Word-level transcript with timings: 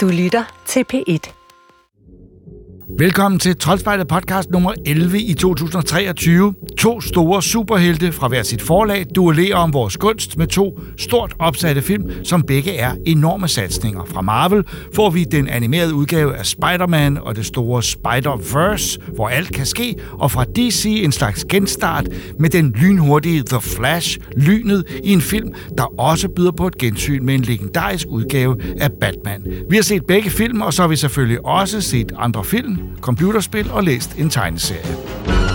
Du 0.00 0.08
lytter 0.08 0.44
til 0.66 0.84
P1. 0.92 1.39
Velkommen 2.98 3.38
til 3.38 3.56
Troldspejlet 3.56 4.08
podcast 4.08 4.50
nummer 4.50 4.72
11 4.86 5.20
i 5.20 5.34
2023. 5.34 6.54
To 6.78 7.00
store 7.00 7.42
superhelte 7.42 8.12
fra 8.12 8.28
hver 8.28 8.42
sit 8.42 8.62
forlag 8.62 9.06
duellerer 9.14 9.56
om 9.56 9.72
vores 9.72 9.96
kunst 9.96 10.36
med 10.36 10.46
to 10.46 10.80
stort 10.96 11.34
opsatte 11.38 11.82
film, 11.82 12.24
som 12.24 12.42
begge 12.42 12.76
er 12.76 12.94
enorme 13.06 13.48
satsninger. 13.48 14.04
Fra 14.04 14.20
Marvel 14.20 14.64
får 14.94 15.10
vi 15.10 15.24
den 15.24 15.48
animerede 15.48 15.94
udgave 15.94 16.36
af 16.36 16.46
Spider-Man 16.46 17.18
og 17.18 17.36
det 17.36 17.46
store 17.46 17.82
Spider-Verse, 17.82 19.14
hvor 19.14 19.28
alt 19.28 19.52
kan 19.52 19.66
ske, 19.66 19.94
og 20.12 20.30
fra 20.30 20.44
DC 20.44 21.00
en 21.04 21.12
slags 21.12 21.44
genstart 21.44 22.08
med 22.38 22.50
den 22.50 22.74
lynhurtige 22.76 23.42
The 23.42 23.60
Flash, 23.60 24.18
lynet 24.36 24.84
i 25.04 25.12
en 25.12 25.20
film, 25.20 25.54
der 25.78 26.00
også 26.00 26.28
byder 26.28 26.52
på 26.52 26.66
et 26.66 26.78
gensyn 26.78 27.24
med 27.24 27.34
en 27.34 27.42
legendarisk 27.42 28.06
udgave 28.08 28.56
af 28.80 28.92
Batman. 29.00 29.44
Vi 29.70 29.76
har 29.76 29.82
set 29.82 30.06
begge 30.06 30.30
film, 30.30 30.60
og 30.60 30.74
så 30.74 30.82
har 30.82 30.88
vi 30.88 30.96
selvfølgelig 30.96 31.46
også 31.46 31.80
set 31.80 32.12
andre 32.18 32.44
film, 32.44 32.79
computerspil 33.00 33.70
og 33.70 33.84
læst 33.84 34.18
en 34.18 34.30
tegneserie. 34.30 35.49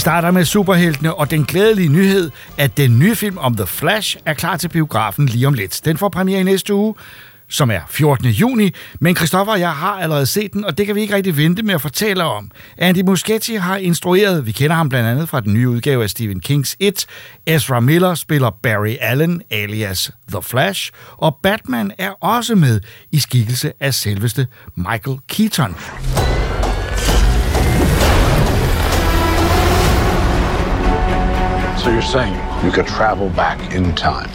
Starter 0.00 0.30
med 0.30 0.44
superheltene 0.44 1.14
og 1.14 1.30
den 1.30 1.44
glædelige 1.44 1.88
nyhed, 1.88 2.30
at 2.58 2.76
den 2.76 2.98
nye 2.98 3.14
film 3.14 3.38
om 3.38 3.56
The 3.56 3.66
Flash 3.66 4.16
er 4.26 4.34
klar 4.34 4.56
til 4.56 4.68
biografen 4.68 5.26
lige 5.26 5.46
om 5.46 5.54
lidt. 5.54 5.80
Den 5.84 5.96
får 5.96 6.08
premiere 6.08 6.40
i 6.40 6.42
næste 6.42 6.74
uge, 6.74 6.94
som 7.48 7.70
er 7.70 7.80
14. 7.90 8.26
juni, 8.26 8.74
men 9.00 9.16
Christoffer 9.16 9.52
og 9.52 9.60
jeg 9.60 9.72
har 9.72 9.92
allerede 9.92 10.26
set 10.26 10.52
den, 10.52 10.64
og 10.64 10.78
det 10.78 10.86
kan 10.86 10.94
vi 10.94 11.00
ikke 11.00 11.14
rigtig 11.14 11.36
vente 11.36 11.62
med 11.62 11.74
at 11.74 11.80
fortælle 11.80 12.24
om. 12.24 12.50
Andy 12.78 13.02
Muschietti 13.02 13.54
har 13.54 13.76
instrueret, 13.76 14.46
vi 14.46 14.52
kender 14.52 14.76
ham 14.76 14.88
blandt 14.88 15.08
andet 15.08 15.28
fra 15.28 15.40
den 15.40 15.54
nye 15.54 15.68
udgave 15.68 16.02
af 16.02 16.10
Stephen 16.10 16.40
Kings 16.40 16.76
It, 16.80 17.06
Ezra 17.46 17.80
Miller 17.80 18.14
spiller 18.14 18.50
Barry 18.62 18.96
Allen 19.00 19.42
alias 19.50 20.10
The 20.32 20.42
Flash, 20.42 20.92
og 21.16 21.38
Batman 21.42 21.92
er 21.98 22.10
også 22.10 22.54
med 22.54 22.80
i 23.12 23.18
skikkelse 23.18 23.72
af 23.80 23.94
selveste 23.94 24.46
Michael 24.76 25.18
Keaton. 25.28 25.76
So 31.82 31.88
you're 31.88 32.02
saying 32.02 32.34
you 32.62 32.70
could 32.70 32.86
travel 32.86 33.30
back 33.30 33.72
in 33.72 33.94
time? 33.94 34.28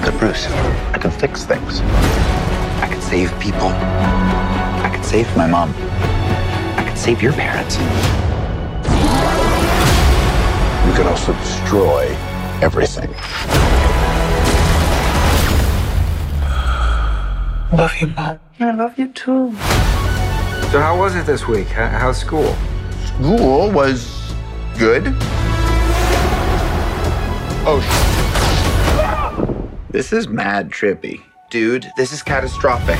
But 0.00 0.16
Bruce, 0.20 0.46
I 0.46 0.98
can 0.98 1.10
fix 1.10 1.44
things. 1.44 1.80
I 2.80 2.88
could 2.88 3.02
save 3.02 3.36
people. 3.40 3.66
I 3.66 4.92
could 4.94 5.04
save 5.04 5.26
my 5.36 5.48
mom. 5.48 5.74
I 6.76 6.84
could 6.88 6.96
save 6.96 7.20
your 7.20 7.32
parents. 7.32 7.78
You 10.86 10.94
could 10.94 11.06
also 11.08 11.32
destroy 11.32 12.06
everything. 12.62 13.10
Love 17.76 17.96
you, 18.00 18.06
Mom. 18.06 18.38
I 18.60 18.70
love 18.70 18.96
you 18.96 19.08
too. 19.08 19.50
So 20.70 20.80
how 20.80 20.96
was 20.96 21.16
it 21.16 21.26
this 21.26 21.48
week? 21.48 21.66
How's 21.66 22.18
school? 22.18 22.54
School 23.04 23.72
was 23.72 24.32
good. 24.78 25.12
Oh, 27.66 27.80
sh- 27.80 27.92
This 29.90 30.12
is 30.12 30.28
mad 30.28 30.70
trippy. 30.70 31.20
Dude, 31.50 31.86
this 31.96 32.12
is 32.12 32.22
catastrophic. 32.22 32.98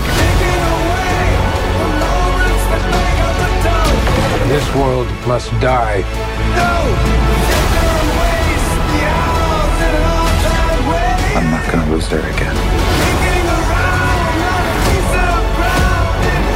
This 4.49 4.75
world 4.75 5.07
must 5.27 5.51
die. 5.61 6.03
I'm 11.37 11.51
not 11.51 11.71
gonna 11.71 11.91
lose 11.93 12.07
her 12.09 12.19
again. 12.19 12.57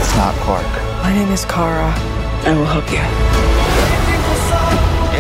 It's 0.01 0.17
not 0.17 0.35
Clark. 0.43 0.67
My 1.03 1.13
name 1.13 1.31
is 1.31 1.45
Kara. 1.45 1.93
I 2.45 2.53
will 2.57 2.65
help 2.67 2.91
you. 2.91 3.03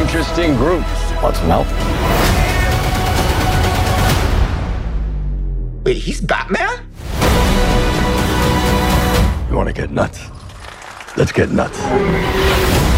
Interesting 0.00 0.56
group. 0.56 0.84
Want 1.22 1.36
some 1.36 1.48
help? 1.48 1.68
Wait, 5.84 5.96
he's 5.96 6.20
Batman? 6.20 6.86
You 9.50 9.56
want 9.56 9.68
to 9.68 9.72
get 9.74 9.90
nuts? 9.90 10.28
Let's 11.16 11.32
get 11.32 11.50
nuts. 11.50 12.91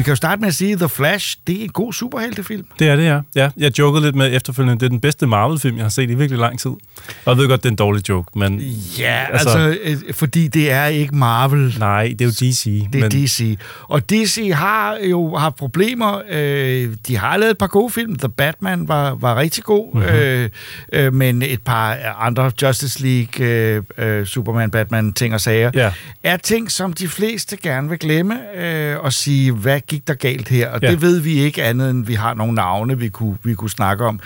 Vi 0.00 0.04
kan 0.04 0.10
jo 0.10 0.16
starte 0.16 0.40
med 0.40 0.48
at 0.48 0.54
sige, 0.54 0.72
at 0.72 0.78
The 0.78 0.88
Flash, 0.88 1.36
det 1.46 1.58
er 1.60 1.62
en 1.64 1.68
god 1.68 1.92
superheltefilm. 1.92 2.64
Det 2.78 2.88
er 2.88 2.96
det, 2.96 3.04
ja. 3.04 3.20
ja. 3.34 3.50
Jeg 3.56 3.78
jokede 3.78 4.04
lidt 4.04 4.16
med 4.16 4.34
efterfølgende, 4.36 4.80
det 4.80 4.86
er 4.86 4.88
den 4.90 5.00
bedste 5.00 5.26
Marvel-film, 5.26 5.76
jeg 5.76 5.84
har 5.84 5.88
set 5.90 6.10
i 6.10 6.14
virkelig 6.14 6.38
lang 6.38 6.58
tid. 6.60 6.70
Og 6.70 6.78
jeg 7.26 7.36
ved 7.36 7.48
godt, 7.48 7.62
det 7.62 7.68
er 7.68 7.70
en 7.70 7.76
dårlig 7.76 8.08
joke, 8.08 8.38
men 8.38 8.60
Ja, 8.98 9.26
altså, 9.32 9.48
Altså- 9.58 9.78
øh, 10.08 10.14
fordi 10.14 10.48
det 10.48 10.70
er 10.70 10.86
ikke 10.86 11.16
Marvel. 11.16 11.76
nej, 11.78 12.14
det 12.18 12.20
er 12.20 12.24
jo 12.24 12.30
DC. 12.30 12.64
Det 12.92 12.98
er 12.98 13.00
men, 13.00 13.10
DC. 13.10 13.58
Og 13.82 14.10
DC 14.10 14.50
har 14.54 14.96
jo 15.10 15.36
haft 15.36 15.56
problemer. 15.56 16.20
Øh, 16.30 16.88
de 17.06 17.16
har 17.16 17.36
lavet 17.36 17.50
et 17.50 17.58
par 17.58 17.66
gode 17.66 17.90
film. 17.92 18.16
The 18.18 18.28
Batman 18.28 18.88
var, 18.88 19.14
var 19.14 19.36
rigtig 19.36 19.64
god. 19.64 19.94
Mhm. 19.94 20.02
Mm-hmm. 20.02 20.16
Øh, 20.16 20.48
øh, 20.92 21.14
men 21.14 21.42
et 21.42 21.62
par 21.62 21.98
andre 22.20 22.52
Justice 22.62 23.02
League, 23.02 23.46
øh, 23.46 23.82
øh, 23.98 24.26
Superman, 24.26 24.70
Batman, 24.70 25.12
ting 25.12 25.34
og 25.34 25.40
sager, 25.40 25.70
Ja. 25.74 25.92
er 26.22 26.36
ting, 26.36 26.70
som 26.70 26.92
de 26.92 27.08
fleste 27.08 27.56
gerne 27.56 27.88
vil 27.88 27.98
glemme 27.98 28.56
øh, 28.56 28.98
og 28.98 29.12
sige, 29.12 29.52
hvad 29.52 29.80
gik 29.90 30.08
der 30.08 30.14
galt 30.14 30.48
her? 30.48 30.68
Og 30.70 30.78
Ja. 30.82 30.90
det 30.90 31.02
ved 31.02 31.20
vi 31.20 31.32
ikke 31.32 31.64
andet, 31.64 31.90
end 31.90 32.06
vi 32.06 32.14
har 32.14 32.34
nogle 32.34 32.54
navne, 32.54 32.98
vi 32.98 33.08
kunne, 33.08 33.38
vi 33.44 33.54
kunne 33.54 33.70
snakke 33.70 34.04
om. 34.06 34.20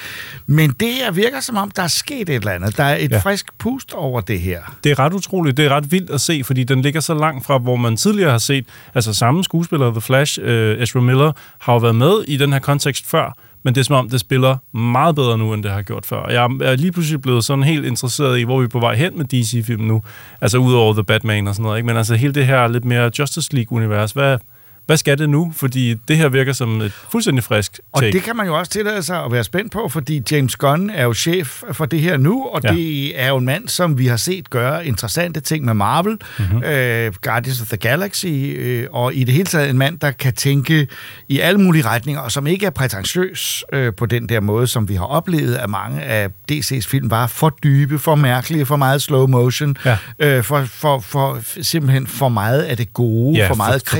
Men 0.47 0.71
det 0.71 0.89
her 0.89 1.13
virker 1.13 1.41
som 1.41 1.57
om, 1.57 1.71
der 1.71 1.83
er 1.83 1.87
sket 1.89 2.21
et 2.21 2.31
eller 2.31 2.51
andet. 2.51 2.77
Der 2.77 2.85
er 2.85 2.97
et 3.01 3.11
Ja. 3.11 3.19
frisk 3.19 3.47
pust 3.59 3.93
over 3.95 4.21
det 4.21 4.41
her. 4.41 4.77
Det 4.85 4.93
er 4.93 4.99
ret 4.99 5.13
utroligt. 5.13 5.57
Det 5.57 5.65
er 5.65 5.69
ret 5.71 5.93
vildt 5.93 6.11
at 6.11 6.21
se, 6.21 6.43
fordi 6.45 6.65
den 6.65 6.83
ligger 6.83 7.01
så 7.01 7.15
langt 7.15 7.47
fra, 7.47 7.59
hvor 7.59 7.77
man 7.77 7.97
tidligere 7.97 8.31
har 8.31 8.39
set, 8.39 8.65
altså 8.95 9.15
samme 9.15 9.45
skuespiller, 9.45 9.91
The 9.91 10.01
Flash, 10.01 10.39
øh, 10.43 10.83
Ezra 10.83 11.01
Miller, 11.01 11.33
har 11.59 11.73
jo 11.73 11.79
været 11.79 11.97
med 11.97 12.25
i 12.29 12.37
den 12.37 12.53
her 12.53 12.59
kontekst 12.61 13.07
før, 13.11 13.37
men 13.63 13.75
det 13.75 13.81
er 13.81 13.85
som 13.85 13.97
om, 13.97 14.09
det 14.11 14.21
spiller 14.21 14.77
meget 14.79 15.15
bedre 15.15 15.39
nu, 15.39 15.53
end 15.55 15.63
det 15.63 15.73
har 15.73 15.83
gjort 15.83 16.07
før. 16.07 16.29
Jeg 16.31 16.45
er 16.45 16.77
lige 16.77 16.93
pludselig 16.93 17.23
blevet 17.23 17.45
sådan 17.45 17.65
helt 17.65 17.85
interesseret 17.87 18.39
i, 18.39 18.43
hvor 18.43 18.59
vi 18.59 18.65
er 18.65 18.69
på 18.69 18.81
vej 18.81 18.95
hen 18.97 19.19
med 19.19 19.25
DC-film 19.25 19.83
nu. 19.83 20.03
Altså 20.41 20.59
udover 20.59 20.93
The 20.95 21.05
Batman 21.05 21.49
og 21.49 21.55
sådan 21.55 21.63
noget, 21.63 21.79
ikke? 21.79 21.87
men 21.87 21.97
altså 21.97 22.15
hele 22.15 22.33
det 22.35 22.47
her 22.47 22.69
lidt 22.69 22.85
mere 22.85 23.11
Justice 23.19 23.55
League-univers. 23.55 24.13
Hvad, 24.13 24.39
hvad 24.87 24.97
skal 24.97 25.19
det 25.19 25.31
nu? 25.31 25.53
Fordi 25.57 25.95
det 26.09 26.17
her 26.17 26.29
virker 26.29 26.53
som 26.53 26.81
et 26.81 26.93
fuldstændig 27.13 27.45
frisk 27.45 27.81
Og 27.93 28.01
take. 28.03 28.13
det 28.13 28.23
kan 28.23 28.37
man 28.37 28.47
jo 28.47 28.59
også 28.59 28.73
tillade 28.73 29.03
sig 29.03 29.25
at 29.25 29.33
være 29.33 29.45
spænt 29.45 29.73
på, 29.73 29.89
fordi 29.89 30.23
James 30.31 30.57
Gunn 30.57 30.91
er 30.91 31.05
jo 31.05 31.15
chef 31.15 31.63
for 31.73 31.85
det 31.85 32.01
her 32.01 32.17
nu, 32.17 32.45
og 32.47 32.61
Ja. 32.65 32.73
det 32.73 33.21
er 33.21 33.29
jo 33.29 33.37
en 33.37 33.45
mand, 33.45 33.69
som 33.69 33.99
vi 33.99 34.07
har 34.07 34.17
set 34.17 34.51
gøre 34.51 34.87
interessante 34.87 35.41
ting 35.41 35.65
med 35.65 35.75
Marvel, 35.75 36.13
Mhm. 36.39 36.47
mm-hmm. 36.49 36.65
øh, 36.65 37.13
Guardians 37.23 37.61
of 37.61 37.67
the 37.69 37.77
Galaxy, 37.77 38.27
øh, 38.59 38.87
og 38.93 39.15
i 39.15 39.25
det 39.25 39.35
hele 39.35 39.47
taget 39.47 39.71
en 39.71 39.79
mand, 39.79 39.99
der 39.99 40.11
kan 40.11 40.33
tænke 40.33 40.87
i 41.29 41.41
alle 41.41 41.61
mulige 41.61 41.85
retninger, 41.87 42.21
og 42.23 42.33
som 42.33 42.47
ikke 42.47 42.67
er 42.67 42.71
prætentiøs 42.71 43.65
øh, 43.73 43.93
på 43.97 44.07
den 44.07 44.29
der 44.29 44.41
måde, 44.41 44.67
som 44.67 44.89
vi 44.89 44.95
har 44.95 45.05
oplevet, 45.05 45.55
at 45.55 45.71
mange 45.71 46.03
af 46.03 46.29
DC's 46.53 46.89
film 46.89 47.11
var 47.11 47.27
for 47.27 47.57
dybe, 47.63 47.99
for 47.99 48.15
mærkelige, 48.15 48.67
for 48.67 48.77
meget 48.77 49.03
slow 49.03 49.27
motion, 49.27 49.77
Ja. 49.85 49.97
øh, 50.19 50.43
for, 50.45 50.65
for, 50.65 51.01
for 51.01 51.39
simpelthen 51.63 52.07
for 52.07 52.29
meget 52.29 52.63
af 52.63 52.77
det 52.77 52.93
gode, 52.93 53.39
Ja, 53.39 53.49
for 53.49 53.55
meget 53.55 53.83
for 53.89 53.97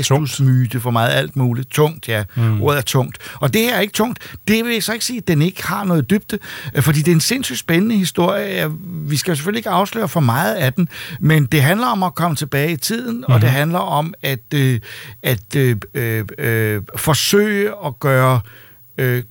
Kristusmyte, 0.75 0.81
for 0.81 0.91
meget 0.91 1.13
alt 1.13 1.37
muligt. 1.37 1.71
Tungt, 1.71 2.09
ja. 2.09 2.25
Mm. 2.37 2.63
Ordet 2.63 2.79
er 2.79 2.83
tungt. 2.83 3.19
Og 3.41 3.55
det 3.55 3.61
her 3.61 3.75
er 3.75 3.81
ikke 3.81 3.93
tungt. 3.93 4.19
Det 4.49 4.65
vil 4.65 4.73
jeg 4.73 4.83
så 4.83 4.93
ikke 4.93 5.05
sige, 5.05 5.19
at 5.19 5.29
den 5.29 5.43
ikke 5.43 5.67
har 5.67 5.85
noget 5.85 6.11
dybde, 6.11 6.39
øh, 6.75 6.83
fordi 6.83 6.99
det 6.99 7.09
er 7.09 7.15
en 7.15 7.21
sindssygt 7.21 7.59
spændende 7.59 7.97
historie. 7.97 8.71
Vi 9.09 9.17
skal 9.17 9.37
selvfølgelig 9.37 9.59
ikke 9.59 9.71
afsløre 9.71 10.09
for 10.09 10.21
meget 10.21 10.55
af 10.55 10.73
den, 10.73 10.89
men 11.21 11.47
det 11.47 11.63
handler 11.63 11.87
om 11.87 12.03
at 12.03 12.15
komme 12.15 12.37
tilbage 12.37 12.73
i 12.73 12.77
tiden, 12.77 13.17
mm-hmm. 13.17 13.33
og 13.33 13.41
det 13.41 13.51
handler 13.51 13.79
om 13.79 14.15
at, 14.23 14.55
øh, 14.55 14.81
at 15.23 15.57
øh, 15.57 15.77
øh, 15.95 16.25
øh, 16.39 16.83
forsøge 16.97 17.73
at 17.87 18.01
gøre 18.01 18.41
øh, 18.45 18.64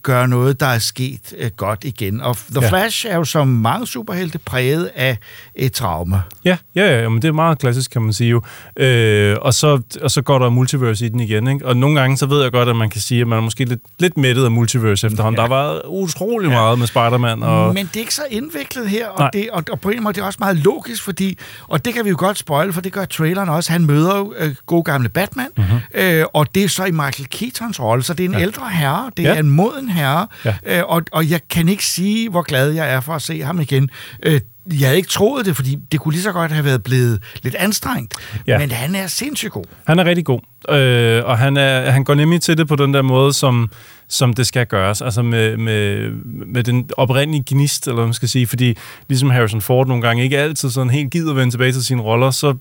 gøre 0.04 0.28
noget, 0.28 0.60
der 0.60 0.66
er 0.66 0.80
sket 0.80 1.34
øh, 1.38 1.52
godt 1.58 1.84
igen. 1.84 2.22
Og 2.22 2.38
The 2.38 2.62
Ja. 2.62 2.70
Flash 2.70 3.06
er 3.10 3.16
jo 3.16 3.24
som 3.24 3.48
mange 3.48 3.88
superhelte 3.88 4.38
præget 4.38 4.92
af 4.96 5.18
et 5.56 5.72
traume. 5.74 6.22
Ja, 6.46 6.58
ja, 6.76 7.02
ja, 7.02 7.10
men 7.10 7.22
det 7.22 7.28
er 7.28 7.32
meget 7.32 7.60
klassisk, 7.60 7.92
kan 7.92 8.02
man 8.02 8.14
sige 8.14 8.30
jo. 8.30 8.42
Øh, 8.78 9.38
og, 9.42 9.54
så, 9.54 9.82
og 10.02 10.12
så 10.12 10.22
går 10.22 10.40
der 10.40 10.50
multiverse 10.50 11.06
i 11.06 11.10
den 11.10 11.20
igen, 11.20 11.48
ikke? 11.48 11.66
Og 11.66 11.78
nogle 11.78 12.00
gange, 12.00 12.18
så 12.18 12.26
ved 12.26 12.42
jeg 12.44 12.52
godt, 12.52 12.70
at 12.70 12.76
man 12.76 12.90
kan 12.90 13.02
sige, 13.02 13.22
at 13.22 13.28
man 13.28 13.38
er 13.38 13.42
måske 13.42 13.66
lidt, 13.66 13.80
lidt 14.00 14.18
mættet 14.18 14.44
af 14.46 14.52
multiverse 14.52 15.08
efterhånden. 15.08 15.38
Ja. 15.42 15.44
Der 15.44 15.50
været 15.50 15.82
utrolig 15.88 16.48
ja. 16.48 16.54
meget 16.54 16.80
med 16.80 16.88
Spider-Man. 16.88 17.44
Og, 17.44 17.74
Men 17.74 17.86
det 17.86 17.96
er 17.96 18.00
ikke 18.00 18.14
så 18.16 18.24
indviklet 18.30 18.90
her, 18.90 19.08
Nej. 19.18 19.26
og, 19.28 19.34
det, 19.34 19.50
og, 19.52 19.64
og 19.72 19.80
på 19.80 19.90
en 19.90 20.04
måde 20.04 20.14
det 20.14 20.22
er 20.22 20.26
også 20.26 20.38
meget 20.40 20.58
logisk, 20.58 21.04
fordi, 21.04 21.38
og 21.68 21.86
det 21.86 21.94
kan 21.94 22.06
vi 22.06 22.10
jo 22.10 22.16
godt 22.20 22.38
spoil, 22.38 22.74
for 22.74 22.82
det 22.82 22.94
gør 22.94 23.06
traileren 23.06 23.50
også, 23.50 23.72
han 23.72 23.86
møder 23.86 24.18
jo 24.18 24.34
øh, 24.38 24.56
god 24.66 24.84
gamle 24.84 25.10
Batman, 25.10 25.48
mm-hmm. 25.58 25.80
øh, 25.94 26.26
og 26.34 26.56
det 26.56 26.64
er 26.64 26.70
så 26.70 26.86
i 26.86 26.92
Michael 26.92 27.28
Keatons 27.30 27.80
rolle, 27.80 28.04
så 28.04 28.14
det 28.14 28.24
er 28.26 28.30
en 28.30 28.36
ja. 28.36 28.42
ældre 28.42 28.70
herre, 28.70 29.12
det 29.18 29.26
er 29.26 29.34
Ja. 29.34 29.40
en 29.40 29.50
moden 29.54 29.90
herre, 29.90 30.28
Ja. 30.46 30.56
øh, 30.66 30.84
og, 30.86 31.02
og 31.12 31.30
jeg 31.30 31.40
kan 31.50 31.70
ikke 31.70 31.86
sige, 31.86 32.30
hvor 32.30 32.42
glad 32.42 32.72
jeg 32.72 32.94
er 32.94 33.02
for 33.02 33.14
at 33.14 33.22
se 33.22 33.42
ham 33.42 33.60
igen. 33.60 33.90
Øh, 34.24 34.40
jeg 34.80 34.88
havde 34.88 34.98
ikke 34.98 35.10
troet 35.10 35.46
det, 35.46 35.56
fordi 35.56 35.78
det 35.92 36.00
kunne 36.00 36.12
lige 36.12 36.24
så 36.24 36.32
godt 36.32 36.52
have 36.52 36.66
været 36.66 36.84
blevet 36.84 37.20
lidt 37.42 37.56
anstrengt, 37.56 38.14
Ja. 38.48 38.58
men 38.58 38.72
han 38.72 38.96
er 38.96 39.08
sindssygt 39.08 39.52
god. 39.52 39.66
Han 39.88 40.00
er 40.00 40.06
rigtig 40.06 40.26
god, 40.26 40.40
øh, 40.70 41.26
og 41.26 41.38
han, 41.38 41.58
er, 41.58 41.92
han 41.92 42.04
går 42.04 42.14
nemlig 42.14 42.42
til 42.42 42.58
det 42.58 42.68
på 42.68 42.76
den 42.76 42.94
der 42.94 43.02
måde, 43.02 43.34
som, 43.34 43.72
som 44.08 44.34
det 44.34 44.48
skal 44.48 44.66
gøres, 44.66 45.02
altså 45.02 45.22
med, 45.22 45.58
med, 45.58 46.10
med 46.46 46.64
den 46.64 46.90
oprindelige 46.98 47.44
gnist, 47.48 47.88
eller 47.88 47.96
hvad 47.96 48.06
man 48.06 48.14
skal 48.14 48.30
sige, 48.30 48.48
fordi 48.48 48.78
ligesom 49.10 49.30
Harrison 49.30 49.62
Ford 49.62 49.88
nogle 49.88 50.02
gange 50.04 50.24
ikke 50.24 50.38
altid 50.38 50.70
sådan 50.70 50.90
helt 50.90 51.12
gider 51.12 51.34
vende 51.34 51.54
tilbage 51.54 51.72
til 51.72 51.84
sine 51.86 52.02
roller, 52.02 52.32
så, 52.32 52.56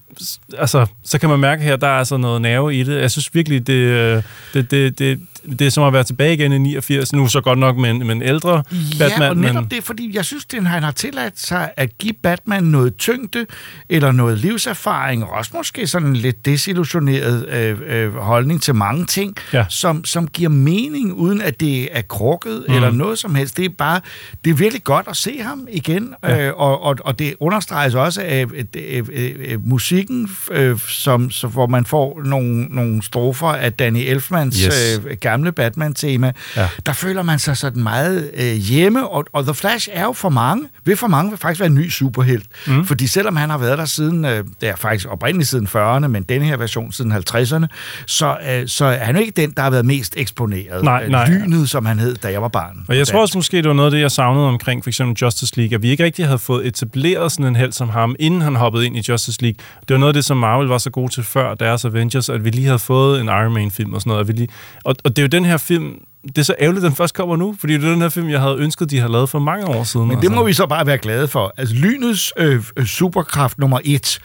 altså, 0.58 0.86
så 1.04 1.18
kan 1.18 1.28
man 1.28 1.38
mærke 1.40 1.62
her, 1.62 1.76
der 1.76 1.86
er 1.88 1.98
altså 1.98 2.16
noget 2.16 2.42
nerve 2.42 2.74
i 2.76 2.82
det. 2.82 3.00
Jeg 3.00 3.10
synes 3.10 3.34
virkelig, 3.34 3.66
det, 3.66 3.72
øh, 3.72 4.22
det, 4.54 4.70
det, 4.70 4.98
det, 4.98 5.20
det 5.58 5.66
er 5.66 5.70
som 5.70 5.84
at 5.84 5.92
være 5.92 6.04
tilbage 6.04 6.34
igen 6.34 6.52
i 6.52 6.58
89, 6.58 7.12
nu 7.12 7.28
så 7.28 7.40
godt 7.40 7.58
nok 7.58 7.76
med 7.76 7.90
en, 7.90 7.98
med 7.98 8.14
en 8.14 8.22
ældre 8.22 8.62
Batman, 8.98 9.22
ja, 9.22 9.28
og 9.28 9.36
netop 9.36 9.54
men, 9.62 9.70
det, 9.70 9.84
fordi 9.84 10.10
jeg 10.16 10.24
synes, 10.24 10.44
den, 10.44 10.66
han 10.66 10.82
har 10.82 10.90
tilladt 10.90 11.40
sig 11.40 11.70
at 11.76 11.98
give 11.98 12.12
Batman 12.22 12.62
noget 12.62 12.96
tyngde, 12.96 13.46
eller 13.88 14.12
noget 14.12 14.38
livserfaring, 14.38 15.24
og 15.24 15.30
også 15.30 15.50
måske 15.54 15.86
sådan 15.86 16.08
en 16.08 16.16
lidt 16.16 16.44
desillusioneret 16.46 17.48
øh, 17.48 17.78
øh, 17.86 18.14
holdning 18.14 18.62
til 18.62 18.74
mange 18.74 19.06
ting, 19.06 19.36
Ja. 19.52 19.64
som, 19.68 20.04
som 20.04 20.28
giver 20.28 20.48
mening, 20.50 21.12
uden 21.12 21.40
at 21.42 21.60
det 21.60 21.88
er 21.96 22.02
krukket 22.02 22.64
mm. 22.68 22.74
eller 22.74 22.90
noget 22.90 23.18
som 23.18 23.34
helst. 23.34 23.56
Det 23.56 23.64
er 23.64 23.68
bare, 23.78 24.00
det 24.44 24.50
er 24.50 24.54
virkelig 24.54 24.84
godt 24.84 25.06
at 25.08 25.16
se 25.16 25.42
ham 25.42 25.66
igen, 25.70 26.14
ja. 26.22 26.46
øh, 26.46 26.52
og, 26.56 26.82
og, 26.82 26.96
og 27.04 27.18
det 27.18 27.34
understreges 27.40 27.94
også 27.94 28.22
af 28.24 28.46
øh, 28.54 28.64
øh, 28.76 29.04
øh, 29.12 29.34
øh, 29.38 29.68
musikken, 29.68 30.30
øh, 30.50 30.78
som, 30.78 31.30
så, 31.30 31.46
hvor 31.46 31.66
man 31.66 31.84
får 31.86 32.22
nogle, 32.24 32.64
nogle 32.64 33.02
strofer 33.02 33.46
af 33.46 33.72
Danny 33.72 33.98
Elfmans 34.06 34.60
Yes. 34.60 35.00
øh, 35.06 35.16
gamle 35.32 35.52
Batman-tema. 35.52 36.32
Ja. 36.56 36.68
Der 36.86 36.92
føler 36.92 37.22
man 37.22 37.38
sig 37.38 37.56
sådan 37.56 37.82
meget 37.82 38.30
øh, 38.34 38.54
hjemme, 38.54 39.08
og, 39.08 39.24
og 39.32 39.44
The 39.44 39.54
Flash 39.54 39.88
er 39.92 40.02
jo 40.04 40.12
for 40.12 40.28
mange, 40.28 40.64
vil 40.84 40.96
for 40.96 41.06
mange 41.06 41.36
faktisk 41.36 41.60
være 41.60 41.66
en 41.66 41.74
ny 41.74 41.90
superhelt. 41.90 42.46
Mm. 42.66 42.84
Fordi 42.86 43.06
selvom 43.06 43.36
han 43.36 43.50
har 43.50 43.58
været 43.58 43.78
der 43.78 43.84
siden, 43.84 44.24
øh, 44.24 44.44
det 44.60 44.68
er 44.68 44.76
faktisk 44.76 45.08
oprindeligt 45.10 45.48
siden 45.50 45.68
40'erne, 45.76 46.06
men 46.06 46.22
denne 46.22 46.46
her 46.46 46.56
version 46.56 46.92
siden 46.92 47.12
50'erne, 47.12 47.66
så, 48.06 48.36
øh, 48.50 48.68
så 48.68 48.84
er 48.84 49.04
han 49.04 49.14
jo 49.16 49.20
ikke 49.20 49.32
den, 49.40 49.50
der 49.56 49.62
har 49.62 49.70
været 49.70 49.84
mest 49.86 50.14
eksponeret. 50.16 50.84
Nej, 50.84 51.02
Øh, 51.04 51.10
nej. 51.10 51.28
Lynet, 51.28 51.68
som 51.70 51.86
han 51.86 51.98
hed, 51.98 52.14
da 52.16 52.28
jeg 52.32 52.42
var 52.42 52.48
barn. 52.48 52.84
Og 52.88 52.96
jeg 52.96 53.06
tror 53.06 53.20
også 53.20 53.38
måske, 53.38 53.56
det 53.56 53.68
var 53.68 53.72
noget 53.74 53.86
af 53.86 53.90
det, 53.90 54.00
jeg 54.00 54.10
savnede 54.10 54.46
omkring 54.48 54.82
for 54.84 54.90
eksempel 54.90 55.16
Justice 55.22 55.56
League, 55.56 55.74
at 55.74 55.82
vi 55.82 55.90
ikke 55.90 56.04
rigtig 56.04 56.26
havde 56.26 56.38
fået 56.38 56.66
etableret 56.66 57.32
sådan 57.32 57.46
en 57.46 57.56
held 57.56 57.72
som 57.72 57.88
ham, 57.88 58.16
inden 58.18 58.40
han 58.42 58.56
hoppede 58.56 58.86
ind 58.86 58.96
i 58.96 59.02
Justice 59.08 59.42
League. 59.42 59.56
Det 59.88 59.94
var 59.94 59.98
noget 59.98 60.08
af 60.10 60.14
det, 60.14 60.24
som 60.24 60.36
Marvel 60.36 60.68
var 60.68 60.78
så 60.78 60.90
god 60.90 61.08
til 61.08 61.22
før 61.24 61.54
deres 61.54 61.84
Avengers, 61.84 62.28
at 62.28 62.44
vi 62.44 62.50
lige 62.50 62.66
havde 62.66 62.78
fået 62.78 63.20
en 63.20 63.26
Iron 63.26 63.52
Man-film 63.54 63.94
og 63.94 64.00
sådan 64.00 64.10
noget. 64.10 64.20
At 64.20 64.28
vi 64.28 64.32
lige... 64.32 64.48
og, 64.84 64.96
og 65.04 65.16
det 65.16 65.21
er 65.22 65.26
jo 65.26 65.42
den 65.42 65.44
her 65.44 65.56
film, 65.56 65.94
det 66.26 66.38
er 66.38 66.42
så 66.42 66.54
ærgerligt, 66.60 66.84
at 66.84 66.88
den 66.88 66.96
først 66.96 67.14
kommer 67.14 67.36
nu, 67.36 67.56
fordi 67.60 67.72
det 67.72 67.84
er 67.84 67.90
den 67.90 68.00
her 68.00 68.08
film, 68.08 68.28
jeg 68.28 68.40
havde 68.40 68.56
ønsket, 68.58 68.90
de 68.90 68.98
havde 68.98 69.12
lavet 69.12 69.28
for 69.28 69.38
mange 69.38 69.66
år 69.66 69.84
siden. 69.84 70.08
Men 70.08 70.22
det 70.22 70.32
må 70.32 70.44
vi 70.44 70.52
så 70.52 70.66
bare 70.66 70.86
være 70.86 70.98
glade 70.98 71.28
for. 71.28 71.54
Altså, 71.56 71.74
lynets 71.74 72.32
øh, 72.36 72.64
superkraft 72.86 73.58
nummer 73.58 73.78
et 73.84 74.18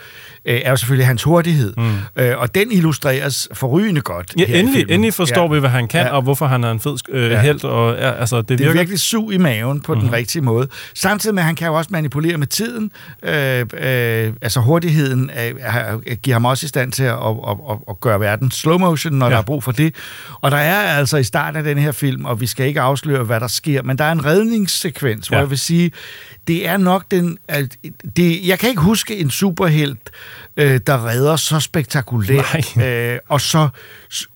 øh, 0.46 0.60
er 0.66 0.70
jo 0.70 0.76
selvfølgelig 0.76 1.08
hans 1.08 1.24
hurtighed. 1.24 1.74
Mm. 1.78 1.94
Øh, 2.16 2.38
og 2.38 2.56
den 2.56 2.72
illustreres 2.72 3.48
forrygende 3.54 4.02
godt 4.02 4.34
Ja, 4.40 4.44
endelig, 4.60 4.86
endelig 4.90 5.14
forstår 5.14 5.48
Ja. 5.48 5.54
vi, 5.54 5.60
hvad 5.60 5.70
han 5.70 5.88
kan, 5.88 6.02
Ja. 6.06 6.10
og 6.16 6.22
hvorfor 6.22 6.48
han 6.48 6.64
er 6.64 6.72
en 6.72 6.80
fed 6.80 6.98
øh, 7.10 7.32
Ja. 7.32 7.42
held. 7.42 7.64
Og, 7.64 7.96
ja, 7.96 8.12
altså, 8.12 8.38
det, 8.38 8.50
Det 8.50 8.54
er 8.54 8.58
virker, 8.58 8.74
virkelig 8.74 9.00
sug 9.00 9.34
i 9.34 9.38
maven 9.38 9.82
på 9.82 9.94
mm-hmm. 9.94 10.08
den 10.08 10.16
rigtige 10.16 10.42
måde. 10.42 10.68
Samtidig 10.94 11.34
med, 11.36 11.42
at 11.44 11.46
han 11.46 11.56
kan 11.56 11.68
jo 11.68 11.74
også 11.74 11.90
manipulere 11.94 12.38
med 12.38 12.48
tiden. 12.48 12.92
Øh, 13.24 13.60
øh, 13.60 14.34
altså 14.42 14.60
hurtigheden 14.60 15.30
øh, 15.30 15.54
er- 15.60 16.16
giver 16.16 16.36
ham 16.36 16.46
også 16.46 16.66
i 16.66 16.68
stand 16.68 16.92
til 16.92 17.04
at, 17.04 17.14
at, 17.14 17.58
at, 17.70 17.78
at, 17.90 18.00
gøre 18.00 18.20
verden 18.20 18.52
slow 18.52 18.78
motion, 18.78 19.14
når 19.14 19.26
ja. 19.26 19.32
Der 19.32 19.38
er 19.38 19.42
brug 19.44 19.64
for 19.64 19.72
det. 19.72 19.96
Og 20.42 20.52
der 20.52 20.58
er 20.58 20.76
altså 20.98 21.18
i 21.18 21.24
starten 21.24 21.58
af 21.58 21.64
den 21.64 21.78
her 21.78 21.92
film, 21.92 22.26
og 22.26 22.42
vi 22.42 22.48
skal 22.48 22.66
ikke 22.68 22.82
afsløre, 22.82 23.24
hvad 23.24 23.40
der 23.40 23.48
sker, 23.48 23.82
men 23.84 23.98
der 23.98 24.04
er 24.04 24.12
en 24.12 24.26
redningssekvens, 24.26 25.30
ja. 25.32 25.36
hvor 25.36 25.42
jeg 25.42 25.50
vil 25.50 25.58
sige, 25.58 25.92
det 26.48 26.68
er 26.68 26.78
nok 26.78 27.04
den... 27.12 27.38
at 27.48 27.78
Det, 28.16 28.48
jeg 28.48 28.60
kan 28.60 28.70
ikke 28.70 28.82
huske 28.82 29.18
en 29.18 29.30
superhelt, 29.32 30.10
øh, 30.58 30.80
der 30.88 31.06
redder 31.08 31.36
så 31.36 31.60
spektakulært, 31.60 32.78
øh, 32.78 33.20
og 33.30 33.42
så 33.42 33.70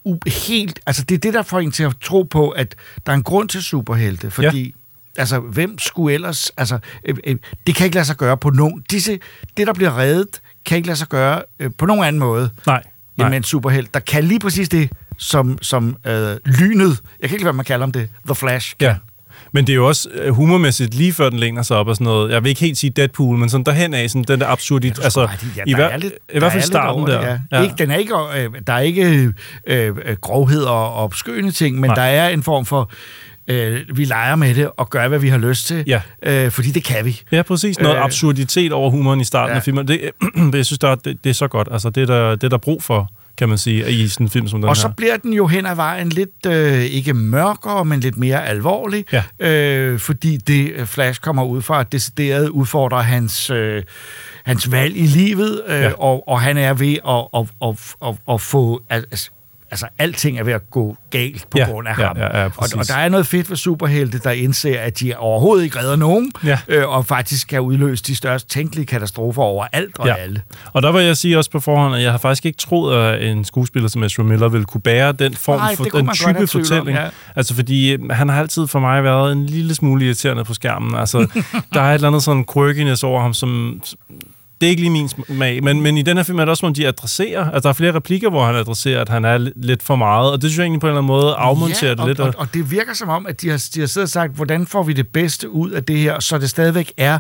u- 0.08 0.30
helt... 0.48 0.80
Altså, 0.86 1.04
det 1.04 1.16
er 1.16 1.20
det, 1.20 1.34
der 1.34 1.44
får 1.44 1.60
en 1.60 1.72
til 1.72 1.84
at 1.84 1.94
tro 2.04 2.24
på, 2.24 2.50
at 2.50 2.76
der 3.06 3.12
er 3.12 3.16
en 3.16 3.24
grund 3.24 3.50
til 3.50 3.64
superhelte, 3.64 4.32
fordi... 4.32 4.64
Ja. 4.66 4.72
Altså, 5.22 5.40
hvem 5.40 5.80
skulle 5.80 6.14
ellers... 6.14 6.52
Altså, 6.58 6.78
øh, 7.06 7.16
øh, 7.24 7.36
det 7.68 7.76
kan 7.76 7.86
ikke 7.86 7.96
lade 7.96 8.06
sig 8.06 8.18
gøre 8.18 8.38
på 8.38 8.50
nogen... 8.50 8.84
Disse, 8.92 9.20
det, 9.58 9.68
der 9.68 9.74
bliver 9.74 9.98
reddet, 9.98 10.42
kan 10.66 10.76
ikke 10.78 10.88
lade 10.88 10.98
sig 10.98 11.08
gøre 11.08 11.42
øh, 11.60 11.72
på 11.78 11.86
nogen 11.86 12.04
anden 12.04 12.20
måde 12.20 12.50
Nej, 12.66 12.78
end 12.78 12.86
nej. 13.18 13.30
med 13.30 13.38
en 13.38 13.44
superhelt. 13.44 13.94
Der 13.94 14.00
kan 14.00 14.24
lige 14.24 14.40
præcis 14.40 14.70
det, 14.70 14.90
som, 15.18 15.58
som 15.62 15.98
øh, 16.06 16.38
lynet... 16.46 17.02
Jeg 17.20 17.30
kan 17.30 17.36
ikke 17.36 17.44
lade, 17.44 17.44
hvad 17.44 17.54
man 17.54 17.66
kalder 17.66 17.84
om 17.86 17.92
det. 17.92 18.10
The 18.26 18.36
Flash. 18.36 18.76
Ja. 18.82 18.96
Men 19.52 19.68
det 19.68 19.74
er 19.74 19.76
jo 19.76 19.88
også 19.88 20.10
øh, 20.14 20.34
humormæssigt 20.34 20.94
lige 20.94 21.14
før 21.14 21.30
den 21.30 21.40
læner 21.40 21.62
sig 21.62 21.78
op 21.78 21.88
og 21.88 21.96
sådan 21.96 22.06
noget. 22.06 22.32
Jeg 22.32 22.44
vil 22.44 22.50
ikke 22.50 22.62
helt 22.62 22.78
sige 22.78 22.90
Deadpool, 22.90 23.38
men 23.38 23.50
sådan 23.50 23.64
derhen 23.66 23.94
af, 23.94 24.10
sådan 24.10 24.24
den 24.28 24.40
der 24.40 24.48
absurdit. 24.48 24.98
Ja, 25.00 25.04
altså, 25.04 25.22
ja, 25.22 25.64
i, 25.68 25.70
der 25.70 25.76
hver, 25.76 25.86
er 25.88 25.98
lidt- 25.98 26.14
i 26.14 26.18
hvert 26.32 26.42
der 26.42 26.50
fald 26.50 26.64
starten 26.64 27.08
der. 27.08 27.22
det, 27.32 27.42
Ja. 27.52 27.62
Ikke, 27.62 27.76
den 27.78 27.92
er 27.92 27.96
ikke, 27.96 28.14
øh, 28.38 28.50
der 28.68 28.74
er 28.74 28.80
ikke 28.80 29.34
øh, 29.68 29.96
grovhed 30.22 30.64
og 30.64 30.94
opskøende 30.94 31.52
ting, 31.52 31.80
men 31.80 31.88
Nej. 31.90 31.96
der 31.96 32.02
er 32.02 32.30
en 32.30 32.44
form 32.44 32.66
for, 32.66 32.92
øh, 33.48 33.80
vi 33.96 34.06
leger 34.06 34.36
med 34.36 34.56
det 34.56 34.70
og 34.78 34.90
gør, 34.90 35.08
hvad 35.08 35.20
vi 35.20 35.30
har 35.30 35.38
lyst 35.38 35.68
til, 35.68 35.84
Ja. 35.88 36.02
øh, 36.24 36.52
fordi 36.52 36.72
det 36.72 36.84
kan 36.84 37.06
vi. 37.06 37.22
Ja, 37.32 37.42
præcis. 37.42 37.80
Noget 37.80 37.96
Øh, 37.98 38.04
absurditet 38.04 38.72
over 38.74 38.90
humoren 38.90 39.22
i 39.22 39.24
starten 39.24 39.52
ja. 39.54 39.58
af 39.58 39.64
filmen. 39.64 39.88
Det, 39.88 40.02
jeg 40.54 40.66
synes, 40.66 40.80
der 40.80 40.88
er, 40.90 40.96
det, 40.96 41.18
det 41.24 41.30
er 41.30 41.34
så 41.34 41.48
godt. 41.48 41.68
Altså, 41.72 41.90
det 41.90 42.02
er 42.04 42.08
der, 42.08 42.30
det 42.36 42.44
er 42.44 42.50
der 42.50 42.58
brug 42.58 42.84
for, 42.84 43.10
kan 43.42 43.50
man 43.50 43.58
sige, 43.58 43.92
i 43.92 44.08
sådan 44.08 44.26
en 44.26 44.30
film 44.30 44.48
som 44.48 44.60
den 44.62 44.70
Og 44.70 44.76
her. 44.76 44.82
så 44.82 44.90
bliver 44.98 45.18
den 45.18 45.34
jo 45.34 45.48
hen 45.48 45.66
ad 45.66 45.76
vejen 45.76 46.10
lidt, 46.10 46.46
øh, 46.48 46.82
ikke 46.84 47.14
mørkere, 47.14 47.86
men 47.86 48.00
lidt 48.00 48.18
mere 48.18 48.46
alvorlig, 48.48 49.06
Ja. 49.12 49.24
øh, 49.40 50.00
fordi 50.00 50.38
det 50.38 50.72
øh, 50.76 50.86
Flash 50.86 51.22
kommer 51.22 51.44
ud 51.44 51.62
fra, 51.62 51.80
at 51.80 51.92
decideret 51.92 52.50
udfordrer 52.50 53.02
hans, 53.02 53.50
øh, 53.50 53.84
hans 54.46 54.72
valg 54.72 54.98
i 54.98 55.06
livet, 55.06 55.62
øh, 55.68 55.82
Ja. 55.82 55.92
og, 55.92 56.28
og 56.28 56.42
han 56.42 56.58
er 56.58 56.74
ved 56.74 56.98
at, 57.08 57.42
at, 57.42 57.70
at, 57.70 57.96
at, 58.10 58.34
at 58.34 58.42
få... 58.42 58.82
Altså, 58.90 59.30
altså, 59.72 59.88
alting 59.98 60.40
er 60.40 60.44
ved 60.44 60.54
at 60.54 60.70
gå 60.72 60.98
galt 61.10 61.48
på 61.50 61.58
Ja, 61.58 61.66
grund 61.66 61.88
af 61.88 61.98
ja, 62.00 62.08
ham. 62.08 62.18
ja, 62.18 62.40
ja, 62.40 62.46
og, 62.46 62.52
og 62.78 62.88
der 62.88 62.96
er 62.96 63.10
noget 63.10 63.28
fedt 63.28 63.50
ved 63.50 63.58
superhelte, 63.58 64.20
der 64.20 64.32
indser, 64.32 64.80
at 64.80 65.00
de 65.00 65.14
overhovedet 65.18 65.64
ikke 65.64 65.80
redder 65.80 65.96
nogen, 65.96 66.32
Ja. 66.46 66.60
øh, 66.68 66.90
og 66.90 67.06
faktisk 67.06 67.48
kan 67.48 67.62
udløse 67.62 68.04
de 68.04 68.16
største 68.16 68.50
tænkelige 68.50 68.86
katastrofer 68.86 69.42
over 69.42 69.66
alt 69.72 70.00
og 70.00 70.08
Ja. 70.08 70.14
alle. 70.16 70.42
Og 70.74 70.82
der 70.82 70.92
vil 70.92 71.06
jeg 71.06 71.18
sige 71.18 71.38
også 71.38 71.51
på 71.51 71.60
forhånd, 71.60 71.96
at 71.96 72.01
jeg 72.04 72.12
har 72.12 72.18
faktisk 72.18 72.46
ikke 72.46 72.58
troet, 72.58 72.96
at 72.98 73.28
en 73.32 73.46
skuespiller 73.46 73.90
som 73.90 74.04
Ezra 74.04 74.24
Miller 74.24 74.50
ville 74.50 74.66
kunne 74.66 74.82
bære 74.82 75.12
den 75.12 75.34
form 75.34 75.60
Nej, 75.60 75.75
for 75.75 75.84
den 75.84 76.10
type 76.13 76.28
tvivl 76.28 76.38
om, 76.42 76.48
fortælling. 76.48 76.98
ja. 76.98 77.08
Altså 77.36 77.56
fordi 77.56 77.94
øh, 77.94 78.10
han 78.10 78.30
har 78.30 78.40
altid 78.40 78.68
for 78.68 78.80
mig 78.80 79.04
været 79.04 79.32
en 79.32 79.46
lille 79.46 79.75
smule 79.75 80.06
irriterende 80.06 80.44
på 80.44 80.54
skærmen. 80.54 80.96
Altså 80.96 81.18
der 81.74 81.82
er 81.82 81.90
et 81.90 81.94
eller 81.94 82.08
andet 82.08 82.24
sådan 82.24 82.46
quirkiness 82.54 83.04
over 83.04 83.22
ham, 83.22 83.34
som 83.34 83.82
det 84.62 84.68
er 84.68 84.70
ikke 84.70 84.82
lige 84.82 84.91
min 84.91 85.10
smag, 85.10 85.63
men, 85.63 85.82
men 85.82 85.98
i 85.98 86.01
den 86.01 86.18
her 86.18 86.24
film 86.24 86.39
er 86.39 86.46
det 86.46 86.50
også, 86.50 86.62
som 86.62 86.74
de 86.74 86.88
adresserer, 86.88 87.46
altså 87.46 87.60
der 87.62 87.70
er 87.70 87.74
flere 87.74 87.94
replikker, 87.96 88.30
hvor 88.30 88.46
han 88.46 88.56
adresserer, 88.56 89.01
at 89.01 89.10
han 89.10 89.25
er 89.25 89.38
li- 89.38 89.51
lidt 89.56 89.84
for 89.84 89.96
meget, 89.96 90.32
og 90.32 90.41
det 90.41 90.50
synes 90.50 90.58
jeg 90.58 90.63
egentlig 90.63 90.82
på 90.82 90.88
en 90.88 90.89
eller 90.89 91.01
anden 91.01 91.08
måde 91.08 91.34
afmonterer 91.34 91.89
ja, 91.89 91.91
det 91.91 92.00
og, 92.00 92.08
lidt. 92.08 92.20
Og, 92.20 92.34
og 92.38 92.48
det 92.53 92.72
virker 92.72 92.94
som 92.94 93.10
om, 93.10 93.25
at 93.27 93.41
de 93.41 93.50
har, 93.50 93.68
de 93.75 93.80
har 93.80 93.88
siddet 93.88 94.06
og 94.06 94.10
sagt, 94.10 94.36
hvordan 94.36 94.68
får 94.68 94.84
vi 94.84 94.94
det 94.94 95.08
bedste 95.08 95.50
ud 95.50 95.72
af 95.72 95.84
det 95.84 95.98
her, 95.98 96.20
så 96.20 96.38
det 96.38 96.50
stadigvæk 96.50 96.94
er 96.98 97.20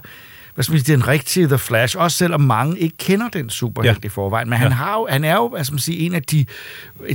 hvad 0.53 0.63
skal 0.63 0.73
man 0.73 0.83
sige, 0.83 0.95
den 0.95 1.07
rigtige 1.07 1.47
The 1.47 1.57
Flash, 1.57 1.95
også 1.99 2.17
selvom 2.17 2.41
mange 2.41 2.79
ikke 2.79 2.97
kender 2.97 3.29
den 3.29 3.49
superhelt 3.49 3.97
ja. 4.03 4.07
I 4.07 4.09
forvejen. 4.09 4.49
Men 4.49 4.59
han, 4.59 4.67
Ja. 4.67 4.73
har 4.73 4.93
jo, 4.93 5.07
han 5.09 5.23
er 5.23 5.33
jo 5.35 5.47
hvad 5.49 5.63
skal 5.63 5.73
man 5.73 5.79
sige, 5.79 5.97
en 5.99 6.15
af 6.15 6.23
de, 6.23 6.45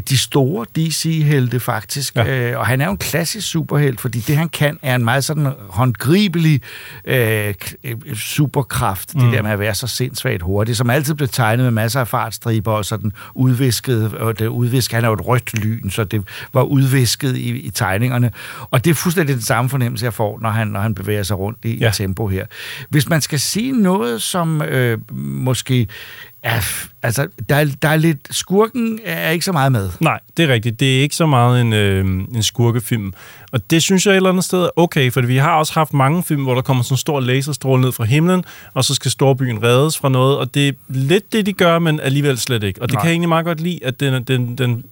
de 0.08 0.18
store 0.18 0.66
DC-helte 0.76 1.60
faktisk, 1.60 2.16
ja. 2.16 2.50
Øh, 2.52 2.58
og 2.58 2.66
han 2.66 2.80
er 2.80 2.84
jo 2.84 2.90
en 2.90 2.96
klassisk 2.96 3.48
superhelt, 3.48 4.00
fordi 4.00 4.18
det 4.20 4.36
han 4.36 4.48
kan 4.48 4.78
er 4.82 4.94
en 4.94 5.04
meget 5.04 5.24
sådan 5.24 5.52
håndgribelig 5.68 6.60
øh, 7.04 7.54
øh, 7.84 8.16
superkraft, 8.16 9.14
mm. 9.14 9.20
det 9.20 9.32
der 9.32 9.42
med 9.42 9.50
at 9.50 9.58
være 9.58 9.74
så 9.74 9.86
sindssygt 9.86 10.42
hurtig, 10.42 10.76
som 10.76 10.90
altid 10.90 11.14
blev 11.14 11.28
tegnet 11.28 11.64
med 11.64 11.70
masser 11.70 12.00
af 12.00 12.08
fartstriber 12.08 12.72
og 12.72 12.84
sådan 12.84 13.12
udvisket, 13.34 14.14
og 14.14 14.38
det 14.38 14.46
udvisket, 14.46 14.94
han 14.94 15.04
er 15.04 15.08
jo 15.08 15.14
et 15.14 15.26
rødt 15.26 15.54
lyn, 15.64 15.90
så 15.90 16.04
det 16.04 16.22
var 16.52 16.62
udvisket 16.62 17.36
i, 17.36 17.48
i 17.60 17.70
tegningerne, 17.70 18.30
og 18.70 18.84
det 18.84 18.90
er 18.90 18.94
fuldstændig 18.94 19.34
den 19.34 19.42
samme 19.42 19.68
fornemmelse, 19.70 20.04
jeg 20.04 20.14
får, 20.14 20.38
når 20.42 20.50
han, 20.50 20.68
når 20.68 20.80
han 20.80 20.94
bevæger 20.94 21.22
sig 21.22 21.38
rundt 21.38 21.58
i, 21.64 21.76
ja. 21.78 21.90
Tempo 21.94 22.26
her. 22.28 22.46
Hvis 22.88 23.08
man 23.08 23.20
skal 23.26 23.40
sige 23.40 23.72
noget, 23.72 24.22
som 24.22 24.62
øh, 24.62 24.98
måske 25.16 25.86
er... 26.42 26.60
Altså, 27.02 27.28
der 27.48 27.56
er, 27.56 27.64
der 27.82 27.88
er 27.88 27.96
lidt... 27.96 28.18
Skurken 28.30 28.98
er 29.04 29.30
ikke 29.30 29.44
så 29.44 29.52
meget 29.52 29.72
med. 29.72 29.90
Nej, 30.00 30.20
det 30.36 30.44
er 30.44 30.48
rigtigt. 30.52 30.80
Det 30.80 30.98
er 30.98 31.02
ikke 31.02 31.16
så 31.16 31.26
meget 31.26 31.60
en, 31.60 31.72
øh, 31.72 32.04
en 32.04 32.42
skurkefilm. 32.42 33.12
Og 33.52 33.70
det 33.70 33.82
synes 33.82 34.06
jeg 34.06 34.12
et 34.12 34.16
eller 34.16 34.30
andet 34.30 34.44
sted 34.44 34.62
er 34.62 34.68
okay, 34.76 35.12
for 35.12 35.20
vi 35.20 35.36
har 35.36 35.52
også 35.58 35.72
haft 35.72 35.92
mange 35.92 36.22
film, 36.22 36.42
hvor 36.42 36.54
der 36.54 36.62
kommer 36.62 36.82
sådan 36.82 36.94
en 36.94 36.98
stor 36.98 37.20
laserstråle 37.20 37.82
ned 37.82 37.92
fra 37.92 38.04
himlen, 38.04 38.44
og 38.74 38.84
så 38.84 38.94
skal 38.94 39.10
storbyen 39.10 39.62
reddes 39.62 39.98
fra 39.98 40.08
noget, 40.08 40.38
og 40.38 40.54
det 40.54 40.68
er 40.68 40.72
lidt 40.88 41.32
det, 41.32 41.46
de 41.46 41.52
gør, 41.52 41.78
men 41.78 42.00
alligevel 42.00 42.38
slet 42.38 42.62
ikke. 42.62 42.82
Og 42.82 42.88
det 42.88 42.94
Nej. 42.94 43.02
kan 43.02 43.08
jeg 43.08 43.12
egentlig 43.12 43.28
meget 43.28 43.44
godt 43.44 43.60
lide, 43.60 43.80
at 43.82 44.00
den, 44.00 44.22
den, 44.22 44.58
den 44.58 44.84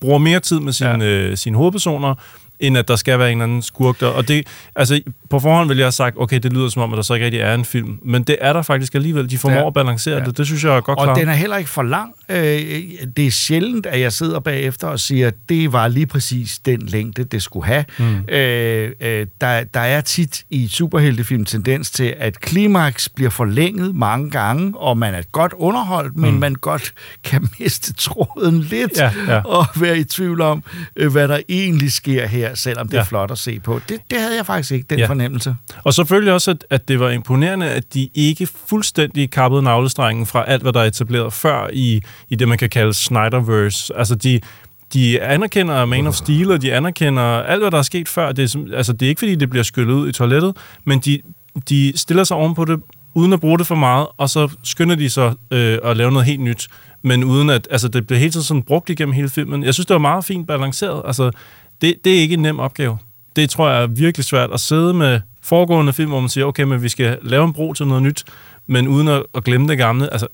bruger 0.00 0.18
mere 0.18 0.40
tid 0.40 0.60
med 0.60 0.72
sine, 0.72 1.04
ja. 1.04 1.10
øh, 1.10 1.36
sine 1.36 1.56
hovedpersoner, 1.56 2.14
end 2.60 2.78
at 2.78 2.88
der 2.88 2.96
skal 2.96 3.18
være 3.18 3.32
en 3.32 3.38
eller 3.38 3.44
anden 3.44 3.62
skurk 3.62 4.00
der. 4.00 4.06
Og 4.06 4.28
det, 4.28 4.46
altså, 4.76 5.00
på 5.30 5.40
forhånd 5.40 5.68
ville 5.68 5.80
jeg 5.80 5.84
have 5.86 5.92
sagt, 5.92 6.16
okay, 6.18 6.38
det 6.38 6.52
lyder 6.52 6.68
som 6.68 6.82
om, 6.82 6.92
at 6.92 6.96
der 6.96 7.02
så 7.02 7.14
ikke 7.14 7.24
rigtig 7.26 7.40
er 7.40 7.54
en 7.54 7.64
film. 7.64 7.98
Men 8.02 8.22
det 8.22 8.36
er 8.40 8.52
der 8.52 8.62
faktisk 8.62 8.94
alligevel. 8.94 9.30
De 9.30 9.38
formår 9.38 9.56
Ja. 9.60 9.66
at 9.66 9.74
balancere 9.74 10.18
Ja. 10.18 10.24
det. 10.24 10.36
Det 10.38 10.46
synes 10.46 10.64
jeg 10.64 10.76
er 10.76 10.80
godt 10.80 10.98
Og 10.98 11.04
klart. 11.04 11.18
den 11.18 11.28
er 11.28 11.32
heller 11.32 11.56
ikke 11.56 11.70
for 11.70 11.82
lang. 11.82 12.12
Øh, 12.28 12.36
det 13.16 13.26
er 13.26 13.30
sjældent, 13.30 13.86
at 13.86 14.00
jeg 14.00 14.12
sidder 14.12 14.40
bagefter 14.40 14.86
og 14.88 15.00
siger, 15.00 15.26
at 15.28 15.34
det 15.48 15.72
var 15.72 15.88
lige 15.88 16.06
præcis 16.06 16.58
den 16.58 16.80
længde, 16.86 17.24
det 17.24 17.42
skulle 17.42 17.66
have. 17.66 17.84
Mm. 17.98 18.16
Øh, 18.28 18.90
øh, 19.00 19.26
der, 19.40 19.64
der 19.64 19.80
er 19.80 20.00
tit 20.00 20.44
i 20.50 20.68
superheltefilm 20.68 21.44
tendens 21.44 21.90
til, 21.90 22.14
at 22.18 22.40
klimaks 22.40 23.08
bliver 23.08 23.30
forlænget 23.30 23.94
mange 23.94 24.30
gange, 24.30 24.78
og 24.78 24.98
man 24.98 25.14
er 25.14 25.22
godt 25.32 25.52
underholdt, 25.56 26.16
men 26.16 26.34
mm. 26.34 26.40
man 26.40 26.54
godt 26.54 26.92
kan 27.24 27.48
miste 27.60 27.92
tråden 27.92 28.60
lidt, 28.60 28.98
Ja, 28.98 29.10
ja. 29.28 29.40
og 29.40 29.66
være 29.76 29.98
i 29.98 30.04
tvivl 30.04 30.40
om, 30.40 30.62
øh, 30.96 31.12
hvad 31.12 31.28
der 31.28 31.38
egentlig 31.48 31.92
sker 31.92 32.26
her, 32.26 32.43
selvom 32.54 32.88
det 32.88 32.94
er 32.94 32.98
Ja. 32.98 33.04
flot 33.04 33.30
at 33.30 33.38
se 33.38 33.60
på. 33.60 33.80
Det, 33.88 33.98
det 34.10 34.18
havde 34.20 34.36
jeg 34.36 34.46
faktisk 34.46 34.72
ikke, 34.72 34.86
den 34.90 34.98
Ja. 34.98 35.06
fornemmelse. 35.06 35.56
Og 35.84 35.94
selvfølgelig 35.94 36.32
også, 36.32 36.50
at, 36.50 36.64
at 36.70 36.88
det 36.88 37.00
var 37.00 37.10
imponerende, 37.10 37.70
at 37.70 37.94
de 37.94 38.08
ikke 38.14 38.48
fuldstændig 38.66 39.30
kappede 39.30 39.62
navlestrengen 39.62 40.26
fra 40.26 40.44
alt, 40.46 40.62
hvad 40.62 40.72
der 40.72 40.80
er 40.80 40.84
etableret 40.84 41.32
før 41.32 41.68
i, 41.72 42.02
i 42.30 42.34
det, 42.34 42.48
man 42.48 42.58
kan 42.58 42.68
kalde 42.70 42.94
Snyderverse. 42.94 43.94
Altså, 43.96 44.14
de, 44.14 44.40
de 44.94 45.20
anerkender 45.22 45.84
Man 45.84 46.06
of 46.06 46.14
Steel, 46.14 46.50
og 46.50 46.62
de 46.62 46.74
anerkender 46.74 47.22
alt, 47.22 47.60
hvad 47.62 47.70
der 47.70 47.78
er 47.78 47.82
sket 47.82 48.08
før. 48.08 48.32
Det 48.32 48.54
er, 48.54 48.76
altså, 48.76 48.92
det 48.92 49.06
er 49.06 49.08
ikke, 49.08 49.18
fordi 49.18 49.34
det 49.34 49.50
bliver 49.50 49.62
skyllet 49.62 49.94
ud 49.94 50.08
i 50.08 50.12
toilettet, 50.12 50.56
men 50.84 50.98
de, 50.98 51.20
de 51.68 51.92
stiller 51.96 52.24
sig 52.24 52.36
ovenpå 52.36 52.64
det, 52.64 52.80
uden 53.14 53.32
at 53.32 53.40
bruge 53.40 53.58
det 53.58 53.66
for 53.66 53.74
meget, 53.74 54.06
og 54.16 54.30
så 54.30 54.48
skynder 54.64 54.96
de 54.96 55.10
sig 55.10 55.34
øh, 55.50 55.78
at 55.84 55.96
lave 55.96 56.10
noget 56.12 56.26
helt 56.26 56.40
nyt. 56.40 56.68
Men 57.02 57.24
uden 57.24 57.50
at, 57.50 57.68
altså 57.70 57.88
det 57.88 58.06
bliver 58.06 58.18
hele 58.20 58.30
tiden 58.32 58.44
sådan 58.44 58.62
brugt 58.62 58.90
igennem 58.90 59.12
hele 59.14 59.28
filmen. 59.28 59.64
Jeg 59.64 59.74
synes, 59.74 59.86
det 59.86 59.94
var 59.94 60.00
meget 60.00 60.24
fint 60.24 60.46
balanceret. 60.46 61.02
Altså, 61.06 61.30
det, 61.80 61.94
det 62.04 62.16
er 62.16 62.20
ikke 62.20 62.34
en 62.34 62.42
nem 62.42 62.58
opgave. 62.58 62.98
Det 63.36 63.50
tror 63.50 63.70
jeg 63.70 63.82
er 63.82 63.86
virkelig 63.86 64.24
svært 64.24 64.50
at 64.52 64.60
sidde 64.60 64.94
med 64.94 65.20
foregående 65.42 65.92
film, 65.92 66.10
hvor 66.10 66.20
man 66.20 66.28
siger, 66.28 66.44
okay, 66.44 66.62
men 66.62 66.82
vi 66.82 66.88
skal 66.88 67.18
lave 67.22 67.44
en 67.44 67.52
bro 67.52 67.72
til 67.72 67.86
noget 67.86 68.02
nyt, 68.02 68.24
men 68.66 68.88
uden 68.88 69.08
at, 69.08 69.22
at 69.34 69.44
glemme 69.44 69.68
det 69.68 69.78
gamle. 69.78 70.12
Altså, 70.12 70.26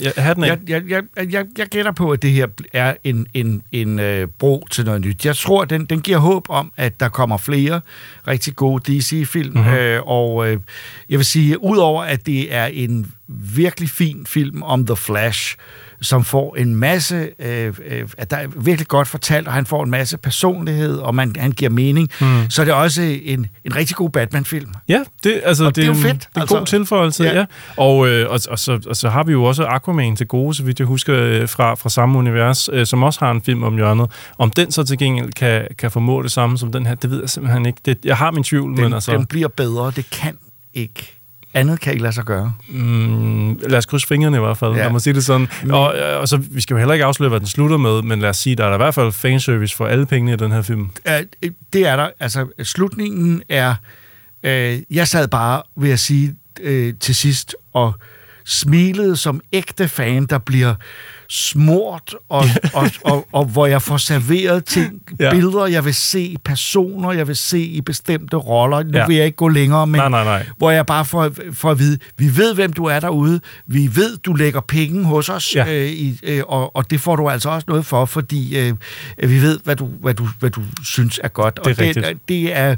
jeg, 0.00 0.12
have 0.16 0.34
den 0.34 0.44
af. 0.44 0.48
Jeg, 0.48 0.58
jeg, 0.68 0.82
jeg, 0.88 1.32
jeg, 1.32 1.46
jeg 1.58 1.66
gætter 1.66 1.92
på, 1.92 2.10
at 2.10 2.22
det 2.22 2.30
her 2.30 2.46
er 2.72 2.94
en, 3.04 3.26
en, 3.34 3.62
en 3.72 3.98
øh, 3.98 4.28
bro 4.38 4.66
til 4.70 4.84
noget 4.84 5.00
nyt. 5.00 5.26
Jeg 5.26 5.36
tror, 5.36 5.64
den, 5.64 5.84
den 5.84 6.00
giver 6.00 6.18
håb 6.18 6.46
om, 6.48 6.72
at 6.76 7.00
der 7.00 7.08
kommer 7.08 7.36
flere 7.36 7.80
rigtig 8.26 8.56
gode 8.56 8.92
DC-film. 8.92 9.50
Mhm. 9.50 9.58
Mm-hmm. 9.58 9.76
Øh, 9.76 10.02
og 10.06 10.48
øh, 10.48 10.60
jeg 11.08 11.18
vil 11.18 11.26
sige, 11.26 11.62
udover 11.62 12.02
at 12.04 12.26
det 12.26 12.54
er 12.54 12.66
en 12.66 13.12
virkelig 13.28 13.88
fin 13.88 14.26
film 14.26 14.62
om 14.62 14.86
The 14.86 14.96
Flash, 14.96 15.56
som 16.00 16.24
får 16.24 16.56
en 16.56 16.76
masse, 16.76 17.30
øh, 17.38 17.74
øh, 17.86 18.08
at 18.18 18.30
der 18.30 18.36
er 18.36 18.46
virkelig 18.56 18.88
godt 18.88 19.08
fortalt, 19.08 19.46
og 19.46 19.52
han 19.52 19.66
får 19.66 19.84
en 19.84 19.90
masse 19.90 20.18
personlighed, 20.18 20.96
og 20.98 21.14
man, 21.14 21.36
han 21.38 21.52
giver 21.52 21.70
mening, 21.70 22.10
mm. 22.20 22.50
så 22.50 22.62
er 22.62 22.64
det 22.64 22.74
også 22.74 23.02
en, 23.02 23.46
en 23.64 23.76
rigtig 23.76 23.96
god 23.96 24.10
Batman-film. 24.10 24.70
Ja, 24.88 25.00
det, 25.24 25.40
altså, 25.44 25.64
Og 25.64 25.76
det 25.76 25.82
er 25.82 25.86
jo 25.86 25.92
en, 25.92 25.98
fedt, 25.98 26.18
Det 26.18 26.24
er 26.24 26.30
en 26.36 26.40
altså. 26.40 26.58
god 26.58 26.66
tilføjelse, 26.66 27.24
Ja. 27.24 27.30
ja. 27.32 27.38
ja. 27.38 27.44
Og, 27.76 28.08
øh, 28.08 28.30
og, 28.30 28.40
og, 28.50 28.58
så, 28.58 28.80
og 28.86 28.96
så 28.96 29.08
har 29.08 29.24
vi 29.24 29.32
jo 29.32 29.44
også 29.44 29.64
Aquaman 29.64 30.16
til 30.16 30.26
gode, 30.26 30.54
så 30.54 30.62
vidt 30.62 30.78
jeg 30.78 30.86
husker, 30.86 31.14
øh, 31.14 31.48
fra, 31.48 31.74
fra 31.74 31.88
samme 31.88 32.18
univers, 32.18 32.68
øh, 32.72 32.86
som 32.86 33.02
også 33.02 33.20
har 33.20 33.30
en 33.30 33.42
film 33.42 33.62
om 33.62 33.76
hjørnet. 33.76 34.10
Om 34.38 34.50
den 34.50 34.72
så 34.72 34.84
til 34.84 34.98
gengæld 34.98 35.32
kan, 35.32 35.66
kan 35.78 35.90
formå 35.90 36.22
det 36.22 36.32
samme 36.32 36.58
som 36.58 36.72
den 36.72 36.86
her, 36.86 36.94
det 36.94 37.10
ved 37.10 37.20
jeg 37.20 37.30
simpelthen 37.30 37.66
ikke. 37.66 37.80
Det, 37.84 37.98
jeg 38.04 38.16
har 38.16 38.30
min 38.30 38.44
tvivl, 38.44 38.76
Den, 38.76 38.84
men 38.84 38.92
altså... 38.92 39.12
den 39.12 39.26
bliver 39.26 39.48
bedre, 39.48 39.92
det 39.96 40.10
kan 40.10 40.34
ikke. 40.74 41.17
Andet 41.54 41.80
kan 41.80 41.92
ikke 41.92 42.02
lade 42.02 42.12
sig 42.14 42.24
gøre. 42.24 42.52
Mm, 42.68 43.58
lad 43.58 43.78
os 43.78 43.86
krydse 43.86 44.06
fingrene 44.06 44.36
i 44.36 44.40
hvert 44.40 44.56
fald, 44.58 44.72
Ja. 44.74 44.82
lad 44.82 44.90
mig 44.92 45.00
sige 45.00 45.14
det 45.14 45.24
sådan. 45.24 45.48
Og, 45.70 45.96
øh, 45.98 46.20
og 46.20 46.28
så, 46.28 46.36
vi 46.36 46.60
skal 46.60 46.74
jo 46.74 46.78
heller 46.78 46.94
ikke 46.94 47.04
afsløre, 47.04 47.28
hvad 47.28 47.40
den 47.40 47.48
slutter 47.48 47.76
med, 47.76 48.02
men 48.02 48.20
lad 48.20 48.28
os 48.30 48.36
sige, 48.36 48.56
der 48.56 48.64
er 48.64 48.68
der 48.68 48.74
i 48.76 48.78
hvert 48.78 48.94
fald 48.94 49.12
fanservice 49.12 49.76
for 49.76 49.86
alle 49.86 50.06
pengene 50.06 50.32
i 50.32 50.36
den 50.36 50.52
her 50.52 50.62
film. 50.62 50.90
Det 51.72 51.86
er 51.86 51.96
der. 51.96 52.10
Altså, 52.20 52.46
slutningen 52.62 53.42
er... 53.48 53.74
Øh, 54.42 54.78
jeg 54.90 55.08
sad 55.08 55.28
bare, 55.28 55.62
vil 55.76 55.88
jeg 55.88 55.98
sige, 55.98 56.34
øh, 56.60 56.94
til 57.00 57.14
sidst 57.14 57.54
og 57.72 57.92
smilede 58.44 59.16
som 59.16 59.40
ægte 59.52 59.88
fan, 59.88 60.26
der 60.26 60.38
bliver 60.38 60.74
smurt, 61.30 62.14
og, 62.28 62.44
og, 62.74 62.90
og, 63.04 63.26
og 63.32 63.44
hvor 63.44 63.66
jeg 63.66 63.82
får 63.82 63.96
serveret 63.96 64.64
ting, 64.64 65.02
ja. 65.20 65.30
Billeder, 65.30 65.66
jeg 65.66 65.84
vil 65.84 65.94
se, 65.94 66.36
personer, 66.44 67.12
jeg 67.12 67.28
vil 67.28 67.36
se 67.36 67.60
i 67.60 67.80
bestemte 67.80 68.36
roller. 68.36 68.82
Nu 68.82 68.98
ja. 68.98 69.06
Vil 69.06 69.16
jeg 69.16 69.24
ikke 69.26 69.36
gå 69.36 69.48
længere, 69.48 69.86
men 69.86 69.98
Nej, 69.98 70.08
nej, 70.08 70.24
nej. 70.24 70.46
hvor 70.56 70.70
jeg 70.70 70.86
bare 70.86 71.04
får, 71.04 71.30
får 71.52 71.70
at 71.70 71.78
vide, 71.78 71.98
vi 72.18 72.36
ved, 72.36 72.54
hvem 72.54 72.72
du 72.72 72.84
er 72.84 73.00
derude, 73.00 73.40
vi 73.66 73.90
ved, 73.94 74.16
du 74.16 74.32
lægger 74.34 74.60
penge 74.60 75.04
hos 75.04 75.28
os, 75.28 75.54
Ja. 75.54 75.72
øh, 75.74 75.88
i, 75.90 76.20
øh, 76.22 76.42
og, 76.46 76.76
og 76.76 76.90
det 76.90 77.00
får 77.00 77.16
du 77.16 77.28
altså 77.28 77.48
også 77.50 77.64
noget 77.68 77.86
for, 77.86 78.04
fordi 78.04 78.58
øh, 78.58 78.74
vi 79.18 79.42
ved, 79.42 79.58
hvad 79.64 79.76
du, 79.76 79.86
hvad, 79.86 80.14
du, 80.14 80.28
hvad 80.38 80.50
du 80.50 80.62
synes 80.84 81.20
er 81.24 81.28
godt. 81.28 81.58
er 81.58 81.60
og 81.62 81.68
det, 81.68 81.78
rigtigt. 81.78 82.28
det 82.28 82.56
er 82.56 82.76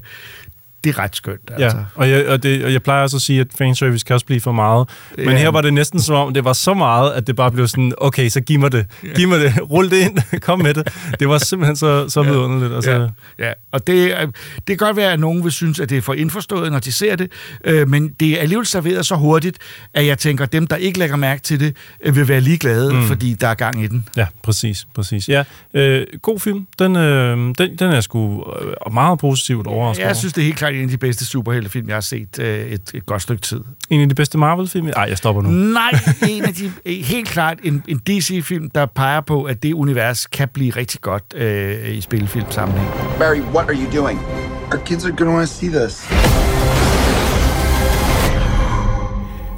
det 0.85 0.91
er 0.91 0.99
ret 0.99 1.17
skønt. 1.17 1.51
Altså. 1.57 1.77
Ja, 1.77 1.83
og 1.95 2.11
jeg, 2.11 2.29
og, 2.29 2.43
det, 2.43 2.65
og 2.65 2.73
jeg 2.73 2.83
plejer 2.83 3.03
også 3.03 3.17
at 3.17 3.23
sige, 3.23 3.41
at 3.41 3.47
fanservice 3.59 4.05
kan 4.05 4.15
også 4.15 4.27
blive 4.27 4.41
for 4.41 4.53
meget. 4.53 4.89
Men 5.17 5.29
Ja. 5.29 5.37
her 5.37 5.49
var 5.49 5.61
det 5.61 5.75
næsten 5.75 6.01
som 6.01 6.15
om, 6.15 6.35
det 6.35 6.45
var 6.45 6.53
så 6.53 6.75
meget, 6.75 7.13
at 7.13 7.27
det 7.27 7.37
bare 7.37 7.51
blev 7.51 7.69
sådan, 7.69 7.93
okay, 7.99 8.29
så 8.29 8.41
giv 8.41 8.61
mig 8.61 8.73
det. 8.73 8.87
Giv 9.17 9.29
mig 9.29 9.41
det. 9.41 9.71
Rul 9.71 9.91
det 9.91 9.97
ind. 9.97 10.19
Kom 10.41 10.59
med 10.59 10.75
det. 10.75 10.89
Det 11.21 11.29
var 11.29 11.39
simpelthen 11.39 11.77
så, 11.77 12.09
så 12.09 12.23
vidunderligt. 12.23 12.75
Altså, 12.75 12.91
Ja, 13.39 13.47
ja. 13.47 13.53
og 13.73 13.87
det, 13.87 14.21
er- 14.21 14.27
det 14.57 14.67
kan 14.67 14.77
godt 14.77 14.97
være, 14.97 15.13
at 15.13 15.21
nogen 15.21 15.45
vil 15.45 15.53
synes, 15.53 15.81
at 15.81 15.91
det 15.91 15.99
er 15.99 16.03
for 16.03 16.15
indforstået, 16.15 16.73
når 16.73 16.79
de 16.79 16.93
ser 16.93 17.17
det, 17.17 17.33
øh, 17.65 17.89
men 17.89 18.09
det 18.21 18.29
er 18.33 18.41
alligevel 18.41 18.67
serveret 18.67 19.07
så 19.07 19.15
hurtigt, 19.15 19.59
at 19.95 20.07
jeg 20.07 20.19
tænker, 20.19 20.45
at 20.45 20.53
dem, 20.53 20.67
der 20.67 20.77
ikke 20.77 20.99
lægger 20.99 21.17
mærke 21.17 21.43
til 21.43 21.61
det, 21.61 21.77
øh, 22.05 22.17
vil 22.17 22.29
være 22.29 22.41
ligeglade, 22.41 22.95
mm. 22.95 23.03
fordi 23.07 23.35
der 23.35 23.49
er 23.49 23.55
gang 23.55 23.85
i 23.85 23.87
den. 23.87 24.09
Ja, 24.17 24.27
præcis, 24.43 24.87
præcis. 24.95 25.29
Ja, 25.29 25.45
øh, 25.75 26.07
god 26.23 26.41
film. 26.41 26.67
Den, 26.79 26.97
øh, 26.97 27.37
den, 27.37 27.55
den 27.59 27.81
er 27.93 28.01
sgu 28.01 28.45
øh, 28.87 28.93
meget 28.93 29.19
positivt 29.19 29.67
overrasket 29.67 30.05
Jeg 30.05 30.17
synes, 30.17 30.33
det 30.33 30.41
er 30.41 30.45
helt 30.45 30.57
klart 30.59 30.70
en 30.75 30.83
af 30.83 30.89
de 30.89 30.99
bedste 30.99 31.27
superheltefilm, 31.27 31.89
jeg 31.89 31.97
har 31.97 32.01
set 32.01 32.39
øh, 32.39 32.67
et, 32.67 32.91
et 32.95 33.07
godt 33.07 33.23
stykke 33.23 33.43
tid. 33.43 33.61
En 33.91 34.01
af 34.01 34.09
de 34.09 34.15
bedste 34.15 34.39
Marvel-film. 34.39 34.87
Nej, 34.87 35.07
jeg 35.09 35.19
stopper 35.19 35.43
nu. 35.43 35.49
Nej, 35.49 35.91
en 36.31 36.45
af 36.45 36.55
de, 36.55 36.73
helt 36.87 37.29
klart 37.29 37.59
en, 37.63 37.83
en 37.89 37.99
DC-film, 37.99 38.71
der 38.71 38.87
peger 38.87 39.21
på, 39.21 39.43
at 39.43 39.63
det 39.63 39.73
univers 39.73 40.27
kan 40.27 40.49
blive 40.49 40.71
rigtig 40.71 41.01
godt 41.01 41.25
øh, 41.35 41.89
i 41.97 42.01
spillefilm 42.01 42.51
sammenhæng. 42.51 42.91
Barry, 43.19 43.41
what 43.41 43.69
are 43.69 43.77
you 43.77 44.03
doing? 44.03 44.21
Our 44.73 44.81
kids 44.85 45.05
are 45.05 45.13
gonna 45.13 45.35
want 45.35 45.49
to 45.49 45.55
see 45.55 45.69
this. 45.69 46.60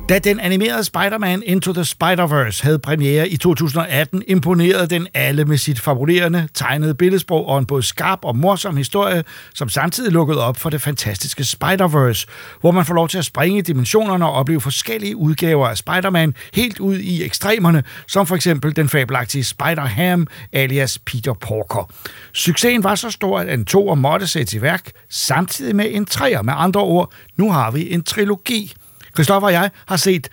Da 0.09 0.19
den 0.19 0.41
animerede 0.41 0.85
Spider-Man 0.85 1.43
Into 1.47 1.73
the 1.73 1.83
Spider-Verse 1.83 2.63
havde 2.63 2.79
premiere 2.79 3.29
i 3.29 3.37
2018, 3.37 4.23
imponerede 4.29 4.87
den 4.87 5.07
alle 5.15 5.45
med 5.45 5.57
sit 5.57 5.81
fabulerende, 5.81 6.49
tegnede 6.55 6.95
billedsprog 6.95 7.49
og 7.49 7.59
en 7.59 7.67
både 7.67 7.83
skarp 7.83 8.19
og 8.23 8.37
morsom 8.37 8.77
historie, 8.77 9.25
som 9.55 9.69
samtidig 9.69 10.13
lukkede 10.13 10.45
op 10.45 10.57
for 10.57 10.71
det 10.71 10.83
fantastiske 10.83 11.43
Spider-Verse, 11.43 12.27
hvor 12.61 12.71
man 12.71 12.85
får 12.85 12.95
lov 12.95 13.09
til 13.09 13.19
at 13.19 13.25
springe 13.25 13.59
i 13.59 13.61
dimensionerne 13.61 14.27
og 14.27 14.33
opleve 14.33 14.61
forskellige 14.61 15.17
udgaver 15.17 15.69
af 15.69 15.77
Spider-Man 15.77 16.35
helt 16.55 16.81
ud 16.81 16.97
i 16.97 17.25
ekstremerne, 17.25 17.85
som 18.07 18.27
for 18.27 18.37
eksempel 18.37 18.77
den 18.77 18.89
fabelagtige 18.89 19.45
Spider-Ham 19.45 20.27
alias 20.53 20.99
Peter 20.99 21.33
Porker. 21.33 21.93
Succesen 22.33 22.85
var 22.85 22.95
så 22.95 23.11
stor, 23.11 23.39
at 23.39 23.55
en 23.55 23.65
toer 23.65 23.95
måtte 23.95 24.27
sættes 24.27 24.55
i 24.55 24.63
værk, 24.63 24.91
samtidig 25.09 25.77
med 25.77 25.87
en 25.91 26.07
treer. 26.07 26.43
Med 26.43 26.55
andre 26.57 26.81
ord, 26.81 27.13
nu 27.37 27.53
har 27.53 27.71
vi 27.71 27.93
en 27.93 28.03
trilogi. 28.03 28.75
Christoffer 29.15 29.47
og 29.47 29.53
jeg 29.53 29.71
har 29.87 29.97
set 29.97 30.29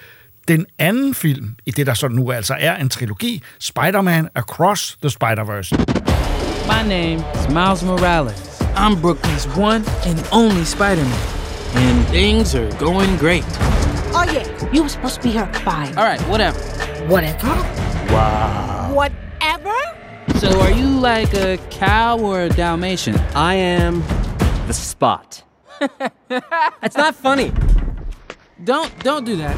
den 0.47 0.65
anden 0.79 1.15
film 1.15 1.55
i 1.65 1.71
det, 1.71 1.87
der 1.87 1.93
så 1.93 2.07
nu 2.07 2.31
altså 2.31 2.55
er 2.59 2.75
en 2.75 2.89
trilogi, 2.89 3.43
Spider-Man 3.59 4.29
Across 4.35 4.97
the 5.01 5.09
Spider-Verse. 5.09 5.75
My 6.67 6.89
name 6.89 7.23
is 7.35 7.47
Miles 7.49 7.83
Morales. 7.83 8.61
I'm 8.75 8.95
Brooklyn's 9.01 9.57
one 9.57 9.83
and 10.05 10.17
only 10.31 10.63
Spider-Man. 10.65 11.39
And 11.75 12.05
things 12.07 12.55
are 12.55 12.71
going 12.79 13.19
great. 13.19 13.45
Oh 14.13 14.23
yeah, 14.33 14.73
you 14.73 14.81
were 14.81 14.89
supposed 14.89 15.15
to 15.15 15.21
be 15.21 15.31
here 15.31 15.43
at 15.43 15.55
five. 15.55 15.97
All 15.97 16.03
right, 16.03 16.21
whatever. 16.21 16.59
Whatever. 17.07 17.47
Wow. 18.13 18.91
Whatever? 18.93 19.79
So 20.39 20.59
are 20.61 20.71
you 20.71 20.87
like 20.87 21.33
a 21.33 21.57
cow 21.69 22.17
or 22.19 22.41
a 22.41 22.49
Dalmatian? 22.49 23.15
I 23.35 23.55
am 23.55 24.03
the 24.67 24.73
spot. 24.73 25.43
That's 26.81 26.97
not 26.97 27.15
funny. 27.15 27.51
Don't 28.63 28.91
don't 29.03 29.25
do 29.25 29.35
that. 29.37 29.55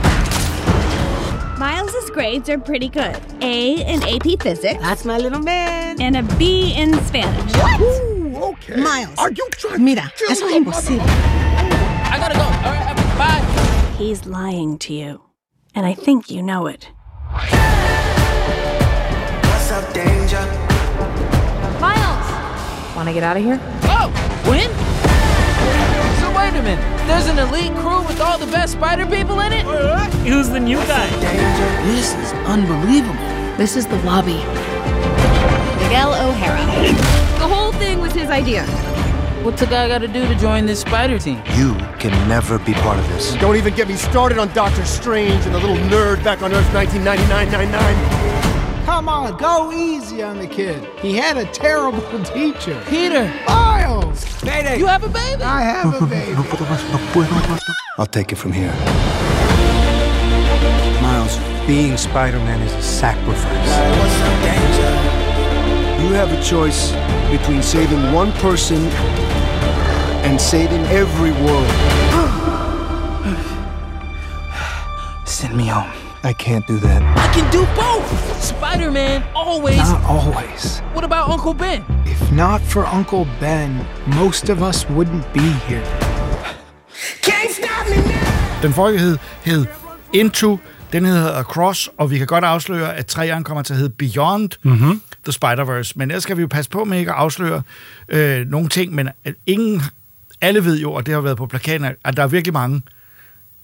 Miles's 1.58 2.10
grades 2.12 2.50
are 2.50 2.58
pretty 2.60 2.88
good. 2.90 3.18
A 3.42 3.82
in 3.82 4.02
AP 4.04 4.42
Physics 4.42 4.80
That's 4.82 5.06
my 5.06 5.18
little 5.18 5.40
man. 5.40 6.00
and 6.02 6.18
a 6.18 6.24
B 6.38 6.74
in 6.76 6.94
Spanish. 7.06 7.52
Ooh, 7.82 8.36
okay. 8.52 8.76
Miles. 8.78 9.18
Are 9.18 9.32
you 9.32 9.48
trying 9.52 9.84
Mira, 9.84 10.12
eso 10.30 10.46
es 10.46 10.54
imposible. 10.54 11.02
I 11.02 12.18
gotta 12.20 12.36
go. 12.36 12.44
All 12.44 12.74
right, 12.74 12.96
bye. 13.18 13.96
He's 13.98 14.26
lying 14.26 14.78
to 14.80 14.94
you. 14.94 15.22
And 15.74 15.86
I 15.86 15.94
think 15.94 16.30
you 16.30 16.44
know 16.44 16.68
it. 16.68 16.90
What's 19.50 19.72
up, 19.72 19.94
danger? 19.94 20.42
Miles! 21.80 22.96
Wanna 22.96 23.14
get 23.14 23.24
out 23.24 23.38
of 23.38 23.44
here? 23.44 23.60
Oh! 23.84 24.10
When? 24.46 24.70
So 26.20 26.30
wait 26.38 26.54
a 26.60 26.62
minute. 26.64 27.01
There's 27.12 27.28
an 27.28 27.40
elite 27.40 27.76
crew 27.76 28.02
with 28.08 28.22
all 28.22 28.38
the 28.38 28.48
best 28.48 28.72
spider 28.74 29.06
people 29.06 29.42
in 29.42 29.52
it? 29.52 29.66
Who's 30.26 30.48
the 30.48 30.62
new 30.62 30.78
guy? 30.78 31.10
This 31.84 32.14
is 32.16 32.32
unbelievable. 32.48 33.20
This 33.58 33.76
is 33.76 33.86
the 33.86 33.98
lobby. 34.04 34.38
Miguel 35.84 36.14
O'Hara. 36.14 36.66
The 37.38 37.48
whole 37.54 37.74
thing 37.74 38.00
was 38.00 38.14
his 38.14 38.30
idea. 38.30 38.66
What's 39.44 39.62
a 39.62 39.66
guy 39.66 39.90
gotta 39.90 40.08
do 40.08 40.26
to 40.26 40.36
join 40.36 40.66
this 40.66 40.80
spider 40.80 41.20
team? 41.20 41.44
You 41.58 41.76
can 42.00 42.12
never 42.30 42.58
be 42.60 42.74
part 42.76 42.98
of 42.98 43.06
this. 43.10 43.36
Don't 43.36 43.58
even 43.58 43.76
get 43.76 43.90
me 43.90 43.98
started 43.98 44.38
on 44.38 44.48
Doctor 44.54 44.86
Strange 44.86 45.46
and 45.46 45.54
the 45.54 45.60
little 45.60 45.76
nerd 45.90 46.24
back 46.24 46.42
on 46.42 46.54
Earth 46.54 46.68
1999-99. 46.68 48.41
Come 48.92 49.08
on, 49.08 49.38
go 49.38 49.72
easy 49.72 50.22
on 50.22 50.38
the 50.38 50.46
kid. 50.46 50.84
He 51.00 51.16
had 51.16 51.38
a 51.38 51.46
terrible 51.46 52.02
teacher. 52.26 52.78
Peter! 52.90 53.24
Miles! 53.48 54.44
Mayday! 54.44 54.80
You 54.80 54.86
have 54.86 55.06
a 55.06 55.08
baby? 55.08 55.42
I 55.42 55.62
have 55.62 56.02
a 56.02 56.06
baby. 56.06 56.34
No 56.34 56.44
puedo 56.44 56.66
más, 56.66 56.84
no 56.92 56.98
puedo 57.14 57.30
más. 57.48 57.62
I'll 57.98 58.06
take 58.06 58.34
it 58.34 58.36
from 58.36 58.52
here. 58.52 58.74
Miles, 61.02 61.40
being 61.66 61.96
Spider-Man 61.96 62.62
is 62.64 62.74
a 62.74 62.82
sacrifice. 62.82 63.72
You 66.04 66.14
have 66.14 66.34
a 66.34 66.44
choice 66.44 66.92
between 67.32 67.64
saving 67.64 68.12
one 68.12 68.34
person 68.34 68.82
and 70.28 70.40
saving 70.40 70.84
every 70.88 71.32
world. 71.32 71.72
Send 75.26 75.56
me 75.56 75.68
home. 75.68 76.01
I 76.24 76.34
can't 76.34 76.68
do 76.68 76.78
that. 76.80 77.02
I 77.02 77.28
can 77.34 77.52
do 77.52 77.66
both! 77.76 78.44
Spider-Man 78.44 79.24
always... 79.36 79.78
Not 79.78 80.04
always. 80.06 80.80
What 80.94 81.04
about 81.04 81.30
Uncle 81.34 81.54
Ben? 81.54 81.84
If 82.06 82.32
not 82.32 82.62
for 82.62 82.86
Uncle 82.86 83.28
Ben, 83.40 83.80
most 84.08 84.50
of 84.50 84.62
us 84.62 84.86
wouldn't 84.86 85.34
be 85.34 85.48
here. 85.68 85.84
Can't 87.22 87.52
stop 87.52 87.90
me 87.90 87.96
now! 87.96 88.62
Den 88.62 88.74
forrige 88.74 89.00
hed, 89.00 89.18
hed 89.46 89.66
Into, 90.14 90.60
den 90.94 91.06
hedder 91.06 91.38
Across, 91.40 91.90
og 91.98 92.12
vi 92.12 92.18
kan 92.18 92.28
godt 92.28 92.44
afsløre, 92.44 92.96
at 92.96 93.06
træerne 93.06 93.44
kommer 93.44 93.64
til 93.64 93.74
at 93.74 93.80
hedde 93.80 93.94
Beyond 93.94 94.50
mm-hmm. 94.64 95.02
the 95.26 95.32
Spider-Verse. 95.32 95.92
Men 95.96 96.12
ellers 96.12 96.24
skal 96.24 96.38
vi 96.38 96.42
jo 96.42 96.48
passe 96.48 96.72
på 96.72 96.84
med 96.84 97.00
ikke 97.00 97.12
at 97.12 97.18
afsløre 97.18 97.62
øh, 98.10 98.48
nogle 98.48 98.70
ting, 98.70 98.94
men 98.96 99.10
øh, 99.26 99.34
ingen, 99.46 99.82
alle 100.42 100.66
ved 100.66 100.80
jo, 100.80 100.94
og 100.94 101.06
det 101.06 101.14
har 101.14 101.22
været 101.22 101.38
på 101.38 101.46
plakaten, 101.46 101.86
at 102.06 102.18
der 102.18 102.24
er 102.24 102.28
virkelig 102.28 102.54
mange 102.54 102.82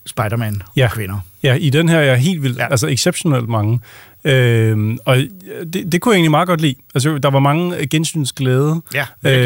Spider-Man 0.05 0.61
Ja. 0.75 0.89
kvinder. 0.93 1.19
Ja, 1.43 1.53
i 1.53 1.69
den 1.69 1.89
her 1.89 1.97
er 1.97 2.03
jeg 2.03 2.17
helt 2.17 2.43
vildt, 2.43 2.57
ja. 2.57 2.71
altså 2.71 2.87
exceptionelt 2.87 3.49
mange. 3.49 3.79
Øhm, 4.23 4.97
og 5.05 5.17
det, 5.73 5.91
det 5.91 6.01
kunne 6.01 6.11
jeg 6.11 6.15
egentlig 6.15 6.31
meget 6.31 6.47
godt 6.47 6.61
lide. 6.61 6.75
Altså, 6.95 7.17
der 7.17 7.29
var 7.29 7.39
mange 7.39 7.87
gensynsglæde. 7.87 8.81
Ja, 8.93 9.05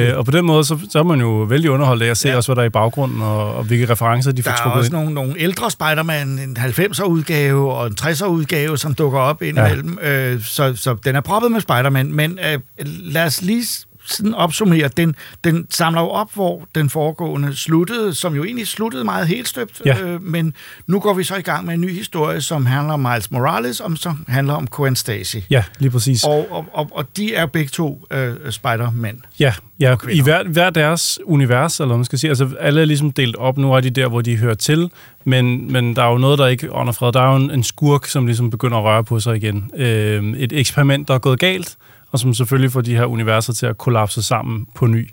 øh, 0.10 0.18
og 0.18 0.26
på 0.26 0.32
den 0.32 0.46
måde, 0.46 0.64
så, 0.64 0.78
så 0.90 1.00
er 1.00 1.04
man 1.04 1.20
jo 1.20 1.30
vældig 1.30 1.72
underholdt 1.72 2.04
af 2.04 2.08
at 2.08 2.18
se 2.18 2.30
ja. 2.30 2.36
også, 2.36 2.48
hvad 2.48 2.56
der 2.56 2.62
er 2.62 2.66
i 2.66 2.70
baggrunden, 2.70 3.22
og, 3.22 3.56
og 3.56 3.64
hvilke 3.64 3.90
referencer 3.90 4.32
de 4.32 4.44
får 4.44 4.52
Der 4.52 4.58
er 4.58 4.62
trukket 4.64 4.80
også 4.80 4.88
ind. 4.88 4.94
nogle, 4.94 5.14
nogle 5.14 5.34
ældre 5.38 5.72
Spider-Man, 5.72 6.28
en 6.28 6.58
90'er 6.60 7.04
udgave 7.04 7.74
og 7.74 7.88
en 7.88 7.98
60'er 8.02 8.26
udgave, 8.26 8.78
som 8.78 8.94
dukker 8.94 9.20
op 9.20 9.42
indimellem. 9.42 9.98
Ja. 10.02 10.32
Øh, 10.34 10.42
så, 10.44 10.76
så 10.76 10.96
den 11.06 11.16
er 11.16 11.22
proppet 11.22 11.52
med 11.52 11.62
Spider-Man, 11.62 12.14
men 12.14 12.40
øh, 12.52 12.60
lad 12.86 13.26
os 13.26 13.42
lige 13.42 13.66
sådan 14.14 14.34
opsummere. 14.34 14.88
Den, 14.88 15.16
den 15.44 15.68
samler 15.70 16.02
jo 16.02 16.08
op, 16.08 16.34
hvor 16.34 16.68
den 16.76 16.90
foregående 16.90 17.56
sluttede, 17.56 18.14
som 18.14 18.36
jo 18.36 18.44
egentlig 18.44 18.68
sluttede 18.68 19.04
meget 19.04 19.28
helt 19.28 19.48
støbt. 19.48 19.82
Ja. 19.86 20.02
Øh, 20.02 20.24
men 20.24 20.54
nu 20.88 21.00
går 21.00 21.14
vi 21.14 21.24
så 21.24 21.36
i 21.36 21.42
gang 21.42 21.66
med 21.66 21.74
en 21.74 21.82
ny 21.82 21.94
historie, 21.94 22.42
som 22.42 22.66
handler 22.66 22.94
om 22.94 23.00
Miles 23.00 23.32
Morales, 23.32 23.80
og 23.80 23.92
som 23.96 24.26
handler 24.28 24.54
om 24.54 24.68
Gwen 24.68 24.96
Stacy. 24.96 25.38
Ja, 25.50 25.64
lige 25.80 25.92
præcis. 25.92 26.24
Og, 26.24 26.48
og, 26.52 26.66
og, 26.74 26.90
og 26.92 27.18
de 27.18 27.36
er 27.36 27.46
begge 27.46 27.70
to 27.70 28.06
øh, 28.12 28.34
Spider-Man. 28.50 29.22
Ja, 29.40 29.54
ja 29.80 29.96
i 30.12 30.22
hver, 30.22 30.44
hver 30.44 30.70
deres 30.70 31.20
univers, 31.24 31.80
eller 31.80 31.96
man 31.96 32.06
skal 32.06 32.20
sige. 32.20 32.30
Altså, 32.30 32.50
alle 32.60 32.82
er 32.82 32.86
ligesom 32.86 33.12
delt 33.12 33.36
op. 33.36 33.58
Nu 33.58 33.74
er 33.74 33.80
de 33.80 33.90
der, 33.90 34.08
hvor 34.08 34.22
de 34.22 34.38
hører 34.38 34.54
til, 34.54 34.92
men, 35.24 35.72
men 35.72 35.96
der 35.96 36.04
er 36.04 36.12
jo 36.12 36.18
noget, 36.18 36.40
der 36.40 36.48
ikke 36.48 36.74
ånder 36.74 36.94
fred. 36.94 37.12
Der 37.12 37.22
er 37.22 37.30
jo 37.30 37.36
en, 37.36 37.52
en 37.52 37.64
skurk, 37.64 38.06
som 38.06 38.26
ligesom 38.26 38.50
begynder 38.50 38.78
at 38.78 38.84
røre 38.84 39.04
på 39.04 39.20
sig 39.20 39.36
igen. 39.36 39.72
Øh, 39.76 40.34
et 40.38 40.54
eksperiment, 40.54 41.08
der 41.08 41.14
er 41.14 41.20
gået 41.20 41.40
galt, 41.40 41.78
og 42.12 42.20
som 42.20 42.34
selvfølgelig 42.34 42.72
får 42.72 42.82
de 42.82 42.96
her 42.96 43.06
universer 43.06 43.54
til 43.54 43.66
at 43.66 43.78
kollapse 43.78 44.24
sammen 44.24 44.66
på 44.76 44.88
ny. 44.88 45.10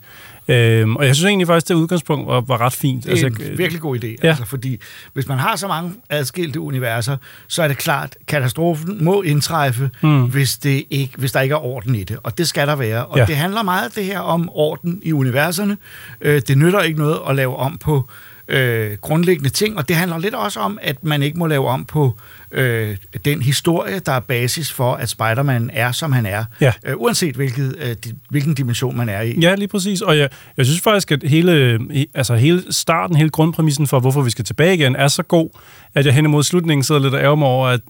Øhm, 0.51 0.97
og 0.97 1.07
jeg 1.07 1.17
synes 1.17 1.29
egentlig 1.29 1.47
faktisk, 1.47 1.69
det 1.69 1.75
udgangspunkt 1.75 2.27
var, 2.29 2.41
var 2.41 2.61
ret 2.61 2.73
fint. 2.73 3.05
Det 3.05 3.09
er 3.23 3.27
altså, 3.27 3.45
en 3.51 3.59
virkelig 3.59 3.81
god 3.81 3.99
idé. 4.05 4.07
Ja. 4.23 4.29
Altså, 4.29 4.45
fordi 4.45 4.81
hvis 5.13 5.29
man 5.29 5.39
har 5.39 5.57
så 5.57 5.69
mange 5.69 5.93
adskilte 6.11 6.61
universer, 6.61 7.17
så 7.49 7.63
er 7.63 7.69
det 7.69 7.79
klart, 7.79 8.17
katastrofen 8.27 9.05
må 9.05 9.23
indtræffe, 9.23 9.91
Mm. 10.03 10.25
hvis, 10.25 10.57
det 10.57 10.85
ikke, 10.91 11.13
hvis 11.19 11.33
der 11.33 11.41
ikke 11.41 11.53
er 11.53 11.65
orden 11.65 11.95
i 11.95 12.05
det. 12.05 12.19
Og 12.23 12.39
det 12.39 12.49
skal 12.49 12.69
der 12.69 12.77
være. 12.77 13.05
Og 13.07 13.19
ja. 13.19 13.25
det 13.25 13.37
handler 13.37 13.63
meget 13.63 13.95
det 13.95 14.05
her 14.05 14.21
om 14.21 14.49
orden 14.53 15.01
i 15.03 15.13
universerne. 15.13 15.77
Øh, 16.21 16.43
det 16.49 16.59
nytter 16.59 16.81
ikke 16.81 16.99
noget 16.99 17.19
at 17.29 17.37
lave 17.37 17.57
om 17.57 17.79
på 17.79 18.09
øh, 18.49 18.97
grundlæggende 19.01 19.51
ting, 19.51 19.77
og 19.79 19.89
det 19.89 19.97
handler 19.97 20.19
lidt 20.19 20.35
også 20.35 20.61
om, 20.61 20.79
at 20.83 21.05
man 21.05 21.23
ikke 21.23 21.39
må 21.39 21.47
lave 21.47 21.69
om 21.69 21.85
på 21.85 22.17
øh, 22.53 22.97
den 23.25 23.43
historie, 23.43 23.99
der 23.99 24.13
er 24.13 24.21
basis 24.21 24.73
for, 24.73 24.95
at 24.95 25.09
Spider-Man 25.09 25.71
er, 25.73 25.93
som 25.93 26.13
han 26.13 26.27
er. 26.27 26.45
Ja. 26.61 26.73
Øh, 26.87 26.95
uanset 26.97 27.35
hvilket, 27.37 27.75
øh, 27.79 27.97
di, 28.05 28.13
hvilken 28.31 28.55
dimension 28.55 28.97
man 28.97 29.09
er 29.09 29.21
i. 29.21 29.39
Ja, 29.41 29.55
lige 29.55 29.69
præcis. 29.69 30.01
Og 30.01 30.19
jeg, 30.19 30.29
jeg 30.57 30.67
synes 30.67 30.81
faktisk, 30.81 31.13
at 31.13 31.23
hele, 31.23 31.79
altså 32.15 32.35
hele 32.37 32.63
starten, 32.71 33.17
hele 33.17 33.31
grundpræmissen 33.31 33.87
for, 33.87 34.01
hvorfor 34.01 34.23
vi 34.23 34.31
skal 34.31 34.45
tilbage 34.45 34.75
igen, 34.75 34.97
er 34.97 35.09
så 35.09 35.23
god, 35.23 35.51
at 35.95 36.07
jeg 36.07 36.15
hen 36.15 36.25
imod 36.25 36.43
slutningen 36.43 36.85
sidder 36.85 37.01
lidt 37.01 37.15
og 37.15 37.21
ærger 37.21 37.35
mig 37.37 37.49
over, 37.49 37.69
at, 37.69 37.81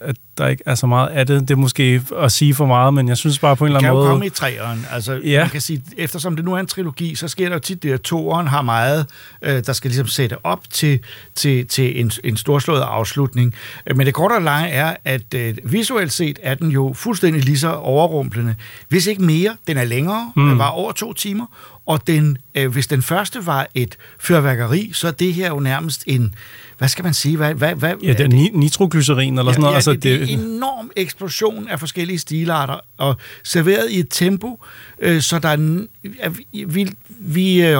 at 0.00 0.16
der 0.38 0.46
ikke 0.48 0.62
er 0.66 0.74
så 0.74 0.86
meget 0.86 1.08
af 1.08 1.26
det. 1.26 1.40
Det 1.40 1.50
er 1.50 1.56
måske 1.56 2.02
at 2.18 2.32
sige 2.32 2.54
for 2.54 2.66
meget, 2.66 2.94
men 2.94 3.08
jeg 3.08 3.16
synes 3.16 3.38
bare 3.38 3.56
på 3.56 3.64
en 3.64 3.68
eller 3.68 3.80
Det 3.80 3.86
anden 3.86 3.94
kan 3.96 3.98
jo 3.98 4.02
måde... 4.04 4.10
komme 4.10 4.26
i 4.26 4.30
træeren. 4.30 4.86
Altså, 4.90 5.12
Ja. 5.12 5.18
ja. 5.28 5.40
man 5.40 5.50
kan 5.50 5.60
sige, 5.60 5.82
eftersom 5.96 6.36
det 6.36 6.44
nu 6.44 6.54
er 6.54 6.58
en 6.60 6.66
trilogi, 6.66 7.14
så 7.14 7.28
sker 7.28 7.48
der 7.48 7.54
jo 7.56 7.60
tit 7.60 7.82
det, 7.82 7.92
at 7.92 8.00
toeren 8.00 8.46
har 8.46 8.62
meget, 8.62 9.06
øh, 9.42 9.62
der 9.66 9.72
skal 9.72 9.88
ligesom 9.90 10.06
sætte 10.06 10.36
op 10.46 10.60
til, 10.70 10.98
til, 11.34 11.66
til 11.66 12.00
en, 12.00 12.10
en 12.24 12.36
storslået 12.36 12.80
afslutning. 12.80 13.54
Men 13.98 14.06
det 14.06 14.14
korte 14.14 14.32
og 14.32 14.42
lange 14.42 14.68
er, 14.68 14.96
at 15.04 15.34
øh, 15.34 15.56
visuelt 15.64 16.12
set 16.12 16.38
er 16.42 16.54
den 16.54 16.70
jo 16.70 16.92
fuldstændig 16.96 17.44
lige 17.44 17.58
så 17.58 17.72
overrumplende. 17.72 18.54
Hvis 18.88 19.06
ikke 19.06 19.22
mere, 19.22 19.56
den 19.66 19.76
er 19.76 19.84
længere, 19.84 20.32
Mm. 20.36 20.42
mm. 20.42 20.58
var 20.58 20.68
over 20.68 20.92
to 20.92 21.12
timer, 21.12 21.46
og 21.88 22.06
den, 22.06 22.38
øh, 22.54 22.72
hvis 22.72 22.86
den 22.86 23.02
første 23.02 23.46
var 23.46 23.66
et 23.74 23.96
fyrværkeri, 24.20 24.90
så 24.94 25.06
er 25.08 25.10
det 25.12 25.34
her 25.34 25.48
jo 25.48 25.60
nærmest 25.60 26.04
en, 26.06 26.34
hvad 26.78 26.88
skal 26.88 27.04
man 27.04 27.14
sige, 27.14 27.36
hvad, 27.36 27.54
hvad, 27.54 27.74
hvad, 27.74 27.94
Ja, 28.02 28.12
det 28.12 28.20
er 28.20 28.28
ni- 28.28 28.50
nitroglycerin 28.54 29.38
eller 29.38 29.52
sådan 29.52 29.60
noget. 29.60 29.72
Ja, 29.72 29.76
altså, 29.76 29.92
det, 29.92 30.02
det 30.02 30.22
er 30.22 30.26
en 30.26 30.40
enorm 30.40 30.90
eksplosion 30.96 31.68
af 31.68 31.80
forskellige 31.80 32.18
stilarter, 32.18 32.76
og 32.98 33.16
serveret 33.44 33.90
i 33.90 33.98
et 33.98 34.06
tempo, 34.10 34.64
øh, 35.00 35.22
så 35.22 35.38
der 35.38 35.48
er... 35.48 35.86
ja, 36.22 36.64
vi- 36.66 36.92
Vi, 37.20 37.62
øh, 37.66 37.78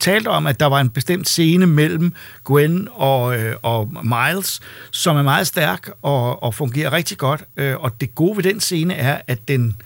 talte 0.00 0.28
om, 0.28 0.46
at 0.46 0.60
der 0.60 0.66
var 0.66 0.80
en 0.80 0.88
bestemt 0.90 1.28
scene 1.28 1.66
mellem 1.66 2.12
Gwen 2.44 2.88
og, 2.92 3.38
øh, 3.38 3.54
og 3.62 3.92
Miles, 4.04 4.60
som 4.90 5.16
er 5.16 5.22
meget 5.22 5.46
stærk 5.46 5.90
og, 6.02 6.42
og 6.42 6.54
fungerer 6.54 6.92
rigtig 6.92 7.18
godt, 7.18 7.44
øh, 7.56 7.76
og 7.76 8.00
det 8.00 8.14
gode 8.14 8.36
ved 8.36 8.44
den 8.44 8.60
scene 8.60 8.94
er, 8.94 9.20
at 9.26 9.48
den, 9.48 9.76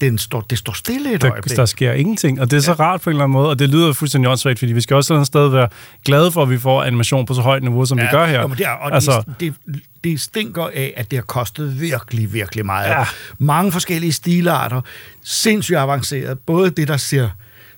den 0.00 0.18
står, 0.18 0.40
det 0.40 0.58
står 0.58 0.72
stille 0.72 1.14
et 1.14 1.22
der, 1.22 1.32
øjeblik. 1.32 1.56
der 1.56 1.66
sker 1.66 1.92
ingenting, 1.92 2.40
og 2.40 2.50
det 2.50 2.56
er 2.56 2.60
så 2.60 2.72
rart 2.72 3.00
på 3.00 3.10
en 3.10 3.14
eller 3.14 3.24
anden 3.24 3.32
måde, 3.32 3.48
og 3.48 3.58
det 3.58 3.68
lyder 3.68 3.92
fuldstændig 3.92 4.30
åndssvagt, 4.30 4.58
fordi 4.58 4.72
vi 4.72 4.80
skal 4.80 4.96
også 4.96 5.12
et 5.12 5.14
eller 5.14 5.18
andet 5.18 5.26
sted 5.26 5.48
være 5.48 5.68
glade 6.04 6.32
for, 6.32 6.42
at 6.42 6.50
vi 6.50 6.58
får 6.58 6.82
animation 6.82 7.26
på 7.26 7.34
så 7.34 7.40
højt 7.40 7.62
niveau, 7.62 7.84
som 7.84 7.98
ja, 7.98 8.04
vi 8.04 8.10
gør 8.10 8.26
her. 8.26 8.40
Jo, 8.40 8.46
men 8.46 8.58
det, 8.58 8.66
er, 8.66 8.70
og 8.70 8.94
altså, 8.94 9.22
det, 9.40 9.54
det, 9.66 9.80
det 10.04 10.20
stinker 10.20 10.64
af, 10.74 10.94
at 10.96 11.10
det 11.10 11.16
har 11.16 11.24
kostet 11.24 11.80
virkelig, 11.80 12.32
virkelig 12.32 12.66
meget. 12.66 12.88
Ja. 12.88 13.04
Mange 13.38 13.72
forskellige 13.72 14.12
stilarter, 14.12 14.80
sindssygt 15.22 15.78
avanceret. 15.78 16.38
Både 16.38 16.70
det, 16.70 16.88
der 16.88 16.96
ser 16.96 17.28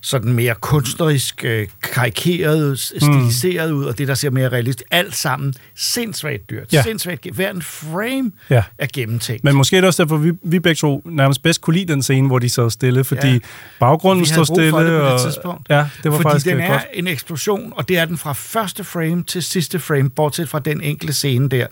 sådan 0.05 0.33
mere 0.33 0.55
kunstnerisk 0.61 1.43
øh, 1.45 1.67
karikeret, 1.81 2.79
stiliseret 2.79 3.71
ud, 3.71 3.85
og 3.85 3.97
det, 3.97 4.07
der 4.07 4.13
ser 4.13 4.29
mere 4.29 4.49
realistisk. 4.49 4.83
Alt 4.91 5.15
sammen 5.15 5.53
sindssygt 5.75 6.49
dyrt. 6.49 6.73
Ja. 6.73 6.81
Sindssygt. 6.83 7.27
Hver 7.35 7.51
en 7.51 7.61
frame 7.61 8.31
Ja. 8.49 8.63
er 8.77 8.87
gennemtænkt. 8.93 9.43
Men 9.43 9.55
måske 9.55 9.77
er 9.77 9.81
det 9.81 9.87
også 9.87 10.03
derfor, 10.03 10.17
vi, 10.17 10.31
vi 10.43 10.59
begge 10.59 10.75
to 10.75 11.01
nærmest 11.05 11.43
bedst 11.43 11.61
kunne 11.61 11.75
lide 11.75 11.93
den 11.93 12.03
scene, 12.03 12.27
hvor 12.27 12.39
de 12.39 12.49
sad 12.49 12.69
stille, 12.69 13.03
fordi 13.03 13.27
ja. 13.27 13.39
Baggrunden 13.79 14.25
brug 14.35 14.45
stille. 14.45 14.69
for 14.69 14.79
det 14.79 14.87
på 14.89 14.93
det 14.93 15.01
og, 15.01 15.21
tidspunkt. 15.21 15.69
Ja, 15.69 15.75
det 16.03 16.11
var 16.11 16.17
Fordi 16.17 16.23
faktisk 16.23 16.45
den 16.45 16.57
øh, 16.57 16.63
er 16.63 16.67
godt. 16.71 16.83
en 16.93 17.07
eksplosion, 17.07 17.73
og 17.75 17.87
det 17.87 17.97
er 17.97 18.05
den 18.05 18.17
fra 18.17 18.33
første 18.33 18.83
frame 18.83 19.23
til 19.23 19.43
sidste 19.43 19.79
frame, 19.79 20.09
bortset 20.09 20.49
fra 20.49 20.59
den 20.59 20.81
enkelte 20.81 21.13
scene 21.13 21.49
der. 21.49 21.67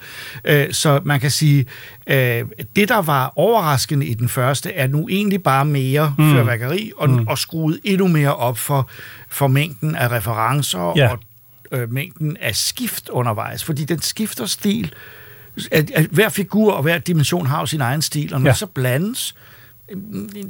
Øh, 0.46 0.68
Så 0.74 1.00
man 1.06 1.20
kan 1.20 1.32
sige, 1.32 1.66
øh, 2.12 2.46
det 2.76 2.90
der 2.90 3.02
var 3.02 3.34
overraskende 3.36 4.06
i 4.06 4.14
den 4.14 4.30
første, 4.30 4.74
er 4.74 4.88
nu 4.88 5.08
egentlig 5.10 5.44
bare 5.44 5.66
mere 5.66 6.16
Mm. 6.18 6.32
fyrværkeri, 6.32 6.92
og, 6.98 7.10
Mm. 7.10 7.28
og 7.28 7.38
skruet 7.38 7.80
endnu 7.84 8.08
mere 8.08 8.36
op 8.36 8.58
for, 8.58 8.90
for 9.30 9.48
mængden 9.48 9.96
af 9.96 10.12
referencer 10.12 10.94
Ja. 10.96 11.10
og 11.12 11.20
øh, 11.72 11.92
mængden 11.94 12.38
af 12.42 12.56
skift 12.56 13.10
undervejs, 13.10 13.64
fordi 13.64 13.86
den 13.86 14.02
skifter 14.02 14.46
stil. 14.46 14.94
At, 15.72 15.92
at 15.92 16.06
hver 16.06 16.30
figur 16.30 16.74
og 16.74 16.82
hver 16.82 16.98
dimension 16.98 17.46
har 17.46 17.60
jo 17.60 17.66
sin 17.66 17.82
egen 17.82 18.02
stil, 18.02 18.34
og 18.34 18.42
når 18.42 18.50
Ja. 18.50 18.54
så 18.56 18.66
blandes, 18.66 19.36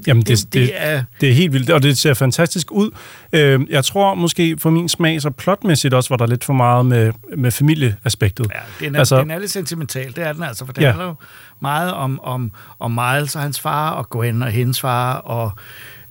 Jamen, 0.08 0.24
det, 0.24 0.28
det, 0.40 0.54
det 0.54 0.72
er- 0.76 1.04
det 1.22 1.30
er 1.30 1.34
helt 1.34 1.54
vildt, 1.54 1.70
og 1.70 1.84
det 1.84 1.98
ser 1.98 2.14
fantastisk 2.14 2.72
ud. 2.72 2.92
Øh, 3.34 3.60
jeg 3.70 3.86
tror 3.86 4.16
måske 4.16 4.56
for 4.60 4.70
min 4.70 4.90
smag, 4.90 5.22
så 5.22 5.30
plotmæssigt 5.30 5.94
også 5.94 6.10
var 6.10 6.18
der 6.18 6.28
lidt 6.28 6.44
for 6.44 6.54
meget 6.54 6.86
med, 6.86 7.12
med 7.38 7.52
familieaspektet. 7.52 8.48
Ja, 8.80 8.86
den 8.86 8.96
er, 8.96 9.00
altså, 9.00 9.20
den 9.22 9.32
er 9.32 9.40
lidt 9.40 9.52
sentimental, 9.52 10.16
det 10.16 10.28
er 10.28 10.34
den 10.34 10.44
altså, 10.44 10.66
for 10.66 10.74
det 10.74 10.82
Ja. 10.82 10.88
handler 10.88 11.06
jo 11.06 11.16
meget 11.60 11.94
om, 11.94 12.20
om, 12.24 12.52
om 12.80 12.92
Miles 12.92 13.36
og 13.36 13.42
hans 13.42 13.60
far, 13.60 13.90
og 13.90 14.10
Gwen 14.10 14.44
og 14.44 14.50
hendes 14.52 14.82
far, 14.82 15.14
og 15.16 15.52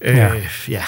øh, 0.00 0.16
Ja. 0.16 0.30
ja. 0.68 0.82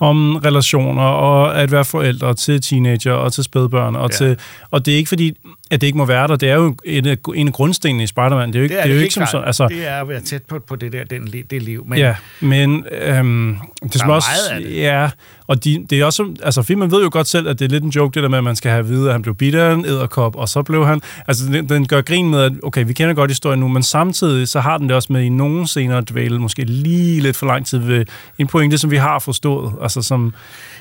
Om 0.00 0.36
relationer 0.36 1.02
og 1.02 1.60
at 1.62 1.72
være 1.72 1.84
forældre 1.84 2.34
til 2.34 2.60
teenager 2.60 3.12
og 3.12 3.32
til 3.32 3.44
spædbørn. 3.44 3.96
Og, 3.96 4.08
Ja. 4.10 4.16
til, 4.16 4.36
og 4.70 4.86
det 4.86 4.92
er 4.94 4.98
ikke 4.98 5.08
fordi, 5.08 5.36
at 5.70 5.80
det 5.80 5.86
ikke 5.86 5.98
må 5.98 6.04
være 6.04 6.28
der. 6.28 6.36
Det 6.36 6.50
er 6.50 6.54
jo 6.54 6.76
en 6.84 7.06
af, 7.06 7.16
en 7.34 7.46
af 7.46 7.52
grundstenene 7.52 8.02
i 8.02 8.06
Spider-Man. 8.06 8.48
Det 8.48 8.54
er 8.54 8.58
jo 8.58 8.62
ikke, 8.62 8.74
Det 8.74 8.80
er, 8.80 8.84
det 8.86 8.92
er 8.92 8.96
jo 8.96 9.02
ikke 9.02 9.14
som 9.14 9.20
klart. 9.20 9.30
så... 9.30 9.38
Altså, 9.38 9.68
det 9.68 9.88
er 9.88 10.00
at 10.00 10.08
være 10.08 10.20
tæt 10.20 10.42
på, 10.42 10.58
på 10.68 10.76
det 10.76 10.92
der 10.92 11.04
den, 11.04 11.32
det 11.50 11.62
liv. 11.62 11.84
Men 11.88 11.98
ja, 11.98 12.14
men 12.40 12.84
øhm, 13.02 13.56
det 13.82 14.02
er 14.02 14.08
også, 14.08 14.28
meget 14.50 14.60
af 14.60 14.60
det. 14.70 14.76
Ja, 14.76 15.10
og 15.46 15.64
de, 15.64 15.86
det 15.90 16.00
er 16.00 16.04
også, 16.04 16.34
altså 16.42 16.62
filmen 16.62 16.90
ved 16.90 17.02
jo 17.02 17.08
godt 17.12 17.26
selv, 17.28 17.48
at 17.48 17.58
det 17.58 17.64
er 17.64 17.68
lidt 17.68 17.84
en 17.84 17.90
joke, 17.90 18.14
det 18.14 18.22
der 18.22 18.28
med, 18.28 18.38
at 18.38 18.44
man 18.44 18.56
skal 18.56 18.70
have 18.70 18.78
at 18.80 18.88
vide, 18.88 19.06
at 19.06 19.12
han 19.12 19.22
blev 19.22 19.34
bidt 19.34 19.54
af 19.54 19.74
en 19.74 19.84
æderkop, 19.84 20.36
og 20.36 20.48
så 20.48 20.62
blev 20.62 20.86
han, 20.86 21.00
altså 21.26 21.44
den, 21.52 21.68
den 21.68 21.86
gør 21.86 22.00
grin 22.00 22.28
med, 22.30 22.40
at 22.40 22.52
okay, 22.62 22.84
vi 22.86 22.92
kender 22.92 23.14
godt 23.14 23.30
historien 23.30 23.60
nu, 23.60 23.68
men 23.68 23.82
samtidig 23.82 24.48
så 24.48 24.60
har 24.60 24.78
den 24.78 24.88
det 24.88 24.96
også 24.96 25.12
med 25.12 25.22
i 25.22 25.28
nogle 25.28 25.66
scener 25.66 25.98
at 25.98 26.10
dvæle 26.10 26.38
måske 26.38 26.64
lige 26.64 27.20
lidt 27.20 27.36
for 27.36 27.46
lang 27.46 27.66
tid 27.66 27.78
ved 27.78 28.04
en 28.38 28.46
pointe, 28.46 28.78
som 28.78 28.90
vi 28.90 28.96
har 28.96 29.18
forstået, 29.18 29.72
altså 29.96 30.08
som... 30.08 30.34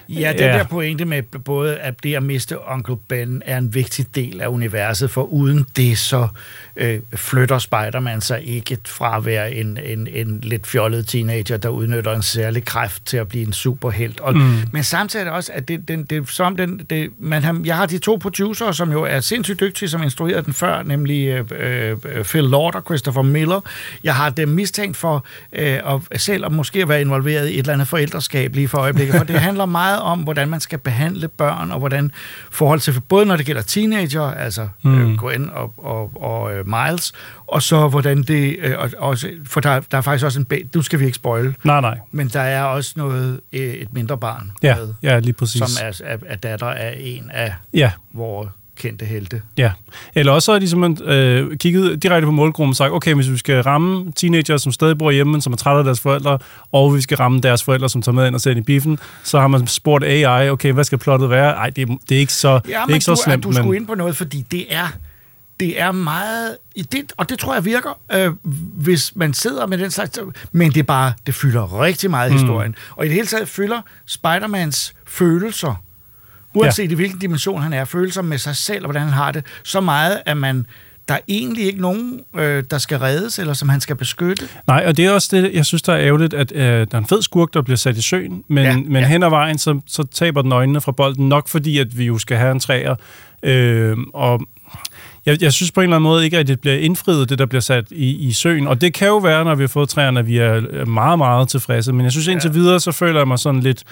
Ja, 0.09 0.31
den 0.31 0.39
der 0.39 0.63
pointe 0.63 1.05
med 1.05 1.23
både, 1.23 1.77
at 1.77 2.03
det 2.03 2.15
at 2.15 2.23
miste 2.23 2.69
Onkel 2.71 2.95
Ben 3.07 3.41
er 3.45 3.57
en 3.57 3.73
vigtig 3.73 4.15
del 4.15 4.41
af 4.41 4.47
universet, 4.47 5.11
for 5.11 5.23
uden 5.23 5.65
det, 5.75 5.97
så 5.97 6.27
øh, 6.75 6.99
flytter 7.15 7.59
Spider-Man 7.59 8.21
sig 8.21 8.47
ikke 8.47 8.77
fra 8.87 9.17
at 9.17 9.25
være 9.25 9.53
en, 9.53 9.79
en, 9.83 10.07
en 10.07 10.39
lidt 10.43 10.67
fjollet 10.67 11.07
teenager, 11.07 11.57
der 11.57 11.69
udnytter 11.69 12.13
en 12.15 12.21
særlig 12.21 12.65
kræft 12.65 13.05
til 13.05 13.17
at 13.17 13.27
blive 13.27 13.47
en 13.47 13.53
superhelt. 13.53 14.19
Og, 14.19 14.37
Mm. 14.37 14.53
Men 14.71 14.83
samtidig 14.83 15.31
også, 15.31 15.51
at 15.55 15.67
det, 15.67 15.87
den, 15.87 16.03
det, 16.03 16.29
som 16.29 16.57
den, 16.57 16.81
det, 16.89 17.09
man 17.19 17.43
har, 17.43 17.61
jeg 17.65 17.75
har 17.75 17.85
de 17.85 17.97
to 17.97 18.15
producer, 18.21 18.71
som 18.71 18.91
jo 18.91 19.03
er 19.03 19.19
sindssygt 19.19 19.59
dygtige, 19.59 19.89
som 19.89 20.03
instruerede 20.03 20.41
den 20.41 20.53
før, 20.53 20.83
nemlig 20.83 21.27
øh, 21.27 21.97
øh, 22.05 22.23
Phil 22.23 22.43
Lord 22.43 22.75
og 22.75 22.81
Christopher 22.81 23.21
Miller. 23.21 23.61
Jeg 24.03 24.15
har 24.15 24.29
dem 24.29 24.49
mistænkt 24.49 24.97
for 24.97 25.25
øh, 25.53 25.79
at, 26.11 26.21
selv 26.21 26.45
at 26.45 26.51
måske 26.51 26.81
at 26.81 26.89
være 26.89 27.01
involveret 27.01 27.49
i 27.49 27.53
et 27.53 27.59
eller 27.59 27.73
andet 27.73 27.87
forældreskab 27.87 28.55
lige 28.55 28.67
for 28.67 28.77
øjeblikket, 28.77 28.96
for 29.17 29.23
det 29.23 29.39
handler 29.41 29.65
meget 29.65 29.99
om, 30.01 30.19
hvordan 30.19 30.49
man 30.49 30.59
skal 30.59 30.79
behandle 30.79 31.27
børn, 31.27 31.71
og 31.71 31.79
hvordan 31.79 32.11
forhold 32.51 32.79
til, 32.79 33.01
både 33.09 33.25
når 33.25 33.35
det 33.35 33.45
gælder 33.45 33.61
teenager, 33.61 34.21
altså 34.31 34.67
mm. 34.83 34.91
Mm. 34.91 35.11
øh, 35.11 35.17
Gwen 35.17 35.49
og, 35.53 35.73
og, 35.77 36.11
og 36.23 36.53
øh, 36.55 36.65
Miles, 36.67 37.13
og 37.47 37.63
så 37.63 37.87
hvordan 37.87 38.23
det, 38.23 38.55
øh, 38.59 38.75
og, 38.79 38.89
også, 38.97 39.29
for 39.45 39.59
der, 39.61 39.79
der 39.91 39.97
er 39.97 40.01
faktisk 40.01 40.25
også 40.25 40.39
en, 40.39 40.47
nu 40.75 40.81
skal 40.81 40.99
vi 40.99 41.05
ikke 41.05 41.15
spoil, 41.15 41.55
Nej, 41.63 41.81
nej. 41.81 41.97
men 42.11 42.27
der 42.27 42.41
er 42.41 42.63
også 42.63 42.93
noget, 42.95 43.39
øh, 43.53 43.59
et 43.61 43.93
mindre 43.93 44.17
barn 44.17 44.51
Ja, 44.63 44.75
med, 44.75 44.93
ja, 45.03 45.19
lige 45.19 45.33
præcis. 45.33 45.61
som 45.61 45.87
er, 45.87 46.01
er, 46.13 46.17
er 46.25 46.35
datter 46.35 46.67
af 46.67 46.95
en 46.99 47.31
af 47.33 47.53
Ja. 47.73 47.91
vores 48.13 48.49
kendte 48.77 49.05
helte. 49.05 49.41
Ja, 49.57 49.71
eller 50.15 50.31
også 50.31 50.51
har 50.51 50.59
de 50.59 50.69
simpelthen 50.69 51.07
øh, 51.09 51.57
kigget 51.57 52.03
direkte 52.03 52.25
på 52.25 52.31
målgruppen 52.31 52.69
og 52.71 52.75
sagt, 52.75 52.93
okay, 52.93 53.13
hvis 53.13 53.31
vi 53.31 53.37
skal 53.37 53.61
ramme 53.63 54.11
teenager, 54.15 54.57
som 54.57 54.71
stadig 54.71 54.97
bor 54.97 55.11
hjemme, 55.11 55.31
men 55.31 55.41
som 55.41 55.53
er 55.53 55.57
trætte 55.57 55.77
af 55.77 55.83
deres 55.83 55.99
forældre, 55.99 56.39
og 56.71 56.95
vi 56.95 57.01
skal 57.01 57.17
ramme 57.17 57.41
deres 57.41 57.63
forældre, 57.63 57.89
som 57.89 58.01
tager 58.01 58.13
med 58.13 58.27
ind 58.27 58.35
og 58.35 58.41
sætter 58.41 58.61
i 58.61 58.63
biffen, 58.63 58.99
så 59.23 59.39
har 59.39 59.47
man 59.47 59.67
spurgt 59.67 60.03
AI, 60.03 60.49
okay, 60.49 60.71
hvad 60.73 60.83
skal 60.83 60.97
plottet 60.97 61.29
være? 61.29 61.51
Ej, 61.55 61.69
det, 61.69 61.89
er- 61.89 61.95
det 62.09 62.15
er 62.15 62.19
ikke 62.19 62.33
så, 62.33 62.49
Ja, 62.49 62.57
det 62.65 62.75
er 62.75 62.85
men 62.85 62.93
ikke 62.93 63.05
så 63.05 63.11
du, 63.15 63.21
slemt, 63.23 63.43
du 63.43 63.51
skulle 63.53 63.77
ind 63.79 63.87
på 63.87 63.95
noget, 63.95 64.17
fordi 64.17 64.45
det 64.51 64.65
er, 64.69 64.87
det 65.59 65.81
er 65.81 65.91
meget... 65.91 66.57
Det, 66.91 67.13
og 67.17 67.29
det 67.29 67.39
tror 67.39 67.53
jeg 67.53 67.65
virker, 67.65 67.99
øh, 68.13 68.31
hvis 68.73 69.11
man 69.15 69.33
sidder 69.33 69.65
med 69.67 69.77
den 69.77 69.91
slags... 69.91 70.19
Men 70.51 70.71
det 70.71 70.77
er 70.79 70.83
bare, 70.83 71.13
det 71.25 71.35
fylder 71.35 71.81
rigtig 71.81 72.09
meget 72.09 72.29
i 72.29 72.33
Mm. 72.33 72.39
historien. 72.39 72.75
Og 72.91 73.05
i 73.05 73.07
det 73.07 73.15
hele 73.15 73.27
taget 73.27 73.47
fylder 73.47 73.81
Spider-Mans 74.05 74.93
følelser, 75.05 75.81
uanset 76.57 76.85
ja. 76.89 76.91
i 76.91 76.95
hvilken 76.95 77.19
dimension 77.19 77.61
han 77.61 77.73
er, 77.73 77.85
følelser 77.85 78.21
med 78.21 78.37
sig 78.37 78.55
selv, 78.55 78.83
og 78.83 78.85
hvordan 78.85 79.01
han 79.01 79.13
har 79.13 79.31
det, 79.31 79.43
så 79.63 79.81
meget, 79.81 80.21
at 80.25 80.37
man... 80.37 80.65
Der 81.07 81.13
er 81.13 81.19
egentlig 81.27 81.65
ikke 81.65 81.81
nogen, 81.81 82.19
øh, 82.37 82.63
der 82.71 82.77
skal 82.77 82.97
reddes, 82.97 83.39
eller 83.39 83.53
som 83.53 83.69
han 83.69 83.81
skal 83.81 83.95
beskytte. 83.95 84.43
Nej, 84.67 84.83
og 84.87 84.97
det 84.97 85.05
er 85.05 85.11
også 85.11 85.27
det, 85.31 85.53
jeg 85.53 85.65
synes, 85.65 85.81
der 85.81 85.93
er 85.93 85.99
ærgerligt, 85.99 86.33
at 86.33 86.51
øh, 86.51 86.61
der 86.61 86.85
er 86.91 86.97
en 86.97 87.07
fed 87.07 87.21
skurk, 87.21 87.53
der 87.53 87.61
bliver 87.61 87.77
sat 87.77 87.97
i 87.97 88.01
søen, 88.01 88.43
men, 88.47 88.63
ja, 88.63 88.77
men 88.77 89.03
hen 89.03 89.23
ad 89.23 89.29
vejen, 89.29 89.57
så, 89.57 89.79
så 89.87 90.03
taber 90.03 90.41
den 90.41 90.51
øjnene 90.51 90.81
fra 90.81 90.91
bolden, 90.91 91.29
nok 91.29 91.47
fordi, 91.47 91.77
at 91.77 91.97
vi 91.97 92.05
jo 92.05 92.17
skal 92.17 92.37
have 92.37 92.51
en 92.51 92.59
træer. 92.59 92.95
Øh, 93.43 93.97
og 94.13 94.41
jeg, 95.25 95.41
jeg 95.41 95.53
synes 95.53 95.71
på 95.71 95.81
en 95.81 95.83
eller 95.83 95.95
anden 95.95 96.03
måde 96.03 96.25
ikke, 96.25 96.37
at 96.37 96.47
det 96.47 96.59
bliver 96.59 96.75
indfriet, 96.75 97.29
det 97.29 97.39
der 97.39 97.45
bliver 97.45 97.61
sat 97.61 97.85
i, 97.91 98.27
i 98.27 98.33
søen. 98.33 98.67
Og 98.67 98.81
det 98.81 98.93
kan 98.93 99.07
jo 99.07 99.17
være, 99.17 99.43
når 99.43 99.55
vi 99.55 99.63
har 99.63 99.67
fået 99.67 99.89
træerne, 99.89 100.19
at 100.19 100.27
vi 100.27 100.37
er 100.37 100.85
meget, 100.85 101.17
meget 101.17 101.49
tilfredse. 101.49 101.93
Men 101.93 102.03
jeg 102.03 102.11
synes 102.11 102.27
indtil 102.27 102.53
videre, 102.53 102.79
så 102.79 102.91
føler 102.91 103.19
jeg 103.19 103.27
mig 103.27 103.39
sådan 103.39 103.61
lidt... 103.61 103.83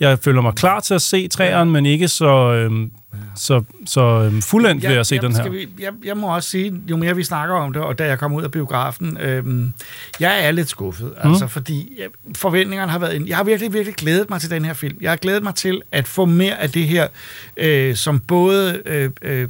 Jeg 0.00 0.18
føler 0.18 0.40
mig 0.42 0.54
klar 0.54 0.80
til 0.80 0.94
at 0.94 1.02
se 1.02 1.28
træerne, 1.28 1.70
men 1.70 1.86
ikke 1.86 2.08
så, 2.08 2.52
øhm, 2.52 2.90
så, 3.36 3.62
så 3.86 4.00
øhm, 4.00 4.42
fuldendt 4.42 4.82
ved 4.88 4.96
at 4.96 5.06
se 5.06 5.18
den 5.18 5.32
her. 5.32 5.42
Skal 5.42 5.52
vi, 5.52 5.68
jeg, 5.78 5.92
jeg 6.04 6.16
må 6.16 6.34
også 6.34 6.50
sige, 6.50 6.80
jo 6.90 6.96
mere 6.96 7.16
vi 7.16 7.24
snakker 7.24 7.54
om 7.54 7.72
det, 7.72 7.82
og 7.82 7.98
da 7.98 8.06
jeg 8.06 8.18
kom 8.18 8.32
ud 8.32 8.42
af 8.42 8.50
biografen, 8.50 9.16
øhm, 9.20 9.72
jeg 10.20 10.44
er 10.46 10.50
lidt 10.50 10.68
skuffet, 10.68 11.12
mm. 11.24 11.30
altså 11.30 11.46
fordi 11.46 11.92
ja, 11.98 12.04
forventningerne 12.34 12.92
har 12.92 12.98
været... 12.98 13.16
En, 13.16 13.28
jeg 13.28 13.36
har 13.36 13.44
virkelig, 13.44 13.72
virkelig 13.72 13.94
glædet 13.94 14.30
mig 14.30 14.40
til 14.40 14.50
den 14.50 14.64
her 14.64 14.74
film. 14.74 14.98
Jeg 15.00 15.10
har 15.10 15.16
glædet 15.16 15.42
mig 15.42 15.54
til 15.54 15.82
at 15.92 16.08
få 16.08 16.24
mere 16.24 16.60
af 16.60 16.70
det 16.70 16.84
her, 16.88 17.06
øh, 17.56 17.96
som 17.96 18.20
både 18.20 18.82
øh, 18.86 19.10
øh, 19.22 19.42
øh, 19.42 19.48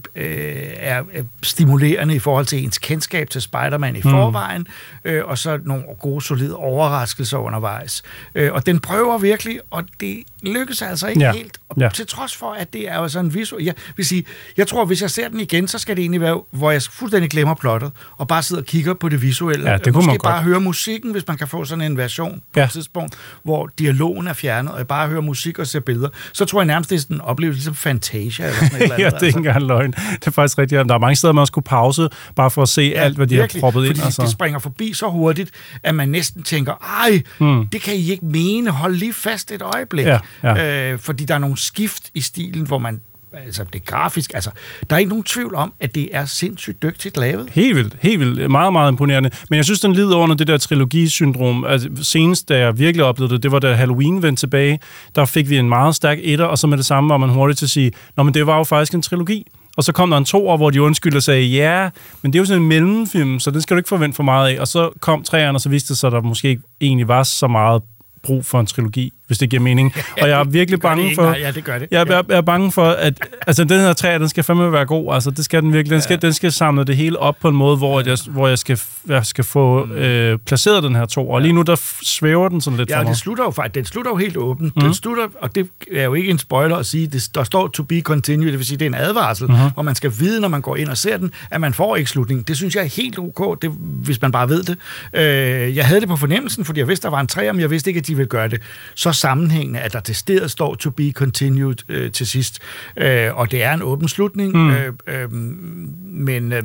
er 0.77 1.03
øh, 1.15 1.25
stimulerende 1.43 2.15
i 2.15 2.19
forhold 2.19 2.47
til 2.47 2.65
ens 2.65 2.79
kendskab 2.79 3.31
til 3.31 3.41
Spider-Man 3.43 3.97
i 3.97 4.01
Mm. 4.05 4.11
forvejen, 4.11 4.67
øh, 5.05 5.25
og 5.25 5.39
så 5.39 5.59
nogle 5.65 5.85
gode, 6.01 6.23
solide 6.23 6.57
overraskelser 6.57 7.39
undervejs. 7.39 8.03
Øh, 8.35 8.53
og 8.53 8.67
den 8.67 8.79
prøver 8.81 9.19
virkelig, 9.19 9.61
og 9.71 9.85
det 10.01 10.23
lykkes 10.43 10.83
altså 10.83 11.07
ikke 11.07 11.21
Ja. 11.21 11.27
ja. 11.27 11.33
helt. 11.33 11.59
Og 11.69 11.77
Ja. 11.81 11.89
til 11.89 12.07
trods 12.07 12.37
for, 12.37 12.53
at 12.53 12.73
det 12.73 12.89
er 12.89 12.97
jo 12.97 13.09
sådan 13.09 13.27
en 13.27 13.35
visuel... 13.35 13.56
Jeg 13.63 13.75
vil 13.97 14.07
sige, 14.07 14.25
jeg 14.57 14.67
tror, 14.67 14.85
hvis 14.85 15.03
jeg 15.03 15.11
ser 15.11 15.29
den 15.29 15.41
igen, 15.41 15.69
så 15.69 15.79
skal 15.79 15.97
det 15.97 16.03
egentlig 16.03 16.21
være, 16.21 16.41
hvor 16.51 16.71
jeg 16.71 16.83
fuldstændig 16.83 17.31
glemmer 17.31 17.55
plottet, 17.55 17.91
og 18.17 18.29
bare 18.29 18.43
sidder 18.43 18.63
og 18.63 18.67
kigger 18.67 18.95
på 18.95 19.09
det 19.09 19.23
visuelle. 19.23 19.71
Ja, 19.71 19.77
det 19.77 19.85
kunne 19.85 19.93
Måske 19.93 20.07
man 20.09 20.19
bare 20.23 20.33
godt. 20.33 20.45
høre 20.45 20.61
musikken, 20.61 21.13
hvis 21.13 21.23
man 21.29 21.37
kan 21.37 21.49
få 21.49 21.65
sådan 21.65 21.85
en 21.85 21.97
version 21.97 22.43
på 22.53 22.61
Ja. 22.61 22.65
et 22.65 22.71
tidspunkt, 22.71 23.15
hvor 23.43 23.71
dialogen 23.79 24.27
er 24.29 24.33
fjernet, 24.33 24.73
og 24.73 24.79
jeg 24.79 24.87
bare 24.87 25.09
hører 25.09 25.21
musik 25.21 25.59
og 25.59 25.67
ser 25.67 25.81
billeder. 25.81 26.09
Så 26.33 26.45
tror 26.45 26.61
jeg 26.61 26.67
nærmest, 26.67 26.91
det 26.91 26.97
er 26.97 27.01
sådan 27.01 27.17
en 27.17 27.21
oplevelse 27.21 27.57
ligesom 27.59 27.75
Fantasia 27.75 28.45
eller 28.47 28.59
sådan 28.59 28.77
et 28.77 28.83
eller 28.83 28.95
andet. 28.95 29.05
ja, 29.05 29.11
det 29.11 29.23
er 29.23 29.27
ikke 29.27 29.37
engang 29.37 29.63
løgn. 29.63 29.93
Det 29.93 30.27
er 30.27 30.31
faktisk 30.31 30.59
rigtigt. 30.59 30.89
Der 30.89 30.95
er 30.95 30.99
mange 30.99 31.17
steder, 31.17 31.33
man 31.33 31.41
også 31.41 31.53
kunne 31.53 31.63
pause, 31.63 32.09
bare 32.37 32.51
for 32.51 32.63
at 32.63 32.69
se 32.69 32.83
ja, 32.83 33.01
alt, 33.01 33.17
hvad 33.17 33.27
de 33.27 33.35
virkelig, 33.37 33.61
har 33.63 33.67
proppet 33.67 33.85
ind. 33.87 33.95
fordi 33.97 34.05
Altså. 34.07 34.23
det 34.23 34.31
springer 34.31 34.59
forbi 34.59 34.93
så 34.93 35.09
hurtigt, 35.09 35.51
at 35.83 35.95
man 35.95 36.09
næsten 36.09 36.43
tænker, 36.43 36.73
ej, 37.05 37.23
Hmm. 37.39 37.67
det 37.67 37.83
kan 37.83 37.95
I 37.95 38.11
ikke 38.11 38.25
mene, 38.27 38.71
hold 38.71 38.95
lige 38.97 39.13
fast 39.13 39.51
et 39.53 39.63
øjeblik. 39.63 40.07
Ja, 40.07 40.19
ja. 40.43 40.93
Øh, 40.93 40.99
fordi 40.99 41.25
der 41.25 41.35
er 41.35 41.39
nogle 41.39 41.57
skift 41.59 42.03
i 42.15 42.21
stilen, 42.21 42.67
hvor 42.67 42.79
man, 42.79 43.01
altså 43.45 43.65
det 43.73 43.85
grafisk, 43.85 44.31
altså, 44.35 44.51
der 44.91 44.97
er 44.97 45.01
ikke 45.01 45.09
nogen 45.09 45.25
tvivl 45.25 45.55
om, 45.55 45.73
at 45.81 45.95
det 45.95 46.09
er 46.13 46.25
sindssygt 46.25 46.83
dygtigt 46.83 47.17
lavet. 47.17 47.51
Helt 47.53 47.77
vildt, 47.77 47.97
helt 48.01 48.21
vildt. 48.21 48.51
Meget, 48.51 48.73
meget 48.73 48.93
imponerende. 48.93 49.31
Men 49.51 49.57
jeg 49.57 49.65
synes, 49.65 49.81
den 49.81 49.93
lider 49.93 50.17
under 50.17 50.37
det 50.37 50.47
der 50.47 50.59
trilogisyndrom. 50.59 51.65
Altså, 51.65 51.89
senest, 52.03 52.49
da 52.49 52.59
jeg 52.59 52.79
virkelig 52.79 53.05
oplevede 53.05 53.35
det, 53.35 53.43
det 53.43 53.53
var 53.53 53.59
da 53.59 53.75
Halloween 53.75 54.23
vendte 54.23 54.41
tilbage. 54.41 54.81
Der 55.15 55.25
fik 55.25 55.51
vi 55.51 55.59
en 55.59 55.69
meget 55.69 55.95
stærk 55.95 56.19
etter, 56.21 56.45
og 56.45 56.59
så 56.59 56.67
med 56.67 56.79
det 56.79 56.87
samme 56.87 57.11
var 57.11 57.17
man 57.17 57.29
hurtigt 57.29 57.59
til 57.59 57.67
at 57.67 57.71
sige, 57.71 57.93
Nå, 58.17 58.23
men 58.23 58.35
det 58.35 58.47
var 58.47 58.57
jo 58.57 58.65
faktisk 58.65 58.95
en 58.95 59.03
trilogi. 59.03 59.47
Og 59.77 59.85
så 59.85 59.93
kom 59.93 60.11
der 60.11 60.17
en 60.17 60.25
toer, 60.25 60.57
hvor 60.57 60.71
de 60.71 60.83
undskyldte 60.83 61.17
og 61.17 61.23
sagde, 61.23 61.43
ja, 61.47 61.91
men 62.23 62.33
det 62.33 62.39
er 62.39 62.41
jo 62.41 62.47
sådan 62.47 62.63
en 62.63 62.69
mellemfilm, 62.69 63.41
så 63.41 63.51
den 63.51 63.63
skal 63.63 63.75
du 63.75 63.79
ikke 63.79 63.89
forvente 63.89 64.17
for 64.17 64.23
meget 64.23 64.57
af. 64.57 64.61
Og 64.61 64.69
så 64.69 64.91
kom 65.01 65.23
træerne, 65.23 65.57
og 65.57 65.61
så 65.61 65.69
viste 65.69 65.89
det 65.89 65.99
sig, 65.99 66.07
at 66.07 66.13
der 66.13 66.21
måske 66.21 66.49
ikke 66.49 66.63
egentlig 66.81 67.09
var 67.09 67.23
så 67.23 67.47
meget 67.47 67.83
brug 68.23 68.47
for 68.47 68.61
en 68.61 68.67
trilogi, 68.67 69.13
hvis 69.27 69.39
det 69.39 69.51
giver 69.51 69.63
mening. 69.63 69.95
Og 70.23 70.29
jeg 70.29 70.41
er 70.41 70.45
virkelig 70.45 70.81
bange 70.81 71.05
ikke, 71.05 71.15
for... 71.15 71.23
nej, 71.23 71.39
ja, 71.41 71.51
det 71.51 71.65
gør 71.65 71.79
det. 71.79 71.89
Jeg 71.91 72.01
er, 72.09 72.23
jeg 72.29 72.37
er 72.37 72.41
bange 72.41 72.73
for, 72.73 72.85
at 72.87 73.15
altså, 73.47 73.65
den 73.65 73.81
her 73.81 73.93
træ, 73.93 74.19
den 74.19 74.29
skal 74.29 74.45
fandme 74.45 74.73
være 74.73 74.87
god. 74.87 75.15
Altså, 75.15 75.31
det 75.31 75.45
skal 75.45 75.63
den 75.63 75.73
virkelig. 75.73 75.95
Den 75.95 76.03
skal, 76.03 76.19
ja. 76.23 76.27
den 76.27 76.33
skal 76.33 76.53
samle 76.53 76.85
det 76.85 76.97
hele 76.97 77.19
op 77.19 77.37
på 77.41 77.49
en 77.49 77.57
måde, 77.57 77.77
hvor 77.77 78.01
jeg, 78.09 78.19
hvor 78.31 78.49
jeg, 78.49 78.59
skal, 78.59 78.81
jeg 79.09 79.27
skal 79.27 79.45
få 79.45 79.87
øh, 79.93 80.39
placeret 80.47 80.83
den 80.83 80.95
her 80.97 81.07
to. 81.07 81.31
Og 81.31 81.41
lige 81.43 81.53
nu, 81.53 81.63
der 81.63 81.77
svæver 82.03 82.49
den 82.49 82.61
sådan 82.61 82.77
lidt 82.77 82.91
Ja, 82.91 82.95
for 82.95 82.99
og 82.99 83.05
mig. 83.05 83.11
det 83.11 83.19
slutter 83.21 83.45
jo 83.45 83.51
faktisk, 83.51 83.75
den 83.75 83.85
slutter 83.85 84.11
jo 84.11 84.17
helt 84.17 84.37
åbent. 84.37 84.77
Mm. 84.77 84.83
Den 84.83 84.95
slutter, 84.95 85.27
og 85.41 85.55
det 85.55 85.69
er 85.93 86.05
jo 86.05 86.15
ikke 86.15 86.31
en 86.31 86.39
spoiler 86.39 86.77
at 86.77 86.87
sige, 86.87 87.07
det, 87.07 87.29
der 87.35 87.45
står 87.45 87.69
to 87.69 87.83
be 87.83 88.01
continued, 88.01 88.51
det 88.51 88.59
vil 88.59 88.67
sige, 88.67 88.79
det 88.79 88.85
er 88.85 88.91
en 88.91 88.95
advarsel, 88.95 89.47
Mhm. 89.51 89.57
hvor 89.75 89.83
man 89.83 89.95
skal 89.95 90.13
vide, 90.19 90.41
når 90.41 90.49
man 90.49 90.61
går 90.61 90.77
ind 90.77 90.89
og 90.89 90.97
ser 90.97 91.17
den, 91.17 91.31
at 91.51 91.61
man 91.61 91.75
får 91.75 91.97
ikke 91.97 92.11
slutning. 92.11 92.49
Det 92.49 92.57
synes 92.57 92.75
jeg 92.75 92.85
er 92.85 92.89
helt 92.97 93.19
ok, 93.19 93.63
det, 93.63 93.71
hvis 93.81 94.23
man 94.23 94.33
bare 94.33 94.49
ved 94.49 94.63
det. 94.63 94.77
Øh, 95.15 95.77
jeg 95.77 95.87
havde 95.87 96.01
det 96.01 96.09
på 96.09 96.17
fornemmelsen, 96.17 96.65
fordi 96.65 96.81
jeg 96.81 96.89
vidste, 96.89 97.03
der 97.05 97.11
var 97.11 97.21
en 97.21 97.27
træer, 97.27 97.53
men 97.53 97.61
jeg 97.61 97.71
vidste 97.71 97.91
ikke, 97.91 97.99
at 97.99 98.07
de 98.07 98.15
ville 98.17 98.29
gøre 98.29 98.49
det 98.49 98.61
så 98.95 99.13
sammenhængende, 99.17 99.81
at 99.81 99.93
der 99.93 100.01
til 100.01 100.15
stedet 100.17 100.51
står 100.51 100.75
to 100.75 100.91
be 100.91 101.11
continued 101.13 101.75
øh, 101.89 102.13
til 102.13 102.27
sidst. 102.27 102.59
Øh, 102.97 103.37
og 103.37 103.51
det 103.51 103.63
er 103.63 103.73
en 103.75 103.83
åben 103.83 104.09
slutning, 104.09 104.53
Mm. 104.57 104.71
øh, 104.71 104.93
øh, 105.07 105.33
men... 105.33 106.53
Øh, 106.53 106.63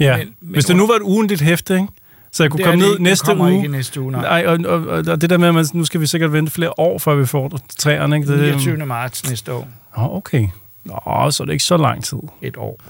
Ja, 0.00 0.16
men, 0.16 0.28
hvis 0.40 0.64
det 0.64 0.76
nu 0.76 0.86
var 0.86 0.94
et 0.94 1.02
ugenligt 1.02 1.40
hæfte, 1.40 1.74
ikke? 1.74 1.86
Så 2.32 2.42
jeg 2.42 2.50
kunne 2.50 2.58
Det 2.58 2.66
komme 2.66 2.84
ned 2.84 2.98
næste 2.98 3.36
uge. 3.36 3.56
ikke 3.56 3.68
næste 3.68 4.00
uge, 4.00 4.12
nej. 4.12 4.20
nej 4.42 4.46
og, 4.46 4.58
og, 4.72 4.86
og, 4.86 5.04
og, 5.08 5.20
det 5.20 5.30
der 5.30 5.38
med, 5.38 5.48
at 5.48 5.54
man, 5.54 5.66
nu 5.74 5.84
skal 5.84 6.00
vi 6.00 6.06
sikkert 6.06 6.32
vente 6.32 6.52
flere 6.52 6.72
år, 6.78 6.98
før 6.98 7.14
vi 7.14 7.26
får 7.26 7.60
træerne, 7.78 8.16
ikke? 8.16 8.28
Det, 8.32 8.40
29. 8.56 8.86
marts 8.86 9.28
næste 9.28 9.52
år. 9.52 9.68
Åh, 9.96 10.14
okay. 10.14 10.48
Nå, 10.84 11.30
så 11.30 11.42
er 11.42 11.44
det 11.44 11.52
ikke 11.52 11.64
så 11.64 11.76
lang 11.76 12.04
tid. 12.04 12.18
Et 12.42 12.56
år. 12.56 12.80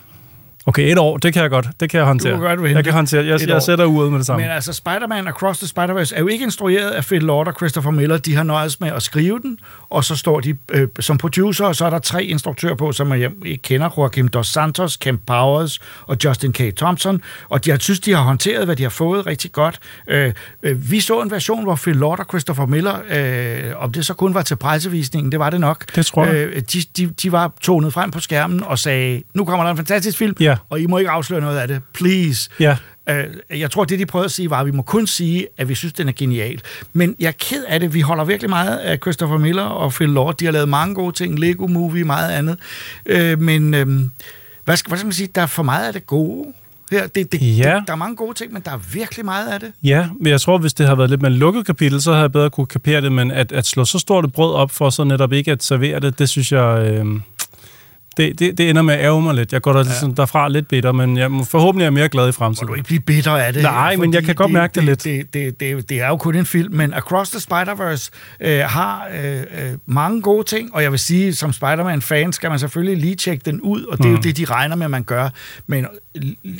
Okay, 0.68 0.92
et 0.92 0.98
år, 0.98 1.16
det 1.16 1.32
kan 1.32 1.42
jeg 1.42 1.50
godt. 1.50 1.68
Det 1.80 1.90
kan 1.90 1.98
jeg 1.98 2.06
håndtere. 2.06 2.32
Du 2.32 2.38
kan 2.38 2.48
godt 2.48 2.62
vente 2.62 2.76
jeg 2.76 2.84
kan 2.84 2.92
håndtere. 2.92 3.26
Jeg, 3.26 3.48
jeg 3.48 3.62
sætter 3.62 3.84
uret 3.84 4.10
med 4.10 4.18
det 4.18 4.26
samme. 4.26 4.42
Men 4.42 4.50
altså, 4.50 4.72
Spider-Man 4.72 5.28
Across 5.28 5.58
the 5.58 5.66
Spider-Verse 5.66 6.16
er 6.16 6.20
jo 6.20 6.26
ikke 6.26 6.44
instrueret 6.44 6.90
af 6.90 7.04
Phil 7.04 7.22
Lord 7.22 7.48
og 7.48 7.54
Christopher 7.54 7.90
Miller. 7.90 8.16
De 8.18 8.34
har 8.36 8.42
nøjes 8.42 8.80
med 8.80 8.88
at 8.88 9.02
skrive 9.02 9.38
den, 9.42 9.58
og 9.90 10.04
så 10.04 10.16
står 10.16 10.40
de 10.40 10.56
øh, 10.72 10.88
som 11.00 11.18
producer, 11.18 11.64
og 11.64 11.76
så 11.76 11.86
er 11.86 11.90
der 11.90 11.98
tre 11.98 12.24
instruktører 12.24 12.74
på, 12.74 12.92
som 12.92 13.12
jeg 13.12 13.30
ikke 13.44 13.62
kender. 13.62 13.90
Joaquim 13.98 14.28
Dos 14.28 14.46
Santos, 14.46 14.96
Kemp 14.96 15.20
Powers 15.26 15.80
og 16.06 16.16
Justin 16.24 16.52
K. 16.52 16.76
Thompson. 16.76 17.22
Og 17.48 17.64
de 17.64 17.70
har, 17.70 17.78
synes, 17.78 18.00
de 18.00 18.12
har 18.12 18.22
håndteret, 18.22 18.64
hvad 18.64 18.76
de 18.76 18.82
har 18.82 18.90
fået 18.90 19.26
rigtig 19.26 19.52
godt. 19.52 19.78
Øh, 20.08 20.32
øh, 20.62 20.90
vi 20.90 21.00
så 21.00 21.20
en 21.20 21.30
version, 21.30 21.62
hvor 21.64 21.74
Phil 21.76 21.96
Lord 21.96 22.20
og 22.20 22.26
Christopher 22.28 22.66
Miller, 22.66 22.94
øh, 23.10 23.82
om 23.82 23.92
det 23.92 24.06
så 24.06 24.14
kun 24.14 24.34
var 24.34 24.42
til 24.42 24.56
pressevisningen, 24.56 25.32
det 25.32 25.40
var 25.40 25.50
det 25.50 25.60
nok. 25.60 25.96
Det 25.96 26.06
tror 26.06 26.24
jeg. 26.24 26.34
Øh, 26.34 26.62
de, 26.72 26.82
de, 26.96 27.06
de 27.06 27.32
var 27.32 27.52
tonet 27.60 27.92
frem 27.92 28.10
på 28.10 28.20
skærmen 28.20 28.62
og 28.64 28.78
sagde, 28.78 29.22
nu 29.34 29.44
kommer 29.44 29.64
der 29.64 29.70
en 29.70 29.76
fantastisk 29.76 30.18
film, 30.18 30.36
Ja. 30.40 30.55
Og 30.70 30.80
I 30.80 30.86
må 30.86 30.98
ikke 30.98 31.10
afsløre 31.10 31.40
noget 31.40 31.58
af 31.58 31.68
det. 31.68 31.80
Please. 31.94 32.50
Ja. 32.60 32.76
Øh, 33.08 33.24
jeg 33.60 33.70
tror, 33.70 33.84
det 33.84 33.98
de 33.98 34.06
prøvede 34.06 34.24
at 34.24 34.30
sige 34.32 34.50
var, 34.50 34.60
at 34.60 34.66
vi 34.66 34.70
må 34.70 34.82
kun 34.82 35.06
sige, 35.06 35.46
at 35.58 35.68
vi 35.68 35.74
synes, 35.74 35.92
den 35.92 36.08
er 36.08 36.12
genial. 36.12 36.60
Men 36.92 37.16
jeg 37.20 37.26
er 37.28 37.32
ked 37.32 37.64
af 37.68 37.80
det. 37.80 37.94
Vi 37.94 38.00
holder 38.00 38.24
virkelig 38.24 38.50
meget 38.50 38.76
af 38.78 38.98
Christopher 39.02 39.38
Miller 39.38 39.62
og 39.62 39.92
Phil 39.92 40.08
Lord. 40.08 40.36
De 40.36 40.44
har 40.44 40.52
lavet 40.52 40.68
mange 40.68 40.94
gode 40.94 41.12
ting. 41.16 41.38
Lego 41.38 41.66
Movie, 41.66 42.04
meget 42.04 42.30
andet. 42.32 42.58
Øh, 43.06 43.40
men 43.40 43.74
øh, 43.74 43.86
hvad, 44.64 44.76
skal, 44.76 44.88
hvad 44.90 44.98
skal 44.98 45.06
man 45.06 45.12
sige? 45.12 45.28
Der 45.34 45.42
er 45.42 45.46
for 45.46 45.62
meget 45.62 45.86
af 45.86 45.92
det 45.92 46.06
gode 46.06 46.46
her. 46.90 47.06
Det, 47.06 47.32
det, 47.32 47.42
Ja. 47.58 47.74
det, 47.74 47.82
der 47.86 47.92
er 47.92 47.96
mange 47.96 48.16
gode 48.16 48.34
ting, 48.34 48.52
men 48.52 48.62
der 48.64 48.70
er 48.70 48.78
virkelig 48.92 49.24
meget 49.24 49.48
af 49.48 49.60
det. 49.60 49.72
Ja, 49.82 50.08
men 50.20 50.30
jeg 50.30 50.40
tror, 50.40 50.58
hvis 50.58 50.74
det 50.74 50.86
har 50.86 50.94
været 50.94 51.10
lidt 51.10 51.22
mere 51.22 51.32
lukket 51.32 51.66
kapitel, 51.66 52.02
så 52.02 52.12
har 52.12 52.20
jeg 52.20 52.32
bedre 52.32 52.50
kunne 52.50 52.66
kapere 52.66 53.00
det, 53.00 53.12
men 53.12 53.30
at, 53.30 53.52
at 53.52 53.66
slå 53.66 53.84
så 53.84 53.98
stort 53.98 54.24
et 54.24 54.32
brød 54.32 54.54
op 54.54 54.70
for 54.70 54.90
så 54.90 55.04
netop 55.04 55.32
ikke 55.32 55.52
at 55.52 55.62
servere 55.64 56.00
det, 56.00 56.18
det 56.18 56.28
synes 56.28 56.52
jeg... 56.52 56.78
Øh, 56.92 57.06
det, 58.16 58.38
det, 58.38 58.58
det 58.58 58.70
ender 58.70 58.82
med 58.82 58.94
at 58.94 59.00
ærge 59.00 59.22
mig 59.22 59.34
lidt. 59.34 59.52
Jeg 59.52 59.62
går 59.62 59.72
der, 59.72 59.84
ja. 60.02 60.08
derfra 60.16 60.48
lidt 60.48 60.68
bitter, 60.68 60.92
men 60.92 61.16
jeg 61.16 61.30
forhåbentlig 61.44 61.86
er 61.86 61.90
mere 61.90 62.08
glad 62.08 62.28
i 62.28 62.32
fremtiden. 62.32 62.66
Må 62.66 62.68
du 62.68 62.74
ikke 62.74 62.86
blive 62.86 63.00
bitter 63.00 63.30
af 63.36 63.52
det? 63.52 63.62
Nej, 63.62 63.96
men 63.96 64.14
jeg 64.14 64.24
kan 64.24 64.34
godt 64.34 64.52
mærke 64.52 64.74
det, 64.74 64.84
lidt. 64.84 65.04
Det, 65.04 65.34
det, 65.34 65.60
det, 65.60 65.88
det 65.88 66.00
er 66.00 66.08
jo 66.08 66.16
kun 66.16 66.34
en 66.36 66.46
film, 66.46 66.74
men 66.74 66.94
Across 66.94 67.30
the 67.30 67.40
Spider-Verse 67.40 68.10
øh, 68.40 68.60
har 68.60 69.08
øh, 69.24 69.40
øh, 69.40 69.46
mange 69.86 70.22
gode 70.22 70.44
ting, 70.44 70.74
og 70.74 70.82
jeg 70.82 70.90
vil 70.90 70.98
sige, 70.98 71.34
som 71.34 71.52
Spider-Man-fan 71.52 72.32
skal 72.32 72.50
man 72.50 72.58
selvfølgelig 72.58 72.96
lige 72.96 73.14
tjekke 73.14 73.42
den 73.44 73.60
ud, 73.60 73.84
og 73.84 73.98
det 73.98 74.04
er 74.04 74.08
Mm. 74.08 74.14
jo 74.14 74.20
det, 74.20 74.36
de 74.36 74.44
regner 74.44 74.76
med, 74.76 74.84
at 74.84 74.90
man 74.90 75.02
gør. 75.02 75.28
Men 75.66 75.86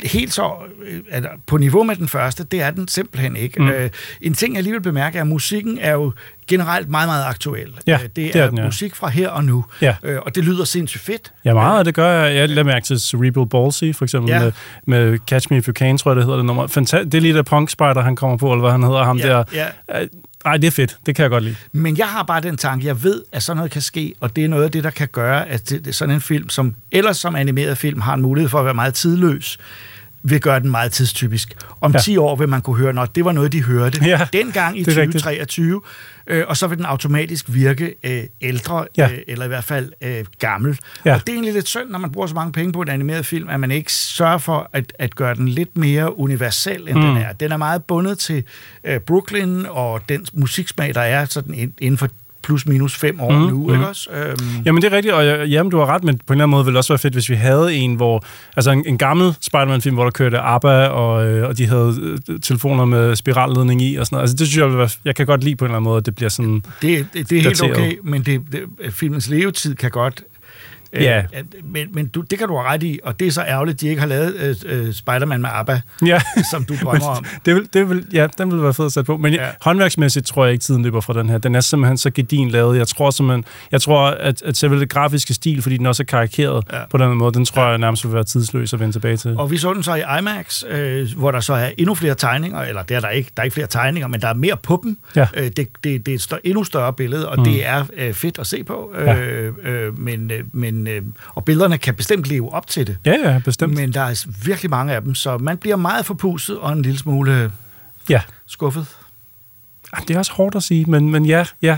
helt 0.03 0.33
så 0.33 0.51
øh, 0.87 0.99
er 1.09 1.21
på 1.47 1.57
niveau 1.57 1.83
med 1.83 1.95
den 1.95 2.07
første, 2.07 2.43
det 2.43 2.61
er 2.61 2.71
den 2.71 2.87
simpelthen 2.87 3.35
ikke. 3.35 3.61
Mm. 3.61 3.69
Øh, 3.69 3.89
en 4.21 4.33
ting, 4.33 4.55
jeg 4.55 4.63
lige 4.63 4.73
vil 4.73 4.81
bemærke, 4.81 5.17
er, 5.17 5.21
at 5.21 5.27
musikken 5.27 5.77
er 5.81 5.91
jo 5.93 6.11
generelt 6.47 6.89
meget, 6.89 7.07
meget 7.09 7.25
aktuel. 7.25 7.67
Ja, 7.87 7.93
Øh, 7.93 8.01
det, 8.03 8.15
det 8.15 8.35
er, 8.35 8.43
er 8.43 8.49
den, 8.49 8.57
ja. 8.57 8.65
musik 8.65 8.95
fra 8.95 9.07
her 9.09 9.29
og 9.29 9.43
nu, 9.43 9.65
Ja. 9.81 9.95
øh, 10.03 10.19
og 10.21 10.35
det 10.35 10.43
lyder 10.45 10.65
sindssygt 10.65 11.03
fedt. 11.03 11.31
Ja, 11.45 11.53
meget 11.53 11.79
af 11.79 11.85
det 11.85 11.93
gør 11.95 12.11
jeg. 12.23 12.35
Jeg 12.35 12.49
lader 12.49 12.63
mærke 12.63 12.85
til 12.85 12.99
Cerebral 12.99 13.49
Ballsy, 13.49 13.83
for 13.97 14.05
eksempel, 14.05 14.29
Ja. 14.31 14.39
med, 14.39 14.51
med 14.85 15.19
Catch 15.27 15.47
Me 15.51 15.57
If 15.57 15.67
You 15.67 15.73
Can, 15.73 15.97
tror 15.97 16.11
jeg, 16.11 16.15
det 16.15 16.23
hedder 16.23 16.37
det 16.37 16.45
nummer. 16.45 16.67
Fanta- 16.67 17.03
det 17.03 17.13
er 17.13 17.21
lige 17.21 17.33
der 17.33 17.41
Punk 17.43 17.69
Spider, 17.69 18.01
han 18.01 18.15
kommer 18.15 18.37
på, 18.37 18.51
eller 18.51 18.61
hvad 18.61 18.71
han 18.71 18.83
hedder, 18.83 19.03
ham 19.03 19.17
Ja, 19.17 19.27
der. 19.27 19.43
ja. 19.53 20.01
Øh, 20.01 20.07
Ej, 20.45 20.57
det 20.57 20.67
er 20.67 20.71
fedt. 20.71 20.97
Det 21.05 21.15
kan 21.15 21.23
jeg 21.23 21.29
godt 21.29 21.43
lide. 21.43 21.55
Men 21.71 21.97
jeg 21.97 22.07
har 22.07 22.23
bare 22.23 22.41
den 22.41 22.57
tanke, 22.57 22.87
jeg 22.87 23.03
ved, 23.03 23.21
at 23.31 23.43
sådan 23.43 23.57
noget 23.57 23.71
kan 23.71 23.81
ske, 23.81 24.13
og 24.19 24.35
det 24.35 24.43
er 24.45 24.47
noget 24.49 24.63
af 24.63 24.71
det, 24.71 24.83
der 24.83 24.89
kan 24.89 25.07
gøre, 25.11 25.47
at 25.47 25.69
det, 25.69 25.95
sådan 25.95 26.15
en 26.15 26.21
film, 26.21 26.49
som 26.49 26.75
ellers 26.91 27.17
som 27.17 27.35
animeret 27.35 27.77
film 27.77 28.01
har 28.01 28.13
en 28.13 28.21
mulighed 28.21 28.49
for 28.49 28.59
at 28.59 28.65
være 28.65 28.73
meget 28.73 28.93
tidløs, 28.93 29.57
vil 30.29 30.41
gøre 30.41 30.59
den 30.59 30.71
meget 30.71 30.91
tidstypisk. 30.91 31.53
Om 31.81 31.91
Ja. 31.91 31.97
ja. 31.97 32.01
10 32.01 32.17
år 32.17 32.35
vil 32.35 32.49
man 32.49 32.61
kunne 32.61 32.77
høre, 32.77 32.93
når 32.93 33.05
det 33.05 33.25
var 33.25 33.31
noget, 33.31 33.51
de 33.51 33.63
hørte 33.63 34.05
Ja, 34.05 34.27
dengang 34.33 34.79
i 34.79 34.83
det 34.83 34.97
er 34.97 35.01
rigtigt. 35.01 35.23
2023, 35.23 35.81
øh, 36.27 36.43
og 36.47 36.57
så 36.57 36.67
vil 36.67 36.77
den 36.77 36.85
automatisk 36.85 37.45
virke 37.47 37.95
øh, 38.03 38.23
ældre, 38.41 38.85
Ja. 38.97 39.09
øh, 39.11 39.17
eller 39.27 39.45
i 39.45 39.47
hvert 39.47 39.63
fald 39.63 39.91
øh, 40.01 40.25
gammel. 40.39 40.79
Ja. 41.05 41.13
Og 41.15 41.19
det 41.21 41.29
er 41.29 41.33
egentlig 41.33 41.53
lidt 41.53 41.67
synd, 41.67 41.89
når 41.89 41.99
man 41.99 42.11
bruger 42.11 42.27
så 42.27 42.35
mange 42.35 42.51
penge 42.51 42.73
på 42.73 42.81
en 42.81 42.89
animeret 42.89 43.25
film, 43.25 43.49
at 43.49 43.59
man 43.59 43.71
ikke 43.71 43.93
sørger 43.93 44.37
for 44.37 44.69
at, 44.73 44.93
at 44.99 45.15
gøre 45.15 45.35
den 45.35 45.47
lidt 45.47 45.77
mere 45.77 46.19
universel, 46.19 46.87
end 46.89 46.97
Mm. 46.97 47.01
den 47.01 47.17
er. 47.17 47.33
Den 47.33 47.51
er 47.51 47.57
meget 47.57 47.83
bundet 47.83 48.19
til 48.19 48.43
øh, 48.83 48.99
Brooklyn 48.99 49.65
og 49.69 50.01
den 50.09 50.25
musiksmag, 50.33 50.93
der 50.95 51.01
er 51.01 51.25
sådan 51.25 51.53
ind- 51.53 51.73
inden 51.81 51.97
for 51.97 52.09
plus 52.47 52.65
minus 52.65 52.95
fem 52.95 53.19
år 53.19 53.31
Mm, 53.31 53.37
mm, 53.43 53.49
nu, 53.49 53.67
mm. 53.67 53.73
ikke 53.73 53.87
også? 53.87 54.09
Øhm, 54.11 54.37
Jamen, 54.65 54.81
det 54.81 54.93
er 54.93 54.95
rigtigt, 54.95 55.13
og 55.15 55.25
jeg- 55.25 55.47
jamen, 55.47 55.71
du 55.71 55.77
har 55.77 55.85
ret, 55.85 56.03
men 56.03 56.17
på 56.17 56.33
en 56.33 56.37
eller 56.37 56.43
anden 56.43 56.51
måde 56.51 56.65
ville 56.65 56.73
det 56.73 56.77
også 56.77 56.93
være 56.93 56.99
fedt, 56.99 57.13
hvis 57.13 57.29
vi 57.29 57.35
havde 57.35 57.73
en, 57.75 57.95
hvor... 57.95 58.23
Altså 58.55 58.71
en, 58.71 58.83
en 58.87 58.97
gammel 58.97 59.33
Spider-Man-film, 59.41 59.95
hvor 59.95 60.03
der 60.03 60.11
kørte 60.11 60.39
ABBA, 60.39 60.87
og, 60.87 61.25
øh, 61.27 61.47
og 61.49 61.57
de 61.57 61.65
havde 61.67 61.95
øh, 62.29 62.39
telefoner 62.41 62.85
med 62.85 63.15
spiralledning 63.15 63.81
i 63.81 63.95
og 63.95 64.05
sådan 64.05 64.15
noget. 64.15 64.23
Altså, 64.23 64.35
det 64.35 64.47
synes 64.47 64.61
jeg, 64.61 64.77
være, 64.77 64.89
jeg 65.05 65.15
kan 65.15 65.25
godt 65.25 65.43
lide 65.43 65.55
på 65.55 65.65
en 65.65 65.69
eller 65.69 65.75
anden 65.77 65.83
måde, 65.89 65.97
at 65.97 66.05
det 66.05 66.15
bliver 66.15 66.29
sådan... 66.29 66.53
det, 66.81 67.07
det, 67.13 67.29
det 67.29 67.31
er 67.37 67.41
helt 67.41 67.45
dateret. 67.59 67.71
okay, 67.77 67.93
men 68.03 68.21
det, 68.21 68.41
det, 68.51 68.61
filmens 68.93 69.29
levetid 69.29 69.75
kan 69.75 69.91
godt... 69.91 70.23
øh, 70.93 71.03
Ja. 71.03 71.23
at- 71.33 71.45
men 71.63 71.87
men 71.91 72.07
du, 72.07 72.21
det 72.21 72.39
kan 72.39 72.47
du 72.47 72.57
have 72.57 72.67
ret 72.67 72.83
i, 72.83 72.99
og 73.03 73.19
det 73.19 73.27
er 73.27 73.31
så 73.31 73.41
ærgerligt, 73.41 73.75
at 73.75 73.81
de 73.81 73.87
ikke 73.87 73.99
har 74.01 74.07
lavet 74.07 74.35
øh, 74.65 74.87
øh, 74.87 74.93
Spider-Man 74.93 75.41
med 75.41 75.49
ABBA, 75.53 75.81
Ja. 76.05 76.21
som 76.51 76.63
du 76.63 76.75
drømmer 76.83 77.05
om. 77.07 77.25
det 77.45 77.55
vil, 77.55 77.67
det 77.73 77.89
vil, 77.89 78.05
ja, 78.13 78.27
den 78.37 78.51
vil 78.51 78.63
være 78.63 78.73
fed 78.73 78.85
at 78.85 78.91
sætte 78.91 79.05
på. 79.05 79.17
Men 79.17 79.33
ja. 79.33 79.43
Ja. 79.45 79.49
håndværksmæssigt 79.61 80.25
tror 80.27 80.45
jeg 80.45 80.51
ikke, 80.53 80.63
tiden 80.63 80.83
løber 80.83 81.01
fra 81.01 81.13
den 81.13 81.29
her. 81.29 81.37
Den 81.37 81.55
er 81.55 81.61
simpelthen 81.61 81.97
så 81.97 82.09
gedin 82.09 82.49
lavet. 82.49 82.77
Jeg 82.77 82.87
tror 82.87 83.09
simpelthen, 83.11 83.45
jeg 83.71 83.81
tror, 83.81 84.07
at, 84.07 84.41
at 84.41 84.57
selve 84.57 84.79
det 84.79 84.89
grafiske 84.89 85.33
stil, 85.33 85.61
fordi 85.61 85.77
den 85.77 85.85
også 85.85 86.03
er 86.03 86.05
karikeret 86.05 86.63
ja. 86.71 86.77
Ja. 86.77 86.83
på 86.89 86.97
den 86.97 87.09
måde, 87.17 87.33
den 87.33 87.45
tror 87.45 87.69
jeg 87.69 87.77
nærmest 87.77 88.05
vil 88.05 88.13
være 88.13 88.23
tidsløs 88.23 88.73
at 88.73 88.79
vende 88.79 88.93
tilbage 88.93 89.17
til. 89.17 89.35
Og 89.37 89.51
vi 89.51 89.57
så 89.57 89.73
den 89.73 89.83
så 89.83 89.95
i 89.95 90.01
IMAX, 90.19 90.63
øh, 90.69 91.07
hvor 91.17 91.31
der 91.31 91.39
så 91.39 91.53
er 91.53 91.69
endnu 91.77 91.95
flere 91.95 92.15
tegninger, 92.15 92.59
eller 92.61 92.83
der 92.83 92.95
er 92.95 92.99
der 92.99 93.09
ikke, 93.09 93.31
der 93.37 93.41
er 93.41 93.43
ikke 93.43 93.53
flere 93.53 93.67
tegninger, 93.67 94.07
men 94.07 94.21
der 94.21 94.27
er 94.27 94.33
mere 94.33 94.57
på 94.63 94.79
dem. 94.83 94.97
Ja. 95.15 95.27
Øh, 95.37 95.43
det, 95.43 95.57
det, 95.57 95.67
det 95.83 96.07
er 96.07 96.15
et 96.15 96.21
større, 96.21 96.47
endnu 96.47 96.63
større 96.63 96.93
billede, 96.93 97.29
og 97.29 97.35
Mm. 97.37 97.43
mm. 97.43 97.51
det 97.51 97.67
er 97.67 97.83
øh, 97.97 98.13
fedt 98.13 98.39
at 98.39 98.47
se 98.47 98.63
på. 98.63 98.93
Øh, 98.97 99.05
Ja. 99.07 99.15
øh, 99.19 99.99
men, 99.99 100.31
øh, 100.31 100.43
men, 100.51 100.76
øh, 100.87 101.01
og 101.35 101.45
billederne 101.45 101.77
kan 101.77 101.95
bestemt 101.95 102.27
leve 102.27 102.53
op 102.53 102.67
til 102.67 102.87
det. 102.87 102.97
Ja, 103.05 103.15
ja, 103.23 103.39
bestemt. 103.45 103.73
Men 103.73 103.93
der 103.93 104.01
er 104.01 104.25
virkelig 104.45 104.69
mange 104.69 104.93
af 104.93 105.01
dem, 105.01 105.15
så 105.15 105.37
man 105.37 105.57
bliver 105.57 105.75
meget 105.75 106.05
forpustet 106.05 106.57
og 106.59 106.73
en 106.73 106.81
lille 106.81 106.99
smule 106.99 107.51
Ja. 108.09 108.21
skuffet. 108.45 108.85
Ah, 109.93 110.03
Det 110.07 110.13
er 110.15 110.19
også 110.19 110.33
hårdt 110.33 110.55
at 110.55 110.63
sige, 110.63 110.85
men, 110.85 111.09
men 111.09 111.25
ja, 111.25 111.45
ja, 111.61 111.77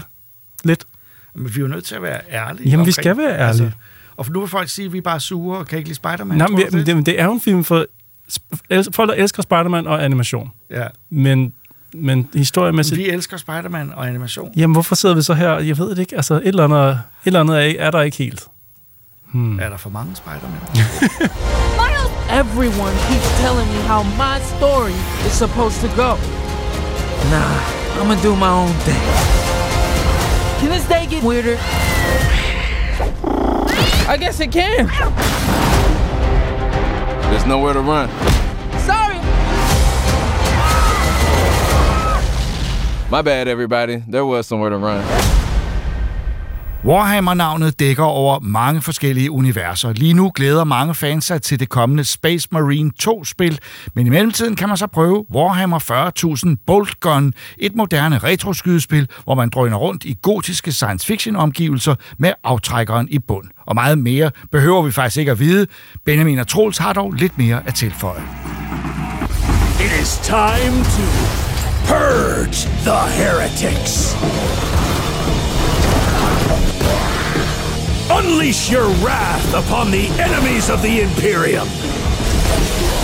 lidt. 0.64 0.86
Men 1.34 1.56
vi 1.56 1.60
er 1.60 1.62
jo 1.62 1.68
nødt 1.68 1.86
til 1.86 1.96
at 1.96 2.02
være 2.02 2.22
ærlige. 2.32 2.70
Jamen, 2.70 2.86
vi 2.86 2.92
skal 2.92 3.18
være 3.18 3.30
ærlige. 3.32 3.48
Altså, 3.48 3.72
og 4.18 4.26
nu 4.30 4.40
vil 4.40 4.50
folk 4.50 4.70
sige, 4.70 4.86
at 4.86 4.94
vi 4.94 4.98
er 4.98 5.02
bare 5.02 5.20
sure 5.20 5.58
og 5.58 5.68
kan 5.68 5.78
ikke 5.78 5.90
lide 5.90 5.96
Spider-Man. 5.96 6.38
Nej, 6.38 6.48
men, 6.48 6.58
det, 6.60 6.86
det, 6.88 7.06
det 7.06 7.20
er 7.20 7.26
jo 7.26 7.34
en 7.34 7.42
film 7.42 7.64
for 7.64 7.86
folk, 8.94 9.10
der 9.10 9.16
elsker 9.16 9.44
Spider-Man 9.44 9.88
og 9.88 10.04
animation. 10.06 10.52
Ja. 10.70 10.88
Men, 11.10 11.54
men 11.94 12.30
historiemæssigt... 12.34 12.98
Vi 13.00 13.10
elsker 13.10 13.38
Spider-Man 13.38 13.94
og 13.94 14.08
animation. 14.08 14.52
Jamen, 14.56 14.76
hvorfor 14.76 14.96
sidder 14.96 15.16
vi 15.16 15.22
så 15.22 15.34
her? 15.34 15.52
Jeg 15.60 15.78
ved 15.78 15.90
det 15.90 16.00
ikke. 16.00 16.16
Altså, 16.16 16.34
et 16.36 16.48
eller 16.48 16.64
andet, 16.64 16.90
et 16.90 17.00
eller 17.26 17.40
andet 17.40 17.58
er, 17.58 17.86
er 17.86 17.92
der 17.92 18.02
ikke 18.02 18.18
helt. 18.18 18.44
Hmm. 19.32 19.60
Er 19.60 19.70
der 19.70 19.78
for 19.78 19.90
mange 19.90 20.16
Spider-Man? 20.16 20.62
Everyone 22.30 22.94
keeps 23.08 23.42
telling 23.42 23.68
me 23.70 23.80
how 23.82 24.02
my 24.18 24.40
story 24.58 24.94
is 25.26 25.34
supposed 25.34 25.82
to 25.82 25.88
go. 25.90 26.18
Nah, 27.30 28.00
I'm 28.00 28.08
gonna 28.08 28.22
do 28.22 28.36
my 28.36 28.50
own 28.50 28.74
thing. 28.86 29.02
Can 30.60 30.70
this 30.70 30.88
day 30.88 31.06
get 31.06 31.24
weirder? 31.24 31.58
I 34.08 34.18
guess 34.20 34.40
it 34.40 34.52
can. 34.52 34.88
There's 37.30 37.46
nowhere 37.46 37.74
to 37.74 37.82
run. 37.82 38.10
Sorry. 38.80 39.20
My 43.12 43.22
bad, 43.22 43.48
everybody. 43.48 44.04
There 44.08 44.26
was 44.26 44.48
somewhere 44.48 44.72
to 44.72 44.78
run. 44.78 45.39
Warhammer-navnet 46.86 47.80
dækker 47.80 48.04
over 48.04 48.40
mange 48.40 48.82
forskellige 48.82 49.32
universer. 49.32 49.94
Lige 49.94 50.14
nu 50.14 50.32
glæder 50.36 50.64
mange 50.64 50.96
fans 50.96 51.26
sig 51.26 51.42
til 51.42 51.60
det 51.60 51.70
kommende 51.70 52.04
Space 52.04 52.48
Marine 52.52 52.92
2-spil, 53.04 53.60
men 53.96 54.08
i 54.08 54.10
mellemtiden 54.10 54.56
kan 54.56 54.68
man 54.68 54.78
så 54.78 54.88
prøve 54.88 55.26
Warhammer 55.36 55.80
40.000 56.58 56.64
Bolt 56.68 57.00
Gun, 57.00 57.34
et 57.58 57.76
moderne 57.76 58.18
retroskydespil, 58.18 59.08
hvor 59.24 59.36
man 59.36 59.50
drøner 59.50 59.78
rundt 59.78 60.06
i 60.06 60.18
gotiske 60.22 60.72
science 60.72 61.08
fiction-omgivelser 61.08 61.96
med 62.18 62.34
aftrækkeren 62.44 63.08
i 63.12 63.20
bund. 63.20 63.46
Og 63.68 63.76
meget 63.76 63.98
mere 63.98 64.32
behøver 64.52 64.82
vi 64.82 64.92
faktisk 64.92 65.18
ikke 65.18 65.32
at 65.32 65.40
vide. 65.40 65.68
Benjamin 66.06 66.40
og 66.40 66.48
Troels 66.48 66.78
har 66.78 66.94
dog 66.94 67.12
lidt 67.12 67.38
mere 67.38 67.62
at 67.68 67.76
tilføje. 67.76 68.24
It 69.80 70.02
is 70.02 70.18
time 70.24 70.84
to 70.84 71.06
purge 71.88 72.70
the 72.86 73.24
heretics. 73.24 74.16
Unleash 78.12 78.72
your 78.72 78.88
wrath 79.04 79.54
upon 79.54 79.92
the 79.92 80.08
enemies 80.20 80.70
of 80.70 80.82
the 80.82 81.02
Imperium. 81.02 81.68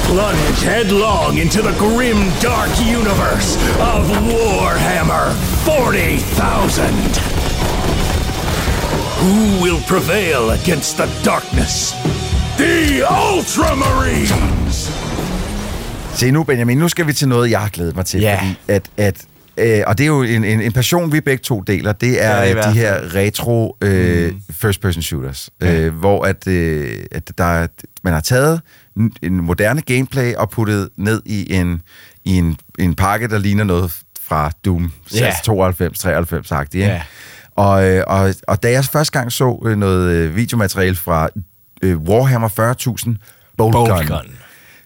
Plunge 0.10 0.62
headlong 0.63 1.38
into 1.38 1.62
the 1.62 1.74
grim, 1.78 2.18
dark 2.41 2.70
universe 2.80 3.56
of 3.80 4.10
Warhammer 4.30 5.32
40,000. 5.63 6.86
Who 9.22 9.63
will 9.63 9.82
prevail 9.88 10.52
against 10.52 10.98
the 10.98 11.08
darkness? 11.24 11.94
The 12.58 13.06
Ultramarines! 13.08 14.89
Se 16.15 16.32
nu, 16.32 16.44
Benjamin, 16.44 16.78
nu 16.78 16.89
skal 16.89 17.08
vi 17.08 17.13
til 17.13 17.28
noget, 17.28 17.52
jeg 17.52 17.60
har 17.60 17.70
glædet 17.70 17.96
mig 17.96 18.06
til. 18.06 18.22
Ja. 18.22 18.38
Fordi 18.39 18.56
at, 18.68 18.89
at 18.98 19.15
Øh, 19.58 19.82
og 19.88 19.98
det 19.98 20.04
er 20.04 20.08
jo 20.08 20.22
en, 20.24 20.44
en, 20.44 20.62
en 20.62 20.72
passion, 20.72 21.12
vi 21.12 21.22
begge 21.22 21.41
to 21.41 21.62
deler. 21.62 21.91
Det 21.91 22.24
er 22.24 22.36
Ja, 22.38 22.41
i 22.44 22.48
ja, 22.48 22.54
hvert 22.54 22.65
de 22.65 22.80
her 22.80 23.15
retro 23.15 23.78
øh, 23.82 24.32
mm. 24.32 24.41
first-person 24.52 25.02
shooters, 25.04 25.50
øh, 25.63 25.94
hvor 25.96 26.24
at, 26.26 26.48
øh, 26.48 27.04
at 27.12 27.32
der, 27.38 27.44
er- 27.44 27.68
man 28.04 28.13
har 28.13 28.22
taget 28.22 28.62
en- 29.22 29.41
moderne 29.44 29.82
gameplay 29.82 30.34
og 30.34 30.50
puttet 30.50 30.89
ned 30.98 31.22
i 31.26 31.54
en, 31.54 31.82
i 32.26 32.34
en, 32.38 32.58
en 32.80 32.96
pakke, 32.96 33.28
der 33.28 33.38
ligner 33.38 33.63
noget 33.63 34.00
fra 34.22 34.52
Doom 34.65 34.91
Ja. 35.13 35.32
92, 35.44 36.00
93 36.00 36.52
agtigt 36.52 36.86
Ja. 36.86 37.02
og, 37.56 37.89
øh, 37.89 38.04
og, 38.08 38.34
og 38.48 38.63
da 38.63 38.72
jeg 38.72 38.86
første 38.86 39.20
gang 39.20 39.32
så 39.32 39.63
øh, 39.65 39.78
noget 39.78 40.12
øh, 40.12 40.36
videomateriale 40.36 40.96
fra 40.96 41.30
øh, 41.82 41.98
Warhammer 41.98 42.50
40.000 42.50 43.15
Bolt, 43.58 43.74
Bolt 43.74 43.89
Gun, 43.89 44.06
Gun. 44.08 44.32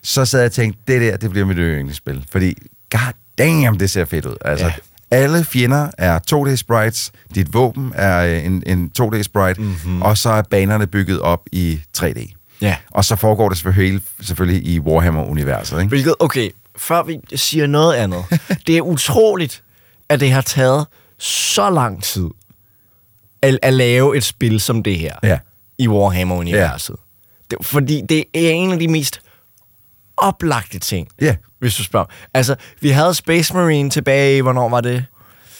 så 0.03 0.25
sad 0.25 0.39
jeg 0.39 0.45
og 0.45 0.51
tænkte, 0.51 0.81
det 0.87 1.01
der, 1.01 1.17
det 1.17 1.29
bliver 1.29 1.45
mit 1.45 1.57
yndlingsspil. 1.57 2.25
Fordi, 2.31 2.53
god 2.91 2.99
damn, 3.39 3.77
det 3.79 3.89
ser 3.89 4.05
fedt 4.05 4.25
ud. 4.25 4.35
Altså, 4.45 4.65
Ja. 4.65 4.73
alle 5.11 5.43
fjender 5.43 5.89
er 5.97 6.19
2D-sprites, 6.33 7.11
dit 7.35 7.53
våben 7.53 7.91
er 7.95 8.21
en, 8.39 8.63
en 8.67 8.91
2D-sprite, 9.01 9.61
mm-hmm. 9.61 10.01
og 10.01 10.17
så 10.17 10.29
er 10.29 10.41
banerne 10.41 10.87
bygget 10.87 11.19
op 11.19 11.41
i 11.51 11.79
3D. 11.97 12.33
Ja. 12.61 12.75
Og 12.91 13.05
så 13.05 13.15
foregår 13.15 13.49
det 13.49 13.57
selvfølgelig, 13.57 14.01
selvfølgelig 14.21 14.67
i 14.67 14.79
Warhammer-universet. 14.79 15.77
Ikke? 15.77 15.89
Hvilket, 15.89 16.15
okay, 16.19 16.49
før 16.77 17.03
vi 17.03 17.19
siger 17.35 17.67
noget 17.67 17.93
andet. 17.95 18.23
det 18.67 18.77
er 18.77 18.81
utroligt, 18.81 19.63
at 20.09 20.19
det 20.19 20.31
har 20.31 20.41
taget 20.41 20.85
så 21.17 21.69
lang 21.69 22.03
tid 22.03 22.27
at, 23.41 23.59
at 23.61 23.73
lave 23.73 24.17
et 24.17 24.23
spil 24.23 24.59
som 24.59 24.83
det 24.83 24.97
her 24.99 25.15
Ja. 25.23 25.39
i 25.77 25.87
Warhammer-universet. 25.87 26.95
Det, 27.51 27.57
fordi 27.61 28.01
det 28.09 28.17
er 28.33 28.49
en 28.49 28.71
af 28.71 28.79
de 28.79 28.87
mest 28.87 29.21
oplagte 30.21 30.79
ting, 30.79 31.07
Ja. 31.21 31.35
hvis 31.59 31.75
du 31.75 31.83
spørger. 31.83 32.05
Altså, 32.33 32.55
vi 32.81 32.89
havde 32.89 33.13
Space 33.13 33.53
Marine 33.53 33.89
tilbage 33.89 34.37
i, 34.37 34.41
hvornår 34.41 34.69
var 34.69 34.81
det? 34.81 35.05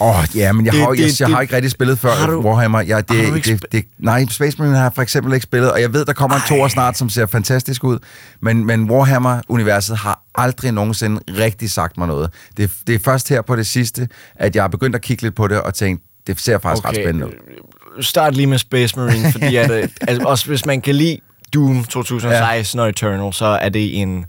Åh, 0.02 0.20
oh, 0.20 0.26
ja, 0.36 0.52
men 0.54 0.66
jeg, 0.66 0.74
Det- 0.74 0.82
har, 0.82 0.90
jeg, 0.90 0.98
det- 0.98 1.20
jeg 1.20 1.28
har 1.30 1.36
det- 1.36 1.42
ikke 1.42 1.56
rigtig 1.56 1.72
spillet 1.72 2.00
før 2.00 2.12
Har 2.12 2.28
du- 2.28 2.42
Warhammer. 2.42 2.82
Jeg, 2.82 3.10
det, 3.10 3.18
har 3.22 3.30
du 3.30 3.36
ikke 3.36 3.52
det, 3.52 3.66
det, 3.72 3.86
nej, 3.98 4.26
Space 4.30 4.58
Marine 4.60 4.76
har 4.76 4.84
jeg 4.84 4.92
for 4.96 5.02
eksempel 5.02 5.34
ikke 5.34 5.44
spillet, 5.44 5.72
og 5.72 5.82
jeg 5.82 5.94
ved, 5.94 6.06
der 6.06 6.14
kommer 6.14 6.36
en 6.38 6.42
toer 6.48 6.68
snart, 6.68 6.98
som 6.98 7.10
ser 7.10 7.26
fantastisk 7.26 7.84
ud, 7.84 8.00
men, 8.42 8.66
men 8.66 8.92
Warhammer-universet 8.92 9.98
har 9.98 10.24
aldrig 10.36 10.72
nogensinde 10.72 11.22
rigtig 11.30 11.72
sagt 11.72 11.98
mig 11.98 12.08
noget. 12.08 12.30
Det, 12.58 12.72
det 12.88 12.96
er 12.96 13.00
først 13.00 13.30
her 13.30 13.42
på 13.42 13.56
det 13.56 13.68
sidste, 13.68 14.08
at 14.36 14.56
jeg 14.56 14.64
har 14.64 14.68
begyndt 14.68 14.96
at 14.96 15.02
kigge 15.02 15.24
lidt 15.24 15.36
på 15.36 15.48
det 15.48 15.62
og 15.62 15.74
tænkt, 15.74 16.04
det 16.28 16.40
ser 16.42 16.58
faktisk 16.60 16.86
okay. 16.88 16.98
ret 16.98 17.04
spændende 17.06 17.28
ud. 17.28 18.04
Start 18.04 18.36
lige 18.36 18.48
med 18.48 18.58
Space 18.58 19.00
Marine, 19.00 19.32
fordi 19.32 19.56
at, 19.56 19.72
øh, 19.72 19.88
altså, 20.08 20.28
også 20.28 20.46
hvis 20.46 20.66
man 20.66 20.82
kan 20.82 20.96
lide 20.96 21.18
Doom 21.54 21.84
2016 21.84 22.78
ja. 22.80 22.84
og 22.84 22.90
Eternal, 22.90 23.34
så 23.34 23.46
er 23.46 23.70
det 23.70 24.02
en... 24.02 24.26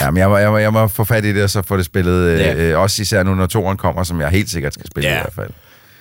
Ja, 0.00 0.10
men 0.10 0.18
jeg 0.20 0.28
må, 0.28 0.36
jeg, 0.36 0.50
må, 0.50 0.58
jeg 0.58 0.72
må 0.72 0.88
få 0.88 1.04
fat 1.04 1.24
i 1.24 1.34
det, 1.34 1.42
og 1.42 1.50
så 1.50 1.62
få 1.62 1.76
det 1.76 1.84
spillet, 1.84 2.38
Ja. 2.38 2.54
øh, 2.54 2.70
øh, 2.72 2.78
også 2.78 3.02
især 3.02 3.22
nu, 3.22 3.34
når 3.34 3.46
toeren 3.46 3.76
kommer, 3.76 4.02
som 4.02 4.20
jeg 4.20 4.28
helt 4.28 4.50
sikkert 4.50 4.74
skal 4.74 4.86
spille 4.90 5.08
Ja. 5.10 5.16
i 5.16 5.20
hvert 5.20 5.32
fald. 5.34 5.50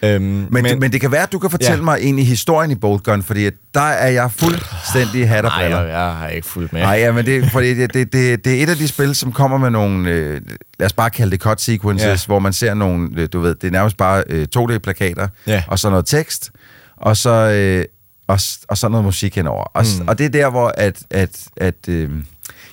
Øhm, 0.03 0.23
Men, 0.23 0.63
men, 0.63 0.79
men 0.79 0.91
det 0.91 1.01
kan 1.01 1.11
være, 1.11 1.23
at 1.23 1.31
du 1.31 1.39
kan 1.39 1.49
fortælle 1.49 1.75
Ja. 1.75 1.81
mig 1.81 1.97
egentlig 2.01 2.27
historien 2.27 2.71
i 2.71 2.75
Bolt 2.75 3.03
Gun, 3.03 3.23
fordi 3.23 3.49
der 3.73 3.81
er 3.81 4.07
jeg 4.09 4.31
fuldstændig 4.31 5.29
hat 5.29 5.45
og 5.45 5.51
Nej, 5.51 5.61
briller. 5.63 5.81
jeg, 5.81 5.89
jeg 5.89 5.99
har 6.15 6.27
ikke 6.27 6.47
fulgt 6.47 6.73
med. 6.73 6.81
Nej, 6.81 6.91
ja, 6.93 7.11
men 7.11 7.25
det, 7.25 7.51
fordi 7.51 7.73
det, 7.73 7.93
det, 7.93 8.13
det, 8.13 8.45
det 8.45 8.59
er 8.59 8.63
et 8.63 8.69
af 8.69 8.75
de 8.75 8.87
spil, 8.87 9.15
som 9.15 9.31
kommer 9.31 9.57
med 9.57 9.69
nogle, 9.69 10.09
øh, 10.09 10.41
lad 10.79 10.85
os 10.85 10.93
bare 10.93 11.09
kalde 11.09 11.31
det 11.31 11.39
cut 11.39 11.61
sequences, 11.61 12.07
Ja. 12.07 12.17
hvor 12.25 12.39
man 12.39 12.53
ser 12.53 12.73
nogle, 12.73 13.09
øh, 13.17 13.27
du 13.33 13.39
ved, 13.39 13.55
det 13.55 13.67
er 13.67 13.71
nærmest 13.71 13.97
bare 13.97 14.23
øh, 14.29 14.47
2D-plakater, 14.57 15.27
Ja. 15.47 15.63
og 15.67 15.79
så 15.79 15.89
noget 15.89 16.05
tekst, 16.05 16.51
og 16.97 17.17
så, 17.17 17.29
øh, 17.29 17.85
og, 18.27 18.39
og 18.67 18.77
så 18.77 18.87
noget 18.89 19.03
musik 19.05 19.35
henover. 19.35 19.63
Og. 19.63 19.85
Mm. 19.99 20.07
og 20.07 20.17
det 20.17 20.25
er 20.25 20.29
der, 20.29 20.49
hvor 20.49 20.73
at, 20.77 20.99
at, 21.09 21.29
at 21.57 21.75
øh, 21.89 22.09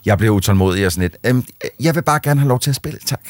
jeg 0.09 0.19
bliver 0.19 0.35
utålmodig 0.35 0.87
og 0.87 0.93
sådan 0.93 1.03
lidt, 1.03 1.17
øhm, 1.27 1.45
jeg 1.81 1.95
vil 1.95 2.03
bare 2.03 2.21
gerne 2.23 2.41
have 2.41 2.49
lov 2.49 2.61
til 2.61 2.71
at 2.71 2.77
spille, 2.77 2.99
tak. 3.07 3.21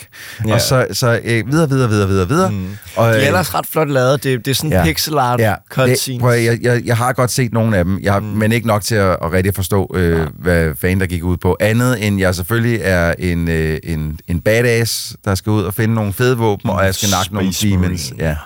Ja. 0.47 0.55
Og 0.55 0.61
så, 0.61 0.87
så 0.93 1.21
øh, 1.25 1.51
videre, 1.53 1.69
videre, 1.69 1.88
videre, 1.88 2.09
videre, 2.09 2.29
videre. 2.29 2.51
Mm. 2.51 2.77
Og, 2.97 3.09
De 3.09 3.12
er 3.12 3.21
øh, 3.21 3.27
ellers 3.27 3.55
ret 3.55 3.67
flot 3.67 3.88
lavet. 3.88 4.25
Det, 4.25 4.45
det 4.45 4.51
er 4.51 4.55
sådan 4.55 4.73
ja. 4.73 4.85
pixel 4.85 5.19
art 5.19 5.41
Ja, 5.41 5.55
cutscenes. 5.71 6.21
prøv, 6.21 6.31
jeg, 6.33 6.59
jeg, 6.62 6.83
jeg 6.85 6.97
har 6.97 7.12
godt 7.12 7.31
set 7.31 7.53
nogle 7.53 7.77
af 7.77 7.85
dem, 7.85 7.99
jeg, 8.03 8.21
mm. 8.21 8.27
men 8.27 8.53
ikke 8.53 8.67
nok 8.67 8.83
til 8.83 8.95
at, 8.95 9.17
at 9.23 9.33
rigtig 9.33 9.55
forstå, 9.55 9.91
øh, 9.95 10.27
hvad 10.38 10.75
fanden 10.81 11.01
der 11.01 11.07
gik 11.07 11.25
ud 11.25 11.37
på. 11.37 11.57
Andet 11.61 12.07
end 12.07 12.19
jeg 12.19 12.35
selvfølgelig 12.35 12.81
er 12.83 13.14
en, 13.19 13.49
øh, 13.49 13.79
en, 13.83 14.19
en 14.29 14.41
badass, 14.41 15.17
der 15.25 15.35
skal 15.35 15.51
ud 15.51 15.62
og 15.62 15.75
finde 15.75 15.95
nogle 15.95 16.12
fede 16.12 16.37
våben, 16.37 16.71
og 16.71 16.85
jeg 16.85 16.95
skal 16.95 17.09
nakke 17.11 17.35
nogle 17.35 17.53
demons. 17.62 18.12
Ja. 18.19 18.37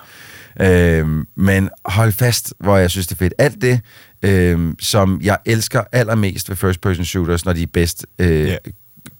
Øh, 0.61 1.07
men 1.37 1.69
hold 1.85 2.11
fast, 2.11 2.53
hvor 2.59 2.77
jeg 2.77 2.89
synes, 2.89 3.07
det 3.07 3.15
er 3.15 3.19
fedt. 3.19 3.33
Alt 3.37 3.61
det, 3.61 3.79
øh, 4.23 4.73
som 4.81 5.19
jeg 5.23 5.37
elsker 5.45 5.83
allermest 5.91 6.49
ved 6.49 6.55
first-person 6.57 7.05
shooters, 7.05 7.45
når 7.45 7.53
de 7.53 7.61
er 7.63 7.67
bedst. 7.73 8.05
Øh, 8.19 8.47
Ja. 8.47 8.55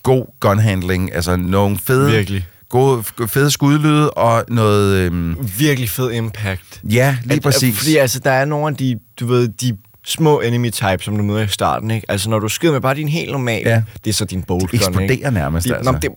God 0.03 0.25
gunhandling, 0.39 1.15
altså 1.15 1.35
nogle 1.35 1.77
fede, 1.83 2.11
Virkelig. 2.11 2.47
gode, 2.69 3.03
fede 3.27 3.51
skudlyde 3.51 4.11
og 4.11 4.45
noget... 4.47 4.95
Øh, 5.11 5.35
Virkelig 5.59 5.89
fed 5.89 6.11
impact. 6.11 6.81
ja, 6.83 7.17
lige 7.23 7.35
At- 7.35 7.41
præcis. 7.43 7.77
Fordi 7.77 7.97
altså, 7.97 8.19
der 8.19 8.31
er 8.31 8.45
nogle 8.45 8.67
af 8.67 8.75
de, 8.75 8.99
du 9.19 9.25
ved, 9.27 9.47
de 9.47 9.77
små 10.05 10.39
enemy 10.41 10.71
types, 10.71 11.05
som 11.05 11.17
du 11.17 11.23
møder 11.23 11.41
i 11.43 11.47
starten, 11.47 11.91
ikke? 11.91 12.11
Altså, 12.11 12.29
når 12.29 12.39
du 12.39 12.49
skyder 12.49 12.73
med 12.73 12.81
bare 12.81 12.95
din 12.95 13.07
helt 13.07 13.31
normale, 13.31 13.69
Ja. 13.69 13.81
det 14.03 14.09
er 14.09 14.13
så 14.13 14.25
din 14.25 14.43
bolt 14.43 14.61
gun, 14.71 14.79
eksploderer 14.79 15.11
ikke? 15.11 15.31
nærmest, 15.31 15.67
De, 15.67 15.75
altså. 15.75 15.91
Nå, 15.91 15.97
det 16.01 16.09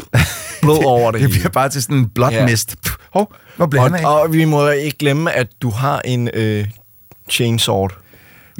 blod 0.62 0.84
over 0.84 1.10
det 1.10 1.20
det 1.20 1.28
hele. 1.30 1.38
bliver 1.40 1.50
bare 1.52 1.68
til 1.68 1.82
sådan 1.82 1.96
en 1.96 2.08
blot 2.08 2.32
Ja. 2.32 2.46
mist. 2.46 2.76
Hov, 3.12 3.32
hvor 3.56 3.66
blev 3.66 3.82
han 3.82 3.94
af? 3.94 4.04
og, 4.06 4.20
og 4.20 4.32
vi 4.32 4.44
må 4.44 4.68
ikke 4.68 4.98
glemme, 4.98 5.32
at 5.32 5.46
du 5.62 5.70
har 5.70 6.00
en 6.04 6.30
øh, 6.34 6.66
chainsword. 7.30 7.98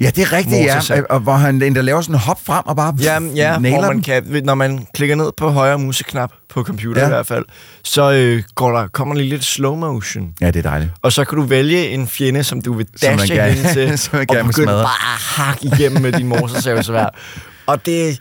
Ja, 0.01 0.11
det 0.11 0.23
er 0.23 0.33
rigtigt, 0.33 0.91
ja. 0.91 1.01
Og 1.11 1.21
hvor 1.21 1.33
han 1.33 1.63
endda 1.63 1.81
laver 1.81 2.01
sådan 2.01 2.15
en 2.15 2.19
hop 2.19 2.39
frem 2.47 2.63
og 2.67 2.77
bare 2.77 2.95
Ja, 3.01 3.19
ja 3.35 3.59
nailer 3.59 3.79
hvor 3.79 3.89
man 3.93 4.03
kan, 4.03 4.41
når 4.45 4.55
man 4.55 4.87
klikker 4.95 5.17
ned 5.17 5.33
på 5.37 5.51
højre 5.51 5.79
museknap 5.79 6.33
på 6.49 6.63
computer 6.63 7.01
Ja. 7.01 7.07
i 7.07 7.11
hvert 7.11 7.27
fald, 7.27 7.45
så 7.85 8.13
øh, 8.13 8.43
går 8.55 8.79
der, 8.79 8.87
kommer 8.87 9.15
der 9.15 9.21
lige 9.21 9.31
lidt 9.31 9.45
slow 9.45 9.77
motion. 9.77 10.35
Ja, 10.41 10.47
det 10.47 10.57
er 10.57 10.71
dejligt. 10.71 10.91
Og 11.03 11.13
så 11.13 11.25
kan 11.25 11.39
du 11.39 11.45
vælge 11.45 11.89
en 11.89 12.09
fjende, 12.09 12.45
som 12.45 12.63
du 12.63 12.73
vil 12.73 12.87
dashe 13.03 13.43
hen 13.43 13.75
til, 13.75 13.99
som 13.99 14.19
og 14.19 14.27
begynde 14.47 14.67
bare 14.67 15.15
at 15.15 15.21
hakke 15.21 15.67
igennem 15.67 16.03
med 16.03 16.13
din 16.13 16.27
motorsav 16.27 16.83
Og 17.67 17.87
det, 17.87 18.19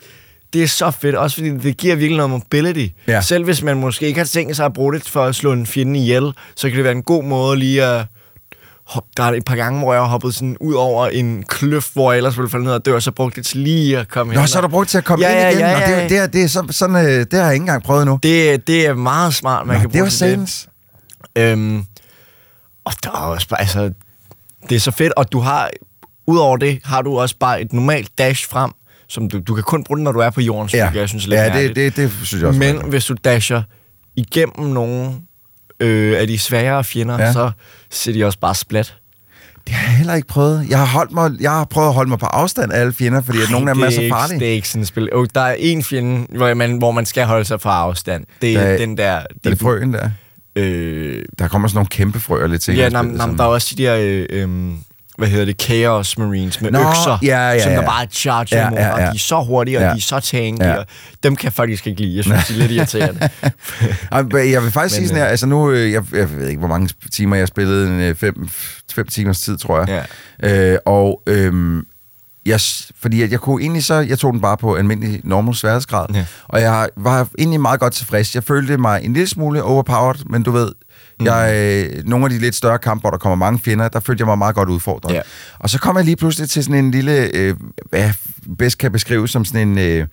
det 0.52 0.62
er 0.62 0.66
så 0.66 0.90
fedt, 0.90 1.14
også 1.14 1.36
fordi 1.36 1.50
det 1.50 1.76
giver 1.76 1.96
virkelig 1.96 2.16
noget 2.16 2.30
mobility. 2.30 2.94
Ja. 3.08 3.20
Selv 3.20 3.44
hvis 3.44 3.62
man 3.62 3.76
måske 3.76 4.06
ikke 4.06 4.20
har 4.20 4.26
tænkt 4.26 4.56
sig 4.56 4.66
at 4.66 4.72
bruge 4.72 4.94
det 4.94 5.08
for 5.08 5.24
at 5.24 5.34
slå 5.34 5.52
en 5.52 5.66
fjende 5.66 6.00
ihjel, 6.00 6.32
så 6.56 6.68
kan 6.68 6.76
det 6.76 6.84
være 6.84 6.92
en 6.92 7.02
god 7.02 7.24
måde 7.24 7.58
lige 7.58 7.84
at... 7.84 8.04
hop- 8.88 9.04
Der 9.16 9.22
er 9.22 9.32
et 9.32 9.44
par 9.44 9.56
gange, 9.56 9.80
hvor 9.80 9.92
jeg 9.92 10.02
har 10.02 10.08
hoppet 10.08 10.34
sådan 10.34 10.56
ud 10.60 10.74
over 10.74 11.06
en 11.06 11.42
kløft, 11.42 11.92
hvor 11.92 12.12
jeg 12.12 12.16
ellers 12.16 12.36
ville 12.38 12.50
falde 12.50 12.64
ned 12.64 12.72
og 12.72 12.84
dø, 12.86 12.94
og 12.94 13.02
så 13.02 13.10
brugte 13.10 13.36
det 13.36 13.46
til 13.46 13.60
lige 13.60 13.98
at 13.98 14.08
komme 14.08 14.34
Nå, 14.34 14.40
hen. 14.40 14.48
så 14.48 14.56
har 14.56 14.62
du 14.62 14.68
brugt 14.68 14.84
det 14.84 14.90
til 14.90 14.98
at 14.98 15.04
komme 15.04 15.26
Ja, 15.26 15.30
ind 15.32 15.40
ja, 15.40 15.48
igen. 15.48 15.60
ja, 15.60 15.80
ja, 15.80 15.86
det, 15.96 16.02
er- 16.04 16.08
det, 16.08 16.18
er, 16.18 16.26
det, 16.26 16.42
er 16.44 16.48
sådan, 16.48 16.72
sådan, 16.72 16.96
øh, 16.96 17.02
det 17.02 17.32
har 17.32 17.40
jeg 17.44 17.52
ikke 17.52 17.62
engang 17.62 17.82
prøvet 17.82 18.02
endnu. 18.02 18.18
Det, 18.22 18.66
det 18.66 18.86
er 18.86 18.94
meget 18.94 19.34
smart, 19.34 19.66
man 19.66 19.76
Nå, 19.76 19.80
kan 19.80 19.84
det 19.90 19.92
bruge 19.92 20.00
var 20.02 20.04
det. 20.08 20.12
satans. 20.12 20.68
Øhm, 21.36 21.84
og 22.84 22.92
der 23.04 23.10
er 23.10 23.14
også 23.14 23.48
bare, 23.48 23.60
altså, 23.60 23.90
det 24.68 24.76
er 24.76 24.80
så 24.80 24.90
fedt, 24.90 25.12
og 25.16 25.32
du 25.32 25.40
har, 25.40 25.70
udover 26.26 26.56
det, 26.56 26.78
har 26.84 27.02
du 27.02 27.18
også 27.18 27.34
bare 27.40 27.60
et 27.62 27.72
normalt 27.72 28.18
dash 28.18 28.48
frem, 28.48 28.70
som 29.08 29.30
du, 29.30 29.38
du 29.38 29.54
kan 29.54 29.64
kun 29.64 29.84
bruge 29.84 29.96
den, 29.96 30.04
når 30.04 30.12
du 30.12 30.18
er 30.18 30.30
på 30.30 30.40
jorden, 30.40 30.70
Ja, 30.74 30.90
jeg 30.94 31.08
synes 31.08 31.24
er 31.24 31.28
lidt 31.28 31.40
ja 31.40 31.44
det, 31.44 31.52
mærkeligt. 31.54 31.96
det, 31.96 31.96
det 31.96 32.26
synes 32.26 32.40
jeg 32.40 32.48
også. 32.48 32.58
Men 32.60 32.76
var 32.76 32.82
hvis 32.82 33.04
du 33.04 33.14
dasher 33.24 33.62
igennem 34.16 34.66
nogle 34.66 35.12
øh, 35.80 36.20
af 36.20 36.26
de 36.26 36.38
sværere 36.38 36.84
fjender, 36.84 37.18
Ja. 37.22 37.32
så 37.32 37.50
ser 37.90 38.12
de 38.12 38.24
også 38.24 38.38
bare 38.38 38.54
splat. 38.54 38.94
Det 39.66 39.74
har 39.76 39.88
jeg 39.88 39.96
heller 39.96 40.14
ikke 40.14 40.28
prøvet. 40.28 40.66
Jeg 40.70 40.78
har, 40.78 40.86
holdt 40.86 41.12
mig, 41.12 41.30
jeg 41.40 41.50
har 41.50 41.64
prøvet 41.64 41.88
at 41.88 41.94
holde 41.94 42.08
mig 42.08 42.18
på 42.18 42.26
afstand 42.26 42.72
af 42.72 42.80
alle 42.80 42.92
fjender, 42.92 43.22
fordi 43.22 43.38
at 43.42 43.50
nogle 43.50 43.70
af 43.70 43.74
dem 43.74 43.82
er 43.82 43.86
det 43.86 43.94
så 43.94 44.00
ikke- 44.02 44.14
farlige. 44.14 44.40
Det 44.40 44.48
er 44.48 44.52
ikke 44.52 44.68
sådan 44.68 44.82
et 44.82 44.88
spil. 44.88 45.08
Oh, 45.14 45.26
der 45.34 45.40
er 45.40 45.54
en 45.58 45.82
fjende, 45.84 46.26
hvor 46.36 46.54
man, 46.54 46.78
hvor 46.78 46.90
man 46.90 47.06
skal 47.06 47.24
holde 47.24 47.44
sig 47.44 47.60
fra 47.60 47.74
afstand. 47.80 48.24
Det 48.42 48.52
er 48.56 48.60
Der 48.60 48.66
er- 48.66 48.76
den 48.76 48.96
der... 48.98 49.10
Er 49.10 49.24
det 49.44 49.58
frøen 49.58 49.92
der? 49.92 50.10
Øh, 50.56 51.22
Der 51.38 51.48
kommer 51.48 51.68
sådan 51.68 51.76
nogle 51.76 51.88
kæmpe 51.88 52.20
frøer 52.20 52.46
lidt 52.46 52.62
til. 52.62 52.76
Ja, 52.76 52.88
nam, 52.88 53.04
nam, 53.06 53.36
der 53.36 53.44
er 53.44 53.48
også 53.48 53.74
de 53.78 53.82
der, 53.82 53.96
øh, 54.00 54.26
øh, 54.30 54.48
hvad 55.18 55.28
hedder 55.28 55.44
det, 55.44 55.62
Chaos 55.62 56.18
Marines 56.18 56.60
med 56.60 56.70
Nå, 56.70 56.78
økser, 56.78 57.18
ja, 57.22 57.50
ja, 57.50 57.62
som 57.62 57.72
der 57.72 57.80
ja. 57.80 57.86
bare 57.86 58.06
charger 58.10 58.56
Ja, 58.56 58.68
ja, 58.68 58.74
ja, 58.74 58.86
ja. 58.86 58.92
og 58.92 59.00
de 59.00 59.04
er 59.04 59.18
så 59.18 59.40
hurtige, 59.42 59.78
og 59.78 59.82
Ja. 59.82 59.88
de 59.90 59.96
er 59.96 60.00
så 60.00 60.20
tanky, 60.20 60.60
Ja. 60.60 60.68
ja. 60.68 60.76
og 60.76 60.86
dem 61.22 61.36
kan 61.36 61.44
jeg 61.44 61.52
faktisk 61.52 61.86
ikke 61.86 62.00
lide. 62.00 62.16
Jeg 62.16 62.24
synes, 62.24 62.46
de 62.48 62.54
er 62.54 62.58
lidt 62.58 62.70
irriterende. 62.72 63.28
Jeg 64.52 64.62
vil 64.62 64.70
faktisk 64.72 64.94
sige 64.94 65.02
Men, 65.02 65.08
sådan 65.08 65.22
her, 65.22 65.26
altså 65.30 65.46
nu, 65.46 65.70
øh, 65.70 65.92
jeg, 65.92 66.02
jeg 66.12 66.32
ved 66.36 66.48
ikke, 66.48 66.58
hvor 66.58 66.68
mange 66.68 66.88
timer 67.12 67.36
jeg 67.36 67.42
har 67.42 67.46
spillet, 67.46 67.88
en, 67.88 68.00
øh, 68.00 68.14
fem, 68.14 68.48
fem 68.92 69.06
timers 69.06 69.40
tid, 69.40 69.58
tror 69.58 69.78
jeg. 69.86 70.04
Ja. 70.42 70.72
Øh, 70.72 70.78
og 70.86 71.22
øhm, 71.26 71.86
jeg, 72.46 72.60
fordi 73.00 73.22
at 73.22 73.30
jeg 73.32 73.40
kunne 73.40 73.62
egentlig 73.62 73.84
så, 73.84 73.94
jeg 73.94 74.18
tog 74.18 74.32
den 74.32 74.40
bare 74.40 74.56
på 74.56 74.74
almindelig 74.74 75.20
normal 75.24 75.54
sværhedsgrad, 75.54 76.06
Ja. 76.14 76.24
og 76.48 76.60
jeg 76.60 76.88
var 76.96 77.28
egentlig 77.38 77.60
meget 77.60 77.80
godt 77.80 77.92
tilfreds. 77.92 78.34
Jeg 78.34 78.44
følte 78.44 78.76
mig 78.78 79.00
en 79.04 79.12
lille 79.12 79.28
smule 79.28 79.62
overpowered, 79.62 80.16
men 80.30 80.42
du 80.42 80.50
ved, 80.50 80.72
Mm. 81.20 81.26
jeg, 81.26 81.54
øh, 81.54 82.04
nogle 82.08 82.24
af 82.24 82.30
de 82.30 82.38
lidt 82.38 82.54
større 82.54 82.78
kampe, 82.78 83.00
hvor 83.00 83.10
der 83.10 83.18
kommer 83.18 83.36
mange 83.36 83.58
fjender, 83.58 83.88
der 83.88 84.00
følte 84.00 84.22
jeg 84.22 84.26
mig 84.26 84.38
meget 84.38 84.54
godt 84.54 84.68
udfordret. 84.68 85.14
Ja. 85.14 85.20
Og 85.58 85.70
så 85.70 85.78
kom 85.78 85.96
jeg 85.96 86.04
lige 86.04 86.16
pludselig 86.16 86.50
til 86.50 86.64
sådan 86.64 86.84
en 86.84 86.90
lille, 86.90 87.36
øh, 87.36 87.54
hvad 87.90 88.10
bedst 88.58 88.78
kan 88.78 88.92
beskrives 88.92 89.30
som 89.30 89.44
sådan 89.44 89.68
en... 89.68 89.78
Øh, 89.78 90.06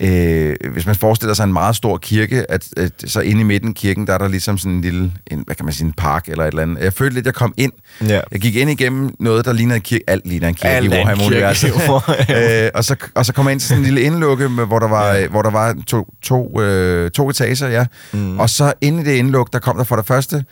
øh, 0.00 0.56
hvis 0.72 0.86
man 0.86 0.94
forestiller 0.94 1.34
sig 1.34 1.44
en 1.44 1.52
meget 1.52 1.76
stor 1.76 1.98
kirke, 1.98 2.50
at, 2.50 2.68
at 2.76 2.92
så 3.06 3.20
inde 3.20 3.40
i 3.40 3.44
midten 3.44 3.74
kirken, 3.74 4.06
der 4.06 4.14
er 4.14 4.18
der 4.18 4.28
ligesom 4.28 4.58
sådan 4.58 4.72
en 4.72 4.80
lille, 4.80 5.12
en, 5.26 5.42
hvad 5.46 5.56
kan 5.56 5.64
man 5.64 5.74
sige, 5.74 5.86
en 5.86 5.92
park 5.92 6.28
eller 6.28 6.44
et 6.44 6.48
eller 6.48 6.62
andet. 6.62 6.82
Jeg 6.82 6.92
følte 6.92 7.14
lidt, 7.14 7.26
jeg 7.26 7.34
kom 7.34 7.54
ind. 7.56 7.72
Ja. 8.08 8.20
Jeg 8.32 8.40
gik 8.40 8.56
ind 8.56 8.70
igennem 8.70 9.14
noget, 9.20 9.44
der 9.44 9.52
ligner 9.52 9.74
en 9.74 9.80
kirke. 9.80 10.04
Alt 10.06 10.26
ligner 10.26 10.48
en 10.48 10.54
kirke 10.54 10.74
Alt 10.74 10.84
i 10.84 10.88
er 10.88 10.92
en 10.92 11.06
Warhammer 11.06 11.24
kirke 11.24 11.34
i 11.34 11.36
Universet. 11.36 11.72
Warhammer. 11.88 12.64
øh, 12.64 12.70
og, 12.74 12.84
så, 12.84 12.96
og 13.14 13.26
så 13.26 13.32
kom 13.32 13.46
jeg 13.46 13.52
ind 13.52 13.60
til 13.60 13.68
sådan 13.68 13.80
en 13.80 13.84
lille 13.84 14.00
indlukke, 14.00 14.48
hvor 14.48 14.78
der 14.78 14.88
var, 14.88 15.14
ja. 15.14 15.28
hvor 15.28 15.42
der 15.42 15.50
var 15.50 15.76
to, 15.86 16.14
to, 16.22 16.60
øh, 16.60 17.10
to 17.10 17.30
etager, 17.30 17.68
ja. 17.68 17.86
Mm. 18.12 18.38
Og 18.38 18.50
så 18.50 18.72
inde 18.80 19.02
i 19.02 19.04
det 19.04 19.12
indluk, 19.12 19.52
der 19.52 19.58
kom 19.58 19.76
der 19.76 19.84
for 19.84 19.96
det 19.96 20.06
første 20.06 20.44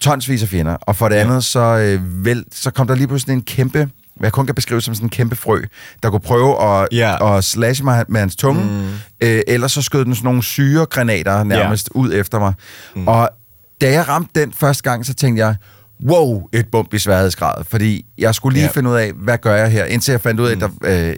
tonsvis 0.00 0.42
af 0.42 0.48
fjender, 0.48 0.74
og 0.74 0.96
for 0.96 1.08
det 1.08 1.16
andet, 1.16 1.44
så, 1.44 1.60
øh, 1.60 2.24
vel, 2.24 2.44
så 2.52 2.70
kom 2.70 2.86
der 2.86 2.94
lige 2.94 3.08
pludselig 3.08 3.34
en 3.34 3.42
kæmpe, 3.42 3.88
jeg 4.22 4.32
kun 4.32 4.46
kan 4.46 4.54
beskrive 4.54 4.80
som 4.80 4.94
sådan 4.94 5.06
en 5.06 5.10
kæmpe 5.10 5.36
frø, 5.36 5.62
der 6.02 6.10
kunne 6.10 6.20
prøve 6.20 6.62
at, 6.82 6.88
Ja. 6.92 7.36
at 7.36 7.44
slashe 7.44 7.84
mig 7.84 8.04
med 8.08 8.20
hans 8.20 8.36
tunge, 8.36 8.64
mm. 8.64 9.26
øh, 9.26 9.40
eller 9.46 9.68
så 9.68 9.82
skød 9.82 10.04
den 10.04 10.14
sådan 10.14 10.24
nogle 10.24 10.42
syregranater 10.42 11.44
nærmest 11.44 11.88
ud 11.94 12.12
efter 12.12 12.38
mig. 12.38 12.52
Mm. 12.96 13.08
Og 13.08 13.30
da 13.80 13.90
jeg 13.92 14.08
ramte 14.08 14.40
den 14.40 14.52
første 14.52 14.82
gang, 14.90 15.06
så 15.06 15.14
tænkte 15.14 15.40
jeg, 15.46 15.54
wow, 16.06 16.48
et 16.52 16.66
bump 16.72 16.94
i 16.94 16.98
sværhedsgrad, 16.98 17.64
fordi 17.64 18.06
jeg 18.18 18.34
skulle 18.34 18.54
lige 18.54 18.64
ja. 18.64 18.70
finde 18.70 18.90
ud 18.90 18.94
af, 18.94 19.12
hvad 19.12 19.38
gør 19.38 19.54
jeg 19.54 19.70
her, 19.70 19.84
indtil 19.84 20.12
jeg 20.12 20.20
fandt 20.20 20.40
ud 20.40 20.46
af, 20.46 20.52
at 20.52 20.60
der, 20.60 20.68
øh, 20.84 21.14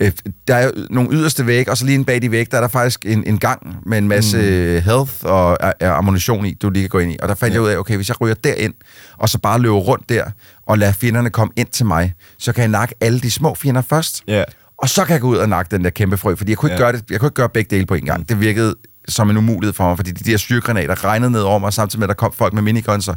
øh, 0.00 0.12
der 0.48 0.54
er 0.54 0.70
nogle 0.90 1.10
yderste 1.12 1.46
væg, 1.46 1.68
og 1.68 1.76
så 1.76 1.84
lige 1.84 1.94
inde 1.94 2.04
bag 2.04 2.22
de 2.22 2.30
væg, 2.30 2.50
der 2.50 2.56
er 2.56 2.60
der 2.60 2.68
faktisk 2.68 3.06
en, 3.06 3.24
en 3.26 3.38
gang 3.38 3.76
med 3.86 3.98
en 3.98 4.08
masse 4.08 4.36
mm. 4.36 4.82
health 4.92 5.12
og 5.22 5.58
ammunition 5.98 6.46
i, 6.46 6.54
du 6.54 6.70
lige 6.70 6.82
kan 6.82 6.88
gå 6.88 6.98
ind 6.98 7.12
i. 7.12 7.16
Og 7.22 7.28
der 7.28 7.34
fandt 7.34 7.54
ja. 7.54 7.60
jeg 7.60 7.62
ud 7.62 7.68
af, 7.68 7.76
okay, 7.78 7.96
hvis 7.96 8.08
jeg 8.08 8.20
ryger 8.20 8.34
derind, 8.34 8.74
og 9.18 9.28
så 9.28 9.38
bare 9.38 9.60
løber 9.60 9.76
rundt 9.76 10.08
der, 10.08 10.24
og 10.66 10.78
lader 10.78 10.92
fjenderne 10.92 11.30
komme 11.30 11.52
ind 11.56 11.68
til 11.68 11.86
mig, 11.86 12.14
så 12.38 12.52
kan 12.52 12.62
jeg 12.62 12.68
nakke 12.68 12.94
alle 13.00 13.20
de 13.20 13.30
små 13.30 13.54
fjender 13.54 13.82
først, 13.82 14.22
Ja. 14.28 14.44
og 14.78 14.88
så 14.88 15.04
kan 15.04 15.12
jeg 15.12 15.20
gå 15.20 15.28
ud 15.28 15.36
og 15.36 15.48
nakke 15.48 15.76
den 15.76 15.84
der 15.84 15.90
kæmpe 15.90 16.16
frø, 16.16 16.34
fordi 16.34 16.50
jeg 16.50 16.58
kunne 16.58 16.70
ikke, 16.72 16.84
Ja. 16.84 16.90
gøre, 16.90 17.00
det, 17.00 17.10
jeg 17.10 17.20
kunne 17.20 17.26
ikke 17.26 17.34
gøre 17.34 17.48
begge 17.48 17.76
dele 17.76 17.86
på 17.86 17.94
en 17.94 18.04
gang. 18.04 18.28
Det 18.28 18.40
virkede 18.40 18.74
som 19.08 19.30
en 19.30 19.36
umulighed 19.36 19.72
for 19.74 19.88
mig, 19.88 19.96
fordi 19.96 20.10
de 20.10 20.30
der 20.30 20.36
styrgranater 20.36 21.04
regnede 21.04 21.30
ned 21.30 21.40
over 21.40 21.58
mig, 21.58 21.72
samtidig 21.72 22.00
med, 22.00 22.04
at 22.04 22.08
der 22.08 22.14
kom 22.14 22.32
folk 22.32 22.52
med 22.52 22.62
minigunser. 22.62 23.14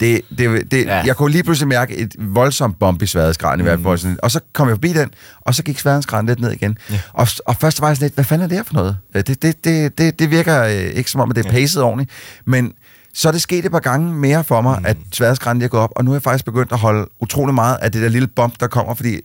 Det, 0.00 0.20
det, 0.38 0.70
det, 0.70 0.84
ja. 0.86 1.02
Jeg 1.06 1.16
kunne 1.16 1.32
lige 1.32 1.42
pludselig 1.44 1.68
mærke 1.68 1.96
et 1.96 2.14
voldsomt 2.18 2.78
bump 2.78 3.02
i 3.02 3.06
sværhedsgraden 3.06 3.60
i 3.60 3.62
hvert 3.62 3.78
fald. 3.82 3.98
Sådan- 3.98 4.18
Og 4.22 4.30
så 4.30 4.40
kom 4.52 4.68
jeg 4.68 4.74
forbi 4.76 4.92
den, 4.92 5.10
og 5.40 5.54
så 5.54 5.62
gik 5.62 5.78
sværhedsgraden 5.78 6.26
lidt 6.26 6.40
ned 6.40 6.52
igen. 6.52 6.78
Ja. 6.90 7.00
Og, 7.12 7.28
og 7.46 7.56
først 7.56 7.80
var 7.80 7.86
jeg 7.88 7.96
sådan 7.96 8.04
lidt, 8.06 8.14
hvad 8.14 8.24
fanden 8.24 8.44
er 8.44 8.48
det 8.48 8.56
her 8.58 8.64
for 8.64 8.74
noget? 8.74 8.96
Øh, 9.14 9.22
Det, 9.26 9.42
det, 9.42 9.64
det, 9.64 9.98
det, 9.98 10.18
det 10.18 10.30
virker 10.30 10.62
øh, 10.64 10.72
ikke 10.72 11.10
som 11.10 11.20
om, 11.20 11.30
at 11.30 11.36
det 11.36 11.46
er 11.46 11.50
pacet 11.50 11.82
ordentligt, 11.82 12.10
men 12.44 12.72
så 13.14 13.28
er 13.28 13.32
det 13.32 13.40
sket 13.42 13.64
et 13.64 13.70
par 13.72 13.78
gange 13.78 14.14
mere 14.14 14.44
for 14.44 14.60
mig, 14.60 14.78
mm. 14.80 14.86
at 14.86 14.96
sværhedsgraden 15.12 15.58
lige 15.58 15.64
er 15.64 15.68
gået 15.68 15.82
op, 15.82 15.90
og 15.96 16.04
nu 16.04 16.10
er 16.10 16.14
jeg 16.14 16.22
faktisk 16.22 16.44
begyndt 16.44 16.72
at 16.72 16.78
holde 16.78 17.08
utrolig 17.20 17.54
meget 17.54 17.76
af 17.82 17.92
det 17.92 18.02
der 18.02 18.08
lille 18.08 18.28
bump, 18.28 18.54
der 18.60 18.66
kommer, 18.66 18.94
fordi 18.94 19.20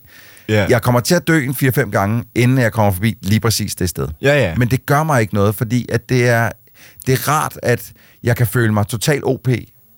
Ja. 0.51 0.65
jeg 0.69 0.81
kommer 0.81 0.99
til 0.99 1.15
at 1.15 1.27
dø 1.27 1.43
en 1.43 1.55
4-5 1.63 1.89
gange, 1.89 2.23
inden 2.35 2.57
jeg 2.57 2.71
kommer 2.71 2.91
forbi 2.91 3.17
lige 3.21 3.39
præcis 3.39 3.75
det 3.75 3.89
sted. 3.89 4.07
Ja, 4.21 4.39
ja. 4.39 4.55
Men 4.55 4.67
det 4.71 4.85
gør 4.85 5.03
mig 5.03 5.21
ikke 5.21 5.33
noget, 5.33 5.55
fordi 5.55 5.85
at 5.89 6.09
det 6.09 6.27
er, 6.29 6.49
det 7.07 7.13
er 7.13 7.27
rart, 7.27 7.57
at 7.63 7.91
jeg 8.23 8.35
kan 8.37 8.47
føle 8.47 8.73
mig 8.73 8.87
totalt 8.87 9.23
OP 9.23 9.47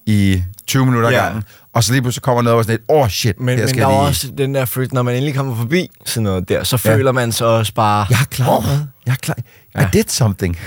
i 0.06 0.44
20 0.68 0.86
minutter 0.86 1.10
Ja. 1.10 1.16
ja. 1.18 1.24
gangen, 1.24 1.44
og 1.74 1.84
så 1.84 1.92
lige 1.94 2.02
pludselig 2.02 2.22
kommer 2.22 2.42
noget 2.42 2.58
og 2.58 2.64
sådan 2.64 2.74
lidt, 2.74 2.86
åh 2.90 3.02
oh, 3.04 3.10
shit, 3.10 3.40
Men, 3.40 3.50
her 3.50 3.58
men 3.58 3.70
skal 3.70 3.82
der 3.82 3.88
er 3.88 3.92
lige... 3.92 4.00
også 4.08 4.28
den 4.38 4.56
der 4.56 4.66
følelse, 4.66 4.94
når 4.96 5.02
man 5.04 5.16
endelig 5.16 5.36
kommer 5.36 5.56
forbi 5.56 5.90
sådan 6.06 6.24
noget 6.24 6.50
der, 6.50 6.64
så 6.64 6.82
Ja. 6.86 6.96
føler 6.96 7.12
man 7.12 7.32
sig 7.32 7.48
også 7.48 7.74
bare... 7.74 8.06
Jeg 8.10 8.18
har 8.18 8.26
klaret 8.26 8.64
noget. 8.66 8.88
Jeg 9.06 9.14
har 9.14 9.18
klaret... 9.18 9.44
I 9.76 9.86
did 9.94 10.04
something. 10.08 10.58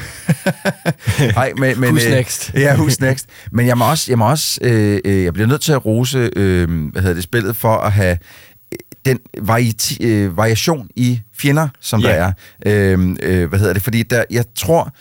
Nej, 1.37 1.53
men, 1.59 1.81
men, 1.81 1.97
Who's 1.97 2.07
øh, 2.07 2.11
next? 2.13 2.51
ja, 2.55 2.75
who's 2.77 2.97
next. 3.01 3.27
Men 3.53 3.67
jeg 3.67 3.79
må 3.79 3.91
også, 3.91 4.07
jeg 4.13 4.19
må 4.19 4.29
også, 4.31 4.59
øh, 4.63 5.01
øh, 5.05 5.25
jeg 5.25 5.33
bliver 5.33 5.47
nødt 5.47 5.61
til 5.61 5.73
at 5.73 5.87
rose, 5.87 6.31
øh, 6.37 6.69
hvad 6.93 7.03
hedder 7.03 7.15
det, 7.15 7.23
spillet 7.25 7.57
for 7.57 7.77
at 7.77 7.93
have 7.93 8.19
den 9.07 9.19
vari- 9.39 9.97
øh, 10.01 10.37
variation 10.37 10.89
i 10.97 11.21
fjender, 11.39 11.69
som 11.81 12.01
Ja. 12.01 12.09
der 12.09 12.15
er. 12.15 12.33
Øh, 12.67 13.17
øh, 13.23 13.49
hvad 13.49 13.59
hedder 13.59 13.73
det? 13.73 13.83
Fordi 13.83 14.03
der, 14.03 14.25
jeg 14.31 14.45
tror, 14.55 14.93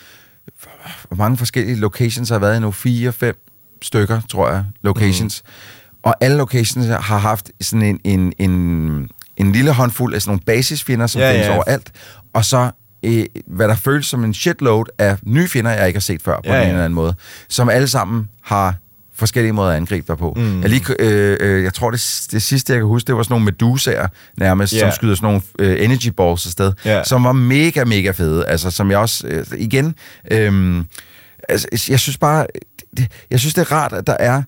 hvor 1.08 1.16
mange 1.16 1.36
forskellige 1.36 1.76
locations 1.76 2.28
har 2.28 2.38
været 2.38 2.56
i 2.56 2.60
nu? 2.60 2.70
Fire, 2.70 3.12
fem 3.12 3.36
stykker, 3.82 4.20
tror 4.30 4.50
jeg, 4.50 4.64
locations. 4.82 5.42
Mm. 5.44 5.90
Og 6.02 6.14
alle 6.20 6.36
locations 6.36 6.86
har 6.86 7.18
haft 7.18 7.50
sådan 7.60 7.82
en, 7.82 8.00
en, 8.04 8.32
en, 8.38 9.08
en 9.36 9.52
lille 9.52 9.72
håndfuld 9.72 10.14
af 10.14 10.22
sådan 10.22 10.30
nogle 10.30 10.40
basisfjender, 10.46 11.06
som 11.06 11.20
Ja, 11.20 11.32
findes 11.32 11.46
ja. 11.46 11.54
overalt. 11.54 11.92
Og 12.32 12.44
så 12.44 12.70
øh, 13.02 13.24
hvad 13.46 13.68
der 13.68 13.74
føles 13.74 14.06
som 14.06 14.24
en 14.24 14.34
shitload 14.34 14.84
af 14.98 15.16
nye 15.22 15.48
fjender, 15.48 15.70
jeg 15.70 15.86
ikke 15.86 15.96
har 15.96 16.00
set 16.02 16.22
før 16.22 16.36
på 16.36 16.40
Ja, 16.44 16.54
ja, 16.54 16.60
ene 16.62 16.68
eller 16.70 16.84
anden 16.84 16.94
måde. 16.94 17.14
Som 17.48 17.68
alle 17.68 17.88
sammen 17.88 18.28
har 18.42 18.74
forskellige 19.18 19.52
måder 19.52 19.70
at 19.70 19.76
angribe 19.76 20.06
dig 20.08 20.18
på. 20.18 20.32
Mm. 20.36 20.60
Jeg, 20.62 20.70
lige, 20.70 20.82
øh, 20.98 21.36
øh, 21.40 21.64
jeg 21.64 21.74
tror, 21.74 21.90
det, 21.90 22.26
det 22.32 22.42
sidste, 22.42 22.72
jeg 22.72 22.80
kan 22.80 22.86
huske, 22.86 23.06
det 23.06 23.16
var 23.16 23.22
sådan 23.22 23.32
nogle 23.32 23.44
medusaer 23.44 24.06
nærmest, 24.36 24.72
Ja. 24.72 24.78
som 24.78 24.90
skyder 24.92 25.14
sådan 25.14 25.26
nogle 25.26 25.42
øh, 25.58 25.84
energy 25.84 26.08
balls 26.08 26.46
afsted, 26.46 26.72
Ja. 26.84 27.04
som 27.04 27.24
var 27.24 27.32
mega, 27.32 27.84
mega 27.84 28.10
fede. 28.10 28.46
Altså, 28.46 28.70
som 28.70 28.90
jeg 28.90 28.98
også, 28.98 29.26
øh, 29.26 29.44
igen, 29.58 29.94
øh, 30.30 30.84
altså, 31.48 31.86
jeg 31.88 32.00
synes 32.00 32.18
bare, 32.18 32.46
det, 32.96 33.06
jeg 33.30 33.40
synes, 33.40 33.54
det 33.54 33.60
er 33.62 33.72
rart, 33.72 33.92
at 33.92 34.06
der 34.06 34.16
er 34.20 34.42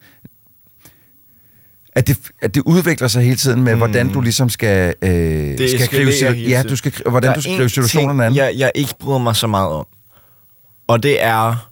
at 1.92 2.06
det, 2.06 2.16
at 2.42 2.54
det 2.54 2.62
udvikler 2.66 3.08
sig 3.08 3.22
hele 3.22 3.36
tiden 3.36 3.62
med, 3.62 3.72
mm. 3.72 3.78
hvordan 3.78 4.12
du 4.12 4.20
ligesom 4.20 4.48
skal, 4.48 4.94
øh, 5.02 5.10
Det 5.10 5.70
skal 5.80 6.06
hele 6.06 6.38
ja, 6.48 6.62
du 6.62 6.76
skal, 6.76 6.92
hvordan 7.06 7.34
du 7.34 7.40
skal 7.40 7.56
gribe 7.56 7.68
situationerne 7.68 8.26
an. 8.26 8.34
jeg, 8.34 8.54
jeg 8.56 8.72
ikke 8.74 8.94
bryder 9.00 9.18
mig 9.18 9.36
så 9.36 9.46
meget 9.46 9.68
om. 9.68 9.86
Og 10.86 11.02
det 11.02 11.24
er... 11.24 11.70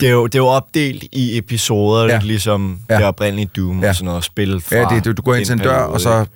Det 0.00 0.08
er 0.08 0.12
jo, 0.12 0.26
det 0.26 0.34
er 0.34 0.38
jo 0.38 0.46
opdelt 0.46 1.04
i 1.12 1.38
episoder, 1.38 2.04
ja. 2.14 2.20
Ligesom 2.22 2.80
Ja. 2.90 2.96
det 2.96 3.04
oprindelige 3.04 3.50
Doom 3.56 3.82
ja. 3.82 3.88
Og 3.88 3.94
sådan 3.94 4.04
noget 4.04 4.24
spil 4.24 4.60
fra 4.60 4.76
Ja, 4.76 4.84
det, 4.94 5.04
du, 5.04 5.12
du 5.12 5.22
går 5.22 5.34
ind 5.34 5.44
til 5.46 5.52
en 5.52 5.58
dør, 5.58 5.64
periode, 5.72 5.88
og 5.88 6.00
så 6.00 6.26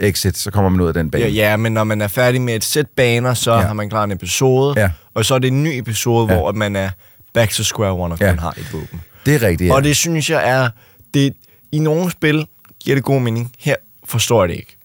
exit, 0.00 0.36
så 0.38 0.50
kommer 0.50 0.68
man 0.68 0.80
ud 0.80 0.88
af 0.88 0.94
den 0.94 1.10
bane. 1.10 1.24
Ja, 1.24 1.30
ja, 1.30 1.56
men 1.56 1.72
når 1.72 1.84
man 1.84 2.00
er 2.00 2.08
færdig 2.08 2.40
med 2.42 2.54
et 2.54 2.64
sæt 2.64 2.86
baner, 2.96 3.34
så. 3.34 3.52
Ja. 3.52 3.60
har 3.60 3.72
man 3.72 3.90
klaret 3.90 4.04
en 4.04 4.12
episode, 4.12 4.80
Ja. 4.80 4.90
og 5.14 5.24
så 5.24 5.34
er 5.34 5.38
det 5.38 5.48
en 5.48 5.62
ny 5.62 5.68
episode, 5.78 6.32
Ja. 6.32 6.38
hvor 6.38 6.52
man 6.52 6.76
er 6.76 6.90
back 7.34 7.50
to 7.52 7.62
square 7.62 7.92
one, 7.92 8.14
og 8.14 8.18
Ja. 8.20 8.26
man 8.26 8.38
har 8.38 8.50
et 8.50 8.72
våben. 8.72 9.00
Det 9.26 9.34
er 9.34 9.42
rigtigt, 9.42 9.68
ja. 9.68 9.74
Og 9.74 9.84
det 9.84 9.96
synes 9.96 10.30
jeg 10.30 10.48
er... 10.50 10.68
Det, 11.14 11.32
I 11.72 11.78
nogle 11.78 12.10
spil 12.10 12.46
giver 12.84 12.94
det 12.96 13.04
god 13.04 13.20
mening. 13.20 13.52
Her 13.58 13.74
forstår 14.04 14.42
jeg 14.42 14.48
det 14.48 14.54
ikke. 14.56 14.76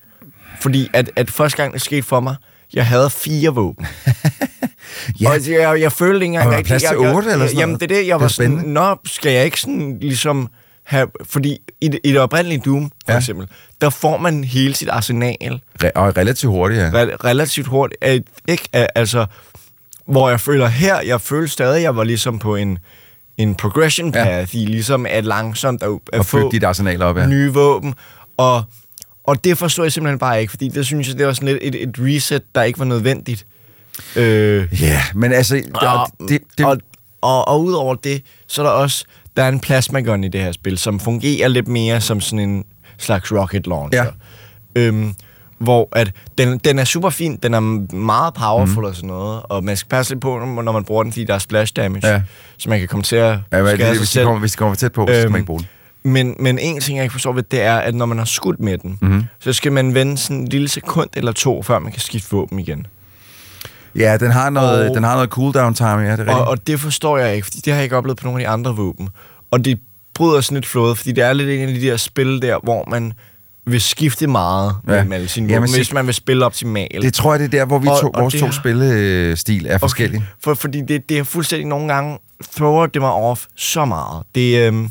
Fordi 0.61 0.89
at, 0.93 1.09
at 1.15 1.31
første 1.31 1.57
gang 1.57 1.73
det 1.73 1.81
skete 1.81 2.03
for 2.03 2.19
mig, 2.19 2.35
jeg 2.73 2.85
havde 2.87 3.09
fire 3.09 3.49
våben. 3.49 3.85
Ja. 5.21 5.29
Og 5.29 5.49
jeg, 5.51 5.81
jeg 5.81 5.91
følte 5.91 6.15
ikke 6.15 6.25
engang 6.25 6.49
var 6.49 6.55
der 6.55 6.63
plads 6.63 6.83
til 6.83 6.97
otte 6.97 7.31
eller 7.31 7.45
sådan 7.47 7.59
Jamen 7.59 7.75
det 7.75 7.83
er 7.83 7.87
det, 7.87 7.95
jeg 7.95 8.03
Det 8.05 8.13
var 8.13 8.23
er 8.23 8.27
sådan, 8.27 8.51
spændende. 8.51 8.73
nå, 8.73 8.95
skal 9.05 9.31
jeg 9.31 9.45
ikke 9.45 9.61
sådan 9.61 9.97
ligesom 10.01 10.47
have... 10.83 11.07
Fordi 11.25 11.57
i 11.81 11.87
det, 11.87 11.99
i 12.03 12.11
det 12.11 12.19
oprindelige 12.19 12.61
Doom, 12.65 12.91
for 13.05 13.11
Ja. 13.11 13.17
eksempel, 13.17 13.47
der 13.81 13.89
får 13.89 14.17
man 14.17 14.43
hele 14.43 14.73
sit 14.75 14.89
arsenal 14.89 15.61
Re- 15.83 15.91
og 15.95 16.17
relativt 16.17 16.51
hurtigt, 16.51 16.81
ja. 16.81 16.89
re- 16.89 17.15
relativt 17.25 17.67
hurtigt. 17.67 18.03
Øh, 18.05 18.19
ikke? 18.47 18.63
Øh, 18.75 18.85
Altså, 18.95 19.25
hvor 20.07 20.29
jeg 20.29 20.39
føler 20.39 20.67
her, 20.67 21.01
jeg 21.01 21.21
føler 21.21 21.47
stadig, 21.47 21.83
jeg 21.83 21.95
var 21.95 22.03
ligesom 22.03 22.39
på 22.39 22.55
en, 22.55 22.77
en 23.37 23.55
progression 23.55 24.11
path, 24.11 24.55
ja. 24.55 24.61
i 24.61 24.65
ligesom 24.65 25.05
at 25.09 25.25
langsomt 25.25 25.83
at, 25.83 25.89
at 26.13 26.19
Og 26.19 26.25
få 26.25 26.51
dit 26.51 26.63
arsenal 26.63 27.01
op, 27.01 27.17
ja. 27.17 27.25
nye 27.27 27.53
våben. 27.53 27.93
Og, 28.37 28.63
og 29.23 29.43
det 29.43 29.57
forstår 29.57 29.83
jeg 29.83 29.91
simpelthen 29.91 30.19
bare 30.19 30.41
ikke, 30.41 30.51
fordi 30.51 30.67
det 30.69 30.85
synes 30.85 31.07
jeg, 31.09 31.17
det 31.17 31.27
var 31.27 31.33
sådan 31.33 31.47
lidt 31.49 31.59
et, 31.61 31.75
et 31.83 31.95
reset, 31.99 32.41
der 32.55 32.63
ikke 32.63 32.79
var 32.79 32.85
nødvendigt. 32.85 33.45
Øh, 34.15 34.81
Ja, 34.81 35.01
men 35.15 35.33
altså... 35.33 35.61
Der, 35.81 35.87
og, 35.89 36.07
det, 36.29 36.39
det, 36.57 36.65
og, 36.65 36.77
og, 37.21 37.47
og 37.47 37.63
udover 37.63 37.95
det, 37.95 38.21
så 38.47 38.61
er 38.61 38.65
der 38.65 38.73
også, 38.73 39.05
der 39.37 39.43
er 39.43 39.49
en 39.49 39.59
plasma 39.59 39.99
gun 40.01 40.23
i 40.23 40.27
det 40.27 40.41
her 40.41 40.51
spil, 40.51 40.77
som 40.77 40.99
fungerer 40.99 41.47
lidt 41.47 41.67
mere 41.67 42.01
som 42.01 42.21
sådan 42.21 42.49
en 42.49 42.63
slags 42.97 43.31
rocket 43.31 43.67
launcher. 43.67 44.03
Ja. 44.75 44.81
Øhm, 44.81 45.13
hvor 45.59 45.89
at 45.91 46.11
den, 46.37 46.57
den 46.57 46.79
er 46.79 46.83
super 46.83 47.09
fin, 47.09 47.39
den 47.43 47.53
er 47.53 47.59
meget 47.95 48.33
powerful 48.33 48.81
mm. 48.83 48.87
og 48.89 48.95
sådan 48.95 49.07
noget, 49.07 49.41
og 49.43 49.63
man 49.63 49.77
skal 49.77 49.89
passe 49.89 50.11
lidt 50.13 50.21
på, 50.21 50.39
når 50.39 50.71
man 50.71 50.83
bruger 50.83 51.03
den, 51.03 51.11
fordi 51.11 51.25
der 51.25 51.33
er 51.33 51.37
splash 51.39 51.73
damage, 51.75 52.07
Ja. 52.07 52.21
så 52.57 52.69
man 52.69 52.79
kan 52.79 52.87
komme 52.87 53.03
til 53.03 53.15
at 53.15 53.37
ja, 53.51 53.57
skade 53.65 53.71
det, 53.71 53.79
sig 53.79 53.87
hvis, 53.89 53.99
de 53.99 54.05
selv. 54.05 54.25
kommer, 54.25 54.39
hvis 54.39 54.51
de 54.51 54.57
kommer 54.57 54.75
tæt 54.75 54.91
på, 54.91 55.05
så 55.07 55.13
skal 55.13 55.23
Øhm, 55.25 55.31
man 55.31 55.39
ikke 55.39 55.45
bruge 55.45 55.59
den. 55.59 55.67
Men, 56.03 56.35
men 56.39 56.59
en 56.59 56.79
ting, 56.81 56.97
jeg 56.97 57.03
ikke 57.03 57.11
forstår 57.13 57.33
ved, 57.33 57.43
det 57.43 57.61
er, 57.61 57.75
at 57.77 57.95
når 57.95 58.05
man 58.05 58.17
har 58.17 58.25
skudt 58.25 58.59
med 58.59 58.77
den, 58.77 58.97
Mhm. 59.01 59.23
så 59.39 59.53
skal 59.53 59.71
man 59.71 59.93
vende 59.93 60.17
sådan 60.17 60.37
en 60.37 60.47
lille 60.47 60.67
sekund 60.67 61.09
eller 61.13 61.31
to, 61.31 61.63
før 61.63 61.79
man 61.79 61.91
kan 61.91 62.01
skifte 62.01 62.31
våben 62.31 62.59
igen. 62.59 62.87
Ja, 63.95 64.17
den 64.17 64.31
har 64.31 64.49
noget, 64.49 64.89
og- 64.89 64.95
den 64.95 65.03
har 65.03 65.13
noget 65.13 65.29
cooldown 65.29 65.73
time, 65.73 65.89
ja, 65.89 65.97
det 65.97 66.09
er 66.11 66.17
rigtigt. 66.19 66.29
Og, 66.37 66.47
og 66.47 66.67
det 66.67 66.79
forstår 66.79 67.17
jeg 67.17 67.35
ikke, 67.35 67.45
fordi 67.45 67.57
det 67.65 67.73
har 67.73 67.77
jeg 67.77 67.83
ikke 67.83 67.97
oplevet 67.97 68.17
på 68.17 68.25
nogle 68.25 68.41
af 68.41 68.43
de 68.45 68.49
andre 68.49 68.75
våben. 68.75 69.09
Og 69.51 69.65
det 69.65 69.79
bryder 70.13 70.41
sådan 70.41 70.55
lidt 70.55 70.65
flået, 70.65 70.97
fordi 70.97 71.11
det 71.11 71.23
er 71.23 71.33
lidt 71.33 71.49
en 71.49 71.69
af 71.69 71.73
de 71.75 71.81
der 71.81 71.97
spil 71.97 72.41
der, 72.41 72.57
hvor 72.63 72.85
man 72.89 73.13
vil 73.65 73.81
skifte 73.81 74.27
meget 74.27 74.75
Ja. 74.87 75.03
med 75.03 75.17
alle 75.17 75.27
sine 75.27 75.53
våben, 75.53 75.73
hvis 75.75 75.93
man 75.93 76.05
vil 76.05 76.13
spille 76.13 76.45
optimalt. 76.45 77.01
det 77.01 77.13
tror 77.13 77.33
jeg, 77.33 77.39
det 77.39 77.45
er 77.45 77.59
der, 77.59 77.65
hvor 77.65 77.79
vi 77.79 77.87
Og- 77.87 78.01
to, 78.01 78.09
og 78.09 78.21
vores 78.21 78.33
to 78.33 78.45
har- 78.45 78.51
spillestil 78.53 79.65
er 79.69 79.77
forskellige. 79.77 80.25
For, 80.43 80.53
fordi 80.53 80.81
det, 80.81 81.09
det 81.09 81.17
er 81.19 81.23
fuldstændig 81.23 81.67
nogle 81.67 81.93
gange, 81.93 82.17
thrower 82.57 82.85
det 82.87 83.01
mig 83.01 83.11
off 83.11 83.45
så 83.55 83.85
meget. 83.85 84.23
Det, 84.35 84.57
øhm, 84.67 84.89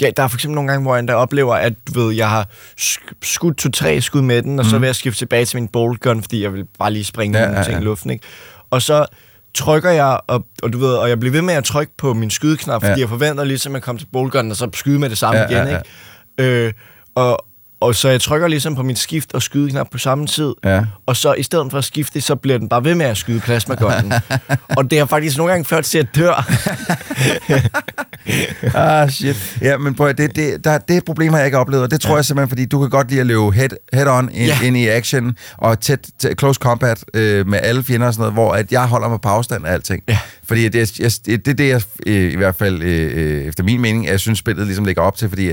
ja, 0.00 0.10
der 0.16 0.22
er 0.22 0.28
for 0.28 0.36
eksempel 0.36 0.54
nogle 0.54 0.70
gange, 0.70 0.82
hvor 0.82 0.94
jeg 0.94 0.98
endda 1.00 1.14
oplever, 1.14 1.54
at 1.54 1.72
du 1.94 2.00
ved, 2.00 2.14
jeg 2.14 2.30
har 2.30 2.48
sk- 2.80 3.12
skudt 3.22 3.56
to-tre 3.58 4.00
skud 4.00 4.22
med 4.22 4.42
den, 4.42 4.58
og 4.58 4.64
så 4.64 4.74
Mhm. 4.76 4.82
vil 4.82 4.88
jeg 4.88 4.94
skifte 4.96 5.18
tilbage 5.18 5.44
til 5.44 5.56
min 5.56 5.68
bolt 5.68 6.00
gun, 6.00 6.22
fordi 6.22 6.42
jeg 6.42 6.52
vil 6.52 6.64
bare 6.78 6.92
lige 6.92 7.04
springe 7.04 7.38
Ja, 7.38 7.44
nogle 7.44 7.58
ja, 7.58 7.64
ting 7.64 7.74
ja. 7.74 7.80
i 7.80 7.84
luften. 7.84 8.10
Ikke? 8.10 8.24
Og 8.70 8.82
så 8.82 9.06
trykker 9.54 9.90
jeg, 9.90 10.20
og, 10.26 10.46
og 10.62 10.72
du 10.72 10.78
ved, 10.78 10.94
og 10.94 11.08
jeg 11.08 11.20
bliver 11.20 11.32
ved 11.32 11.42
med 11.42 11.54
at 11.54 11.64
trykke 11.64 11.92
på 11.98 12.14
min 12.14 12.30
skydeknap, 12.30 12.82
fordi 12.82 12.92
Ja. 12.92 12.98
jeg 13.00 13.08
forventer 13.08 13.44
ligesom 13.44 13.76
at 13.76 13.82
komme 13.82 13.98
til 13.98 14.06
bolt 14.12 14.32
gun, 14.32 14.50
og 14.50 14.56
så 14.56 14.68
skyde 14.74 14.98
med 14.98 15.10
det 15.10 15.18
samme 15.18 15.40
Ja, 15.40 15.46
igen. 15.46 15.56
ja, 15.68 15.72
ja. 15.72 15.78
Ikke? 16.38 16.66
Øh, 16.66 16.72
og, 17.14 17.44
Og 17.80 17.94
så 17.94 18.08
jeg 18.08 18.20
trykker 18.20 18.48
ligesom 18.48 18.74
på 18.74 18.82
mit 18.82 18.98
skift 18.98 19.34
og 19.34 19.42
skydeknap 19.42 19.90
på 19.90 19.98
samme 19.98 20.26
tid. 20.26 20.54
Ja. 20.64 20.82
Og 21.06 21.16
så 21.16 21.34
i 21.34 21.42
stedet 21.42 21.70
for 21.70 21.78
at 21.78 21.84
skifte, 21.84 22.20
så 22.20 22.34
bliver 22.34 22.58
den 22.58 22.68
bare 22.68 22.84
ved 22.84 22.94
med 22.94 23.06
at 23.06 23.16
skyde 23.16 23.40
plasmagunnen. 23.40 24.12
og 24.78 24.90
det 24.90 24.98
har 24.98 25.06
faktisk 25.06 25.36
nogle 25.36 25.52
gange 25.52 25.64
ført 25.64 25.84
til, 25.84 25.98
at 25.98 26.06
dør. 26.16 26.50
ah, 28.74 29.10
shit. 29.10 29.58
Ja, 29.62 29.78
men 29.78 29.94
prøv, 29.94 30.12
det, 30.12 30.36
det, 30.36 30.64
der, 30.64 30.78
det 30.78 31.04
problem 31.04 31.32
har 31.32 31.38
jeg 31.38 31.46
ikke 31.46 31.58
oplevet, 31.58 31.84
og 31.84 31.90
det 31.90 32.00
tror 32.00 32.10
ja. 32.10 32.16
jeg 32.16 32.24
simpelthen, 32.24 32.48
fordi 32.48 32.64
du 32.64 32.80
kan 32.80 32.90
godt 32.90 33.08
lide 33.10 33.20
at 33.20 33.26
løbe 33.26 33.52
head, 33.52 33.68
head 33.92 34.06
on 34.06 34.30
ind, 34.32 34.46
Ja. 34.46 34.58
ind 34.62 34.76
i 34.76 34.88
action, 34.88 35.36
og 35.56 35.80
tæt, 35.80 36.06
tæt 36.18 36.38
close 36.38 36.58
combat 36.58 37.04
øh, 37.14 37.46
med 37.48 37.58
alle 37.62 37.84
fjender 37.84 38.06
og 38.06 38.14
sådan 38.14 38.22
noget, 38.22 38.34
hvor 38.34 38.52
at 38.52 38.72
jeg 38.72 38.86
holder 38.86 39.08
mig 39.08 39.20
på 39.20 39.28
afstand 39.28 39.66
af 39.66 39.72
alting. 39.72 40.02
Ja. 40.08 40.18
Fordi 40.44 40.68
det, 40.68 40.98
jeg, 40.98 41.10
det, 41.26 41.46
det 41.46 41.48
er 41.48 41.54
det, 41.54 41.68
jeg 41.68 41.82
øh, 42.06 42.32
i 42.32 42.36
hvert 42.36 42.54
fald, 42.54 42.82
øh, 42.82 43.10
øh, 43.14 43.44
efter 43.44 43.64
min 43.64 43.80
mening, 43.80 44.06
jeg 44.06 44.20
synes, 44.20 44.38
spillet 44.38 44.66
ligesom 44.66 44.84
ligger 44.84 45.02
op 45.02 45.16
til, 45.16 45.28
fordi 45.28 45.50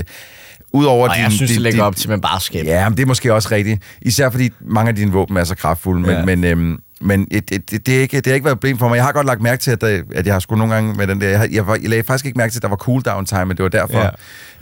Udover 0.72 1.08
Og 1.08 1.18
jeg 1.18 1.32
synes, 1.32 1.50
det 1.50 1.60
lægger 1.60 1.82
op 1.82 1.96
til, 1.96 2.04
at 2.04 2.10
man 2.10 2.20
bare 2.20 2.40
skal. 2.40 2.66
Ja, 2.66 2.88
men 2.88 2.96
det 2.96 3.02
er 3.02 3.06
måske 3.06 3.34
også 3.34 3.48
rigtigt. 3.50 3.82
Især 4.02 4.30
fordi 4.30 4.50
mange 4.60 4.88
af 4.88 4.94
dine 4.96 5.12
våben 5.12 5.36
er 5.36 5.44
så 5.44 5.54
kraftfulde, 5.54 6.00
men, 6.00 6.10
Ja. 6.10 6.24
men, 6.24 6.44
øhm, 6.44 6.78
men 7.00 7.24
det, 7.24 7.50
det, 7.70 7.86
det, 7.86 7.96
er 7.96 8.00
ikke, 8.00 8.16
det 8.16 8.26
har 8.26 8.34
ikke 8.34 8.44
været 8.44 8.54
et 8.54 8.58
problem 8.60 8.78
for 8.78 8.88
mig. 8.88 8.96
Jeg 8.96 9.04
har 9.04 9.12
godt 9.12 9.26
lagt 9.26 9.40
mærke 9.42 9.60
til, 9.62 9.70
at, 9.70 9.80
der, 9.80 10.02
at 10.14 10.26
jeg 10.26 10.34
har 10.34 10.40
sgu 10.40 10.56
nogle 10.56 10.74
gange 10.74 10.94
med 10.94 11.06
den 11.06 11.20
der... 11.20 11.28
Jeg, 11.28 11.48
jeg, 11.52 11.66
var, 11.66 11.74
jeg 11.82 11.90
lagde 11.90 12.02
faktisk 12.02 12.26
ikke 12.26 12.38
mærke 12.38 12.52
til, 12.52 12.58
at 12.58 12.62
der 12.62 12.68
var 12.68 12.76
cooldown 12.76 13.26
time, 13.26 13.44
men 13.44 13.56
det 13.56 13.62
var 13.62 13.68
derfor. 13.68 13.98
Ja. 13.98 14.08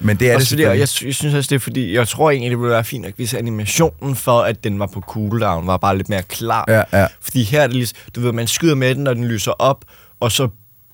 Men 0.01 0.17
det 0.17 0.31
er 0.31 0.35
Også 0.35 0.57
det 0.57 0.65
fordi, 0.65 0.71
jeg, 0.71 0.79
jeg 0.79 0.89
synes 0.89 1.25
også, 1.25 1.49
det 1.49 1.53
er 1.53 1.59
fordi, 1.59 1.95
jeg 1.95 2.09
tror 2.09 2.31
egentlig, 2.31 2.51
det 2.51 2.59
ville 2.59 2.73
være 2.73 2.85
fint, 2.85 3.07
hvis 3.17 3.35
animationen 3.35 4.17
for, 4.17 4.41
at 4.41 4.65
den 4.65 4.79
var 4.79 4.87
på 4.87 5.01
cooldown, 5.01 5.67
var 5.67 5.77
bare 5.77 5.97
lidt 5.97 6.09
mere 6.09 6.23
klar. 6.23 6.65
Ja, 6.69 6.83
ja. 7.01 7.07
Fordi 7.21 7.43
her 7.43 7.61
er 7.63 7.67
det 7.67 7.77
ligesom, 7.77 7.97
du 8.17 8.21
ved, 8.21 8.33
man 8.33 8.47
skyder 8.47 8.75
med 8.75 8.95
den, 8.95 9.05
når 9.05 9.15
den 9.15 9.25
lyser 9.25 9.53
op, 9.53 9.85
og 10.21 10.33
så 10.33 10.49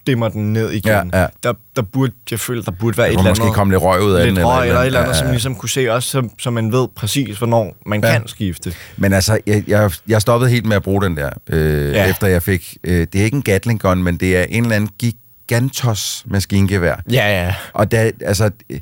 dimmer 0.06 0.28
den 0.28 0.52
ned 0.52 0.70
igen. 0.70 1.10
Ja, 1.12 1.20
ja. 1.20 1.26
Der, 1.42 1.52
der 1.76 1.82
burde, 1.82 2.12
jeg 2.30 2.40
føler, 2.40 2.62
der 2.62 2.70
burde 2.70 2.96
være 2.96 3.06
Der 3.06 3.12
et 3.12 3.18
eller 3.18 3.30
måske 3.30 3.42
andet... 3.42 3.54
komme 3.56 3.72
lidt 3.72 3.82
røg 3.82 4.02
ud 4.02 4.12
af 4.12 4.26
lidt 4.26 4.36
den, 4.36 4.46
Røg, 4.46 4.68
eller 4.68 4.68
eller, 4.68 4.80
et 4.80 4.86
eller, 4.86 5.00
andet. 5.00 5.16
som 5.16 5.24
Ja, 5.24 5.28
ja. 5.28 5.32
ligesom 5.32 5.54
kunne 5.54 5.68
se 5.68 5.92
også, 5.92 6.08
så, 6.08 6.28
så 6.38 6.50
man 6.50 6.72
ved 6.72 6.88
præcis, 6.96 7.38
hvornår 7.38 7.76
man 7.86 8.04
Ja. 8.04 8.12
kan 8.12 8.28
skifte. 8.28 8.74
Men 8.96 9.12
altså, 9.12 9.38
jeg, 9.46 9.64
jeg, 9.66 9.90
jeg 10.08 10.20
stoppede 10.20 10.50
helt 10.50 10.66
med 10.66 10.76
at 10.76 10.82
bruge 10.82 11.02
den 11.02 11.16
der, 11.16 11.30
øh, 11.48 11.92
Ja. 11.92 12.02
ja. 12.04 12.10
efter 12.10 12.26
jeg 12.26 12.42
fik... 12.42 12.76
Øh, 12.84 13.06
det 13.12 13.20
er 13.20 13.24
ikke 13.24 13.34
en 13.34 13.42
Gatling 13.42 13.80
gun, 13.80 14.02
men 14.02 14.16
det 14.16 14.36
er 14.36 14.42
en 14.48 14.62
eller 14.62 14.76
anden 14.76 14.90
gigantos 14.98 16.24
maskingevær. 16.26 16.94
Ja, 17.12 17.44
ja. 17.44 17.54
Og 17.72 17.90
da, 17.92 18.10
altså, 18.20 18.50
øh, 18.70 18.80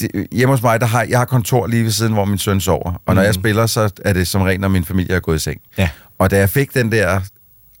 det, 0.00 0.26
hjemme 0.32 0.52
hos 0.54 0.62
mig, 0.62 0.80
der 0.80 0.86
har, 0.86 1.06
jeg 1.08 1.18
har 1.18 1.24
kontor 1.24 1.66
lige 1.66 1.84
ved 1.84 1.90
siden, 1.90 2.12
hvor 2.12 2.24
min 2.24 2.38
søn 2.38 2.60
sover. 2.60 3.00
Og 3.06 3.14
når 3.14 3.22
jeg 3.22 3.34
spiller, 3.34 3.66
så 3.66 3.90
er 4.04 4.12
det 4.12 4.28
som 4.28 4.42
regel, 4.42 4.60
når 4.60 4.68
min 4.68 4.84
familie 4.84 5.14
er 5.16 5.20
gået 5.20 5.36
i 5.36 5.38
seng. 5.38 5.60
Ja. 5.78 5.88
Og 6.18 6.30
da 6.30 6.36
jeg 6.38 6.48
fik 6.50 6.74
den 6.74 6.92
der 6.92 7.20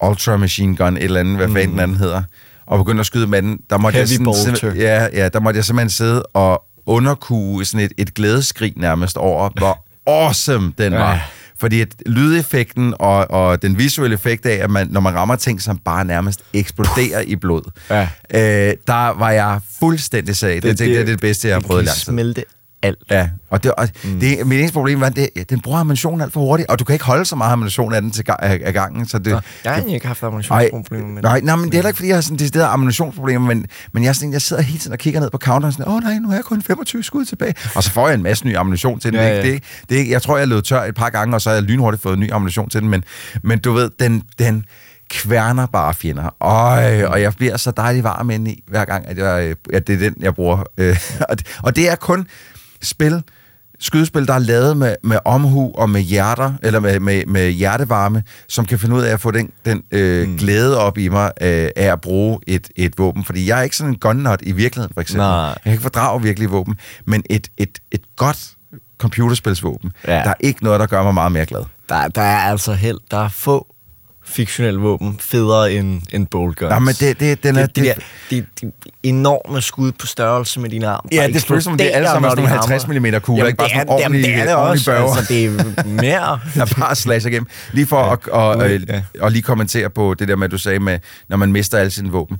Ultra 0.02 0.36
Machine 0.36 0.76
Gun, 0.76 0.96
et 0.96 1.02
eller 1.04 1.20
andet, 1.20 1.36
hvad 1.36 1.48
fanden 1.48 1.70
den 1.70 1.80
anden 1.80 1.96
hedder, 1.96 2.22
og 2.66 2.78
begyndte 2.78 3.00
at 3.00 3.06
skyde 3.06 3.26
med 3.26 3.42
den, 3.42 3.58
der 3.70 3.78
måtte, 3.78 3.98
jeg, 3.98 4.06
Heavy 4.08 4.12
sådan, 4.12 4.24
bolter. 4.24 4.70
simp- 4.70 4.78
ja, 4.80 5.08
ja, 5.12 5.28
der 5.28 5.40
måtte 5.40 5.56
jeg 5.58 5.64
simpelthen 5.64 5.90
sidde 5.90 6.22
og 6.22 6.62
underkue 6.86 7.64
sådan 7.64 7.86
et, 7.86 7.92
et 7.98 8.14
glædeskrig 8.14 8.72
nærmest 8.76 9.16
over, 9.16 9.50
hvor 9.58 9.84
awesome 10.24 10.72
den 10.78 10.92
var. 10.92 11.12
Ja. 11.12 11.20
Fordi 11.60 11.80
at 11.80 11.88
lydeffekten 12.06 12.94
og, 12.98 13.30
og 13.30 13.62
den 13.62 13.78
visuelle 13.78 14.14
effekt 14.14 14.46
af, 14.46 14.64
at 14.64 14.70
man, 14.70 14.88
når 14.90 15.00
man 15.00 15.14
rammer 15.14 15.36
ting, 15.36 15.62
som 15.62 15.78
bare 15.78 16.04
nærmest 16.04 16.40
eksploderer 16.52 17.20
i 17.20 17.36
blod, 17.36 17.70
Ja. 17.90 18.02
øh, 18.34 18.74
der 18.86 19.18
var 19.18 19.30
jeg 19.30 19.60
fuldstændig 19.78 20.36
sag. 20.36 20.54
Det, 20.54 20.62
det, 20.62 20.78
det, 20.78 20.88
det 20.88 21.00
er 21.00 21.04
det 21.04 21.20
bedste, 21.20 21.48
jeg 21.48 21.54
har 21.56 21.60
prøvet 21.60 21.82
i 21.82 21.86
lang 21.86 21.94
tid. 21.96 22.04
smelte 22.04 22.44
alt. 22.82 22.98
Ja, 23.10 23.28
og, 23.50 23.62
det, 23.62 23.72
og 23.72 23.88
mm. 24.04 24.20
det, 24.20 24.46
mit 24.46 24.58
eneste 24.58 24.72
problem 24.74 25.00
var, 25.00 25.06
at 25.06 25.16
det, 25.16 25.50
den 25.50 25.60
bruger 25.60 25.78
ammunition 25.78 26.20
alt 26.20 26.32
for 26.32 26.40
hurtigt, 26.40 26.68
og 26.68 26.78
du 26.78 26.84
kan 26.84 26.92
ikke 26.92 27.04
holde 27.04 27.24
så 27.24 27.36
meget 27.36 27.52
ammunition 27.52 27.94
af 27.94 28.02
den 28.02 28.10
til, 28.10 28.24
af, 28.28 28.60
af 28.64 28.72
gangen. 28.72 29.06
Så 29.06 29.18
det, 29.18 29.32
Nå, 29.32 29.40
jeg 29.64 29.72
har 29.74 29.82
ikke 29.82 30.06
haft 30.06 30.22
ammunitionsproblemer 30.22 31.08
med 31.08 31.16
det. 31.16 31.22
Nej, 31.22 31.40
nej, 31.40 31.56
men 31.56 31.64
det 31.64 31.74
er 31.74 31.78
heller 31.78 31.88
ikke, 31.88 31.96
fordi 31.96 32.08
jeg 32.08 32.16
har 32.16 32.20
sådan 32.20 32.38
decideret 32.38 32.66
ammunitionsproblemer, 32.72 33.46
men, 33.46 33.66
men 33.92 34.04
jeg, 34.04 34.16
sådan, 34.16 34.32
jeg 34.32 34.42
sidder 34.42 34.62
hele 34.62 34.78
tiden 34.78 34.92
og 34.92 34.98
kigger 34.98 35.20
ned 35.20 35.30
på 35.30 35.38
counteren 35.38 35.64
og 35.64 35.72
sådan, 35.72 35.92
åh 35.92 36.00
nej, 36.02 36.18
nu 36.18 36.28
har 36.28 36.34
jeg 36.34 36.44
kun 36.44 36.62
25 36.62 37.02
skud 37.02 37.24
tilbage. 37.24 37.54
Og 37.74 37.82
så 37.82 37.90
får 37.90 38.08
jeg 38.08 38.14
en 38.14 38.22
masse 38.22 38.46
ny 38.46 38.56
ammunition 38.56 39.00
til 39.00 39.12
den. 39.12 39.20
Ja, 39.20 39.32
Ja, 39.32 39.38
ja. 39.38 39.46
ja. 39.46 39.52
Det, 39.52 39.62
det, 39.88 40.08
jeg 40.08 40.22
tror, 40.22 40.38
jeg 40.38 40.48
lød 40.48 40.62
tør 40.62 40.82
et 40.82 40.94
par 40.94 41.10
gange, 41.10 41.36
og 41.36 41.40
så 41.40 41.50
har 41.50 41.54
jeg 41.54 41.62
lynhurtigt 41.62 42.02
fået 42.02 42.18
ny 42.18 42.32
ammunition 42.32 42.68
til 42.68 42.80
den, 42.80 42.88
men, 42.88 43.04
men 43.42 43.58
du 43.58 43.72
ved, 43.72 43.90
den, 44.00 44.22
den 44.38 44.64
kværner 45.10 45.66
bare 45.66 45.94
fjender. 45.94 46.34
Øj, 46.40 47.04
og 47.04 47.22
jeg 47.22 47.34
bliver 47.34 47.56
så 47.56 47.70
dejligt 47.70 48.04
varm 48.04 48.30
inde 48.30 48.50
i, 48.50 48.62
hver 48.66 48.84
gang, 48.84 49.08
at, 49.08 49.18
jeg, 49.18 49.54
at 49.72 49.86
det 49.86 49.94
er 49.94 49.98
den, 49.98 50.14
jeg 50.20 50.34
bruger. 50.34 50.64
Øh, 50.78 50.96
og, 51.28 51.38
det, 51.38 51.46
og 51.62 51.76
det 51.76 51.90
er 51.90 51.96
kun 51.96 52.26
spil, 52.82 53.22
skydespil, 53.80 54.26
der 54.26 54.34
er 54.34 54.38
lavet 54.38 54.76
med, 54.76 54.96
med 55.02 55.18
omhu 55.24 55.72
og 55.74 55.90
med 55.90 56.00
hjerter, 56.00 56.52
eller 56.62 56.80
med, 56.80 57.00
med, 57.00 57.26
med 57.26 57.50
hjertevarme, 57.50 58.22
som 58.48 58.64
kan 58.64 58.78
finde 58.78 58.96
ud 58.96 59.02
af 59.02 59.12
at 59.12 59.20
få 59.20 59.30
den, 59.30 59.50
den 59.64 59.82
øh, 59.90 60.28
mm. 60.28 60.36
glæde 60.36 60.78
op 60.78 60.98
i 60.98 61.08
mig 61.08 61.32
øh, 61.40 61.68
af 61.76 61.92
at 61.92 62.00
bruge 62.00 62.38
et, 62.46 62.70
et 62.76 62.98
våben. 62.98 63.24
Fordi 63.24 63.48
jeg 63.48 63.58
er 63.58 63.62
ikke 63.62 63.76
sådan 63.76 63.92
en 63.92 63.98
gunnut 63.98 64.40
i 64.42 64.52
virkeligheden, 64.52 64.94
for 64.94 65.00
eksempel. 65.00 65.26
Nej. 65.26 65.46
Jeg 65.46 65.60
kan 65.62 65.72
ikke 65.72 65.82
fordrage 65.82 66.22
virkelige 66.22 66.50
våben, 66.50 66.76
men 67.04 67.22
et, 67.30 67.48
et, 67.56 67.78
et 67.90 68.02
godt 68.16 68.50
computerspilsvåben, 68.98 69.92
ja. 70.06 70.12
der 70.12 70.30
er 70.30 70.34
ikke 70.40 70.64
noget, 70.64 70.80
der 70.80 70.86
gør 70.86 71.02
mig 71.02 71.14
meget 71.14 71.32
mere 71.32 71.46
glad. 71.46 71.64
Der, 71.88 72.08
der 72.08 72.22
er 72.22 72.38
altså 72.38 72.72
held. 72.72 72.98
Der 73.10 73.24
er 73.24 73.28
få 73.28 73.71
fiktionelle 74.24 74.80
våben 74.80 75.16
federe 75.20 75.72
end, 75.72 76.02
end 76.12 76.26
bolt 76.26 76.58
guns. 76.58 76.70
Nej, 76.70 76.78
men 76.78 76.94
det, 77.00 77.20
det, 77.20 77.42
den 77.42 77.56
er... 77.56 77.66
det, 77.66 77.76
det, 77.76 77.84
der, 77.84 77.94
det, 78.30 78.46
det 78.60 78.72
enorme 79.02 79.60
skud 79.62 79.92
på 79.92 80.06
størrelse 80.06 80.60
med 80.60 80.70
dine 80.70 80.86
arm. 80.88 81.08
Ja, 81.12 81.26
det 81.26 81.44
føles 81.44 81.64
som, 81.64 81.76
det 81.76 81.86
er 81.92 81.96
alle 81.96 82.08
sammen 82.08 82.22
når 82.22 82.30
sådan 82.30 82.42
nogle 82.44 82.54
de 82.54 82.58
50 82.58 82.82
hamrer. 82.82 83.10
mm 83.10 83.20
kugler, 83.22 83.46
ikke 83.46 83.56
bare 83.56 83.68
det 83.68 83.74
sådan 83.74 83.86
nogle 83.86 84.02
jamen, 84.02 84.22
det 84.22 84.34
er 84.34 84.44
det 84.44 84.54
også. 84.54 84.92
Altså, 84.92 85.34
det 85.34 85.44
er 85.44 85.84
mere. 85.86 86.40
der 86.54 86.74
bare 86.80 86.94
slasher 86.94 87.30
igennem. 87.30 87.46
Lige 87.72 87.86
for 87.86 88.02
at, 88.02 88.28
og, 88.28 88.70
øh, 88.70 88.82
Ja. 88.88 89.02
og 89.20 89.32
lige 89.32 89.42
kommentere 89.42 89.90
på 89.90 90.14
det 90.14 90.28
der 90.28 90.36
med, 90.36 90.44
at 90.44 90.50
du 90.50 90.58
sagde 90.58 90.78
med, 90.78 90.98
når 91.28 91.36
man 91.36 91.52
mister 91.52 91.78
alle 91.78 91.90
sine 91.90 92.10
våben. 92.10 92.36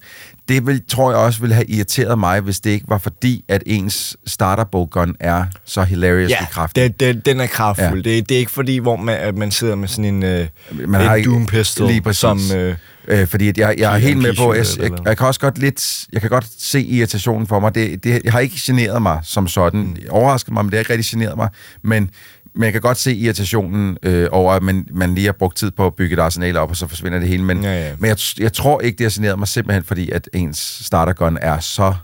Det 0.48 0.66
vil, 0.66 0.82
tror 0.88 1.10
jeg 1.10 1.18
også 1.20 1.40
ville 1.40 1.54
have 1.54 1.66
irriteret 1.70 2.18
mig, 2.18 2.40
hvis 2.40 2.60
det 2.60 2.70
ikke 2.70 2.84
var 2.88 2.98
fordi, 2.98 3.44
at 3.48 3.62
ens 3.66 4.16
starter 4.26 4.64
bolt 4.64 4.90
gun 4.90 5.14
er 5.20 5.44
så 5.64 5.82
hilariously 5.82 6.30
Ja, 6.30 6.44
kraftig. 6.50 6.82
det, 6.82 7.00
det, 7.00 7.26
den 7.26 7.40
er 7.40 7.46
kraftfuld. 7.46 8.04
Ja. 8.06 8.10
Det, 8.10 8.28
det 8.28 8.34
er 8.34 8.38
ikke 8.38 8.50
fordi, 8.50 8.78
hvor 8.78 8.96
man, 8.96 9.16
at 9.18 9.36
man 9.36 9.50
sidder 9.50 9.74
med 9.74 9.88
sådan 9.88 10.04
en, 10.04 10.22
øh, 10.22 10.46
Man 10.70 11.00
har 11.00 11.12
en 11.12 11.18
ikke- 11.18 11.30
Doom 11.30 11.46
Pistol, 11.46 11.86
lige 11.88 12.00
præcis. 12.00 12.20
som... 12.20 12.40
Øh, 12.56 12.76
Øh, 13.08 13.26
fordi 13.26 13.48
at 13.48 13.58
jeg, 13.58 13.74
jeg 13.78 13.94
er 13.94 13.98
helt 13.98 14.18
med 14.18 14.34
på, 14.36 14.54
jeg, 14.54 14.66
jeg, 14.78 14.90
jeg, 15.06 15.18
kan 15.18 15.26
også 15.26 15.40
godt 15.40 15.58
lidt, 15.58 16.04
jeg 16.12 16.20
kan 16.20 16.30
godt 16.30 16.46
se 16.58 16.82
irritationen 16.82 17.46
for 17.46 17.60
mig. 17.60 17.74
Det, 17.74 18.04
det 18.04 18.20
jeg 18.24 18.32
har 18.32 18.40
ikke 18.40 18.56
generet 18.60 19.02
mig 19.02 19.20
som 19.22 19.48
sådan. 19.48 19.80
Mm. 19.80 19.96
Overrasket 20.10 20.52
mig, 20.52 20.64
men 20.64 20.70
det 20.70 20.76
har 20.76 20.80
ikke 20.80 20.92
rigtig 20.92 21.10
generet 21.10 21.36
mig. 21.36 21.48
Men, 21.82 22.10
men 22.54 22.62
jeg 22.64 22.72
kan 22.72 22.80
godt 22.80 22.98
se 22.98 23.14
irritationen 23.14 23.98
øh, 24.02 24.28
over, 24.32 24.52
at 24.52 24.62
man, 24.62 24.86
man 24.90 25.14
lige 25.14 25.24
har 25.24 25.32
brugt 25.32 25.56
tid 25.56 25.70
på 25.70 25.86
at 25.86 25.94
bygge 25.94 26.14
et 26.14 26.20
arsenal 26.20 26.56
op, 26.56 26.70
og 26.70 26.76
så 26.76 26.86
forsvinder 26.88 27.18
det 27.18 27.28
hele. 27.28 27.42
Men, 27.44 27.62
Ja, 27.62 27.86
ja. 27.88 27.92
men 27.98 28.08
jeg, 28.08 28.16
jeg 28.38 28.52
tror 28.52 28.80
ikke, 28.80 28.98
det 28.98 29.04
har 29.04 29.10
generet 29.20 29.38
mig 29.38 29.48
simpelthen, 29.48 29.84
fordi 29.84 30.10
at 30.10 30.28
ens 30.32 30.78
startergun 30.84 31.38
er 31.40 31.60
så 31.60 31.94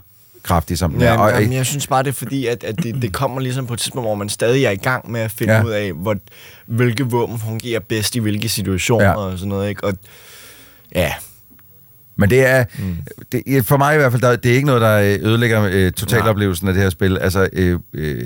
kraftig, 0.43 0.77
som 0.77 0.91
den 0.91 1.01
er. 1.01 1.05
Ja, 1.05 1.17
Og, 1.21 1.31
jamen, 1.31 1.53
jeg 1.53 1.65
synes 1.65 1.87
bare, 1.87 2.03
det 2.03 2.09
er 2.09 2.13
fordi, 2.13 2.45
at, 2.45 2.63
at 2.63 2.83
det, 2.83 3.01
det 3.01 3.13
kommer 3.13 3.41
ligesom 3.41 3.67
på 3.67 3.73
et 3.73 3.79
tidspunkt, 3.79 4.07
hvor 4.07 4.15
man 4.15 4.29
stadig 4.29 4.63
er 4.65 4.69
i 4.71 4.75
gang 4.75 5.11
med 5.11 5.21
at 5.21 5.31
finde 5.31 5.53
Ja. 5.53 5.63
ud 5.63 5.69
af, 5.71 5.93
hvor, 5.93 6.15
hvilke 6.65 7.03
våben 7.03 7.39
fungerer 7.39 7.79
bedst 7.79 8.15
i 8.15 8.19
hvilke 8.19 8.49
situationer 8.49 9.05
ja. 9.05 9.13
og 9.15 9.37
sådan 9.37 9.49
noget. 9.49 9.69
Ikke? 9.69 9.83
Og, 9.83 9.93
ja, 10.95 11.13
Men 12.19 12.29
det 12.29 12.45
er, 12.45 12.65
mm. 12.79 12.95
det, 13.31 13.65
for 13.65 13.77
mig 13.77 13.95
i 13.95 13.97
hvert 13.97 14.11
fald, 14.11 14.21
der, 14.21 14.35
det 14.35 14.51
er 14.51 14.55
ikke 14.55 14.67
noget, 14.67 14.81
der 14.81 14.97
øh, 14.97 15.29
ødelægger 15.29 15.69
øh, 15.71 15.91
totaloplevelsen 15.91 16.67
af 16.67 16.73
det 16.73 16.83
her 16.83 16.89
spil. 16.89 17.17
Altså, 17.17 17.49
øh, 17.53 17.79
øh, 17.93 18.25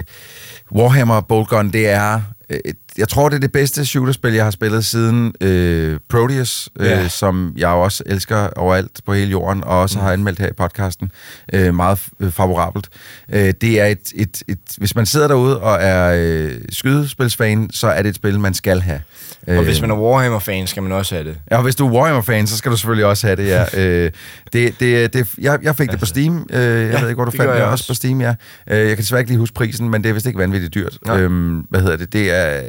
Warhammer 0.76 1.22
Bolt 1.22 1.48
Gun, 1.48 1.72
det 1.72 1.90
er, 1.90 2.22
øh, 2.50 2.60
jeg 2.98 3.10
tror, 3.10 3.30
det 3.30 3.36
er 3.36 3.40
det 3.40 3.52
bedste 3.52 3.86
shooterspil, 3.86 4.34
jeg 4.34 4.44
har 4.44 4.52
spillet 4.52 4.86
siden 4.86 5.34
øh, 5.42 6.00
Proteus, 6.10 6.70
øh, 6.80 6.86
Ja. 6.86 7.08
som 7.08 7.54
jeg 7.58 7.68
også 7.68 8.04
elsker 8.06 8.48
overalt 8.56 9.02
på 9.06 9.14
hele 9.14 9.32
jorden, 9.32 9.64
og 9.64 9.80
også 9.80 9.98
mm. 10.00 10.04
har 10.06 10.12
anmeldt 10.14 10.40
her 10.40 10.48
i 10.48 10.54
podcasten. 10.58 11.12
Øh, 11.54 11.74
meget 11.76 12.00
øh, 12.20 12.32
favorabelt. 12.32 12.88
Øh, 13.34 13.54
det 13.62 13.82
er 13.82 13.86
et, 13.86 14.12
et, 14.16 14.44
et, 14.48 14.58
hvis 14.78 14.96
man 14.96 15.06
sidder 15.06 15.28
derude 15.28 15.60
og 15.62 15.78
er 15.82 16.14
øh, 16.18 16.52
skydespilsfan, 16.70 17.70
så 17.72 17.88
er 17.88 18.02
det 18.02 18.10
et 18.10 18.16
spil, 18.16 18.40
man 18.40 18.54
skal 18.54 18.82
have. 18.82 19.00
og 19.48 19.64
hvis 19.64 19.82
man 19.82 19.92
er 19.92 19.96
Warhammer-fan, 19.96 20.68
skal 20.68 20.84
man 20.84 20.92
også 20.92 21.16
have 21.16 21.28
det. 21.28 21.38
Ja, 21.52 21.58
og 21.58 21.64
hvis 21.64 21.76
du 21.76 21.88
er 21.88 21.92
Warhammer-fan, 21.92 22.48
så 22.48 22.58
skal 22.58 22.72
du 22.72 22.78
selvfølgelig 22.78 23.06
også 23.06 23.28
have 23.28 23.36
det, 23.36 23.48
ja. 23.48 23.64
øh, 23.82 24.12
det, 24.54 24.80
det, 24.80 25.14
det, 25.14 25.28
jeg, 25.42 25.60
jeg 25.64 25.76
fik 25.76 25.92
det 25.92 26.00
på 26.00 26.06
Steam. 26.06 26.48
Øh, 26.54 26.60
jeg 26.62 26.92
Ja, 26.92 27.00
ved 27.02 27.10
ikke, 27.10 27.14
hvor 27.14 27.26
du 27.26 27.32
fandt 27.32 27.52
det. 27.52 27.58
jeg 27.60 27.66
Også 27.66 27.88
på 27.88 27.94
Steam, 27.94 28.22
ja. 28.22 28.34
Øh, 28.70 28.78
jeg 28.80 28.88
kan 28.88 28.98
desværre 28.98 29.22
ikke 29.22 29.32
lige 29.32 29.40
huske 29.40 29.54
prisen, 29.54 29.90
men 29.90 30.04
det 30.04 30.10
er 30.10 30.14
vist 30.14 30.26
ikke 30.26 30.40
vanvittigt 30.40 30.74
dyrt. 30.74 30.98
Nej. 31.06 31.20
Øhm, 31.22 31.58
hvad 31.70 31.82
hedder 31.82 31.98
det? 31.98 32.14
Det 32.14 32.32
er, 32.32 32.62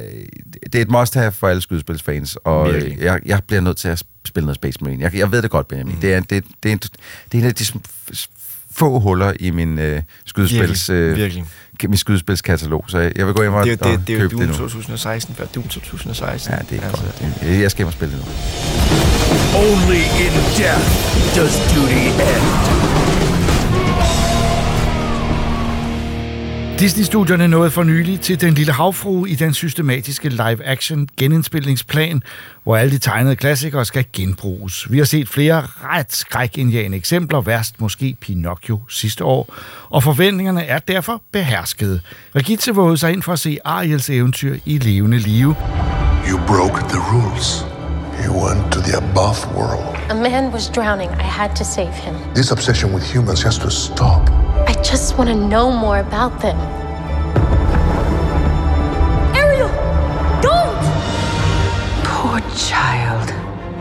det 0.73 0.75
er 0.75 0.83
et 0.83 0.91
must-have 0.91 1.33
for 1.33 1.49
alle 1.49 1.63
skydespilsfans, 1.63 2.37
og 2.45 2.69
øh, 2.69 2.75
Virkelig. 2.75 2.99
jeg, 3.05 3.21
jeg 3.27 3.41
bliver 3.47 3.61
nødt 3.61 3.77
til 3.77 3.89
at 3.89 4.03
spille 4.27 4.45
noget 4.47 4.57
Space 4.57 4.79
Marine. 4.81 5.03
Jeg, 5.03 5.15
jeg 5.15 5.33
ved 5.33 5.43
det 5.43 5.51
godt, 5.51 5.69
Benjamin. 5.69 5.95
Mm. 5.95 6.01
Det, 6.01 6.15
er, 6.15 6.21
det, 6.21 6.45
det, 6.63 6.69
er 6.69 6.73
en, 6.73 6.79
det 6.79 6.91
er 7.33 7.39
en 7.39 7.45
af 7.45 7.55
de 7.55 7.65
få 8.77 8.99
huller 8.99 9.33
i 9.41 9.51
min 9.51 9.79
øh, 9.79 10.03
skydespils... 10.27 10.91
Virkelig, 10.91 11.11
Øh, 11.11 11.17
virkelig. 11.17 11.45
min 11.89 11.97
skydespilskatalog, 11.97 12.85
så 12.89 12.99
jeg 12.99 13.27
vil 13.27 13.35
gå 13.35 13.43
hjem 13.43 13.53
og, 13.55 13.65
Det, 13.67 13.73
er 13.83 13.89
jo- 13.89 13.93
og 13.93 13.99
det, 13.99 14.07
det 14.09 14.17
er 14.17 14.23
jo 14.23 14.29
købe 14.29 14.41
det 14.43 14.49
Doom 14.49 14.61
nu. 14.61 14.69
2016 14.69 15.35
før 15.35 15.45
Doom 15.47 15.69
2016. 15.69 16.53
Ja, 16.55 16.59
det 16.71 16.83
er 16.83 16.89
altså. 16.89 17.03
godt. 17.05 17.43
Jeg, 17.51 17.61
jeg 17.61 17.71
skal 17.71 17.79
hjem 17.79 17.87
og 17.87 17.93
spille 17.93 18.15
det 18.15 18.21
nu. 18.21 18.27
Only 19.59 20.03
in 20.25 20.35
death 20.59 20.89
does 21.37 21.57
duty 21.75 21.95
end. 21.95 23.04
Disney-studierne 26.79 27.49
nåede 27.49 27.71
for 27.71 27.83
nylig 27.83 28.21
til 28.21 28.41
Den 28.41 28.55
Lille 28.55 28.73
Havfrue 28.73 29.31
i 29.31 29.35
den 29.35 29.55
systematiske 29.55 30.29
live-action 30.29 31.09
genindspilningsplan, 31.17 32.23
hvor 32.65 32.77
alle 32.77 32.93
de 32.93 32.99
tegnede 32.99 33.37
klassikere 33.37 33.85
skal 33.85 34.05
genbruges. 34.13 34.93
Vi 34.93 34.99
har 34.99 35.05
set 35.05 35.29
flere 35.29 35.63
ret 35.67 36.13
skrækindjagende 36.13 36.97
eksempler, 36.97 37.41
værst 37.41 37.81
måske 37.81 38.17
Pinocchio 38.21 38.81
sidste 38.89 39.25
år, 39.25 39.55
og 39.91 40.03
forventningerne 40.03 40.65
er 40.65 40.79
derfor 40.79 41.23
beherskede. 41.33 42.01
Regitze 42.37 42.75
vågede 42.75 42.97
sig 42.97 43.13
ind 43.13 43.23
for 43.23 43.33
at 43.33 43.39
se 43.39 43.59
Ariels 43.65 44.11
eventyr 44.11 44.59
i 44.65 44.79
levende 44.79 45.19
live. 45.19 45.55
You 46.31 46.39
broke 46.47 46.81
the 46.81 46.99
rules. 46.99 47.74
You 48.25 48.33
went 48.33 48.73
to 48.73 48.81
the 48.81 48.97
above 48.97 49.39
world. 49.55 49.95
A 50.09 50.15
man 50.15 50.51
was 50.51 50.71
drowning. 50.71 51.11
I 51.11 51.25
had 51.25 51.55
to 51.57 51.65
save 51.65 51.93
him. 51.93 52.15
This 52.33 52.53
obsession 52.53 52.95
with 52.95 53.05
humans 53.05 53.43
has 53.43 53.59
to 53.59 53.71
stop. 53.71 54.31
I 54.67 54.73
just 54.83 55.19
want 55.19 55.29
to 55.29 55.37
know 55.37 55.71
more 55.71 55.99
about 55.99 56.41
them. 56.41 56.59
Ariel! 59.37 59.69
Don't! 60.41 60.85
Poor 62.13 62.41
child. 62.57 63.29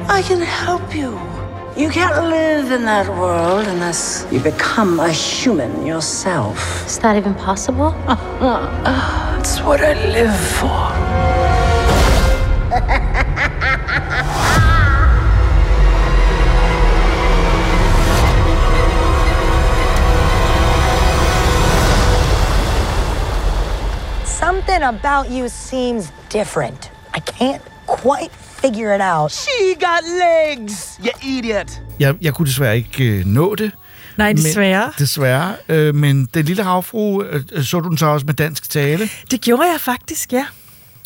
I 0.09 0.21
can 0.21 0.41
help 0.41 0.93
you. 0.93 1.11
You 1.77 1.89
can't 1.89 2.27
live 2.27 2.73
in 2.73 2.83
that 2.83 3.07
world 3.07 3.65
unless 3.67 4.27
you 4.29 4.41
become 4.41 4.99
a 4.99 5.09
human 5.09 5.85
yourself. 5.85 6.85
Is 6.85 6.99
that 6.99 7.15
even 7.15 7.33
possible? 7.33 7.95
It's 9.39 9.61
what 9.61 9.79
I 9.81 9.93
live 10.17 10.39
for. 10.59 10.83
Something 24.25 24.83
about 24.83 25.29
you 25.31 25.49
seems 25.49 26.11
different. 26.33 26.91
I 27.15 27.19
can't 27.19 27.61
quite 27.87 28.31
figure 28.61 28.95
it 28.95 29.01
out. 29.01 29.31
She 29.31 29.75
got 29.79 30.01
legs, 30.03 30.99
you 31.05 31.11
idiot. 31.37 31.81
Jeg, 31.99 32.15
jeg 32.21 32.33
kunne 32.33 32.45
desværre 32.45 32.77
ikke 32.77 33.03
øh, 33.03 33.25
nå 33.25 33.55
det. 33.55 33.71
Nej, 34.17 34.33
desværre. 34.33 34.85
Men, 34.85 34.93
desværre. 34.99 35.55
Øh, 35.69 35.95
men 35.95 36.25
Den 36.33 36.45
Lille 36.45 36.63
Havfrue, 36.63 37.25
øh, 37.29 37.63
så 37.63 37.79
du 37.79 37.89
den 37.89 37.97
så 37.97 38.05
også 38.05 38.25
med 38.25 38.33
dansk 38.33 38.69
tale? 38.69 39.09
Det 39.31 39.41
gjorde 39.41 39.63
jeg 39.71 39.81
faktisk, 39.81 40.33
ja. 40.33 40.45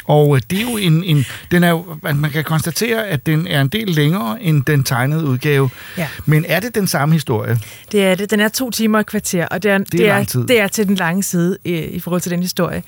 Og 0.07 0.35
øh, 0.35 0.41
det 0.49 0.59
er 0.59 0.63
jo 0.63 0.77
en, 0.77 1.03
en 1.03 1.25
den 1.51 1.63
er 1.63 1.69
jo, 1.69 1.85
man 2.01 2.31
kan 2.31 2.43
konstatere, 2.43 3.07
at 3.07 3.25
den 3.25 3.47
er 3.47 3.61
en 3.61 3.67
del 3.67 3.89
længere 3.89 4.43
end 4.43 4.63
den 4.65 4.83
tegnede 4.83 5.25
udgave. 5.25 5.69
Ja. 5.97 6.07
Men 6.25 6.45
er 6.47 6.59
det 6.59 6.75
den 6.75 6.87
samme 6.87 7.15
historie? 7.15 7.59
Det 7.91 8.05
er 8.05 8.15
det. 8.15 8.31
Den 8.31 8.39
er 8.39 8.47
to 8.47 8.71
timer 8.71 8.97
og 8.97 9.05
kvarter, 9.05 9.47
og 9.47 9.63
det 9.63 9.71
er, 9.71 9.77
det 9.77 10.07
er, 10.09 10.23
det 10.23 10.35
er, 10.35 10.45
det 10.47 10.59
er 10.59 10.67
til 10.67 10.87
den 10.87 10.95
lange 10.95 11.23
side 11.23 11.57
i, 11.63 11.73
i 11.73 11.99
forhold 11.99 12.21
til 12.21 12.31
den 12.31 12.41
historie. 12.41 12.83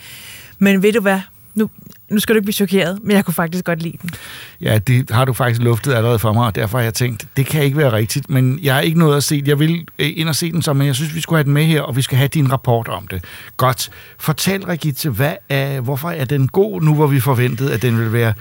Men 0.60 0.84
ved 0.84 0.94
du 0.94 1.02
hvad? 1.02 1.20
Nu, 1.56 1.70
nu 2.10 2.20
skal 2.20 2.36
du 2.36 2.38
ikke 2.38 2.45
blive 2.45 2.54
chokeret, 2.54 3.00
men 3.04 3.16
jeg 3.16 3.26
kunne 3.26 3.34
faktisk 3.34 3.66
godt 3.66 3.82
lide 3.82 3.97
den. 4.02 4.10
Ja, 4.62 4.78
det 4.78 5.10
har 5.10 5.26
du 5.26 5.34
faktisk 5.34 5.62
luftet 5.62 5.93
allerede 5.93 6.20
for 6.20 6.34
mig, 6.34 6.45
og 6.45 6.56
derfor 6.56 6.78
har 6.78 6.84
jeg 6.84 6.93
tænkt, 6.93 7.28
det 7.38 7.45
kan 7.45 7.64
ikke 7.64 7.78
være 7.78 7.91
rigtigt, 7.91 8.30
men 8.30 8.60
jeg 8.64 8.74
har 8.74 8.82
ikke 8.82 9.00
noget 9.00 9.18
at 9.18 9.24
se. 9.24 9.43
Jeg 9.45 9.60
vil 9.60 9.86
øh, 10.00 10.12
ind 10.16 10.30
og 10.30 10.36
se 10.36 10.52
den 10.52 10.62
så, 10.62 10.74
men 10.74 10.88
jeg 10.88 10.95
synes, 10.95 11.16
vi 11.16 11.22
skulle 11.22 11.38
have 11.38 11.43
den 11.43 11.54
med 11.54 11.64
her, 11.66 11.82
og 11.82 11.95
vi 11.95 12.02
skal 12.02 12.18
have 12.18 12.28
din 12.28 12.52
rapport 12.52 12.88
om 12.88 13.08
det. 13.08 13.24
Godt. 13.58 13.89
Fortæl, 14.18 14.64
Regitze, 14.64 15.10
hvad 15.10 15.34
er, 15.50 15.82
hvorfor 15.82 16.10
er 16.10 16.26
den 16.26 16.47
god 16.47 16.82
nu, 16.82 16.95
hvor 16.95 17.08
vi 17.08 17.20
forventede, 17.20 17.74
at 17.74 17.82
den 17.82 17.97
ville 17.97 18.14
være 18.14 18.34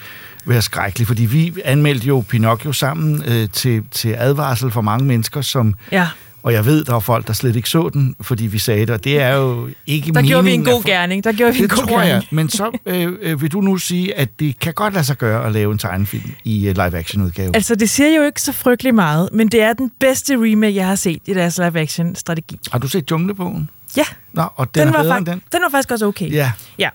være 0.44 0.62
skrækkelig, 0.62 1.06
fordi 1.06 1.24
vi 1.24 1.54
anmeldte 1.64 2.06
jo 2.06 2.24
Pinocchio 2.28 2.72
sammen 2.72 3.22
øh, 3.26 3.48
til, 3.52 3.82
til 3.90 4.14
advarsel 4.18 4.70
for 4.70 4.80
mange 4.80 5.06
mennesker, 5.06 5.40
som 5.40 5.74
Ja. 5.92 6.08
Og 6.48 6.54
jeg 6.54 6.66
ved, 6.66 6.84
der 6.84 6.94
er 6.94 7.00
folk, 7.00 7.26
der 7.26 7.32
slet 7.32 7.56
ikke 7.56 7.68
så 7.70 7.88
den, 7.92 8.16
fordi 8.20 8.46
vi 8.46 8.58
sagde 8.58 8.80
det, 8.80 8.90
og 8.90 9.04
det 9.04 9.20
er 9.20 9.34
jo 9.36 9.68
ikke 9.86 10.12
Der 10.12 10.22
gjorde 10.22 10.44
vi 10.44 10.52
en 10.52 10.64
god 10.64 10.78
at- 10.78 10.84
gerning. 10.84 11.24
Der 11.24 11.32
gjorde 11.32 11.52
vi 11.52 11.58
det 11.62 11.70
en 11.72 11.76
god 11.76 11.86
tror 11.86 12.00
jeg. 12.00 12.08
gerning. 12.08 12.28
Men 12.30 12.48
så 12.48 12.78
øh, 12.86 13.12
øh, 13.20 13.42
vil 13.42 13.52
du 13.52 13.60
nu 13.60 13.76
sige, 13.76 14.18
at 14.18 14.28
det 14.40 14.60
kan 14.60 14.74
godt 14.74 14.94
lade 14.94 15.04
sig 15.04 15.16
gøre 15.16 15.46
at 15.46 15.52
lave 15.52 15.72
en 15.72 15.78
tegnefilm 15.78 16.30
i 16.44 16.68
uh, 16.68 16.74
live-action-udgave. 16.76 17.50
Altså, 17.56 17.74
det 17.74 17.90
siger 17.90 18.16
jo 18.16 18.22
ikke 18.22 18.42
så 18.42 18.52
frygtelig 18.52 18.94
meget, 18.94 19.28
men 19.32 19.48
det 19.48 19.62
er 19.62 19.72
den 19.72 19.90
bedste 20.00 20.34
remake, 20.34 20.74
jeg 20.74 20.86
har 20.86 20.94
set 20.94 21.22
i 21.26 21.34
deres 21.34 21.58
live-action-strategi. 21.58 22.58
Har 22.72 22.78
du 22.78 22.88
set 22.88 23.10
Junglebogen? 23.10 23.70
Ja. 23.96 24.04
Nå, 24.32 24.42
og 24.56 24.74
den, 24.74 24.86
den, 24.86 24.94
var 24.94 25.02
fakt- 25.18 25.26
den? 25.26 25.42
den 25.52 25.60
var 25.62 25.68
faktisk 25.70 25.90
også 25.90 26.06
okay. 26.06 26.32
Ja. 26.32 26.52
Ja. 26.78 26.88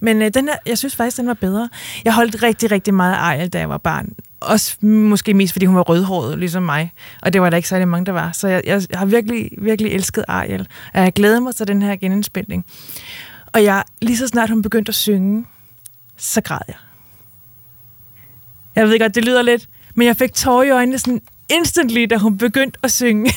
Men 0.00 0.22
øh, 0.22 0.30
den 0.34 0.48
her, 0.48 0.56
jeg 0.66 0.78
synes 0.78 0.96
faktisk, 0.96 1.16
den 1.16 1.26
var 1.26 1.34
bedre. 1.34 1.68
Jeg 2.04 2.14
holdt 2.14 2.42
rigtig, 2.42 2.70
rigtig 2.70 2.94
meget 2.94 3.40
af 3.40 3.50
da 3.50 3.58
jeg 3.58 3.68
var 3.68 3.78
barn. 3.78 4.08
Også 4.40 4.76
måske 4.86 5.34
mest, 5.34 5.52
fordi 5.52 5.66
hun 5.66 5.76
var 5.76 5.82
rødhåret, 5.82 6.38
ligesom 6.38 6.62
mig. 6.62 6.92
Og 7.22 7.32
det 7.32 7.40
var 7.40 7.50
der 7.50 7.56
ikke 7.56 7.68
særlig 7.68 7.88
mange, 7.88 8.06
der 8.06 8.12
var. 8.12 8.32
Så 8.32 8.48
jeg, 8.48 8.62
jeg 8.66 8.82
har 8.94 9.06
virkelig, 9.06 9.50
virkelig 9.58 9.92
elsket 9.92 10.24
Ariel. 10.28 10.68
Og 10.94 11.00
jeg 11.00 11.12
glæder 11.12 11.40
mig 11.40 11.54
til 11.54 11.68
den 11.68 11.82
her 11.82 11.96
genindspilning. 11.96 12.66
Og 13.46 13.64
jeg, 13.64 13.84
lige 14.02 14.16
så 14.16 14.26
snart 14.26 14.50
hun 14.50 14.62
begyndte 14.62 14.90
at 14.90 14.94
synge, 14.94 15.44
så 16.16 16.40
græd 16.40 16.58
jeg. 16.68 16.76
Jeg 18.76 18.88
ved 18.88 18.98
godt, 18.98 19.14
det 19.14 19.24
lyder 19.24 19.42
lidt, 19.42 19.68
men 19.94 20.06
jeg 20.06 20.16
fik 20.16 20.34
tårer 20.34 20.62
i 20.62 20.70
øjnene 20.70 20.98
sådan 20.98 21.20
instantly, 21.48 22.06
da 22.10 22.16
hun 22.16 22.38
begyndte 22.38 22.78
at 22.82 22.92
synge. 22.92 23.32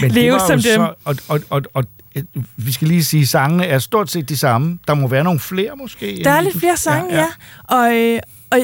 Men 0.00 0.10
det 0.10 0.12
Leve 0.12 0.32
var 0.32 0.40
jo 0.40 0.46
som 0.46 0.62
dem. 0.62 0.62
Så, 0.62 0.94
og, 1.04 1.16
og, 1.28 1.40
og, 1.50 1.62
og, 1.74 1.84
øh, 2.14 2.22
vi 2.56 2.72
skal 2.72 2.88
lige 2.88 3.04
sige, 3.04 3.26
sangene 3.26 3.66
er 3.66 3.78
stort 3.78 4.10
set 4.10 4.28
de 4.28 4.36
samme. 4.36 4.78
Der 4.88 4.94
må 4.94 5.08
være 5.08 5.24
nogle 5.24 5.40
flere 5.40 5.76
måske. 5.76 6.20
Der 6.24 6.30
er 6.30 6.40
lidt 6.40 6.58
flere 6.58 6.76
sange, 6.76 7.14
ja. 7.14 7.20
ja. 7.20 7.76
Og, 7.76 7.96
øh, 7.96 8.20
og 8.50 8.58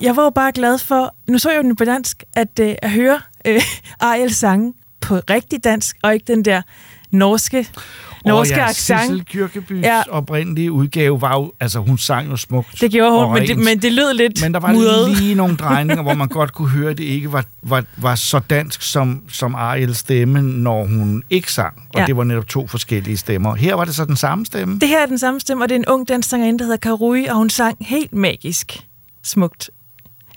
jeg 0.00 0.16
var 0.16 0.22
jo 0.22 0.30
bare 0.30 0.52
glad 0.52 0.78
for, 0.78 1.14
nu 1.28 1.38
så 1.38 1.50
jeg 1.50 1.56
jo 1.58 1.62
den 1.62 1.76
på 1.76 1.84
dansk, 1.84 2.22
at, 2.36 2.58
øh, 2.60 2.74
at 2.82 2.90
høre 2.90 3.20
øh, 3.46 3.62
Ariel 4.00 4.34
sange 4.34 4.74
på 5.00 5.16
rigtig 5.30 5.64
dansk, 5.64 5.96
og 6.02 6.14
ikke 6.14 6.24
den 6.26 6.44
der 6.44 6.62
norske, 7.10 7.68
norske 8.24 8.54
og 8.54 8.58
ja, 8.58 8.68
accent. 8.68 9.00
Sissel 9.00 9.24
Kyrkebys 9.24 9.82
Ja. 9.84 10.02
oprindelige 10.10 10.72
udgave 10.72 11.20
var 11.20 11.34
jo, 11.34 11.52
altså 11.60 11.78
hun 11.78 11.98
sang 11.98 12.30
jo 12.30 12.36
smukt. 12.36 12.80
Det 12.80 12.90
gjorde 12.90 13.26
hun, 13.26 13.34
men 13.34 13.48
det, 13.48 13.58
men 13.58 13.82
det 13.82 13.92
lød 13.92 14.14
lidt 14.14 14.42
Men 14.42 14.54
der 14.54 14.60
var 14.60 14.72
mudret. 14.72 15.10
lige 15.18 15.34
nogle 15.42 15.56
drejninger, 15.56 16.02
hvor 16.02 16.14
man 16.14 16.28
godt 16.28 16.52
kunne 16.52 16.68
høre, 16.68 16.90
at 16.90 16.98
det 16.98 17.04
ikke 17.04 17.32
var, 17.32 17.44
var, 17.62 17.84
var 17.96 18.14
så 18.14 18.38
dansk 18.38 18.82
som, 18.82 19.22
som 19.28 19.54
Ariels 19.54 19.98
stemme, 19.98 20.42
når 20.42 20.84
hun 20.86 21.22
ikke 21.30 21.52
sang. 21.52 21.82
Og 21.94 22.00
ja. 22.00 22.06
det 22.06 22.16
var 22.16 22.24
netop 22.24 22.48
to 22.48 22.66
forskellige 22.66 23.16
stemmer. 23.16 23.54
Her 23.54 23.74
var 23.74 23.84
det 23.84 23.94
så 23.94 24.04
den 24.04 24.16
samme 24.16 24.46
stemme. 24.46 24.78
Det 24.78 24.88
her 24.88 25.02
er 25.02 25.06
den 25.06 25.18
samme 25.18 25.40
stemme, 25.40 25.64
og 25.64 25.68
det 25.68 25.74
er 25.74 25.78
en 25.78 25.86
ung 25.88 26.08
dansk 26.08 26.28
sangerinde, 26.28 26.58
der 26.58 26.64
hedder 26.64 26.76
Karui, 26.78 27.24
og 27.24 27.36
hun 27.36 27.50
sang 27.50 27.76
helt 27.80 28.12
magisk 28.14 28.86
smukt. 29.22 29.70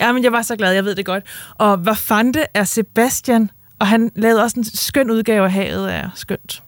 Ja, 0.00 0.12
men 0.12 0.24
jeg 0.24 0.32
var 0.32 0.42
så 0.42 0.56
glad, 0.56 0.72
jeg 0.72 0.84
ved 0.84 0.94
det 0.94 1.06
godt. 1.06 1.24
Og 1.54 1.76
hvad 1.76 1.94
fanden 1.94 2.44
er 2.54 2.64
Sebastian, 2.64 3.50
og 3.78 3.86
han 3.86 4.10
lavede 4.16 4.42
også 4.42 4.60
en 4.60 4.64
skøn 4.64 5.10
udgave 5.10 5.44
af 5.44 5.52
havet 5.52 5.94
er 5.94 6.10
skønt. 6.14 6.62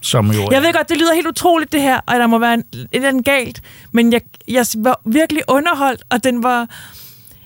Som 0.00 0.30
jo 0.30 0.48
Jeg 0.50 0.62
ved 0.62 0.72
godt, 0.72 0.88
det 0.88 0.96
lyder 0.96 1.14
helt 1.14 1.26
utroligt 1.26 1.72
det 1.72 1.82
her, 1.82 2.00
og 2.06 2.14
der 2.14 2.26
må 2.26 2.38
være 2.38 2.54
en, 2.54 2.64
et 2.72 2.88
eller 2.92 3.08
andet 3.08 3.24
galt, 3.24 3.62
men 3.92 4.12
jeg, 4.12 4.20
jeg 4.48 4.66
var 4.78 5.00
virkelig 5.06 5.42
underholdt, 5.48 6.02
og 6.10 6.24
den 6.24 6.42
var... 6.42 6.68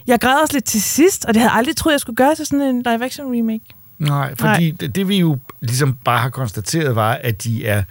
Jeg 0.06 0.20
græd 0.20 0.42
også 0.42 0.54
lidt 0.54 0.64
til 0.64 0.82
sidst, 0.82 1.24
og 1.24 1.34
det 1.34 1.40
havde 1.40 1.50
jeg 1.50 1.58
aldrig 1.58 1.76
troet, 1.76 1.92
jeg 1.92 2.00
skulle 2.00 2.16
gøre 2.16 2.34
til 2.34 2.46
sådan 2.46 2.60
en 2.60 2.82
live-action 2.82 3.38
remake. 3.38 3.64
Nej, 3.98 4.34
fordi 4.38 4.70
det, 4.70 4.94
det 4.94 5.08
vi 5.08 5.18
jo 5.18 5.38
ligesom 5.60 5.96
bare 6.04 6.18
har 6.18 6.30
konstateret 6.30 6.94
var, 6.96 7.12
at 7.12 7.44
de 7.44 7.66
er 7.66 7.82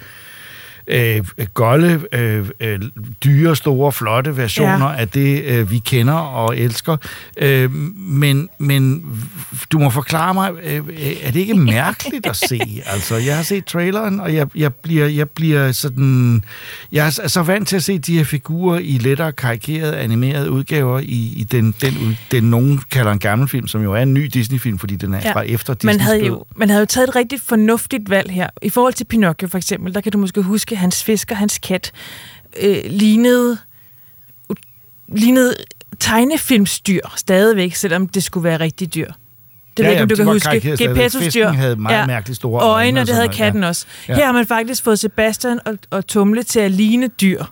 øh, 0.88 1.26
golde, 1.54 2.02
øh, 2.12 2.50
øh, 2.60 2.80
dyre, 3.24 3.56
store, 3.56 3.92
flotte 3.92 4.38
versioner 4.38 4.90
ja. 4.92 4.98
af 4.98 5.08
det, 5.08 5.44
øh, 5.44 5.72
vi 5.72 5.78
kender 5.78 6.14
og 6.14 6.58
elsker. 6.58 6.98
Øh, 7.38 7.72
men, 7.98 8.50
men 8.60 9.06
du 9.72 9.80
må 9.80 9.90
forklare 9.90 10.34
mig, 10.34 10.52
øh, 10.64 10.82
er 11.24 11.32
det 11.32 11.40
ikke 11.40 11.54
mærkeligt 11.78 12.26
at 12.26 12.36
se? 12.36 12.84
Altså, 12.86 13.16
jeg 13.16 13.36
har 13.36 13.44
set 13.44 13.66
traileren, 13.66 14.20
og 14.20 14.36
jeg, 14.36 14.48
jeg, 14.56 14.74
bliver, 14.74 15.08
jeg 15.08 15.30
bliver 15.30 15.72
sådan... 15.72 16.44
Jeg 16.92 17.06
er 17.06 17.28
så 17.28 17.44
vant 17.44 17.68
til 17.68 17.76
at 17.76 17.84
se 17.84 18.00
de 18.00 18.18
her 18.18 18.24
figurer 18.24 18.80
i 18.80 18.98
lettere 18.98 19.32
karikerede, 19.32 19.98
animerede 19.98 20.52
udgaver 20.52 21.00
i, 21.00 21.34
i 21.38 21.48
den, 21.52 21.76
den, 21.82 22.18
den, 22.32 22.44
nogen 22.44 22.82
kalder 22.92 23.12
en 23.12 23.20
gammel 23.20 23.48
film, 23.48 23.68
som 23.68 23.84
jo 23.84 23.94
er 23.94 24.02
en 24.02 24.14
ny 24.14 24.30
Disney-film, 24.34 24.80
fordi 24.80 24.96
den 24.96 25.14
er 25.14 25.20
ja. 25.24 25.34
fra 25.34 25.42
efter 25.42 25.74
Disney. 25.74 25.94
man 25.94 26.00
havde, 26.00 26.26
jo, 26.26 26.46
man 26.56 26.70
havde 26.70 26.80
jo 26.80 26.86
taget 26.86 27.10
et 27.10 27.16
rigtig 27.16 27.42
fornuftigt 27.42 28.10
valg 28.10 28.32
her. 28.32 28.50
I 28.62 28.70
forhold 28.70 28.94
til 28.94 29.06
Pinocchio 29.06 29.48
for 29.48 29.58
eksempel, 29.58 29.94
der 29.94 30.02
kan 30.02 30.12
du 30.12 30.18
måske 30.18 30.42
huske, 30.42 30.77
hans 30.78 31.04
fisk 31.04 31.32
og 31.32 31.38
hans 31.38 31.58
kat 31.58 31.92
øh, 32.62 32.78
lignede, 32.86 33.58
lignede 35.08 35.56
tegnefilmsdyr 36.00 37.02
stadigvæk, 37.16 37.76
selvom 37.76 38.08
det 38.08 38.24
skulle 38.24 38.44
være 38.44 38.60
rigtig 38.60 38.94
dyr. 38.96 39.12
Det 39.78 39.84
Ja, 39.84 39.90
ved 39.90 39.96
ja, 39.96 40.02
du 40.02 40.08
det 40.08 40.18
kan 40.18 40.26
huske. 40.26 40.78
Gepettos 40.78 41.34
dyr. 41.34 41.48
Havde 41.48 41.76
meget 41.76 42.08
mærkeligt 42.08 42.36
store 42.36 42.62
øjne 42.64 42.74
øjne, 42.74 43.02
og 43.02 43.08
det 43.08 43.16
havde 43.16 43.28
noget, 43.28 43.38
katten 43.38 43.62
ja. 43.64 43.68
også. 43.68 43.86
Ja. 44.08 44.16
Her 44.16 44.26
har 44.26 44.32
man 44.32 44.48
faktisk 44.48 44.84
fået 44.84 45.00
Sebastian 45.00 45.60
og, 45.66 45.78
og 45.90 46.08
Tumle 46.08 46.44
til 46.44 46.60
at 46.60 46.72
ligne 46.72 47.08
dyr. 47.08 47.44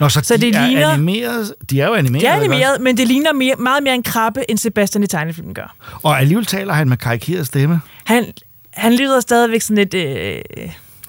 Nå, 0.00 0.08
så, 0.08 0.20
Så 0.24 0.36
de 0.36 0.40
det 0.40 0.54
er 0.56 0.66
ligner- 0.66 0.88
animeret, 0.88 1.54
de 1.70 1.80
er 1.80 1.86
jo 1.86 1.94
animeret. 1.94 2.20
Det 2.22 2.28
er 2.30 2.34
animeret, 2.34 2.80
men 2.80 2.96
det 2.96 3.08
ligner 3.08 3.32
mere, 3.32 3.54
meget 3.58 3.82
mere 3.82 3.94
en 3.94 4.02
krabbe, 4.02 4.50
end 4.50 4.58
Sebastian 4.58 5.02
i 5.02 5.06
tegnefilmen 5.06 5.54
gør. 5.54 5.74
Og 6.02 6.18
alligevel 6.20 6.44
taler 6.46 6.72
han 6.72 6.88
med 6.88 6.96
karikeret 6.96 7.46
stemme. 7.46 7.80
Han, 8.04 8.32
han 8.70 8.94
lyder 8.94 9.20
stadigvæk 9.20 9.60
sådan 9.62 9.76
lidt 9.76 9.94
øh, 9.94 10.40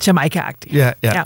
Jamaica-agtig. 0.08 0.74
Ja, 0.74 0.92
ja. 1.04 1.18
Ja. 1.18 1.24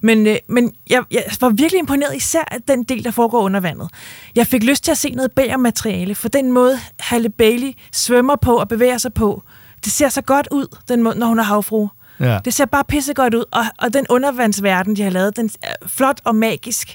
Men, 0.00 0.26
øh, 0.26 0.36
men 0.48 0.72
jeg, 0.90 1.02
jeg 1.10 1.22
var 1.40 1.48
virkelig 1.48 1.78
imponeret, 1.78 2.16
især 2.16 2.44
af 2.50 2.62
den 2.68 2.82
del, 2.84 3.04
der 3.04 3.10
foregår 3.10 3.40
under 3.40 3.60
vandet. 3.60 3.90
Jeg 4.36 4.46
fik 4.46 4.62
lyst 4.62 4.84
til 4.84 4.90
at 4.90 4.98
se 4.98 5.10
noget 5.10 5.32
bag 5.32 5.60
materiale, 5.60 6.14
for 6.14 6.28
den 6.28 6.52
måde, 6.52 6.78
Halle 7.00 7.30
Bailey 7.30 7.72
svømmer 7.92 8.36
på 8.36 8.56
og 8.56 8.68
bevæger 8.68 8.98
sig 8.98 9.14
på, 9.14 9.42
det 9.84 9.92
ser 9.92 10.08
så 10.08 10.22
godt 10.22 10.48
ud, 10.50 10.66
den 10.88 11.02
måde, 11.02 11.18
når 11.18 11.26
hun 11.26 11.38
er 11.38 11.42
havfru. 11.42 11.88
Ja. 12.20 12.38
Det 12.44 12.54
ser 12.54 12.64
bare 12.64 12.84
pissegodt 12.88 13.34
ud, 13.34 13.44
og, 13.52 13.64
og 13.78 13.94
den 13.94 14.06
undervandsverden, 14.10 14.96
de 14.96 15.02
har 15.02 15.10
lavet, 15.10 15.36
den 15.36 15.50
er 15.62 15.72
flot 15.86 16.20
og 16.24 16.34
magisk. 16.36 16.94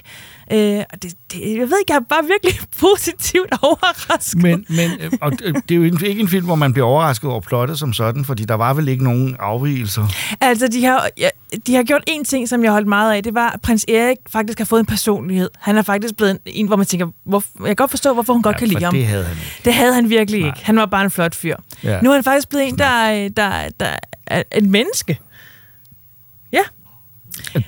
Øh, 0.52 0.78
og 0.92 1.02
det, 1.02 1.14
det, 1.32 1.40
jeg 1.40 1.70
ved 1.70 1.78
ikke, 1.80 1.92
jeg 1.92 1.96
er 1.96 2.00
bare 2.08 2.24
virkelig 2.24 2.54
positivt 2.80 3.52
overrasket. 3.62 4.42
Men, 4.42 4.64
men 4.68 4.90
øh, 5.00 5.12
og 5.20 5.32
det 5.32 5.54
det 5.68 5.74
er 5.74 5.76
jo 5.78 5.82
ikke 5.82 6.20
en 6.20 6.28
film, 6.28 6.44
hvor 6.46 6.54
man 6.54 6.72
bliver 6.72 6.86
overrasket 6.86 7.30
over 7.30 7.40
plottet 7.40 7.78
som 7.78 7.92
sådan, 7.92 8.24
fordi 8.24 8.44
der 8.44 8.54
var 8.54 8.74
vel 8.74 8.88
ikke 8.88 9.04
nogen 9.04 9.36
afvigelser. 9.38 10.06
Altså, 10.40 10.68
de 10.68 10.84
har, 10.84 11.08
ja, 11.18 11.28
de 11.66 11.74
har 11.74 11.82
gjort 11.82 12.04
en 12.06 12.24
ting, 12.24 12.48
som 12.48 12.64
jeg 12.64 12.72
holdt 12.72 12.88
meget 12.88 13.14
af. 13.14 13.22
Det 13.22 13.34
var, 13.34 13.50
at 13.50 13.60
prins 13.60 13.84
Erik 13.88 14.16
faktisk 14.32 14.58
har 14.58 14.64
fået 14.64 14.80
en 14.80 14.86
personlighed. 14.86 15.48
Han 15.58 15.76
er 15.76 15.82
faktisk 15.82 16.16
blevet 16.16 16.30
en, 16.30 16.38
en 16.46 16.66
hvor 16.66 16.76
man 16.76 16.86
tænker, 16.86 17.06
hvor, 17.24 17.42
jeg 17.60 17.66
kan 17.66 17.76
godt 17.76 17.90
forstå, 17.90 18.12
hvorfor 18.14 18.32
hun 18.32 18.42
godt 18.42 18.54
Ja, 18.54 18.58
kan 18.58 18.68
lide 18.68 18.84
ham. 18.84 18.94
det 18.94 19.06
havde 19.06 19.24
han 19.24 19.36
ikke. 19.36 19.60
Det 19.64 19.74
havde 19.74 19.94
han 19.94 20.10
virkelig 20.10 20.46
ikke. 20.46 20.58
Han 20.62 20.76
var 20.76 20.86
bare 20.86 21.04
en 21.04 21.10
flot 21.10 21.34
fyr. 21.34 21.56
Ja. 21.84 22.00
Nu 22.00 22.10
er 22.10 22.14
han 22.14 22.24
faktisk 22.24 22.48
blevet 22.48 22.68
en, 22.68 22.78
der, 22.78 23.28
der, 23.28 23.52
der 23.80 23.90
et 24.56 24.66
menneske. 24.68 25.20
Ja. 26.52 26.62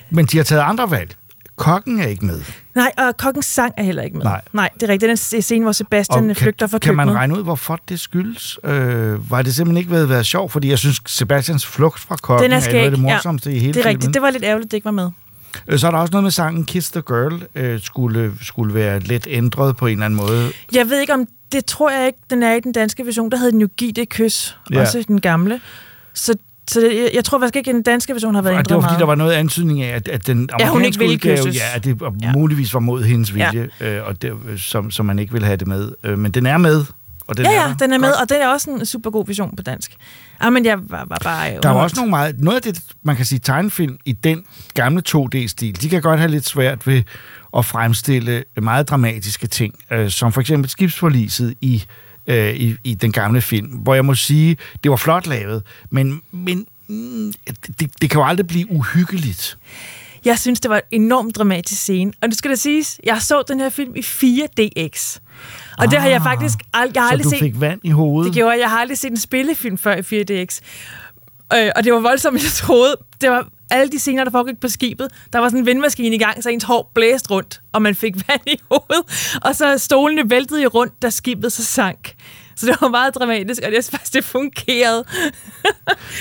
Men 0.09 0.25
de 0.25 0.37
har 0.37 0.43
taget 0.43 0.61
andre 0.61 0.91
valg. 0.91 1.15
Kokken 1.55 1.99
er 1.99 2.07
ikke 2.07 2.25
med. 2.25 2.41
Nej, 2.75 2.91
og 2.97 3.17
kokkens 3.17 3.45
sang 3.45 3.73
er 3.77 3.83
heller 3.83 4.03
ikke 4.03 4.17
med. 4.17 4.23
Nej. 4.25 4.41
Nej 4.53 4.69
det 4.73 4.83
er 4.83 4.87
rigtigt. 4.87 5.09
Den 5.09 5.41
scene, 5.41 5.63
hvor 5.63 5.71
Sebastian 5.71 6.25
kan, 6.27 6.35
flygter 6.35 6.67
fra 6.67 6.77
kan 6.77 6.95
man 6.95 7.05
køkkenet. 7.05 7.19
regne 7.19 7.37
ud, 7.37 7.43
hvorfor 7.43 7.79
det 7.89 7.99
skyldes? 7.99 8.59
Øh, 8.63 9.31
var 9.31 9.41
det 9.41 9.55
simpelthen 9.55 9.77
ikke 9.77 9.91
ved 9.91 10.03
at 10.03 10.09
være 10.09 10.23
sjov? 10.23 10.49
Fordi 10.49 10.69
jeg 10.69 10.79
synes, 10.79 11.01
Sebastians 11.07 11.65
flugt 11.65 11.99
fra 11.99 12.15
kokken 12.15 12.43
Den 12.43 12.51
er 12.51 12.57
er, 12.67 12.71
noget 12.71 12.85
af 12.85 12.91
det 12.91 12.99
morsomste 12.99 13.49
ja. 13.49 13.55
i 13.55 13.59
hele 13.59 13.73
Det 13.73 13.79
er 13.85 13.85
rigtigt. 13.89 14.03
filmen. 14.03 14.13
Det 14.13 14.21
var 14.21 14.29
lidt 14.29 14.43
ærgerligt, 14.43 14.71
det 14.71 14.77
ikke 14.77 14.85
var 14.85 14.91
med. 14.91 15.09
Øh, 15.67 15.79
Så 15.79 15.87
er 15.87 15.91
der 15.91 15.97
også 15.97 16.11
noget 16.11 16.23
med 16.23 16.31
sangen 16.31 16.65
Kiss 16.65 16.91
the 16.91 17.01
Girl, 17.01 17.43
øh, 17.55 17.81
skulle, 17.81 18.33
skulle 18.41 18.73
være 18.73 18.99
lidt 18.99 19.27
ændret 19.29 19.77
på 19.77 19.87
en 19.87 19.91
eller 19.93 20.05
anden 20.05 20.17
måde. 20.17 20.51
Jeg 20.73 20.89
ved 20.89 20.99
ikke 20.99 21.13
om, 21.13 21.27
det 21.51 21.65
tror 21.65 21.89
jeg 21.91 22.07
ikke, 22.07 22.19
den 22.29 22.43
er 22.43 22.53
i 22.53 22.59
den 22.59 22.71
danske 22.71 23.05
version. 23.05 23.31
Der 23.31 23.37
hed 23.37 23.51
den 23.51 23.61
jo 23.61 23.67
Giv 23.77 23.91
det 23.93 24.09
kys, 24.09 24.57
ja. 24.71 24.81
også 24.81 25.03
den 25.07 25.21
gamle. 25.21 25.61
Så, 26.13 26.35
så 26.69 26.81
jeg, 26.81 27.09
jeg 27.13 27.25
tror 27.25 27.39
faktisk 27.39 27.55
ikke, 27.55 27.69
at 27.69 27.75
den 27.75 27.83
danske 27.83 28.13
version 28.13 28.35
har 28.35 28.41
været 28.41 28.53
ændret 28.53 28.69
det 28.69 28.75
var 28.75 28.81
fordi, 28.81 28.89
meget. 28.91 28.99
der 28.99 29.05
var 29.05 29.15
noget 29.15 29.33
antydning 29.33 29.81
af, 29.81 29.95
at, 29.95 30.07
at 30.07 30.27
den 30.27 30.49
Ja, 30.59 30.65
hun 30.67 30.77
amerikanske 30.77 31.03
ikke 31.03 31.13
udgave, 31.13 31.37
kysses. 31.37 31.55
ja, 31.55 31.75
at 31.75 31.83
det 31.83 32.01
ja. 32.21 32.31
muligvis 32.31 32.73
var 32.73 32.79
mod 32.79 33.03
hendes 33.03 33.33
vilje, 33.33 33.69
ja. 33.79 33.97
øh, 33.97 34.07
og 34.07 34.21
det, 34.21 34.33
som, 34.57 34.91
som 34.91 35.05
man 35.05 35.19
ikke 35.19 35.31
ville 35.31 35.45
have 35.45 35.57
det 35.57 35.67
med. 35.67 35.91
Øh, 36.03 36.19
men 36.19 36.31
den 36.31 36.45
er 36.45 36.57
med, 36.57 36.85
og 37.27 37.37
den 37.37 37.45
ja, 37.45 37.51
er 37.51 37.67
ja, 37.67 37.75
den 37.79 37.93
er 37.93 37.97
med, 37.97 38.07
Godt. 38.07 38.21
og 38.21 38.29
den 38.29 38.41
er 38.41 38.47
også 38.47 38.69
en 38.69 38.85
super 38.85 39.09
god 39.09 39.25
version 39.27 39.55
på 39.55 39.63
dansk. 39.63 39.91
Ah, 40.39 40.53
men 40.53 40.65
jeg 40.65 40.77
var, 40.89 41.05
var 41.07 41.17
bare... 41.23 41.59
Der 41.63 41.69
er 41.69 41.73
også 41.73 41.95
nogle 41.95 42.09
meget, 42.09 42.39
noget 42.39 42.65
af 42.65 42.73
det, 42.73 42.83
man 43.03 43.15
kan 43.15 43.25
sige, 43.25 43.39
tegnefilm 43.39 43.97
i 44.05 44.11
den 44.11 44.43
gamle 44.73 45.03
2D-stil, 45.09 45.81
de 45.81 45.89
kan 45.89 46.01
godt 46.01 46.19
have 46.19 46.31
lidt 46.31 46.45
svært 46.45 46.87
ved 46.87 47.03
at 47.57 47.65
fremstille 47.65 48.43
meget 48.61 48.89
dramatiske 48.89 49.47
ting, 49.47 49.75
øh, 49.91 50.09
som 50.09 50.31
for 50.33 50.41
eksempel 50.41 50.69
skibsforliset 50.69 51.53
i, 51.61 51.83
øh, 52.27 52.55
i, 52.55 52.75
i 52.83 52.93
den 52.93 53.11
gamle 53.11 53.41
film, 53.41 53.67
hvor 53.67 53.93
jeg 53.93 54.05
må 54.05 54.15
sige, 54.15 54.57
det 54.83 54.91
var 54.91 54.97
flot 54.97 55.27
lavet, 55.27 55.63
men, 55.89 56.21
men 56.31 56.65
mm, 56.87 57.33
det, 57.79 58.01
det 58.01 58.09
kan 58.09 58.19
jo 58.19 58.25
aldrig 58.25 58.47
blive 58.47 58.71
uhyggeligt. 58.71 59.57
Jeg 60.25 60.39
synes, 60.39 60.59
det 60.59 60.71
var 60.71 60.81
en 60.91 61.01
enormt 61.03 61.35
dramatisk 61.35 61.81
scene. 61.81 62.13
Og 62.21 62.27
det 62.29 62.37
skal 62.37 62.51
da 62.51 62.55
siges, 62.55 62.99
jeg 63.03 63.21
så 63.21 63.43
den 63.47 63.59
her 63.59 63.69
film 63.69 63.95
i 63.95 63.99
4DX. 63.99 65.17
Og 65.77 65.83
ah, 65.83 65.91
det 65.91 66.01
har 66.01 66.07
jeg 66.09 66.21
faktisk 66.21 66.59
ald- 66.59 66.91
jeg 66.95 67.01
har 67.03 67.09
så 67.09 67.11
aldrig 67.11 67.23
du 67.23 67.29
set. 67.29 67.39
fik 67.39 67.59
vand 67.59 67.79
i 67.83 67.89
hovedet? 67.89 68.29
Det 68.29 68.35
gjorde 68.35 68.51
jeg. 68.51 68.59
Jeg 68.59 68.69
har 68.69 68.77
aldrig 68.79 68.97
set 68.97 69.11
en 69.11 69.17
spillefilm 69.17 69.77
før 69.77 69.95
i 69.95 69.99
4DX. 69.99 70.59
Øh, 71.57 71.71
og 71.75 71.83
det 71.83 71.93
var 71.93 71.99
voldsomt, 71.99 72.43
jeg 72.43 72.51
troede. 72.51 72.95
Det 73.21 73.29
var 73.29 73.47
alle 73.69 73.91
de 73.91 73.99
scener, 73.99 74.23
der 74.23 74.31
foregik 74.31 74.59
på 74.59 74.67
skibet. 74.67 75.11
Der 75.33 75.39
var 75.39 75.47
sådan 75.47 75.59
en 75.59 75.65
vindmaskine 75.65 76.15
i 76.15 76.19
gang, 76.19 76.43
så 76.43 76.49
ens 76.49 76.63
hår 76.63 76.91
blæste 76.93 77.31
rundt, 77.31 77.61
og 77.71 77.81
man 77.81 77.95
fik 77.95 78.15
vand 78.27 78.41
i 78.47 78.59
hovedet. 78.71 79.39
Og 79.43 79.55
så 79.55 79.77
stolene 79.77 80.29
væltede 80.29 80.61
i 80.61 80.67
rundt, 80.67 81.01
da 81.01 81.09
skibet 81.09 81.51
så 81.51 81.65
sank. 81.65 82.15
Så 82.55 82.65
det 82.65 82.75
var 82.81 82.87
meget 82.87 83.15
dramatisk, 83.15 83.61
og 83.65 83.73
jeg 83.73 83.83
synes 83.83 83.89
faktisk, 83.91 84.13
det 84.13 84.23
fungerede. 84.23 85.03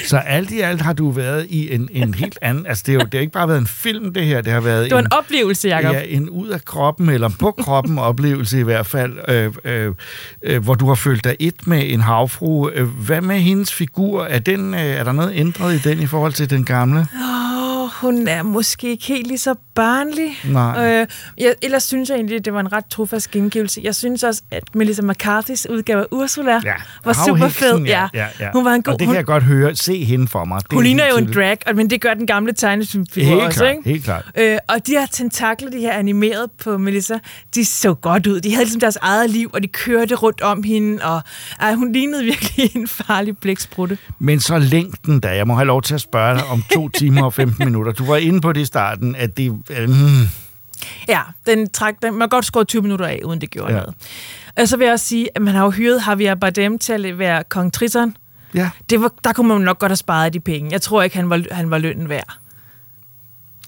Så 0.07 0.17
alt 0.17 0.51
i 0.51 0.61
alt 0.61 0.81
har 0.81 0.93
du 0.93 1.11
været 1.11 1.47
i 1.51 1.75
en, 1.75 1.89
en 1.93 2.15
helt 2.23 2.39
anden... 2.43 2.67
Altså, 2.67 2.85
det, 2.87 2.93
er 2.93 2.95
jo, 2.95 3.01
det 3.01 3.15
har 3.15 3.21
ikke 3.21 3.33
bare 3.33 3.49
været 3.49 3.59
en 3.59 3.67
film, 3.67 4.13
det 4.15 4.25
her. 4.25 4.41
Det 4.41 4.53
har 4.53 4.61
været 4.61 4.85
Det 4.85 4.95
var 4.95 5.01
en 5.01 5.13
oplevelse, 5.13 5.69
Jacob. 5.69 5.95
Ja, 5.95 6.03
en 6.03 6.29
ud 6.31 6.49
af 6.49 6.65
kroppen, 6.65 7.09
eller 7.09 7.31
på 7.39 7.51
kroppen 7.51 7.99
oplevelse 8.09 8.61
i 8.61 8.63
hvert 8.63 8.87
fald, 8.87 9.13
øh, 9.29 9.53
øh, 9.65 9.95
øh, 10.43 10.63
hvor 10.65 10.75
du 10.75 10.89
har 10.89 10.95
følt 10.95 11.25
dig 11.25 11.37
et 11.41 11.67
med 11.67 11.93
en 11.93 12.01
havfru. 12.01 12.69
Øh, 12.71 12.89
Hvad 12.89 13.21
med 13.21 13.39
hendes 13.41 13.73
figur? 13.73 14.25
Er, 14.25 14.39
den, 14.39 14.75
øh, 14.75 14.81
er 14.81 15.05
der 15.05 15.13
noget 15.13 15.33
ændret 15.35 15.75
i 15.75 15.89
den 15.89 16.01
i 16.01 16.07
forhold 16.07 16.33
til 16.33 16.51
den 16.51 16.65
gamle? 16.65 17.07
Åh, 17.15 17.91
hun 18.01 18.29
er 18.29 18.43
måske 18.43 18.89
ikke 18.91 19.05
helt 19.05 19.27
lige 19.27 19.39
så 19.39 19.55
barnlig. 19.75 20.39
Nej. 20.45 21.01
Øh, 21.01 21.07
jeg, 21.39 21.55
ellers 21.63 21.83
synes 21.83 22.09
jeg 22.09 22.17
egentlig, 22.17 22.37
at 22.37 22.45
det 22.45 22.55
var 22.55 22.61
en 22.61 22.73
ret 22.73 22.85
trofast 22.87 23.31
gengivelse. 23.31 23.81
Jeg 23.85 23.95
synes 23.95 24.23
også, 24.23 24.43
at 24.51 24.63
Melissa 24.75 25.03
McCarthy's 25.03 25.73
udgave 25.73 26.01
af 26.01 26.07
Ursula 26.11 26.61
ja. 26.65 26.75
var 27.05 27.13
super 27.27 27.49
fed. 27.49 27.79
Ja, 27.79 28.09
ja, 28.15 28.27
ja. 28.41 28.51
Hun 28.53 28.65
var 28.65 28.73
en 28.73 28.83
god... 28.83 28.93
Og 28.93 28.99
det 28.99 29.07
kan 29.07 29.17
jeg 29.17 29.25
godt 29.25 29.43
høre. 29.43 29.75
Se 29.77 30.05
hende 30.05 30.29
for 30.29 30.45
mig. 30.45 30.61
Det 30.61 30.73
hun 30.73 30.79
er 30.79 30.83
ligner 30.83 31.07
jo 31.11 31.17
en 31.17 31.33
drag, 31.33 31.59
men 31.75 31.91
det 31.91 32.01
gør 32.01 32.15
den 32.15 32.27
gamle 32.27 32.53
tegnefilmfigur 32.53 33.43
også, 33.43 33.59
klart, 33.59 33.77
ikke? 33.77 33.89
helt 33.89 34.05
klart. 34.05 34.25
Øh, 34.39 34.59
og 34.69 34.87
de 34.87 34.93
her 34.93 35.07
tentakler, 35.07 35.71
de 35.71 35.79
her 35.79 35.93
animeret 35.93 36.51
på 36.65 36.79
Melissa, 36.79 37.19
de 37.55 37.65
så 37.65 37.95
godt 37.95 38.27
ud. 38.27 38.41
De 38.41 38.51
havde 38.51 38.65
ligesom 38.65 38.81
deres 38.81 38.99
eget 39.03 39.31
liv, 39.31 39.51
og 39.53 39.63
de 39.63 39.69
kørte 39.69 40.15
rundt 40.15 40.41
om 40.41 40.63
hende, 40.63 41.05
og 41.05 41.21
ej, 41.61 41.75
hun 41.75 41.93
lignede 41.93 42.25
virkelig 42.25 42.77
en 42.77 42.89
farlig 42.89 43.39
blæksprutte. 43.39 43.99
Men 44.19 44.41
så 44.41 44.59
længden 44.59 45.21
da. 45.21 45.37
Jeg 45.37 45.47
må 45.47 45.55
have 45.55 45.67
lov 45.67 45.83
til 45.83 45.95
at 45.95 46.01
spørge 46.01 46.35
dig 46.35 46.45
om 46.47 46.65
to 46.73 46.89
timer 46.89 47.23
og 47.23 47.35
15 47.35 47.65
minutter. 47.65 47.93
Du 47.93 48.05
var 48.05 48.17
inde 48.17 48.41
på 48.41 48.53
det 48.53 48.61
i 48.61 48.65
starten, 48.65 49.17
at 49.17 49.37
det... 49.37 49.62
Mm, 49.71 50.29
Ja, 51.09 51.21
den 51.47 51.71
træk, 51.71 51.95
den, 52.03 52.15
man 52.19 52.29
godt 52.29 52.45
skrue 52.45 52.65
20 52.65 52.83
minutter 52.83 53.07
af, 53.07 53.21
uden 53.25 53.41
det 53.41 53.51
gjorde 53.51 53.73
Ja. 53.73 53.79
noget. 53.79 53.95
Og 54.57 54.69
så 54.69 54.77
vil 54.77 54.85
jeg 54.85 54.93
også 54.93 55.07
sige, 55.07 55.29
at 55.35 55.43
man 55.43 55.55
har 55.55 55.65
jo 55.65 55.71
hyret 55.71 56.03
Javier 56.07 56.35
Bardem 56.35 56.79
til 56.79 57.07
at 57.07 57.19
være 57.19 57.45
kong 57.49 57.73
Triton. 57.73 58.17
Ja. 58.55 58.71
Det 58.91 59.01
var, 59.01 59.11
der 59.25 59.33
kunne 59.33 59.49
man 59.49 59.61
nok 59.61 59.79
godt 59.79 59.91
have 59.91 59.97
sparet 59.97 60.33
de 60.33 60.41
penge. 60.41 60.73
Jeg 60.73 60.83
tror 60.83 61.03
ikke, 61.03 61.17
han 61.17 61.31
var, 61.31 61.43
han 61.51 61.71
var 61.71 61.79
lønnen 61.79 62.09
værd. 62.09 62.39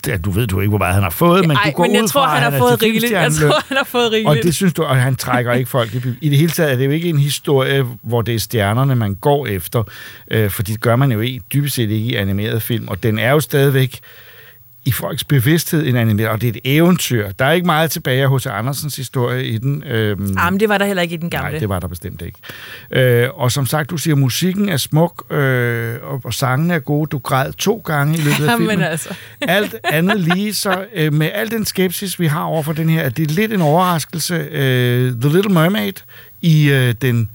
ja, 0.07 0.17
du 0.17 0.31
ved 0.31 0.47
du 0.47 0.61
ikke, 0.61 0.69
hvor 0.69 0.79
meget 0.79 0.95
han 0.95 1.03
har 1.03 1.11
fået, 1.11 1.49
men 1.49 1.57
Ej, 1.57 1.65
du 1.65 1.71
går 1.77 1.85
men 1.85 1.95
jeg 1.95 2.03
ud 2.03 2.09
tror, 2.09 2.23
fra, 2.23 2.35
han 2.35 2.43
har 2.43 2.51
er 2.51 2.59
fået 2.59 2.83
rigeligt. 2.83 3.13
Jeg 3.13 3.33
tror, 3.33 3.63
han 3.69 3.77
har 3.77 3.85
fået 3.85 4.07
Og 4.07 4.13
rigeligt. 4.13 4.45
det 4.45 4.55
synes 4.55 4.73
du, 4.75 4.83
og 4.83 4.97
han 4.97 5.17
trækker 5.17 5.53
ikke 5.53 5.71
folk 5.71 5.95
I 6.21 6.29
det 6.29 6.39
hele 6.39 6.51
taget 6.53 6.73
er 6.73 6.77
det 6.77 6.85
jo 6.87 6.91
ikke 6.91 7.09
en 7.09 7.19
historie, 7.19 7.85
hvor 8.03 8.23
det 8.23 8.35
er 8.35 8.39
stjernerne, 8.39 8.95
man 8.97 9.15
går 9.15 9.47
efter, 9.47 9.83
øh, 10.31 10.51
for 10.51 10.63
det 10.63 10.81
gør 10.81 10.97
man 10.97 11.13
jo 11.13 11.21
ikke, 11.21 11.41
dybest 11.53 11.75
set 11.75 11.91
ikke 11.91 12.07
i 12.07 12.15
animeret 12.15 12.63
film, 12.63 12.89
og 12.89 13.03
den 13.03 13.19
er 13.19 13.31
jo 13.31 13.41
stadigvæk 13.41 14.01
i 14.87 14.93
folks 14.93 15.25
bevidsthed 15.25 15.87
en 15.87 15.97
animeret, 15.97 16.31
og 16.31 16.41
det 16.41 16.47
er 16.47 16.53
et 16.53 16.61
eventyr. 16.65 17.31
Der 17.33 17.45
er 17.45 17.53
ikke 17.53 17.67
meget 17.67 17.91
tilbage 17.91 18.27
hos 18.27 18.47
Andersens 18.47 18.97
historie 18.97 19.45
i 19.45 19.59
den. 19.59 19.83
Øhm, 19.87 20.35
Ah, 20.39 20.53
men 20.53 20.61
det 20.61 20.69
var 20.69 20.79
der 20.79 20.85
heller 20.87 21.03
ikke 21.03 21.15
i 21.15 21.19
den 21.19 21.31
gamle. 21.31 21.51
Nej, 21.51 21.59
det 21.59 21.69
var 21.69 21.81
der 21.81 21.89
bestemt 21.89 22.23
ikke. 22.23 22.39
Øh, 22.91 23.29
og 23.35 23.53
som 23.53 23.67
sagt, 23.67 23.91
du 23.91 23.97
siger, 23.97 24.15
musikken 24.15 24.69
er 24.69 24.77
smuk, 24.77 25.33
øh, 25.33 25.97
og, 26.03 26.21
og 26.25 26.35
sangene 26.35 26.75
er 26.75 26.79
gode. 26.79 27.07
Du 27.09 27.19
græd 27.19 27.53
to 27.53 27.83
gange 27.87 28.15
i 28.15 28.21
løbet 28.21 28.45
af 28.45 28.47
Jamen 28.51 28.69
filmen. 28.69 28.85
altså. 28.87 29.15
Alt 29.41 29.75
andet 29.85 30.21
lige, 30.21 30.55
så 30.55 30.85
øh, 30.95 31.13
med 31.13 31.31
al 31.35 31.51
den 31.51 31.65
skepsis, 31.65 32.21
vi 32.21 32.27
har 32.27 32.43
over 32.43 32.63
for 32.63 32.73
den 32.73 32.89
her, 32.89 33.03
at 33.03 33.17
det 33.17 33.31
er 33.31 33.35
lidt 33.35 33.53
en 33.53 33.61
overraskelse. 33.61 34.35
Øh, 34.35 35.13
The 35.21 35.33
Little 35.33 35.55
Mermaid 35.55 35.93
i 36.43 36.71
øh, 36.71 36.95
den, 37.03 37.31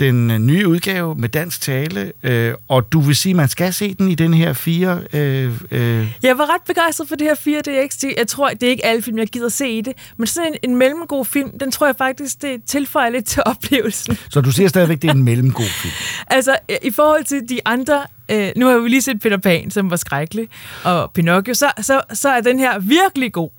den 0.00 0.30
øh, 0.30 0.38
nye 0.38 0.68
udgave 0.68 1.14
med 1.14 1.28
dansk 1.28 1.60
tale, 1.60 2.12
øh, 2.22 2.54
og 2.68 2.92
du 2.92 3.00
vil 3.00 3.16
sige, 3.16 3.30
at 3.30 3.36
man 3.36 3.48
skal 3.48 3.72
se 3.72 3.94
den 3.94 4.08
i 4.08 4.14
den 4.14 4.34
her 4.34 4.52
fire... 4.52 5.00
Øh, 5.12 5.52
øh, 5.70 6.14
Jeg 6.22 6.38
var 6.38 6.54
ret 6.54 6.62
begejstret 6.66 7.08
for 7.08 7.16
det 7.16 7.26
her 7.26 7.34
4DX. 7.34 7.98
Det- 8.02 8.14
Jeg 8.18 8.28
tror, 8.28 8.48
det 8.48 8.62
er 8.62 8.70
ikke 8.70 8.86
alle 8.86 9.02
film, 9.02 9.18
jeg 9.18 9.26
gider 9.26 9.48
se 9.48 9.68
i 9.68 9.80
det. 9.80 9.92
Men 10.16 10.26
sådan 10.26 10.52
en, 10.62 10.70
en 10.70 10.76
mellemgod 10.76 11.24
film, 11.24 11.58
den 11.58 11.70
tror 11.70 11.86
jeg 11.86 11.94
faktisk, 11.98 12.42
det 12.42 12.60
tilføjer 12.66 13.10
lidt 13.10 13.26
til 13.26 13.42
oplevelsen. 13.52 14.18
så 14.30 14.40
du 14.40 14.52
siger 14.52 14.68
stadigvæk, 14.68 15.02
det 15.02 15.08
er 15.10 15.14
en 15.14 15.22
mellemgod 15.22 15.66
film. 15.82 15.94
Altså, 16.36 16.56
i 16.82 16.90
forhold 16.90 17.24
til 17.24 17.40
de 17.48 17.60
andre... 17.64 18.02
Øh, 18.30 18.48
nu 18.56 18.66
har 18.66 18.78
vi 18.78 18.88
lige 18.88 19.02
set 19.02 19.20
Peter 19.20 19.36
Pan, 19.36 19.70
som 19.70 19.90
var 19.90 19.96
skrækkelig, 19.96 20.48
og 20.84 21.10
Pinocchio, 21.10 21.54
så, 21.54 21.70
så, 21.80 22.00
så 22.12 22.28
er 22.28 22.40
den 22.40 22.58
her 22.58 22.78
virkelig 22.78 23.32
god. 23.32 23.50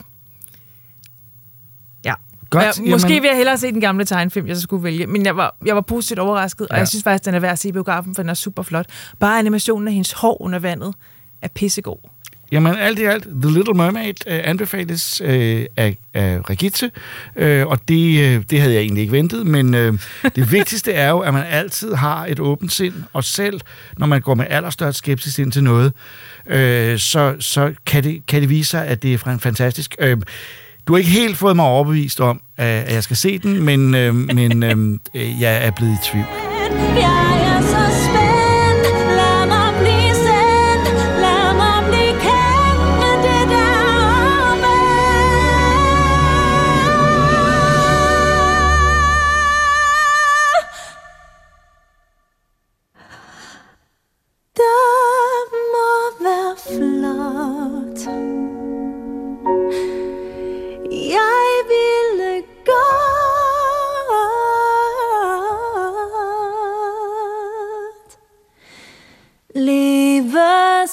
Godt, 2.49 2.65
Og 2.79 2.85
jeg, 2.85 2.91
måske 2.91 3.07
jamen- 3.09 3.21
vil 3.21 3.27
jeg 3.27 3.37
hellere 3.37 3.57
se 3.57 3.71
den 3.71 3.81
gamle 3.81 4.05
tegnefilm, 4.05 4.47
jeg 4.47 4.55
så 4.55 4.61
skulle 4.61 4.83
vælge, 4.83 5.07
men 5.07 5.25
jeg 5.25 5.37
var, 5.37 5.55
jeg 5.65 5.75
var 5.75 5.81
positivt 5.81 6.19
overrasket, 6.19 6.67
og 6.67 6.73
Ja. 6.75 6.79
jeg 6.79 6.87
synes 6.87 7.03
faktisk, 7.03 7.25
den 7.25 7.33
er 7.35 7.39
værd 7.39 7.51
at 7.51 7.59
se 7.59 7.69
i 7.69 7.71
biografen, 7.71 8.15
for 8.15 8.21
den 8.21 8.29
er 8.29 8.33
super 8.33 8.63
flot. 8.63 8.85
Bare 9.19 9.39
animationen 9.39 9.87
af 9.87 9.93
hendes 9.93 10.11
hår 10.11 10.41
under 10.41 10.59
vandet 10.59 10.93
er 11.41 11.47
pissegod. 11.47 11.97
Jamen 12.51 12.75
alt 12.75 12.99
i 12.99 13.03
alt, 13.03 13.23
The 13.41 13.51
Little 13.53 13.73
Mermaid 13.73 14.13
øh, 14.27 14.39
anbefales 14.43 15.21
øh, 15.25 15.65
af, 15.77 15.97
af 16.13 16.39
Regitze, 16.49 16.91
øh, 17.35 17.67
og 17.67 17.79
det, 17.87 18.19
øh, 18.35 18.43
det 18.49 18.61
havde 18.61 18.73
jeg 18.73 18.81
egentlig 18.81 19.01
ikke 19.01 19.11
ventet, 19.13 19.45
men 19.47 19.73
øh, 19.73 19.93
det 20.35 20.51
vigtigste 20.57 20.91
er 20.93 21.09
jo, 21.09 21.19
at 21.19 21.33
man 21.33 21.43
altid 21.49 21.93
har 21.93 22.25
et 22.25 22.39
åbent 22.39 22.71
sind, 22.71 22.93
og 23.13 23.23
selv 23.23 23.61
når 23.97 24.07
man 24.07 24.21
går 24.21 24.33
med 24.35 24.45
allerstørst 24.49 24.97
skepsis 24.97 25.39
ind 25.39 25.51
til 25.51 25.63
noget, 25.63 25.93
øh, 26.47 26.99
så, 26.99 27.35
så 27.39 27.73
kan, 27.85 28.03
det, 28.03 28.25
kan 28.27 28.41
det 28.41 28.49
vise 28.49 28.69
sig, 28.69 28.87
at 28.87 29.03
det 29.03 29.13
er 29.13 29.17
fan- 29.17 29.39
fantastisk. 29.39 29.95
Øh, 29.99 30.17
du 30.89 30.93
har 30.93 30.97
ikke 30.97 31.11
helt 31.11 31.37
fået 31.37 31.55
mig 31.55 31.65
overbevist 31.65 32.19
om, 32.19 32.41
at 32.57 32.93
jeg 32.93 33.03
skal 33.03 33.15
se 33.15 33.39
den, 33.39 33.63
men, 33.63 33.95
øh, 33.95 34.15
men 34.15 34.63
øh, 35.15 35.41
jeg 35.41 35.65
er 35.65 35.71
blevet 35.71 35.93
i 35.93 36.11
tvivl. 36.11 36.25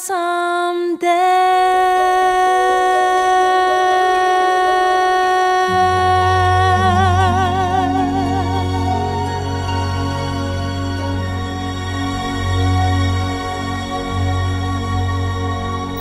Som 0.04 0.26
som 0.98 0.98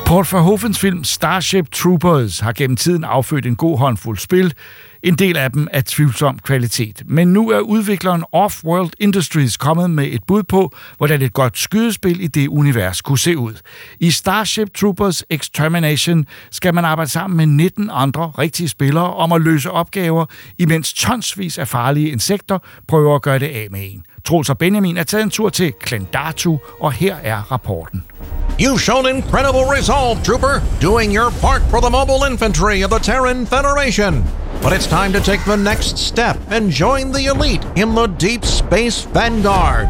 Paul 0.06 0.26
Verhoevens 0.32 0.80
film 0.80 1.04
Starship 1.04 1.72
Troopers 1.72 2.40
har 2.40 2.54
gennem 2.54 2.78
tiden 2.78 3.04
affødt 3.04 3.46
en 3.46 3.56
god 3.56 3.78
håndfuld 3.78 4.18
spil, 4.18 4.54
en 5.06 5.16
del 5.16 5.38
af 5.38 5.52
dem 5.52 5.68
er 5.72 5.82
tvivlsom 5.86 6.40
kvalitet. 6.40 7.04
Men 7.06 7.28
nu 7.28 7.50
er 7.50 7.60
udvikleren 7.60 8.24
Off-World 8.36 8.90
Industries 9.00 9.58
kommet 9.58 9.90
med 9.90 10.08
et 10.12 10.24
bud 10.28 10.44
på, 10.44 10.76
hvordan 10.98 11.22
et 11.22 11.34
godt 11.34 11.58
skydespil 11.58 12.24
i 12.24 12.28
det 12.28 12.48
univers 12.48 13.02
kunne 13.02 13.20
se 13.20 13.38
ud. 13.38 13.54
I 14.00 14.12
Starship 14.12 14.74
Troopers 14.74 15.24
Extermination 15.30 16.26
skal 16.52 16.74
man 16.74 16.86
arbejde 16.86 17.12
sammen 17.12 17.38
med 17.38 17.46
19 17.46 17.90
andre 17.94 18.32
rigtige 18.38 18.70
spillere 18.70 19.14
om 19.14 19.32
at 19.32 19.42
løse 19.42 19.72
opgaver, 19.72 20.26
imens 20.58 20.94
tonsvis 20.94 21.58
af 21.58 21.68
farlige 21.68 22.10
insekter 22.10 22.60
prøver 22.88 23.16
at 23.16 23.22
gøre 23.22 23.40
det 23.40 23.48
af 23.48 23.68
med 23.72 23.80
en. 23.84 24.04
Troels 24.26 24.50
og 24.50 24.58
Benjamin 24.58 24.98
er 24.98 25.04
taget 25.04 25.24
en 25.24 25.30
tur 25.30 25.50
til 25.50 25.74
og 26.80 26.92
her 26.92 27.16
er 27.24 27.52
rapporten. 27.52 28.04
You've 28.60 28.80
shown 28.80 29.06
incredible 29.06 29.66
resolve, 29.78 30.24
Trooper, 30.24 30.62
doing 30.82 31.14
your 31.14 31.30
part 31.42 31.62
for 31.70 31.80
the 31.82 31.90
mobile 31.90 32.24
infantry 32.32 32.84
of 32.84 32.90
the 32.90 33.00
Terran 33.00 33.46
Federation. 33.46 34.24
But 34.62 34.74
it's 34.74 34.88
time 34.88 35.14
to 35.14 35.20
take 35.20 35.44
the 35.46 35.58
next 35.58 35.98
step 35.98 36.38
and 36.52 36.72
join 36.72 37.12
the 37.12 37.26
elite 37.26 37.66
in 37.76 37.96
the 37.96 38.08
Deep 38.08 38.46
Space 38.46 39.04
Vanguard. 39.14 39.90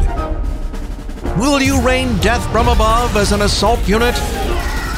Will 1.38 1.62
you 1.62 1.80
rain 1.80 2.08
death 2.18 2.44
from 2.52 2.68
above 2.68 3.16
as 3.16 3.32
an 3.32 3.42
assault 3.42 3.88
unit? 3.88 4.14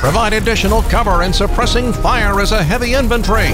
Provide 0.00 0.32
additional 0.32 0.82
cover 0.82 1.22
and 1.22 1.34
suppressing 1.34 1.92
fire 1.92 2.40
as 2.40 2.52
a 2.52 2.62
heavy 2.62 2.94
infantry? 2.94 3.50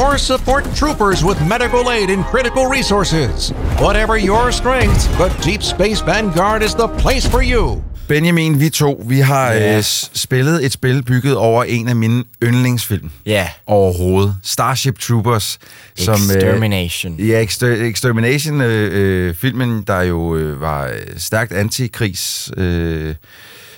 Or 0.00 0.18
support 0.18 0.64
troopers 0.74 1.24
with 1.24 1.38
medical 1.48 1.90
aid 1.90 2.10
and 2.10 2.24
critical 2.24 2.66
resources? 2.66 3.50
Whatever 3.80 4.16
your 4.18 4.50
strengths, 4.52 5.06
the 5.06 5.28
Deep 5.50 5.62
Space 5.62 6.00
Vanguard 6.06 6.62
is 6.62 6.74
the 6.74 6.88
place 6.88 7.26
for 7.30 7.42
you. 7.42 7.82
Benjamin, 8.08 8.60
vi 8.60 8.68
to, 8.70 9.02
vi 9.08 9.18
har 9.20 9.52
Ja. 9.52 9.76
øh, 9.76 9.82
spillet 9.82 10.64
et 10.64 10.72
spil 10.72 11.02
bygget 11.02 11.36
over 11.36 11.64
en 11.64 11.88
af 11.88 11.96
mine 11.96 12.24
yndlingsfilm. 12.42 13.10
Ja. 13.26 13.48
Overhovedet. 13.66 14.36
Starship 14.42 14.98
Troopers. 14.98 15.58
Extermination. 15.98 17.16
Øh, 17.18 17.28
ja, 17.28 17.44
Exter- 17.44 17.66
Extermination, 17.66 18.60
øh, 18.60 18.90
øh, 19.28 19.34
filmen, 19.34 19.82
der 19.86 20.00
jo 20.02 20.36
øh, 20.36 20.60
var 20.60 20.86
øh, 20.86 20.92
stærkt 21.16 21.52
antikrigs... 21.52 22.50
Øh, 22.56 23.14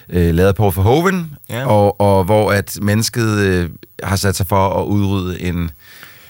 øh, 0.09 0.35
lavet 0.35 0.55
på 0.55 0.71
Verhoeven, 0.71 1.35
Ja. 1.51 1.67
og, 1.67 2.01
og 2.01 2.25
hvor 2.25 2.53
at 2.53 2.79
mennesket 2.83 3.39
øh, 3.39 3.71
har 4.03 4.17
sat 4.17 4.37
sig 4.37 4.47
for 4.47 4.69
at 4.83 4.85
udrydde 4.87 5.43
en, 5.43 5.71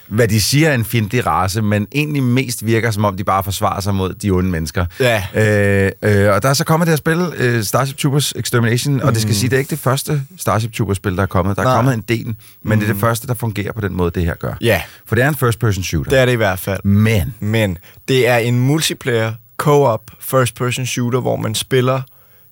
hvad 0.07 0.27
de 0.27 0.41
siger 0.41 0.69
er 0.69 0.73
en 0.73 0.85
fjendtlig 0.85 1.25
race, 1.25 1.61
men 1.61 1.87
egentlig 1.91 2.23
mest 2.23 2.65
virker 2.65 2.91
som 2.91 3.05
om, 3.05 3.17
de 3.17 3.23
bare 3.23 3.43
forsvarer 3.43 3.79
sig 3.81 3.95
mod 3.95 4.13
de 4.13 4.31
onde 4.31 4.49
mennesker. 4.49 4.85
Ja. 4.99 5.23
Øh, 5.35 5.91
øh, 6.01 6.33
og 6.33 6.43
der 6.43 6.49
er 6.49 6.53
så 6.53 6.63
kommet 6.65 6.87
det 6.87 6.91
her 6.91 6.97
spil, 6.97 7.33
øh, 7.37 7.63
Starship 7.63 7.97
Troopers 7.97 8.31
Extermination, 8.35 9.01
og 9.01 9.11
det 9.13 9.21
skal 9.21 9.29
Mm. 9.31 9.35
sige, 9.35 9.49
det 9.49 9.55
er 9.55 9.59
ikke 9.59 9.69
det 9.69 9.79
første 9.79 10.21
Starship 10.37 10.73
Troopers-spil, 10.73 11.15
der 11.15 11.21
er 11.21 11.25
kommet. 11.27 11.55
Der 11.55 11.61
er 11.61 11.65
Nej. 11.67 11.75
kommet 11.75 11.93
en 11.93 12.01
del, 12.09 12.35
men 12.63 12.79
det 12.79 12.83
er 12.85 12.87
det 12.87 12.95
Mm. 12.95 12.99
første, 13.01 13.27
der 13.27 13.33
fungerer 13.33 13.71
på 13.73 13.81
den 13.81 13.93
måde, 13.97 14.11
det 14.15 14.25
her 14.25 14.35
gør. 14.35 14.53
Ja. 14.61 14.81
For 15.05 15.15
det 15.15 15.23
er 15.23 15.27
en 15.29 15.35
first-person 15.35 15.83
shooter. 15.83 16.09
Det 16.11 16.19
er 16.19 16.25
det 16.25 16.31
i 16.33 16.35
hvert 16.35 16.59
fald. 16.59 16.83
Men. 16.83 17.33
Men 17.39 17.77
det 18.07 18.27
er 18.27 18.37
en 18.37 18.59
multiplayer 18.59 19.33
co-op 19.57 20.01
first-person 20.19 20.85
shooter, 20.85 21.19
hvor 21.19 21.35
man 21.35 21.55
spiller 21.55 22.01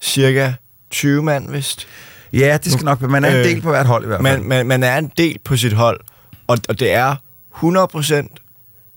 cirka 0.01 0.53
20 0.93 1.23
mand, 1.23 1.51
vist. 1.51 1.87
Ja, 2.33 2.57
det 2.63 2.71
skal 2.71 2.85
nok 2.85 3.01
være. 3.01 3.09
Man 3.09 3.23
er 3.25 3.29
en 3.29 3.45
del 3.45 3.61
på 3.61 3.69
hvert 3.69 3.85
hold 3.85 4.03
i 4.03 4.07
hvert 4.07 4.21
fald. 4.23 4.37
Man, 4.39 4.47
man, 4.47 4.65
man 4.67 4.83
er 4.83 4.97
en 4.97 5.11
del 5.17 5.39
på 5.45 5.57
sit 5.57 5.73
hold, 5.73 5.99
og, 6.47 6.57
og 6.69 6.79
det 6.79 6.93
er 6.93 7.15
100% 7.55 8.35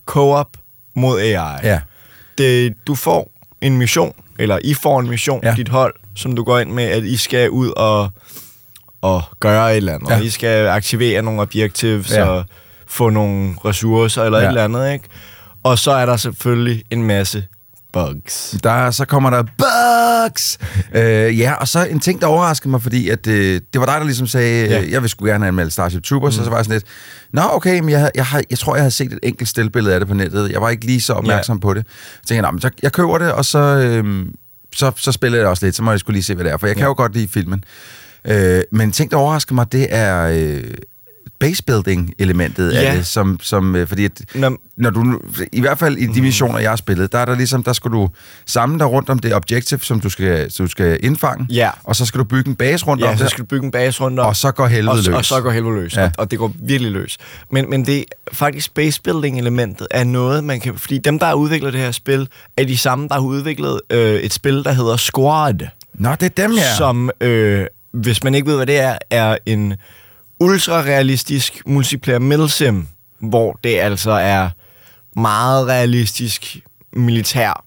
co-op 0.07 0.49
mod 0.95 1.21
AI. 1.21 1.59
Ja. 1.63 1.81
Det, 2.39 2.75
du 2.87 2.95
får 2.95 3.31
en 3.61 3.77
mission, 3.79 4.15
eller 4.39 4.59
I 4.65 4.75
får 4.75 5.01
en 5.01 5.09
mission, 5.09 5.41
ja. 5.45 5.55
dit 5.57 5.69
hold, 5.69 5.95
som 6.17 6.37
du 6.37 6.45
går 6.45 6.59
ind 6.59 6.71
med, 6.71 6.85
at 6.85 7.05
I 7.05 7.17
skal 7.17 7.51
ud 7.51 7.71
og, 7.77 8.11
og 9.03 9.23
gøre 9.41 9.71
et 9.71 9.77
eller 9.77 9.95
andet. 9.95 10.11
Ja. 10.11 10.21
I 10.21 10.29
skal 10.31 10.67
aktivere 10.67 11.23
nogle 11.23 11.41
objectives 11.43 12.11
Ja. 12.11 12.25
og 12.25 12.45
få 12.87 13.11
nogle 13.11 13.55
ressourcer 13.65 14.23
eller 14.23 14.39
ja. 14.39 14.45
et 14.45 14.49
eller 14.49 14.65
andet, 14.65 14.93
ikke? 14.93 15.05
Og 15.63 15.79
så 15.79 15.91
er 15.91 16.07
der 16.07 16.17
selvfølgelig 16.17 16.85
en 16.91 17.03
masse 17.05 17.45
bugs. 18.05 18.57
Der, 18.65 18.91
så 18.91 19.05
kommer 19.05 19.31
der 19.31 19.43
bugs! 19.43 20.59
øh, 20.95 21.39
ja, 21.39 21.53
og 21.53 21.69
så 21.69 21.87
en 21.87 22.01
ting, 22.01 22.21
der 22.21 22.27
overraskede 22.27 22.71
mig, 22.71 22.83
fordi 22.83 23.09
at, 23.09 23.27
øh, 23.27 23.61
det 23.73 23.81
var 23.81 23.87
dig, 23.87 23.95
der 23.99 24.05
ligesom 24.05 24.27
sagde, 24.27 24.67
Ja. 24.69 24.81
øh, 24.83 24.91
jeg 24.93 25.03
vil 25.03 25.11
sgu 25.11 25.25
gerne 25.27 25.47
anmelde 25.49 25.71
Starship 25.71 26.03
Troopers, 26.03 26.35
Mm. 26.37 26.39
og 26.41 26.45
så 26.45 26.51
var 26.51 26.57
jeg 26.59 26.65
sådan 26.65 26.75
lidt, 26.75 26.85
nå 27.33 27.43
okay, 27.53 27.81
men 27.81 27.89
jeg, 27.91 28.11
jeg, 28.15 28.27
har, 28.27 28.43
jeg 28.51 28.59
tror, 28.59 28.75
jeg 28.75 28.83
havde 28.83 28.91
set 28.91 29.13
et 29.13 29.19
enkelt 29.23 29.49
stillbillede 29.49 29.95
af 29.95 30.01
det 30.01 30.09
på 30.09 30.15
nettet. 30.15 30.53
Jeg 30.53 30.61
var 30.61 30.69
ikke 30.71 30.87
lige 30.87 31.01
så 31.01 31.13
opmærksom 31.13 31.57
ja. 31.57 31.61
på 31.61 31.75
det. 31.75 31.85
Så 31.89 32.17
tænkte 32.29 32.35
jeg, 32.35 32.43
"Nå, 32.43 32.51
men 32.51 32.61
så, 32.61 32.71
jeg 32.83 32.93
køber 32.93 33.19
det, 33.19 33.33
og 33.33 33.45
så, 33.45 33.59
øh, 33.59 34.27
så, 34.75 34.93
så 34.97 35.13
spiller 35.13 35.39
jeg 35.39 35.43
det 35.43 35.51
også 35.51 35.67
lidt, 35.67 35.77
så 35.77 35.83
må 35.83 35.91
jeg 35.91 36.01
skulle 36.01 36.15
lige 36.15 36.25
se, 36.25 36.35
hvad 36.35 36.45
det 36.45 36.53
er, 36.53 36.57
for 36.57 36.67
jeg 36.67 36.77
kan 36.77 36.83
Ja. 36.83 36.87
jo 36.89 36.95
godt 36.97 37.13
lide 37.15 37.29
filmen. 37.29 37.65
Øh, 38.25 38.61
men 38.73 38.81
en 38.89 38.93
ting, 38.93 39.11
der 39.11 39.17
overrasker 39.17 39.55
mig, 39.55 39.73
det 39.73 39.87
er... 39.91 40.27
Øh, 40.33 40.65
basebuilding-elementet 41.39 42.73
Ja. 42.73 42.79
af 42.83 42.97
det, 42.97 43.07
som, 43.07 43.39
som, 43.43 43.77
øh, 43.77 43.89
fordi 43.89 44.05
at, 44.05 44.13
Nå, 44.35 44.57
når 44.77 44.91
du, 44.91 45.21
i 45.53 45.61
hvert 45.61 45.79
fald 45.79 45.97
i 45.97 46.07
de 46.07 46.23
missioner, 46.23 46.59
jeg 46.59 46.71
har 46.71 46.77
spillet, 46.77 47.13
der 47.13 47.19
er 47.19 47.25
der 47.25 47.35
ligesom, 47.37 47.63
der 47.63 47.73
skal 47.73 47.91
du 47.91 48.09
samle 48.47 48.79
dig 48.79 48.87
rundt 48.91 49.11
om 49.11 49.19
det 49.19 49.35
objective, 49.35 49.81
som 49.81 50.01
du 50.01 50.09
skal, 50.09 50.51
du 50.59 50.67
skal 50.67 50.99
indfange, 51.03 51.47
Ja. 51.51 51.71
og 51.85 51.97
så 51.97 52.07
skal 52.07 52.19
du 52.19 52.25
bygge 52.25 52.49
en 52.49 52.55
base 52.57 52.85
rundt 52.87 53.03
Ja, 53.03 53.11
om 53.11 53.17
så 53.19 53.25
det, 53.25 53.31
skal 53.31 53.43
du 53.43 53.47
bygge 53.47 53.65
en 53.65 53.71
base 53.71 54.01
rundt 54.01 54.21
om. 54.21 54.27
og 54.27 54.37
så 54.37 54.51
går 54.53 54.67
helvede 54.67 54.91
og, 54.93 54.97
løs. 54.97 55.09
Og 55.09 55.25
så 55.25 55.41
går 55.41 55.51
helvede 55.51 55.75
løs, 55.75 55.97
Ja. 55.97 56.01
ja. 56.01 56.07
og, 56.07 56.13
og 56.19 56.31
det 56.31 56.39
går 56.39 56.53
virkelig 56.63 56.93
løs. 56.93 57.19
Men, 57.51 57.71
men 57.71 57.87
det 57.87 58.05
faktisk 58.33 58.75
base 58.75 59.03
building 59.03 59.39
elementet 59.39 59.87
er 59.91 60.05
noget, 60.05 60.45
man 60.45 60.61
kan... 60.61 60.79
Fordi 60.79 60.99
dem, 60.99 61.19
der 61.19 61.27
har 61.27 61.35
udviklet 61.35 61.73
det 61.73 61.81
her 61.81 61.91
spil, 61.93 62.29
er 62.57 62.65
de 62.65 62.79
samme, 62.79 63.09
der 63.09 63.15
har 63.15 63.21
udviklet 63.23 63.81
øh, 63.91 64.15
et 64.15 64.33
spil, 64.33 64.65
der 64.65 64.73
hedder 64.73 64.97
Squad. 64.97 65.67
Nå, 65.95 66.11
det 66.11 66.23
er 66.23 66.43
dem 66.43 66.51
her. 66.51 66.77
Som, 66.79 67.11
øh, 67.21 67.67
hvis 67.93 68.25
man 68.25 68.35
ikke 68.35 68.49
ved, 68.49 68.57
hvad 68.57 68.67
det 68.67 68.79
er, 68.79 68.99
er 69.11 69.37
en 69.47 69.75
ultra-realistisk 70.41 71.63
multiplayer 71.67 72.19
middle 72.19 72.49
sim, 72.51 72.87
hvor 73.21 73.59
det 73.65 73.79
altså 73.79 74.11
er 74.11 74.49
meget 75.21 75.67
realistisk 75.67 76.57
militær 76.93 77.65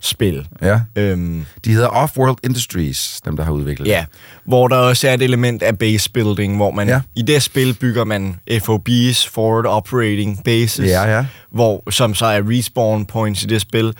spil. 0.00 0.48
Ja. 0.62 0.80
Øhm, 0.96 1.44
De 1.64 1.72
hedder 1.72 1.88
Off-World 1.88 2.36
Industries, 2.44 3.20
dem 3.24 3.36
der 3.36 3.44
har 3.44 3.52
udviklet 3.52 3.86
Ja, 3.88 4.04
hvor 4.44 4.68
der 4.68 4.76
også 4.76 5.08
er 5.08 5.14
et 5.14 5.22
element 5.22 5.62
af 5.62 5.78
base 5.78 6.10
building, 6.10 6.56
hvor 6.56 6.70
man 6.70 6.88
ja. 6.88 7.00
i 7.16 7.22
det 7.22 7.42
spil 7.42 7.74
bygger 7.74 8.04
man 8.04 8.36
FOBs, 8.62 9.26
Forward 9.28 9.66
Operating 9.66 10.44
Bases, 10.44 10.86
Ja, 10.90 11.16
ja. 11.16 11.26
Hvor, 11.50 11.90
som 11.90 12.14
så 12.14 12.26
er 12.26 12.42
respawn 12.44 13.06
points 13.06 13.42
i 13.42 13.46
det 13.46 13.60
spil. 13.60 13.94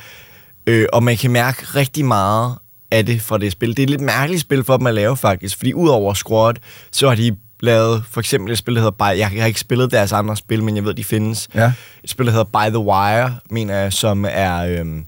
Øh, 0.67 0.87
og 0.93 1.03
man 1.03 1.17
kan 1.17 1.31
mærke 1.31 1.65
rigtig 1.65 2.05
meget 2.05 2.55
af 2.91 3.07
det 3.07 3.23
fra 3.23 3.39
det 3.39 3.53
spil. 3.53 3.69
Det 3.69 3.79
er 3.79 3.83
et 3.83 3.91
lidt 3.91 4.01
mærkeligt 4.01 4.41
spil 4.41 4.65
for 4.65 4.77
dem 4.77 4.87
at 4.87 4.95
lave 4.95 5.17
faktisk, 5.17 5.57
fordi 5.57 5.75
udover 5.75 6.15
Squad, 6.15 6.55
så 6.93 7.09
har 7.09 7.15
de 7.15 7.37
lavet 7.65 8.03
for 8.11 8.21
eksempel 8.21 8.53
et 8.53 8.59
spil, 8.59 8.75
der 8.75 8.81
hedder 8.81 8.91
By... 8.91 9.19
Jeg 9.19 9.29
har 9.29 9.47
ikke 9.47 9.61
spillet 9.61 9.91
deres 9.91 10.13
andre 10.13 10.37
spil, 10.37 10.63
men 10.65 10.77
jeg 10.77 10.85
ved, 10.85 10.95
de 10.95 11.05
findes. 11.05 11.49
Ja. 11.55 11.73
Et 12.05 12.11
spil, 12.11 12.27
der 12.27 12.33
hedder 12.33 12.45
By 12.45 12.71
the 12.71 12.79
Wire, 12.79 13.37
mener 13.51 13.75
jeg, 13.77 13.93
som 13.93 14.27
er 14.29 14.65
øhm, 14.65 15.05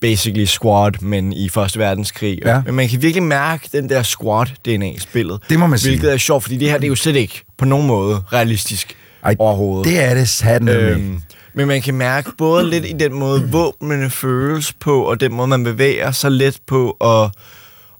basically 0.00 0.44
Squad, 0.44 0.92
men 1.00 1.32
i 1.32 1.48
Første 1.48 1.78
Verdenskrig. 1.78 2.38
Ja. 2.44 2.62
Men 2.66 2.74
man 2.74 2.88
kan 2.88 3.02
virkelig 3.02 3.22
mærke 3.22 3.68
den 3.72 3.88
der 3.88 4.02
Squad-DNA 4.02 4.94
i 4.94 4.98
spillet. 4.98 5.40
Det 5.48 5.58
må 5.58 5.66
man 5.66 5.78
sige. 5.78 5.90
Hvilket 5.90 6.12
er 6.12 6.16
sjovt, 6.16 6.42
fordi 6.42 6.56
det 6.56 6.70
her 6.70 6.78
det 6.78 6.84
er 6.84 6.88
jo 6.88 6.94
slet 6.94 7.16
ikke 7.16 7.44
på 7.58 7.64
nogen 7.64 7.86
måde 7.86 8.22
realistisk 8.32 8.96
Ej, 9.24 9.36
overhovedet. 9.38 9.92
Det 9.92 10.04
er 10.04 10.14
det 10.14 10.28
satan 10.28 10.68
Øhm, 10.68 11.22
men 11.54 11.68
man 11.68 11.82
kan 11.82 11.94
mærke 11.94 12.30
både 12.38 12.70
lidt 12.70 12.84
i 12.84 12.92
den 12.92 13.14
måde, 13.14 13.48
våbnene 13.50 14.10
føles 14.10 14.72
på, 14.72 15.02
og 15.02 15.20
den 15.20 15.32
måde, 15.32 15.48
man 15.48 15.64
bevæger 15.64 16.10
sig 16.10 16.30
let 16.30 16.58
på, 16.66 16.96
og, 17.00 17.30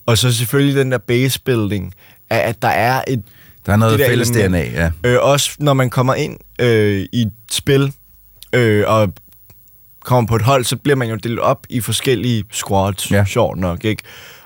og 0.05 0.17
så 0.17 0.33
selvfølgelig 0.33 0.75
den 0.75 0.91
der 0.91 0.97
base 0.97 1.41
building, 1.41 1.93
at 2.29 2.61
der 2.61 2.67
er 2.67 3.01
et... 3.07 3.23
Der 3.67 3.73
er 3.73 3.77
noget 3.77 3.99
det 3.99 4.07
fælles. 4.07 4.29
DNA, 4.29 4.63
ja. 4.63 4.89
Øh, 5.03 5.17
også 5.21 5.51
når 5.59 5.73
man 5.73 5.89
kommer 5.89 6.13
ind 6.13 6.37
øh, 6.59 7.05
i 7.13 7.21
et 7.21 7.31
spil, 7.51 7.93
øh, 8.53 8.83
og 8.87 9.13
kommer 10.03 10.27
på 10.27 10.35
et 10.35 10.41
hold, 10.41 10.63
så 10.65 10.75
bliver 10.75 10.95
man 10.95 11.09
jo 11.09 11.15
delt 11.15 11.39
op 11.39 11.59
i 11.69 11.81
forskellige 11.81 12.43
squads, 12.51 13.11
ja. 13.11 13.25
sjovt 13.25 13.57
nok, 13.59 13.85
ikke? 13.85 14.03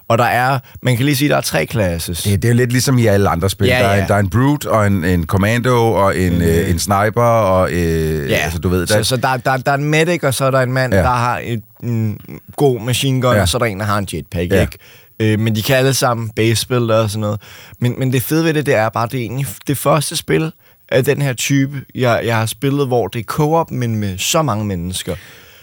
Og 0.08 0.18
der 0.18 0.24
er, 0.24 0.60
man 0.84 0.96
kan 0.98 1.06
lige 1.06 1.16
sige, 1.16 1.30
der 1.30 1.38
er 1.38 1.42
tre 1.42 1.66
classes. 1.72 2.24
Det, 2.24 2.42
det 2.42 2.48
er 2.50 2.54
jo 2.54 2.58
lidt 2.58 2.72
ligesom 2.72 2.98
i 2.98 3.06
alle 3.06 3.30
andre 3.30 3.50
spil. 3.50 3.68
Ja, 3.68 3.80
Der, 3.80 3.86
er, 3.88 4.08
der 4.08 4.16
er 4.16 4.20
en 4.20 4.30
brute, 4.30 4.72
og 4.72 4.88
en, 4.88 5.04
en 5.04 5.26
commando, 5.26 5.92
og 5.94 6.18
en, 6.18 6.36
mm. 6.36 6.42
øh, 6.42 6.70
en 6.70 6.80
sniper, 6.80 7.22
og 7.22 7.72
øh, 7.72 8.30
Ja, 8.30 8.36
altså, 8.36 8.60
du 8.60 8.70
ved... 8.70 8.88
så, 8.88 9.04
så 9.04 9.18
der, 9.18 9.38
der, 9.38 9.58
der 9.58 9.72
er 9.72 9.76
en 9.76 9.84
medic, 9.84 10.24
og 10.24 10.34
så 10.34 10.46
er 10.46 10.52
der 10.52 10.62
en 10.62 10.72
mand, 10.74 10.94
Ja. 10.94 11.00
der 11.00 11.06
har 11.10 11.42
et, 11.44 11.62
en 11.84 12.20
god 12.56 12.80
machine 12.82 13.22
gun, 13.22 13.36
Ja. 13.36 13.42
og 13.42 13.50
så 13.50 13.58
er 13.58 13.60
der 13.60 13.66
en, 13.66 13.80
der 13.80 13.86
har 13.86 13.98
en 13.98 14.08
jetpack, 14.14 14.52
ja. 14.52 14.62
ikke? 14.62 14.78
Øh, 15.22 15.40
men 15.40 15.56
de 15.56 15.62
kan 15.64 15.76
alle 15.76 15.94
sammen 15.94 16.30
baseball 16.30 16.92
og 16.92 17.10
sådan 17.10 17.22
noget. 17.22 17.42
Men, 17.80 17.96
men 18.00 18.14
det 18.14 18.22
fede 18.24 18.44
ved 18.46 18.54
det, 18.54 18.66
det 18.66 18.74
er 18.76 18.90
bare, 18.90 19.08
det 19.08 19.18
er 19.18 19.22
egentlig 19.22 19.48
det 19.68 19.78
første 19.78 20.16
spil 20.16 20.52
af 20.90 21.04
den 21.06 21.22
her 21.22 21.34
type, 21.34 21.82
jeg, 21.96 22.22
jeg 22.26 22.38
har 22.38 22.46
spillet, 22.46 22.88
hvor 22.88 23.08
det 23.08 23.20
er 23.20 23.24
co-op, 23.24 23.72
men 23.72 23.96
med 23.96 24.18
så 24.18 24.42
mange 24.42 24.66
mennesker. 24.66 25.16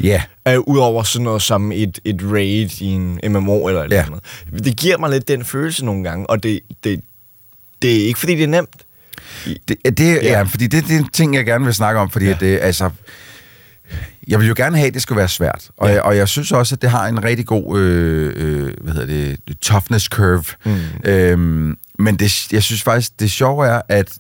Ja. 0.03 0.23
Øh, 0.49 0.59
Udover 0.61 1.03
sådan 1.03 1.25
noget 1.25 1.43
som 1.43 1.73
et, 1.73 1.99
et 2.05 2.21
raid 2.33 2.81
i 2.81 2.87
en 2.87 3.21
MMO 3.29 3.69
eller 3.69 3.85
et 3.85 3.93
Ja. 3.93 4.03
eller 4.05 4.19
andet. 4.47 4.65
Det 4.65 4.77
giver 4.77 4.99
mig 4.99 5.11
lidt 5.11 5.29
den 5.29 5.45
følelse 5.45 5.85
nogle 5.85 6.05
gange, 6.05 6.31
og 6.31 6.43
det, 6.43 6.61
det, 6.85 7.01
det 7.83 8.03
er 8.03 8.07
ikke 8.07 8.19
fordi, 8.19 8.35
det 8.35 8.43
er 8.43 8.47
nemt. 8.49 8.77
Det, 9.69 9.99
det, 9.99 10.01
ja. 10.15 10.23
ja, 10.23 10.43
fordi 10.43 10.67
det, 10.67 10.85
det 10.89 10.95
er 10.95 10.99
en 10.99 11.09
ting, 11.13 11.35
jeg 11.35 11.45
gerne 11.47 11.65
vil 11.65 11.75
snakke 11.75 12.01
om, 12.01 12.11
fordi 12.11 12.27
ja. 12.27 12.37
det, 12.41 12.59
altså, 12.63 12.91
jeg 14.29 14.39
vil 14.41 14.49
jo 14.49 14.55
gerne 14.57 14.77
have, 14.77 14.89
at 14.89 14.95
det 14.95 15.03
skulle 15.03 15.19
være 15.19 15.29
svært. 15.29 15.71
Og, 15.77 15.89
ja. 15.89 15.95
jeg, 15.95 16.03
og 16.03 16.17
jeg 16.17 16.29
synes 16.29 16.53
også, 16.53 16.75
at 16.75 16.83
det 16.83 16.91
har 16.91 17.07
en 17.07 17.25
rigtig 17.25 17.47
god 17.47 17.79
øh, 17.79 18.33
øh, 18.37 18.73
hvad 18.81 18.93
hedder 18.93 19.07
det, 19.07 19.59
toughness 19.61 20.05
curve. 20.05 20.45
Mm. 20.65 21.11
Øhm, 21.11 21.79
men 21.99 22.17
det, 22.17 22.53
jeg 22.53 22.63
synes 22.63 22.83
faktisk, 22.83 23.21
det 23.21 23.31
sjove 23.31 23.67
er, 23.67 23.83
at 23.89 24.19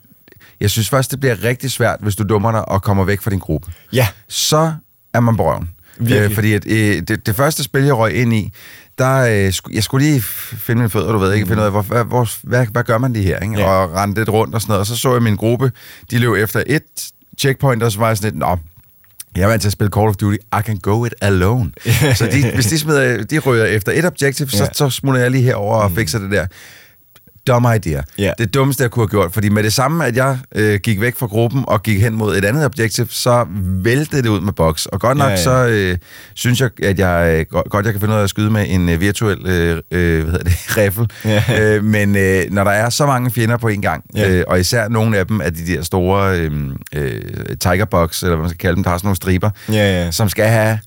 jeg 0.60 0.70
synes 0.70 0.88
faktisk, 0.88 1.10
det 1.10 1.20
bliver 1.20 1.44
rigtig 1.44 1.70
svært, 1.70 1.98
hvis 2.02 2.16
du 2.16 2.24
dummer 2.24 2.52
dig 2.52 2.68
og 2.68 2.82
kommer 2.82 3.04
væk 3.04 3.20
fra 3.20 3.30
din 3.30 3.38
gruppe. 3.38 3.72
Ja. 3.92 4.08
Så 4.28 4.72
er 5.14 5.20
man 5.20 5.36
på 5.36 5.50
røven. 5.50 5.68
Virkelig. 5.98 6.30
Øh, 6.30 6.34
fordi 6.34 6.52
at, 6.52 6.66
øh, 6.66 7.02
det, 7.08 7.26
det 7.26 7.36
første 7.36 7.64
spil, 7.64 7.84
jeg 7.84 7.96
røg 7.96 8.14
ind 8.14 8.34
i, 8.34 8.52
der, 8.98 9.46
øh, 9.46 9.52
sku, 9.52 9.70
jeg 9.74 9.82
skulle 9.82 10.06
lige 10.06 10.22
finde 10.22 10.78
mine 10.78 10.90
fødder, 10.90 11.12
du 11.12 11.18
ved 11.18 11.34
ikke, 11.34 11.46
finde 11.46 11.60
ud 11.60 11.66
af, 11.66 11.72
hvor, 11.72 11.82
hvor, 11.82 12.02
hvor, 12.02 12.30
hvad, 12.42 12.66
hvad 12.66 12.84
gør 12.84 12.98
man 12.98 13.12
lige 13.12 13.24
her, 13.24 13.38
ikke? 13.38 13.58
Ja. 13.58 13.66
og 13.66 13.94
rende 13.94 14.14
lidt 14.14 14.28
rundt 14.28 14.54
og 14.54 14.60
sådan 14.60 14.70
noget. 14.70 14.80
Og 14.80 14.86
så 14.86 14.96
så 14.96 15.12
jeg 15.12 15.22
min 15.22 15.36
gruppe, 15.36 15.72
de 16.10 16.18
løb 16.18 16.32
efter 16.32 16.62
et 16.66 17.10
checkpoint, 17.38 17.82
og 17.82 17.92
så 17.92 17.98
var 17.98 18.06
jeg 18.06 18.16
sådan 18.16 18.32
lidt, 18.32 18.38
nå, 18.38 18.58
jeg 19.38 19.44
er 19.44 19.48
vant 19.48 19.62
til 19.62 19.68
at 19.68 19.72
spille 19.72 19.90
Call 19.90 20.08
of 20.08 20.16
Duty, 20.16 20.36
I 20.36 20.60
can 20.62 20.78
go 20.78 21.04
it 21.04 21.14
alone. 21.20 21.70
så 22.18 22.28
de, 22.32 22.50
hvis 22.54 22.66
de, 22.66 22.78
smider, 22.78 23.24
de 23.24 23.38
ryger 23.38 23.64
efter 23.64 23.92
et 23.92 24.04
objective, 24.04 24.48
så, 24.48 24.62
Ja. 24.64 24.68
så 24.72 24.90
smutter 24.90 25.20
jeg 25.20 25.30
lige 25.30 25.42
herover 25.44 25.76
og 25.76 25.90
fikser 25.92 26.18
det 26.18 26.30
der. 26.30 26.46
Dum 27.48 27.66
idea. 27.76 28.02
Ja. 28.18 28.32
Det 28.38 28.54
dummeste, 28.54 28.82
jeg 28.82 28.90
kunne 28.90 29.02
have 29.02 29.08
gjort. 29.08 29.32
Fordi 29.32 29.48
med 29.48 29.62
det 29.62 29.72
samme, 29.72 30.06
at 30.06 30.16
jeg 30.16 30.38
øh, 30.54 30.80
gik 30.82 31.00
væk 31.00 31.16
fra 31.18 31.26
gruppen 31.26 31.64
og 31.66 31.82
gik 31.82 32.00
hen 32.00 32.14
mod 32.14 32.36
et 32.36 32.44
andet 32.44 32.64
objective, 32.64 33.06
så 33.10 33.46
væltede 33.82 34.22
det 34.22 34.28
ud 34.28 34.40
med 34.40 34.52
boks. 34.52 34.86
Og 34.86 35.00
godt 35.00 35.18
nok 35.18 35.26
Ja, 35.26 35.30
ja. 35.30 35.42
så 35.42 35.66
øh, 35.68 35.96
synes 36.34 36.60
jeg, 36.60 36.70
at 36.82 36.98
jeg 36.98 37.36
øh, 37.40 37.46
godt, 37.50 37.70
godt 37.70 37.84
jeg 37.86 37.94
kan 37.94 38.00
finde 38.00 38.14
ud 38.14 38.18
af 38.18 38.24
at 38.24 38.30
skyde 38.30 38.50
med 38.50 38.64
en 38.68 38.88
øh, 38.88 39.00
virtuel 39.00 39.46
øh, 39.46 39.80
øh, 39.90 40.22
hvad 40.22 40.32
hedder 40.32 40.44
det, 40.44 40.52
riffel. 40.76 41.10
Ja. 41.24 41.42
Øh, 41.60 41.84
men 41.84 42.16
øh, 42.16 42.42
når 42.50 42.64
der 42.64 42.70
er 42.70 42.90
så 42.90 43.06
mange 43.06 43.30
fjender 43.30 43.56
på 43.56 43.68
en 43.68 43.82
gang, 43.82 44.04
Ja. 44.16 44.30
øh, 44.30 44.44
og 44.48 44.60
især 44.60 44.88
nogle 44.88 45.18
af 45.18 45.26
dem 45.26 45.40
er 45.44 45.50
de 45.50 45.66
der 45.66 45.82
store 45.82 46.38
øh, 46.38 46.50
øh, 46.94 47.22
tigerbox, 47.60 48.22
eller 48.22 48.36
hvad 48.36 48.42
man 48.42 48.50
skal 48.50 48.58
kalde 48.58 48.74
dem, 48.76 48.82
der 48.84 48.90
har 48.90 48.98
sådan 48.98 49.06
nogle 49.06 49.16
striber, 49.16 49.50
Ja, 49.68 49.74
ja. 50.04 50.10
som 50.10 50.28
skal 50.28 50.46
have 50.46 50.78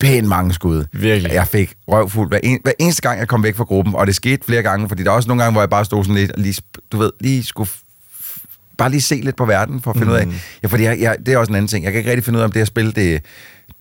pænt 0.00 0.28
mange 0.28 0.52
skud. 0.54 0.84
Virkelig. 0.92 1.32
Jeg 1.32 1.46
fik 1.46 1.74
røvfuld 1.88 2.28
hver, 2.28 2.38
en, 2.42 2.58
hver 2.62 2.72
eneste 2.78 3.02
gang, 3.02 3.18
jeg 3.18 3.28
kom 3.28 3.42
væk 3.42 3.56
fra 3.56 3.64
gruppen, 3.64 3.94
og 3.94 4.06
det 4.06 4.14
skete 4.14 4.44
flere 4.46 4.62
gange, 4.62 4.88
fordi 4.88 5.02
der 5.02 5.10
er 5.10 5.14
også 5.14 5.28
nogle 5.28 5.42
gange, 5.42 5.52
hvor 5.52 5.62
jeg 5.62 5.70
bare 5.70 5.84
stod 5.84 6.04
sådan 6.04 6.14
lidt, 6.14 6.32
og 6.32 6.40
lige, 6.40 6.62
du 6.92 6.98
ved, 6.98 7.10
lige 7.20 7.44
skulle 7.44 7.70
bare 8.78 8.90
lige 8.90 9.00
se 9.02 9.14
lidt 9.14 9.36
på 9.36 9.44
verden, 9.44 9.82
for 9.82 9.90
at 9.90 9.96
finde 9.96 10.06
mm. 10.06 10.12
ud 10.12 10.18
af, 10.18 10.26
ja, 10.62 10.68
fordi 10.68 10.82
jeg, 10.82 11.00
jeg, 11.00 11.16
det 11.26 11.34
er 11.34 11.38
også 11.38 11.50
en 11.50 11.56
anden 11.56 11.68
ting, 11.68 11.84
jeg 11.84 11.92
kan 11.92 11.98
ikke 11.98 12.10
rigtig 12.10 12.24
finde 12.24 12.36
ud 12.36 12.40
af, 12.40 12.44
om 12.44 12.52
det 12.52 12.60
her 12.60 12.64
spil, 12.64 12.96
det, 12.96 13.22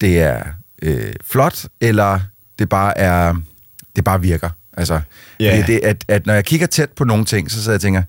det 0.01 0.19
er 0.21 0.43
øh, 0.81 1.13
flot, 1.25 1.65
eller 1.81 2.19
det 2.59 2.69
bare 2.69 2.97
er, 2.97 3.35
det 3.95 4.03
bare 4.03 4.21
virker. 4.21 4.49
Altså, 4.77 5.01
Ja. 5.39 5.59
fordi 5.59 5.73
det, 5.73 5.79
at, 5.83 5.97
at 6.07 6.25
når 6.25 6.33
jeg 6.33 6.45
kigger 6.45 6.67
tæt 6.67 6.89
på 6.89 7.03
nogle 7.03 7.25
ting, 7.25 7.51
så 7.51 7.57
sidder 7.57 7.71
jeg 7.71 7.75
og 7.77 7.81
tænker, 7.81 8.03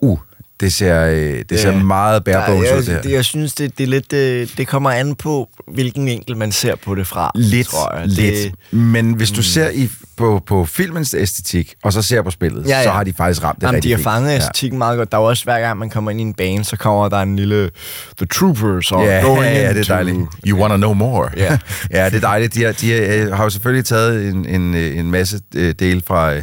uh, 0.00 0.18
det 0.60 0.72
ser, 0.72 1.04
øh, 1.06 1.44
det 1.50 1.60
ser 1.60 1.70
Ja. 1.72 1.82
meget 1.82 2.24
bare 2.24 2.46
bones 2.52 2.68
Ja, 2.68 2.76
ud, 2.76 2.82
det 2.82 2.88
her. 2.88 3.00
jeg, 3.04 3.12
jeg 3.12 3.24
synes, 3.24 3.54
det, 3.54 3.78
det 3.78 3.84
er 3.84 3.88
lidt... 3.88 4.10
Det, 4.10 4.54
det 4.56 4.68
kommer 4.68 4.90
an 4.90 5.14
på, 5.14 5.48
hvilken 5.68 6.08
enkel 6.08 6.36
man 6.36 6.52
ser 6.52 6.74
på 6.84 6.94
det 6.94 7.06
fra. 7.06 7.30
Lidt, 7.34 7.66
tror 7.68 7.96
jeg. 7.98 8.06
lidt. 8.08 8.34
Det, 8.70 8.78
Men 8.78 9.12
hvis 9.12 9.30
du 9.30 9.42
ser 9.42 9.70
i, 9.70 9.88
på, 10.16 10.42
på 10.46 10.64
filmens 10.64 11.14
æstetik, 11.18 11.74
og 11.84 11.92
så 11.92 12.02
ser 12.02 12.22
på 12.22 12.30
spillet, 12.30 12.66
Ja, 12.68 12.76
ja. 12.78 12.84
så 12.84 12.90
har 12.90 13.04
de 13.04 13.12
faktisk 13.12 13.44
ramt 13.44 13.56
det 13.60 13.62
Jamen, 13.62 13.72
de 13.72 13.76
rigtig 13.76 13.90
har 13.92 13.96
fint. 13.96 14.04
fanget 14.04 14.36
æstetikken 14.36 14.78
meget 14.78 14.98
godt. 14.98 15.12
Der 15.12 15.18
er 15.18 15.22
også 15.22 15.44
hver 15.44 15.60
gang, 15.60 15.78
man 15.78 15.90
kommer 15.90 16.10
ind 16.10 16.20
i 16.20 16.22
en 16.22 16.34
bane, 16.34 16.64
så 16.64 16.76
kommer 16.76 17.08
der 17.08 17.18
en 17.20 17.36
lille 17.36 17.70
The 18.16 18.26
Troopers 18.26 18.92
og 18.92 19.04
Ja, 19.04 19.20
going 19.22 19.42
ja, 19.44 19.60
ja, 19.62 19.72
det 19.74 19.88
er 19.90 19.94
dejligt. 19.94 20.18
You 20.46 20.58
wanna 20.60 20.76
know 20.76 20.92
more. 20.94 21.28
Ja. 21.36 21.58
ja, 21.90 22.04
det 22.06 22.14
er 22.16 22.20
dejligt. 22.20 22.54
De, 22.54 22.64
har, 22.64 22.72
de 22.72 22.92
har, 22.92 23.34
har 23.36 23.44
jo 23.44 23.50
selvfølgelig 23.50 23.84
taget 23.84 24.28
en, 24.28 24.46
en, 24.48 24.74
øh, 24.74 24.98
en 24.98 25.10
masse 25.10 25.40
øh, 25.54 25.74
del 25.78 26.02
fra, 26.06 26.34
øh, 26.34 26.42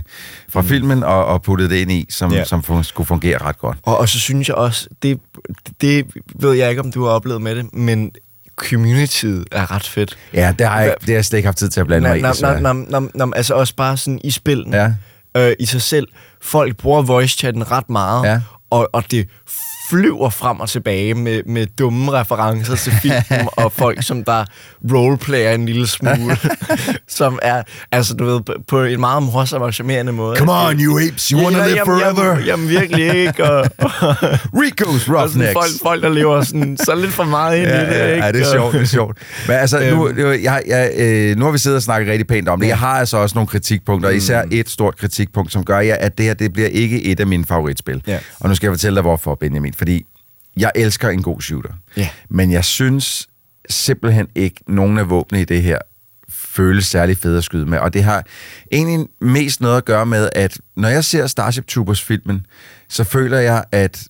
fra 0.50 0.62
mm. 0.62 0.68
filmen 0.68 1.04
og, 1.04 1.26
og 1.26 1.42
puttet 1.42 1.70
det 1.70 1.76
ind 1.76 1.92
i, 1.92 2.06
som, 2.10 2.32
Ja. 2.32 2.38
ja. 2.38 2.44
som 2.46 2.64
fun- 2.70 2.84
skulle 2.84 3.08
fungere 3.08 3.38
ret 3.38 3.60
godt. 3.60 3.78
Og, 3.84 3.98
og 3.98 4.07
så 4.10 4.20
synes 4.20 4.48
jeg 4.48 4.56
også, 4.56 4.88
det, 5.04 5.20
det 5.82 6.06
ved 6.36 6.54
jeg 6.54 6.70
ikke, 6.70 6.82
om 6.82 6.92
du 6.92 7.04
har 7.04 7.12
oplevet 7.12 7.42
med 7.42 7.56
det, 7.56 7.74
men 7.74 8.12
communityet 8.56 9.46
er 9.52 9.72
ret 9.72 9.84
fedt. 9.88 10.18
Ja, 10.34 10.54
det 10.60 10.68
har 10.68 10.82
jeg, 10.82 10.96
det 11.02 11.08
har 11.10 11.14
jeg 11.14 11.26
slet 11.26 11.38
ikke 11.38 11.48
haft 11.48 11.58
tid 11.58 11.70
til 11.70 11.80
at 11.80 11.88
blande 11.88 12.10
mig 12.10 12.18
i. 12.18 12.22
Nå, 13.16 13.32
altså 13.36 13.54
også 13.54 13.76
bare 13.76 13.98
sådan 13.98 14.20
i 14.24 14.32
spillene, 14.32 14.78
Ja. 14.78 14.94
øh, 15.38 15.56
i 15.60 15.66
sig 15.66 15.82
selv. 15.82 16.08
Folk 16.42 16.78
bruger 16.78 17.02
voice-chatten 17.02 17.72
ret 17.72 17.90
meget, 17.90 18.26
Ja. 18.26 18.42
og, 18.70 18.90
og 18.94 19.12
det 19.12 19.28
flyver 19.90 20.30
frem 20.30 20.60
og 20.60 20.70
tilbage 20.70 21.14
med, 21.14 21.42
med 21.46 21.68
dumme 21.80 22.12
referencer 22.12 22.76
til 22.76 22.94
filmen, 23.02 23.50
og 23.64 23.72
folk, 23.72 24.04
som 24.04 24.24
der 24.24 24.46
roleplayer 24.94 25.52
en 25.52 25.66
lille 25.66 25.88
smule, 25.88 26.38
som 27.08 27.40
er, 27.42 27.64
altså 27.92 28.14
du 28.14 28.26
ved, 28.26 28.42
på- 28.68 28.84
en 28.84 29.00
meget 29.00 29.24
morsom 29.24 29.62
og 29.62 29.74
charmerende 29.74 30.12
måde. 30.12 30.38
Come 30.38 30.52
on, 30.52 30.80
you 30.80 31.00
apes, 31.00 31.28
you 31.30 31.42
wanna 31.44 31.58
live 31.68 31.78
jamen, 31.78 31.86
forever. 32.16 32.30
Jamen, 32.30 32.46
jamen 32.46 32.70
virkelig 32.70 33.14
ikke, 33.16 33.44
og, 33.52 33.66
Rico's 34.62 34.94
og 34.94 35.00
sådan 35.00 35.16
Roughnecks. 35.16 35.54
folk, 35.54 35.72
folk, 35.84 36.04
der 36.04 36.10
lever 36.10 36.42
sådan, 36.44 36.78
så 36.78 36.96
lidt 36.96 37.12
for 37.12 37.24
meget 37.24 37.58
ind 37.58 37.68
i 37.68 37.70
Ja, 37.70 37.80
det, 37.86 37.92
ja, 37.96 38.08
ikke? 38.14 38.26
ja, 38.26 38.32
det 38.32 38.42
er 38.42 38.46
Og- 38.46 38.52
sjovt, 38.52 38.74
det 38.74 38.82
er 38.82 38.86
sjovt. 38.86 39.18
Men 39.48 39.56
altså, 39.56 39.80
nu, 39.92 40.08
Øhm. 40.08 40.20
jeg, 40.20 40.40
jeg, 40.44 40.64
jeg, 40.68 40.92
øh, 40.98 41.38
nu 41.38 41.46
har 41.46 41.52
vi 41.52 41.58
siddet 41.58 41.76
og 41.76 41.84
snakket 41.84 42.12
rigtig 42.12 42.28
pænt 42.28 42.50
om 42.50 42.60
det. 42.60 42.68
Jeg 42.68 42.78
har 42.78 42.88
altså 43.00 43.18
også 43.18 43.36
nogle 43.36 43.48
kritikpunkter, 43.48 44.10
især 44.10 44.44
Mm. 44.44 44.50
et 44.54 44.70
stort 44.70 44.98
kritikpunkt, 44.98 45.52
som 45.52 45.64
gør, 45.66 45.80
ja, 45.80 45.96
at 46.00 46.18
det 46.18 46.26
her 46.26 46.34
det 46.34 46.54
bliver 46.54 46.70
ikke 46.70 47.04
et 47.04 47.20
af 47.20 47.28
mine 47.28 47.46
favoritspil. 47.46 48.02
Ja. 48.08 48.18
Og 48.40 48.50
nu 48.50 48.56
skal 48.56 48.68
jeg 48.68 48.74
fortælle 48.74 48.96
dig, 48.96 49.02
hvorfor, 49.02 49.36
Benjamin. 49.36 49.74
Fordi 49.78 50.06
jeg 50.58 50.72
elsker 50.76 51.10
en 51.10 51.24
god 51.24 51.42
shooter. 51.42 51.74
Ja. 51.98 52.10
Men 52.30 52.52
jeg 52.52 52.66
synes 52.66 53.28
simpelthen 53.70 54.28
ikke, 54.36 54.64
nogen 54.68 54.98
af 54.98 55.10
våbnene 55.10 55.42
i 55.42 55.46
det 55.46 55.64
her 55.64 55.78
føles 56.30 56.88
særlig 56.88 57.18
fede 57.18 57.38
at 57.38 57.44
skyde 57.44 57.66
med. 57.66 57.78
Og 57.80 57.94
det 57.94 58.04
har 58.04 58.26
egentlig 58.72 59.08
mest 59.22 59.62
noget 59.62 59.78
at 59.78 59.86
gøre 59.86 60.06
med, 60.06 60.30
at 60.36 60.60
når 60.76 60.90
jeg 60.90 61.04
ser 61.04 61.28
Starship 61.28 61.68
Troopers-filmen, 61.68 62.46
så 62.90 63.04
føler 63.04 63.40
jeg, 63.40 63.64
at 63.72 64.08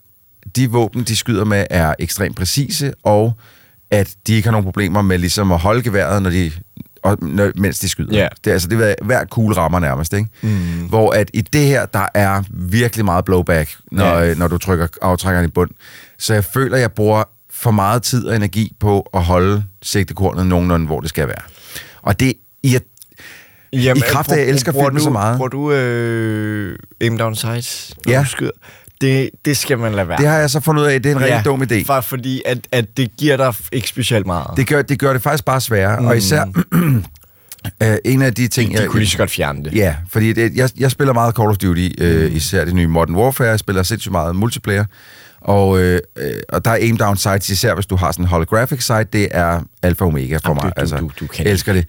de 0.56 0.70
våben, 0.70 1.04
de 1.04 1.16
skyder 1.16 1.46
med, 1.46 1.66
er 1.70 1.94
ekstremt 2.00 2.36
præcise, 2.36 2.94
og 3.04 3.34
at 3.92 4.16
de 4.28 4.34
ikke 4.34 4.48
har 4.48 4.52
nogen 4.52 4.66
problemer 4.66 5.02
med 5.02 5.18
ligesom 5.18 5.52
at 5.52 5.60
holde 5.60 5.84
geværet, 5.84 6.24
når 6.24 6.30
de, 6.30 6.52
og, 7.12 7.18
mens 7.56 7.80
de 7.80 7.90
skyder. 7.90 8.18
Ja. 8.18 8.28
Det, 8.44 8.50
er, 8.50 8.54
altså, 8.54 8.68
det 8.68 8.82
er 8.90 9.06
hver 9.06 9.26
kugle 9.26 9.58
rammer 9.58 9.80
nærmest, 9.80 10.14
ikke? 10.14 10.30
Mm. 10.42 10.50
Hvor 10.90 11.12
at 11.12 11.30
i 11.34 11.42
det 11.42 11.62
her, 11.62 11.86
der 11.86 12.06
er 12.14 12.44
virkelig 12.52 13.06
meget 13.06 13.26
blowback, 13.26 13.76
når, 13.92 14.18
ja. 14.20 14.34
når 14.34 14.48
du 14.48 14.58
trykker 14.58 14.88
aftrækkeren 15.02 15.46
i 15.46 15.50
bund. 15.52 15.70
Så 16.18 16.34
jeg 16.34 16.44
føler, 16.44 16.78
jeg 16.78 16.92
bruger 16.92 17.24
for 17.52 17.72
meget 17.72 18.04
tid 18.04 18.26
og 18.28 18.36
energi 18.36 18.76
på 18.80 19.10
at 19.14 19.24
holde 19.24 19.64
sigtekornet 19.82 20.46
nogenlunde, 20.48 20.86
hvor 20.86 21.00
det 21.00 21.10
skal 21.10 21.28
være. 21.28 21.42
Og 22.02 22.20
det 22.20 22.34
i, 22.64 22.78
Jamen, 23.74 23.98
i 23.98 24.02
kraft 24.10 24.30
af, 24.32 24.36
at 24.36 24.40
jeg 24.42 24.48
elsker 24.50 24.72
filmen 24.72 25.00
så 25.02 25.10
meget. 25.10 25.38
Bruger 25.38 25.50
du 25.50 25.72
øh, 25.72 26.80
aim 27.02 27.18
down 27.18 27.36
sights, 27.36 27.94
når 28.06 28.14
Ja. 28.14 28.20
du 28.20 28.26
skyder? 28.26 28.52
Det, 29.02 29.30
det 29.46 29.58
skal 29.58 29.78
man 29.80 29.94
lade 29.94 30.08
være. 30.08 30.18
Det 30.18 30.28
har 30.28 30.38
jeg 30.38 30.50
så 30.50 30.60
fundet 30.60 30.82
ud 30.84 30.88
af, 30.88 31.02
det 31.04 31.12
er 31.12 31.16
en 31.16 31.22
rigtig 31.22 31.46
dum 31.46 31.62
idé. 31.62 31.86
For, 31.86 32.02
fordi 32.02 32.42
at, 32.46 32.58
at 32.72 32.98
det 32.98 33.10
giver 33.18 33.38
dig 33.38 33.54
ikke 33.72 33.88
specielt 33.88 34.26
meget. 34.26 34.58
Det 34.58 34.68
gør, 34.68 34.82
det 34.82 35.00
gør 35.00 35.14
det 35.14 35.22
faktisk 35.22 35.46
bare 35.46 35.62
sværere, 35.62 36.00
mm. 36.00 36.06
og 36.08 36.18
især 36.18 36.46
øh, 37.84 37.98
en 38.06 38.22
af 38.22 38.34
de 38.34 38.48
ting... 38.48 38.74
de, 38.78 38.82
de 38.84 38.88
kunne 38.88 39.00
lige 39.00 39.10
så 39.10 39.18
godt 39.18 39.30
fjerne 39.30 39.64
det. 39.64 39.74
Ja, 39.76 39.96
fordi 40.12 40.34
det, 40.34 40.56
jeg, 40.56 40.70
jeg 40.80 40.92
spiller 40.92 41.14
meget 41.14 41.36
Call 41.36 41.50
of 41.50 41.58
Duty, 41.58 41.90
øh, 41.98 42.36
især 42.36 42.66
det 42.66 42.76
nye 42.76 42.88
Modern 42.88 43.16
Warfare, 43.16 43.48
jeg 43.48 43.60
spiller 43.60 43.84
sindssygt 43.84 44.12
meget 44.12 44.36
multiplayer, 44.36 44.86
og, 45.42 45.80
øh, 45.80 46.00
øh, 46.18 46.32
og 46.50 46.66
der 46.66 46.72
er 46.72 46.76
aim 46.76 46.98
down 46.98 47.18
sights, 47.18 47.50
især 47.50 47.74
hvis 47.74 47.86
du 47.86 47.96
har 47.96 48.12
sådan 48.12 48.26
en 48.26 48.30
holographic 48.30 48.84
sight, 48.86 49.14
det 49.14 49.28
er 49.32 49.62
alfa 49.84 50.04
og 50.04 50.08
omega 50.08 50.38
for 50.38 50.42
Jamen, 50.50 50.56
mig. 50.64 50.72
du- 50.76 50.80
altså, 50.82 50.98
du- 50.98 51.12
du 51.20 51.28
kan 51.28 51.46
jeg 51.46 51.52
elsker 51.52 51.74
det. 51.74 51.86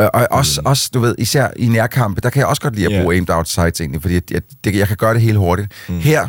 Øh, 0.00 0.06
Og 0.14 0.26
også, 0.30 0.60
mm. 0.60 0.66
også, 0.66 0.90
du 0.94 1.00
ved, 1.00 1.14
især 1.18 1.48
i 1.56 1.66
nærkampe, 1.68 2.20
der 2.20 2.30
kan 2.30 2.40
jeg 2.40 2.46
også 2.46 2.62
godt 2.62 2.74
lide 2.76 2.94
at 2.96 3.02
bruge 3.02 3.14
aim 3.14 3.26
down 3.26 3.44
sights 3.44 3.80
egentlig, 3.80 4.02
fordi 4.02 4.14
jeg, 4.30 4.42
det, 4.64 4.74
jeg 4.76 4.88
kan 4.88 4.96
gøre 4.96 5.14
det 5.14 5.22
helt 5.22 5.38
hurtigt. 5.38 5.68
Mm. 5.88 5.98
Her, 6.00 6.28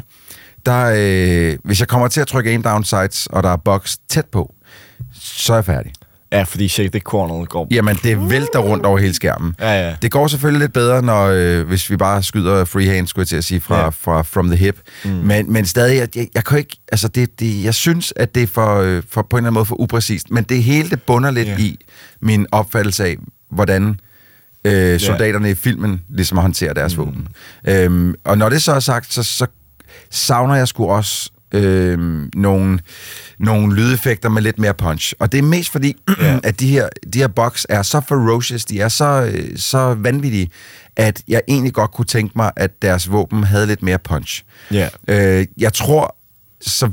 der, 0.66 0.94
øh, 0.98 1.58
hvis 1.64 1.80
jeg 1.80 1.88
kommer 1.88 2.08
til 2.08 2.22
at 2.22 2.28
trykke 2.28 2.50
aim 2.50 2.64
down 2.64 2.84
sights, 2.84 3.28
og 3.28 3.44
der 3.44 3.50
er 3.50 3.58
box 3.58 3.98
tæt 4.10 4.26
på, 4.26 4.54
så 5.22 5.54
er 5.54 5.58
jeg 5.58 5.66
færdig. 5.66 5.92
Ja, 6.34 6.44
fordi 6.44 6.68
det 6.68 7.02
corneret 7.02 7.50
går. 7.50 7.68
Jamen, 7.72 7.96
det 8.04 8.30
vælter 8.30 8.60
rundt 8.60 8.86
over 8.86 8.98
hele 8.98 9.14
skærmen. 9.14 9.56
Ja, 9.60 9.88
ja. 9.88 9.96
Det 10.02 10.12
går 10.12 10.28
selvfølgelig 10.28 10.60
lidt 10.60 10.74
bedre, 10.74 11.02
når, 11.02 11.26
øh, 11.28 11.68
hvis 11.68 11.90
vi 11.90 11.98
bare 11.98 12.24
skyder 12.24 12.66
freehand, 12.66 13.08
skulle 13.08 13.22
jeg 13.24 13.28
til 13.28 13.36
at 13.36 13.44
sige, 13.44 13.62
fra, 13.62 13.78
Ja. 13.78 13.84
ja. 13.84 13.90
fra 13.90 14.22
from 14.22 14.48
the 14.48 14.56
hip. 14.58 14.80
Mm. 15.06 15.10
Men, 15.12 15.54
men 15.54 15.66
stadig, 15.66 15.98
jeg, 15.98 16.08
jeg, 16.16 16.28
jeg 16.36 16.46
kan 16.46 16.58
ikke, 16.58 16.78
altså 16.92 17.08
det, 17.08 17.40
det, 17.40 17.64
jeg 17.64 17.74
synes, 17.74 18.14
at 18.16 18.36
det 18.36 18.44
er 18.44 18.48
for, 18.48 18.76
øh, 18.82 19.04
for, 19.10 19.22
på 19.30 19.38
en 19.38 19.40
eller 19.40 19.48
anden 19.48 19.54
måde 19.54 19.66
for 19.66 19.82
upræcist, 19.82 20.32
men 20.32 20.44
det 20.44 20.64
hele, 20.64 20.90
det 20.90 21.02
bunder 21.04 21.32
lidt 21.32 21.48
Ja. 21.48 21.58
i 21.58 21.78
min 22.22 22.48
opfattelse 22.52 23.06
af, 23.06 23.16
hvordan 23.52 24.00
øh, 24.66 25.00
soldaterne 25.00 25.52
i 25.52 25.56
filmen 25.56 26.02
ligesom 26.10 26.38
håndterer 26.38 26.74
deres 26.74 26.98
mm. 26.98 27.06
våben. 27.06 27.28
Øhm, 27.68 28.16
og 28.24 28.38
når 28.38 28.50
det 28.50 28.62
så 28.62 28.72
er 28.72 28.80
sagt, 28.80 29.14
så, 29.14 29.24
så 29.24 29.48
savner 30.10 30.56
jeg 30.56 30.68
sgu 30.68 30.88
også 30.88 31.32
øh, 31.52 32.00
nogle, 32.36 32.80
nogle 33.40 33.76
lydeffekter 33.76 34.30
med 34.30 34.42
lidt 34.42 34.60
mere 34.60 34.74
punch. 34.74 35.14
Og 35.20 35.32
det 35.32 35.38
er 35.38 35.42
mest 35.44 35.72
fordi, 35.72 35.96
Ja. 36.22 36.40
at 36.44 36.60
de 36.60 36.68
her, 36.68 36.90
de 37.14 37.20
her 37.20 37.28
box 37.28 37.66
er 37.70 37.82
så 37.82 38.02
ferocious, 38.08 38.66
de 38.66 38.82
er 38.82 38.90
så, 38.90 39.32
øh, 39.34 39.58
så 39.58 39.94
vanvittige, 39.94 40.50
at 40.96 41.22
jeg 41.28 41.42
egentlig 41.48 41.74
godt 41.74 41.92
kunne 41.92 42.06
tænke 42.06 42.34
mig, 42.36 42.52
at 42.56 42.82
deres 42.82 43.12
våben 43.12 43.44
havde 43.44 43.68
lidt 43.68 43.84
mere 43.84 44.00
punch. 44.00 44.44
Ja. 44.72 44.90
Øh, 45.08 45.46
jeg 45.58 45.74
tror, 45.74 46.16
så 46.62 46.92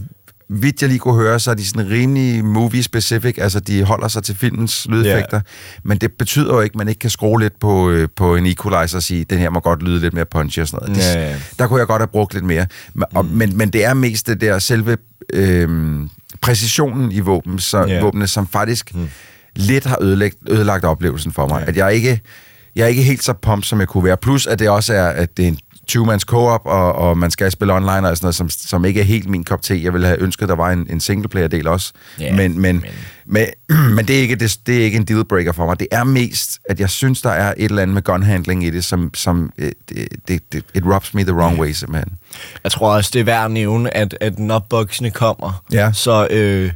vidt 0.50 0.82
jeg 0.82 0.88
lige 0.88 0.98
kunne 0.98 1.14
høre, 1.22 1.40
så 1.40 1.50
er 1.50 1.54
de 1.54 1.66
sådan 1.66 1.90
rimelig 1.90 2.44
movie-specific, 2.44 3.34
altså 3.38 3.60
de 3.60 3.82
holder 3.84 4.08
sig 4.08 4.22
til 4.22 4.36
filmens 4.36 4.86
lydeffekter, 4.90 5.36
yeah. 5.36 5.42
men 5.82 5.98
det 5.98 6.12
betyder 6.18 6.54
jo 6.54 6.60
ikke, 6.60 6.74
at 6.74 6.78
man 6.78 6.88
ikke 6.88 6.98
kan 6.98 7.10
skrue 7.10 7.40
lidt 7.40 7.60
på, 7.60 7.90
øh, 7.90 8.08
på 8.16 8.36
en 8.36 8.46
equalizer 8.46 8.96
og 8.98 9.02
sige, 9.02 9.24
den 9.24 9.38
her 9.38 9.50
må 9.50 9.60
godt 9.60 9.82
lyde 9.82 10.00
lidt 10.00 10.14
mere 10.14 10.24
punchy 10.24 10.58
og 10.58 10.68
sådan 10.68 10.88
noget. 10.88 11.02
Det, 11.02 11.14
ja. 11.20 11.36
Der 11.58 11.66
kunne 11.66 11.78
jeg 11.78 11.86
godt 11.86 12.00
have 12.02 12.08
brugt 12.08 12.34
lidt 12.34 12.44
mere. 12.44 12.66
Men, 12.94 13.04
og, 13.14 13.24
men, 13.24 13.56
men 13.56 13.70
det 13.70 13.84
er 13.84 13.94
mest 13.94 14.26
det 14.26 14.40
der 14.40 14.58
selve 14.58 14.96
øh, 15.32 15.68
præcisionen 16.40 17.12
i 17.12 17.20
våben, 17.20 17.58
så, 17.58 17.84
Ja. 17.88 18.00
våbnene, 18.00 18.26
som 18.26 18.46
faktisk 18.46 18.92
lidt 19.56 19.84
har 19.84 19.98
ødelagt, 20.00 20.36
ødelagt 20.48 20.84
oplevelsen 20.84 21.32
for 21.32 21.46
mig. 21.48 21.64
At 21.68 21.76
jeg 21.76 21.94
ikke, 21.94 22.20
jeg 22.76 22.84
er 22.84 22.88
ikke 22.88 23.02
helt 23.02 23.24
så 23.24 23.32
pumped, 23.32 23.64
som 23.64 23.80
jeg 23.80 23.88
kunne 23.88 24.04
være. 24.04 24.16
Plus, 24.16 24.46
at 24.46 24.58
det 24.58 24.68
også 24.68 24.94
er, 24.94 25.06
at 25.08 25.36
det 25.36 25.44
er 25.44 25.48
en 25.48 25.58
20-mands 25.92 26.22
co-op, 26.24 26.60
og, 26.64 26.92
og 26.92 27.18
man 27.18 27.30
skal 27.30 27.50
spille 27.50 27.74
online 27.74 28.08
og 28.08 28.16
sådan 28.16 28.24
noget, 28.24 28.34
som, 28.34 28.50
som 28.50 28.84
ikke 28.84 29.00
er 29.00 29.04
helt 29.04 29.28
min 29.28 29.44
kop 29.44 29.62
te. 29.62 29.80
Jeg 29.82 29.92
ville 29.92 30.06
have 30.06 30.22
ønsket, 30.22 30.48
der 30.48 30.54
var 30.54 30.70
en, 30.70 30.86
en 30.90 31.00
singleplayer-del 31.00 31.68
også. 31.68 31.92
Ja, 32.20 32.34
men, 32.36 32.60
men, 32.60 32.84
men, 33.26 33.46
men 33.96 34.08
det, 34.08 34.16
er 34.16 34.20
ikke, 34.20 34.36
det, 34.36 34.58
det 34.66 34.78
er 34.80 34.84
ikke 34.84 34.96
en 34.96 35.04
dealbreaker 35.04 35.52
for 35.52 35.66
mig. 35.66 35.80
Det 35.80 35.86
er 35.92 36.04
mest, 36.04 36.58
at 36.68 36.80
jeg 36.80 36.90
synes, 36.90 37.22
der 37.22 37.30
er 37.30 37.54
et 37.56 37.64
eller 37.64 37.82
andet 37.82 37.94
med 37.94 38.02
gunhandling 38.02 38.64
i 38.64 38.70
det, 38.70 38.84
som, 38.84 39.10
som 39.14 39.50
øh, 39.58 39.72
det, 39.88 40.08
det, 40.28 40.52
det, 40.52 40.64
it 40.74 40.82
rubs 40.84 41.14
me 41.14 41.22
the 41.24 41.34
wrong 41.34 41.60
way, 41.60 41.72
simpelthen. 41.72 42.12
Jeg 42.64 42.72
tror 42.72 42.94
også, 42.94 43.10
det 43.12 43.20
er 43.20 43.24
værd 43.24 43.44
at 43.44 43.50
nævne, 43.50 43.96
at, 43.96 44.16
at 44.20 44.38
når 44.38 44.66
boksene 44.70 45.10
kommer, 45.10 45.62
Ja. 45.72 45.92
så 45.92 46.26
øh, 46.30 46.72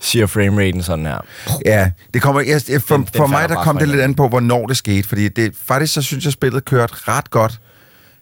siger 0.00 0.26
frameraten 0.26 0.82
sådan 0.82 1.06
her. 1.06 1.18
Ja, 1.66 1.90
det 2.14 2.22
kommer, 2.22 2.40
jeg, 2.40 2.60
for, 2.82 2.96
Den- 2.96 3.04
den 3.04 3.12
for 3.16 3.26
mig 3.26 3.48
der 3.48 3.54
kom 3.64 3.78
det 3.78 3.88
lidt 3.88 4.00
an 4.00 4.14
på, 4.14 4.28
hvornår 4.28 4.66
det 4.66 4.76
skete, 4.76 5.08
fordi 5.08 5.28
det, 5.28 5.52
faktisk 5.66 5.94
så 5.94 6.02
synes 6.02 6.24
jeg, 6.24 6.32
spillet 6.32 6.64
kørte 6.64 6.94
ret 7.08 7.30
godt, 7.30 7.60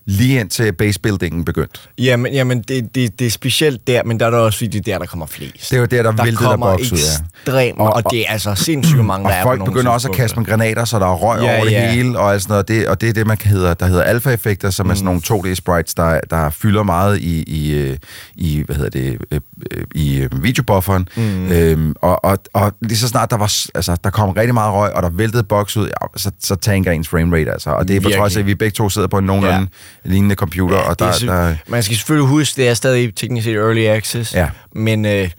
lige 0.07 0.40
indtil 0.40 0.72
basebuildingen 0.72 1.44
begyndte. 1.44 1.80
Jamen, 1.98 2.32
jamen 2.32 2.62
det, 2.62 2.94
det, 2.94 3.18
det 3.18 3.26
er 3.26 3.30
specielt 3.30 3.86
der, 3.86 4.03
men 4.05 4.20
der 4.20 4.26
er 4.26 4.30
der 4.30 4.38
også, 4.38 4.59
fordi 4.59 4.78
det 4.78 4.88
er 4.88 4.92
der, 4.92 4.98
der 4.98 5.07
kommer 5.07 5.26
flest. 5.26 5.70
Det 5.70 5.76
er 5.76 5.80
jo 5.80 5.84
der, 5.86 6.03
der, 6.03 6.12
der 6.12 6.24
væltede 6.24 6.48
der 6.48 6.57
boks 6.57 6.92
ud 6.92 6.98
af. 6.98 7.03
ekstremt, 7.46 7.78
og, 7.78 7.92
og, 7.92 8.03
det 8.11 8.20
er 8.20 8.32
altså 8.32 8.55
sindssygt 8.55 9.05
mange, 9.05 9.26
Og 9.26 9.32
der 9.32 9.38
er 9.38 9.42
folk 9.42 9.64
begynder 9.64 9.90
også 9.90 10.09
at 10.09 10.14
kaste 10.14 10.38
med 10.38 10.46
granater, 10.46 10.84
så 10.84 10.98
der 10.98 11.07
er 11.07 11.14
røg 11.14 11.42
Ja, 11.42 11.57
over 11.57 11.64
det 11.64 11.72
ja. 11.72 11.90
hele, 11.92 12.18
og, 12.18 12.32
alt 12.32 12.42
sådan 12.42 12.53
noget. 12.53 12.68
Det, 12.68 12.88
og 12.88 13.00
det 13.00 13.09
er 13.09 13.12
det, 13.12 13.26
man 13.26 13.36
hedder, 13.44 13.74
der 13.74 13.86
hedder 13.86 14.03
alfa-effekter, 14.03 14.70
som 14.70 14.90
er 14.90 14.94
sådan 14.94 15.14
Mm. 15.14 15.22
nogle 15.30 15.53
2D-sprites, 15.53 15.94
der, 15.94 16.20
der 16.30 16.50
fylder 16.50 16.82
meget 16.82 17.18
i, 17.20 17.42
i, 17.42 17.72
øh, 17.72 17.96
i 18.34 18.62
hvad 18.66 18.76
hedder 18.76 18.90
det, 18.90 19.18
øh, 19.30 19.40
øh, 19.70 19.84
i 19.94 20.28
videobufferen. 20.32 21.09
Mm. 21.16 21.53
Øhm, 21.53 21.94
og, 22.00 22.24
og, 22.24 22.38
og 22.53 22.72
lige 22.80 22.98
så 22.98 23.09
snart 23.09 23.30
der 23.30 23.36
var, 23.36 23.53
altså, 23.74 23.96
der 24.05 24.11
kom 24.11 24.30
rigtig 24.30 24.55
meget 24.55 24.72
røg, 24.74 24.92
og 24.92 25.03
der 25.03 25.11
væltede 25.11 25.42
boks 25.42 25.76
ud, 25.76 25.86
ja, 25.86 26.07
så, 26.16 26.30
så 26.40 26.55
tanker 26.55 26.90
ens 26.90 27.09
framerate, 27.09 27.53
altså. 27.53 27.70
Og 27.70 27.88
det 27.88 27.96
er 27.96 28.00
på 28.00 28.11
trods 28.11 28.36
af, 28.36 28.40
at 28.40 28.46
vi 28.46 28.55
begge 28.55 28.74
to 28.74 28.88
sidder 28.88 29.09
på 29.09 29.18
en 29.18 29.24
nogenlunde 29.24 29.57
ja. 29.59 29.64
Lignende 30.05 30.34
computer, 30.34 30.76
og 30.76 30.90
Det 30.90 30.99
der, 30.99 31.07
er 31.07 31.12
sy- 31.12 31.24
der, 31.24 31.55
Man 31.68 31.82
skal 31.82 31.97
selvfølgelig 31.97 32.28
huske, 32.28 32.57
det 32.62 32.68
er 32.68 32.74
stadig 32.74 33.14
teknisk 33.14 33.45
set 33.45 33.57
early 33.57 33.84
access, 33.86 34.34
Ja. 34.34 34.49
men 34.74 35.05
øh, 35.05 35.30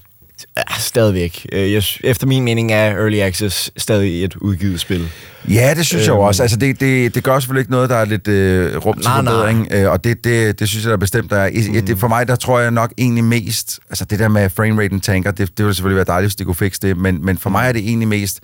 ja, 0.58 0.62
stadigvæk. 0.80 1.46
Øh, 1.52 1.74
Jeg, 1.74 1.84
efter 2.04 2.28
min 2.28 2.44
mening 2.44 2.72
er 2.72 2.92
early 2.92 3.20
access 3.20 3.72
stadig 3.78 4.24
et 4.24 4.36
udgivet 4.36 4.80
spil. 4.80 5.08
Ja, 5.50 5.74
det 5.78 5.86
synes 5.86 6.02
jeg 6.04 6.10
jo 6.10 6.14
Øhm. 6.14 6.24
også. 6.28 6.44
Altså, 6.44 6.58
det, 6.58 6.80
det, 6.80 7.16
det 7.16 7.24
gør 7.24 7.40
selvfølgelig 7.40 7.62
ikke 7.62 7.72
noget, 7.72 7.90
der 7.90 7.96
er 7.96 8.06
lidt 8.06 8.28
øh, 8.28 8.78
rum 8.78 8.96
til 8.98 9.04
Nej, 9.10 9.22
nej. 9.22 9.34
forbedring, 9.34 9.68
øh, 9.72 9.92
og 9.92 10.04
det, 10.04 10.24
det, 10.24 10.60
det 10.60 10.70
synes 10.70 10.84
jeg 10.86 10.92
da 10.92 10.96
bestemt, 10.98 11.30
der 11.32 11.38
er. 11.38 11.50
Mm. 11.80 11.86
Det, 11.86 12.00
for 12.00 12.08
mig, 12.08 12.28
der 12.28 12.36
tror 12.36 12.60
jeg 12.60 12.72
nok 12.72 12.94
egentlig 12.98 13.24
mest, 13.24 13.80
altså 13.90 14.06
det 14.06 14.20
der 14.20 14.28
med 14.28 14.50
frameraten 14.50 15.02
tanker, 15.02 15.32
det, 15.32 15.58
det 15.58 15.66
ville 15.66 15.74
selvfølgelig 15.76 15.96
være 15.96 16.06
dejligt, 16.16 16.30
hvis 16.30 16.36
de 16.36 16.44
kunne 16.46 16.56
fikse 16.56 16.80
det, 16.82 16.98
men, 16.98 17.26
men 17.26 17.38
for 17.38 17.50
mig 17.50 17.68
er 17.68 17.72
det 17.72 17.82
egentlig 17.82 18.08
mest 18.08 18.40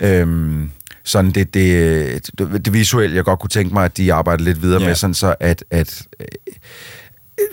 øhm, 0.00 0.70
sådan 1.08 1.30
det, 1.30 1.54
det, 1.54 2.30
det, 2.38 2.64
det 2.64 2.72
visuelle, 2.72 3.16
jeg 3.16 3.24
godt 3.24 3.40
kunne 3.40 3.50
tænke 3.50 3.74
mig, 3.74 3.84
at 3.84 3.96
de 3.96 4.12
arbejder 4.14 4.44
lidt 4.44 4.62
videre 4.62 4.80
Ja. 4.82 4.86
med, 4.88 4.94
sådan 4.94 5.14
så 5.14 5.34
at, 5.40 5.64
at 5.70 6.02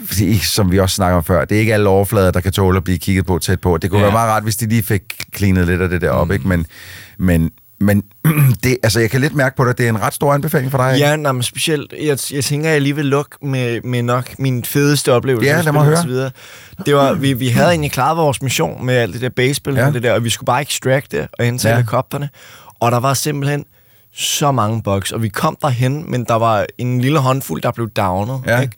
fordi, 0.06 0.38
som 0.40 0.72
vi 0.72 0.80
også 0.80 0.96
snakker 0.96 1.18
om 1.18 1.24
før, 1.24 1.46
det 1.46 1.56
er 1.56 1.60
ikke 1.60 1.74
alle 1.74 1.90
overflader, 1.90 2.32
der 2.32 2.40
kan 2.40 2.52
tåle 2.52 2.78
at 2.78 2.84
blive 2.84 2.98
kigget 2.98 3.26
på 3.26 3.40
tæt 3.40 3.62
på. 3.62 3.78
Det 3.78 3.90
kunne 3.90 4.00
Ja. 4.00 4.06
være 4.06 4.12
meget 4.14 4.30
rart, 4.30 4.44
hvis 4.44 4.56
de 4.56 4.66
lige 4.70 4.84
fik 4.84 5.02
cleanet 5.36 5.68
lidt 5.68 5.82
af 5.82 5.90
det 5.90 6.02
der 6.02 6.10
op, 6.10 6.32
ikke? 6.32 6.48
Men, 6.48 6.66
men, 7.18 7.52
men 7.80 8.04
det, 8.64 8.78
altså, 8.84 9.00
jeg 9.00 9.10
kan 9.12 9.22
lidt 9.22 9.36
mærke 9.36 9.56
på 9.56 9.66
det, 9.66 9.78
det 9.78 9.86
er 9.86 9.90
en 9.90 10.02
ret 10.02 10.14
stor 10.14 10.34
anbefaling 10.34 10.72
for 10.72 10.78
dig. 10.78 10.94
ikke? 10.96 11.08
Ja, 11.08 11.16
nej, 11.16 11.32
men 11.32 11.44
specielt, 11.44 11.94
jeg, 12.02 12.18
jeg 12.32 12.44
tænker, 12.44 12.70
jeg 12.70 12.82
lige 12.82 12.96
vil 12.96 13.06
lukke 13.06 13.32
med, 13.42 13.82
med 13.82 14.02
nok 14.04 14.40
min 14.40 14.64
fedeste 14.64 15.14
oplevelse. 15.14 15.50
Ja, 15.50 15.62
lad 15.62 15.72
mig 15.74 15.86
høre. 15.86 16.06
videre. 16.08 16.32
Det 16.86 16.96
var, 16.96 17.14
vi, 17.14 17.34
vi 17.34 17.48
havde 17.48 17.70
egentlig 17.70 17.92
klaret 17.92 18.18
vores 18.18 18.42
mission 18.42 18.86
med 18.86 18.96
alt 18.96 19.14
det 19.14 19.22
der 19.22 19.30
baseball 19.30 19.78
Ja. 19.78 19.88
og 19.88 19.94
det 19.94 20.04
der, 20.04 20.14
og 20.14 20.24
vi 20.24 20.30
skulle 20.30 20.46
bare 20.48 20.62
extracte 20.62 21.28
og 21.40 21.46
hente 21.46 21.68
Ja. 21.70 21.76
ja. 21.76 21.84
Og 22.86 22.92
der 22.92 23.00
var 23.00 23.14
simpelthen 23.14 23.66
så 24.14 24.52
mange 24.52 24.84
bugs, 24.84 25.12
og 25.12 25.22
vi 25.22 25.30
kom 25.30 25.58
derhen, 25.62 26.12
men 26.12 26.24
der 26.24 26.34
var 26.36 26.66
en 26.78 27.02
lille 27.02 27.20
håndfuld, 27.20 27.62
der 27.62 27.72
blev 27.72 27.90
downet. 27.90 28.42
Ja. 28.46 28.60
Ikke? 28.62 28.76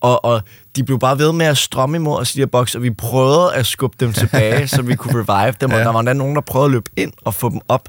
Og, 0.00 0.24
og 0.24 0.42
de 0.76 0.84
blev 0.84 0.98
bare 0.98 1.18
ved 1.18 1.32
med 1.32 1.46
at 1.46 1.58
strømme 1.58 1.96
imod 1.96 2.20
os, 2.20 2.32
de 2.32 2.38
her 2.38 2.46
bugs, 2.46 2.74
og 2.74 2.82
vi 2.82 2.90
prøvede 2.90 3.54
at 3.54 3.66
skubbe 3.66 3.96
dem 4.00 4.12
tilbage, 4.12 4.68
så 4.74 4.82
vi 4.82 4.94
kunne 4.94 5.24
revive 5.28 5.54
dem, 5.60 5.70
og 5.70 5.78
Ja. 5.78 5.84
der 5.84 5.90
var 5.92 6.00
endda 6.00 6.12
nogen, 6.12 6.34
der 6.34 6.40
prøvede 6.40 6.66
at 6.66 6.70
løbe 6.72 6.90
ind 6.96 7.12
og 7.24 7.34
få 7.34 7.50
dem 7.50 7.60
op, 7.68 7.88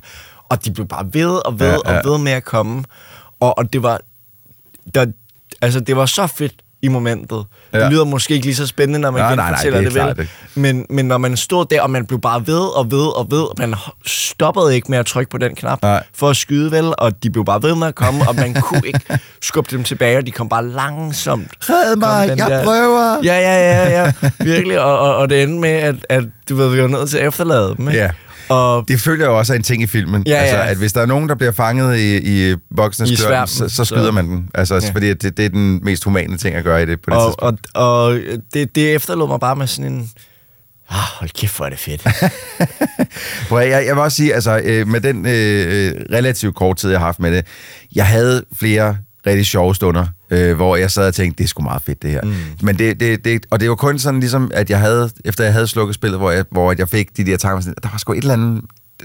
og 0.49 0.65
de 0.65 0.71
blev 0.71 0.87
bare 0.87 1.05
ved 1.13 1.45
og 1.45 1.59
ved 1.59 1.67
ja, 1.85 1.91
ja. 1.93 1.97
og 1.99 2.05
ved 2.11 2.17
med 2.17 2.31
at 2.31 2.43
komme. 2.43 2.83
Og, 3.39 3.57
og 3.57 3.73
det 3.73 3.83
var 3.83 3.99
der, 4.95 5.05
altså, 5.61 5.79
det 5.79 5.95
var 5.95 6.05
så 6.05 6.27
fedt 6.27 6.53
i 6.81 6.87
momentet. 6.87 7.43
Ja. 7.73 7.79
Det 7.79 7.91
lyder 7.91 8.03
måske 8.05 8.33
ikke 8.33 8.45
lige 8.45 8.55
så 8.55 8.67
spændende, 8.67 8.99
når 8.99 9.11
man 9.11 9.21
Nej, 9.21 9.35
nej, 9.35 9.51
nej, 9.51 9.61
det 9.63 9.73
det, 9.93 9.95
vel. 9.95 10.09
ikke. 10.19 10.31
Men, 10.55 10.85
men 10.89 11.05
når 11.05 11.17
man 11.17 11.37
stod 11.37 11.65
der, 11.65 11.81
og 11.81 11.89
man 11.89 12.05
blev 12.05 12.21
bare 12.21 12.47
ved 12.47 12.77
og 12.77 12.91
ved 12.91 13.17
og 13.17 13.27
ved, 13.31 13.41
og 13.41 13.55
man 13.57 13.75
stoppede 14.05 14.75
ikke 14.75 14.91
med 14.91 14.97
at 14.97 15.05
trykke 15.05 15.29
på 15.29 15.37
den 15.37 15.55
knap 15.55 15.81
Nej. 15.81 16.03
for 16.15 16.29
at 16.29 16.35
skyde, 16.35 16.71
vel? 16.71 16.93
Og 16.97 17.23
de 17.23 17.29
blev 17.29 17.45
bare 17.45 17.63
ved 17.63 17.75
med 17.75 17.87
at 17.87 17.95
komme, 17.95 18.27
og 18.29 18.35
man 18.35 18.53
kunne 18.53 18.81
ikke 18.87 18.99
skubbe 19.41 19.71
dem 19.71 19.83
tilbage, 19.83 20.17
og 20.17 20.25
de 20.25 20.31
kom 20.31 20.49
bare 20.49 20.67
langsomt. 20.67 21.47
Red 21.61 21.95
mig, 21.95 22.27
jeg 22.37 22.37
der- 22.49 22.63
prøver. 22.63 23.17
Ja, 23.23 23.39
ja, 23.39 23.73
ja, 23.89 24.03
ja. 24.03 24.11
Virkelig. 24.43 24.79
Og, 24.81 24.99
og, 24.99 25.15
og 25.15 25.29
det 25.29 25.43
endte 25.43 25.59
med, 25.59 25.69
at, 25.69 25.95
at 26.09 26.23
du 26.49 26.55
ved, 26.55 26.69
vi 26.75 26.81
var 26.81 26.87
nødt 26.87 27.09
til 27.09 27.17
at 27.17 27.27
efterlade 27.27 27.73
dem, 27.77 27.87
ikke? 27.87 27.99
Ja. 28.01 28.09
Og 28.51 28.87
Det 28.87 28.99
følger 28.99 29.25
jo 29.25 29.37
også 29.37 29.53
af 29.53 29.57
en 29.57 29.63
ting 29.63 29.83
i 29.83 29.87
filmen. 29.87 30.23
Ja, 30.27 30.35
altså, 30.35 30.57
ja. 30.57 30.67
at 30.67 30.77
hvis 30.77 30.93
der 30.93 31.01
er 31.01 31.05
nogen, 31.05 31.29
der 31.29 31.35
bliver 31.35 31.51
fanget 31.51 31.97
i, 31.97 32.51
i 32.51 32.55
boksenes 32.75 33.21
klør, 33.25 33.45
så, 33.45 33.69
så 33.69 33.85
skyder 33.85 34.05
så- 34.05 34.11
man 34.11 34.27
den. 34.27 34.47
Altså, 34.53 34.75
Ja. 34.75 34.91
fordi 34.93 35.13
det, 35.13 35.37
det 35.37 35.45
er 35.45 35.49
den 35.49 35.79
mest 35.83 36.03
humane 36.03 36.37
ting 36.37 36.55
at 36.55 36.63
gøre 36.63 36.83
i 36.83 36.85
det 36.85 37.01
på 37.01 37.09
det 37.09 37.17
og, 37.19 37.27
tidspunkt. 37.29 37.67
og, 37.73 38.03
og 38.05 38.19
det, 38.53 38.75
det 38.75 38.95
efterlod 38.95 39.27
mig 39.27 39.39
bare 39.39 39.55
med 39.55 39.67
sådan 39.67 39.91
en... 39.91 40.09
Ah, 40.89 40.97
hold 41.19 41.29
kæft, 41.29 41.57
hvor 41.57 41.65
er 41.65 41.69
det 41.69 41.79
fedt. 41.79 42.01
Prøv, 43.49 43.59
jeg, 43.59 43.85
jeg 43.85 43.95
vil 43.95 44.03
også 44.03 44.15
sige, 44.17 44.33
altså, 44.33 44.61
øh, 44.63 44.87
med 44.87 45.01
den 45.01 45.25
øh, 45.25 45.93
relativt 46.11 46.55
kort 46.55 46.77
tid, 46.77 46.89
jeg 46.89 46.99
har 46.99 47.05
haft 47.05 47.19
med 47.19 47.31
det, 47.35 47.45
jeg 47.95 48.07
havde 48.07 48.43
flere 48.59 48.97
rigtig 49.27 49.45
sjove 49.45 49.75
stunder, 49.75 50.05
øh, 50.31 50.55
hvor 50.55 50.75
jeg 50.75 50.91
sad 50.91 51.07
og 51.07 51.13
tænkte, 51.13 51.37
det 51.37 51.43
er 51.43 51.47
sgu 51.47 51.63
meget 51.63 51.81
fedt 51.81 52.01
det 52.01 52.11
her. 52.11 52.21
Mm. 52.23 52.33
Men 52.61 52.79
det, 52.79 52.99
det, 52.99 53.25
det, 53.25 53.45
og 53.51 53.59
det 53.59 53.69
var 53.69 53.75
kun 53.75 53.99
sådan 53.99 54.19
ligesom, 54.19 54.51
at 54.53 54.69
jeg 54.69 54.79
havde, 54.79 55.09
efter 55.25 55.43
jeg 55.43 55.53
havde 55.53 55.67
slukket 55.67 55.95
spillet, 55.95 56.19
hvor 56.19 56.31
jeg, 56.31 56.45
hvor 56.51 56.75
jeg 56.77 56.89
fik 56.89 57.17
de 57.17 57.25
der 57.25 57.37
tanker, 57.37 57.61
sådan, 57.61 57.75
der 57.83 57.89
var 57.89 57.97
sgu 57.97 58.13
et 58.13 58.17
eller 58.17 58.33
andet, 58.33 58.61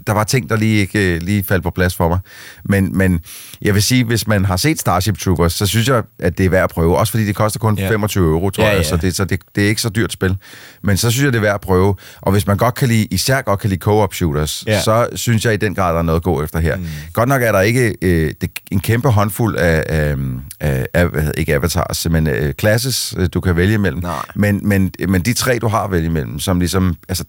der 0.07 0.13
var 0.13 0.25
ting, 0.25 0.49
der 0.51 0.57
lige 0.57 0.81
ikke 0.81 1.15
øh, 1.15 1.23
lige 1.23 1.45
faldt 1.45 1.63
på 1.63 1.71
plads 1.71 1.95
for 1.97 2.09
mig. 2.09 2.19
Men, 2.65 2.99
men 2.99 3.21
jeg 3.63 3.75
vil 3.75 3.83
sige, 3.83 4.05
hvis 4.05 4.27
man 4.27 4.45
har 4.45 4.57
set 4.57 4.81
Starship 4.81 5.19
Troopers, 5.19 5.53
så 5.53 5.67
synes 5.67 5.89
jeg, 5.89 6.03
at 6.19 6.39
det 6.39 6.47
er 6.47 6.51
værd 6.51 6.65
at 6.65 6.71
prøve. 6.71 6.99
Også 6.99 7.11
fordi 7.11 7.27
det 7.27 7.35
koster 7.37 7.59
kun 7.59 7.79
Ja. 7.79 7.89
25 7.91 8.25
euro, 8.31 8.51
tror 8.51 8.65
Ja, 8.65 8.71
jeg. 8.71 8.77
ja. 8.79 8.83
Så, 8.83 8.97
det, 8.97 9.15
så 9.17 9.25
det, 9.25 9.41
det 9.55 9.65
er 9.65 9.69
ikke 9.69 9.81
så 9.81 9.89
dyrt 9.89 10.13
spil. 10.13 10.37
Men 10.83 10.97
så 10.97 11.11
synes 11.11 11.25
jeg, 11.25 11.33
det 11.33 11.39
er 11.39 11.43
værd 11.43 11.55
at 11.55 11.61
prøve. 11.61 11.95
Og 12.21 12.33
hvis 12.33 12.47
man 12.47 12.57
godt 12.57 12.75
kan 12.75 12.89
lide, 12.89 13.05
især 13.05 13.43
godt 13.43 13.61
kan 13.61 13.71
lide 13.71 13.81
co-op 13.81 14.15
shooters, 14.15 14.65
Ja. 14.67 14.81
så 14.83 15.09
synes 15.15 15.45
jeg 15.45 15.55
i 15.55 15.57
den 15.57 15.75
grad, 15.75 15.93
der 15.93 15.99
er 15.99 16.03
noget 16.03 16.19
at 16.21 16.23
gå 16.25 16.43
efter 16.43 16.59
her. 16.61 16.77
Mm. 16.77 16.87
Godt 17.13 17.29
nok 17.29 17.43
er 17.43 17.53
der 17.53 17.61
ikke 17.61 17.95
øh, 18.03 18.33
det, 18.41 18.51
en 18.71 18.81
kæmpe 18.81 19.09
håndfuld 19.09 19.57
af, 19.57 19.85
af, 19.89 20.15
af, 20.61 20.87
af 20.95 21.09
ikke 21.37 21.55
avatars, 21.55 22.07
men 22.11 22.27
øh, 22.27 22.55
classes, 22.61 23.15
øh, 23.19 23.29
du 23.35 23.41
kan 23.41 23.57
vælge 23.57 23.75
imellem. 23.75 24.03
Nej. 24.03 24.13
Men, 24.35 24.61
men, 24.69 24.91
men 25.09 25.23
de 25.23 25.33
tre, 25.33 25.59
du 25.59 25.69
har 25.69 25.85
at 25.85 25.91
vælge 25.91 26.07
imellem, 26.07 26.39
som 26.39 26.59
ligesom, 26.59 26.97
altså, 27.09 27.25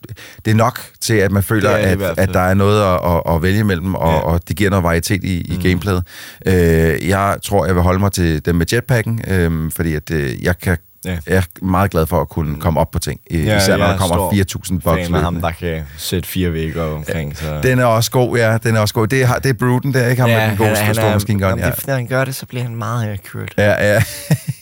det 0.45 0.51
er 0.51 0.55
nok 0.55 0.79
til, 1.01 1.13
at 1.13 1.31
man 1.31 1.43
føler, 1.43 1.77
Det 1.77 1.99
det 1.99 2.05
at, 2.05 2.19
at 2.19 2.33
der 2.33 2.39
er 2.39 2.53
noget 2.57 2.81
at, 2.83 2.99
at, 3.15 3.35
at 3.35 3.41
vælge 3.41 3.59
imellem, 3.59 3.95
og, 3.95 4.07
Ja. 4.09 4.15
ja. 4.15 4.21
og 4.21 4.47
det 4.47 4.55
giver 4.55 4.69
noget 4.69 4.83
varietet 4.83 5.23
i, 5.23 5.41
i 5.41 5.55
mm. 5.55 5.61
gameplayet. 5.61 6.03
Øh, 6.45 7.07
jeg 7.09 7.37
tror, 7.43 7.65
jeg 7.65 7.75
vil 7.75 7.83
holde 7.83 7.99
mig 7.99 8.11
til 8.11 8.45
dem 8.45 8.55
med 8.55 8.65
jetpacken, 8.73 9.21
øh, 9.27 9.71
fordi 9.71 9.93
at, 9.95 10.11
øh, 10.11 10.43
jeg 10.43 10.57
kan 10.59 10.77
Ja. 11.07 11.17
jeg 11.27 11.37
er 11.37 11.65
meget 11.65 11.91
glad 11.91 12.05
for 12.05 12.21
at 12.21 12.29
kunne 12.29 12.59
komme 12.59 12.79
op 12.79 12.91
på 12.91 12.99
ting. 12.99 13.19
Ja, 13.31 13.57
Især 13.57 13.77
når 13.77 13.87
der 13.87 13.97
kommer 13.97 14.15
stor 14.15 14.59
4.000 14.75 14.79
bucks 14.79 15.09
af 15.13 15.21
ham, 15.21 15.41
der 15.41 15.51
kan 15.51 15.83
sætte 15.97 16.29
fire 16.29 16.53
vægge 16.53 16.83
omkring. 16.83 17.37
Så. 17.37 17.59
Den 17.63 17.79
er 17.79 17.85
også 17.85 18.11
god, 18.11 18.37
ja. 18.37 18.57
Den 18.63 18.75
er 18.75 18.79
også 18.79 18.93
god. 18.93 19.07
Det 19.07 19.21
er, 19.23 19.33
det 19.33 19.49
er 19.49 19.53
Bruden, 19.53 19.93
der 19.93 20.07
ikke 20.07 20.21
har 20.21 20.27
med 20.27 20.49
den 20.49 20.57
gode 20.57 20.69
han, 20.75 20.95
store 20.95 21.11
maskine 21.13 21.39
gun. 21.39 21.49
Jamen, 21.49 21.65
Ja. 21.65 21.71
det, 21.71 21.87
når 21.87 21.93
han 21.93 22.07
gør 22.07 22.25
det, 22.25 22.35
så 22.35 22.45
bliver 22.45 22.63
han 22.63 22.75
meget 22.75 23.09
accurate. 23.09 23.53
Ja, 23.57 23.93
ja. 23.93 24.03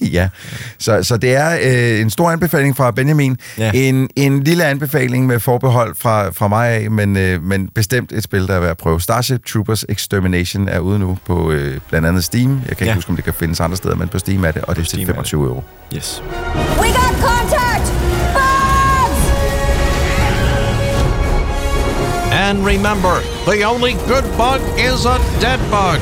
ja. 0.22 0.30
Så, 0.78 1.04
så 1.04 1.18
det 1.18 1.36
er 1.36 1.58
øh, 1.96 2.02
en 2.02 2.10
stor 2.10 2.32
anbefaling 2.32 2.78
fra 2.78 2.92
Benjamin. 2.92 3.38
Ja. 3.58 3.72
En, 3.74 4.10
en 4.16 4.44
lille 4.44 4.66
anbefaling 4.66 5.28
med 5.28 5.40
forbehold 5.40 5.96
fra, 5.96 6.30
fra 6.30 6.48
mig 6.48 6.70
af, 6.70 6.92
men, 6.92 7.18
øh, 7.18 7.44
men 7.44 7.68
bestemt 7.68 8.12
et 8.12 8.24
spil, 8.24 8.48
der 8.48 8.54
er 8.56 8.60
værd 8.60 8.72
at 8.72 8.78
prøve. 8.78 9.02
Starship 9.02 9.46
Troopers 9.46 9.86
Extermination 9.90 10.68
er 10.68 10.80
ude 10.80 11.00
nu 11.00 11.18
på 11.26 11.52
øh, 11.52 11.80
blandt 11.90 12.08
andet 12.08 12.24
Steam. 12.24 12.52
Jeg 12.52 12.78
kan 12.78 12.86
ikke 12.86 12.86
Ja. 12.86 12.94
huske, 12.96 13.10
om 13.10 13.16
det 13.16 13.26
kan 13.26 13.34
findes 13.34 13.60
andre 13.60 13.78
steder, 13.78 13.96
men 13.96 14.08
på 14.08 14.20
Steam 14.20 14.46
er 14.46 14.52
det, 14.52 14.62
og 14.62 14.76
det 14.76 14.82
er 14.82 14.86
til 14.86 14.90
Steam 14.90 15.02
er 15.02 15.06
det. 15.06 15.16
25 15.16 15.46
euro. 15.48 15.64
Yes. 15.94 16.22
We 16.82 16.88
got 16.92 17.14
contact! 17.28 17.86
Bugs! 18.34 19.22
And 22.32 22.66
remember, 22.66 23.22
the 23.46 23.64
only 23.64 23.94
good 24.08 24.26
bug 24.38 24.62
is 24.80 25.06
a 25.06 25.18
dead 25.42 25.60
bug. 25.70 26.00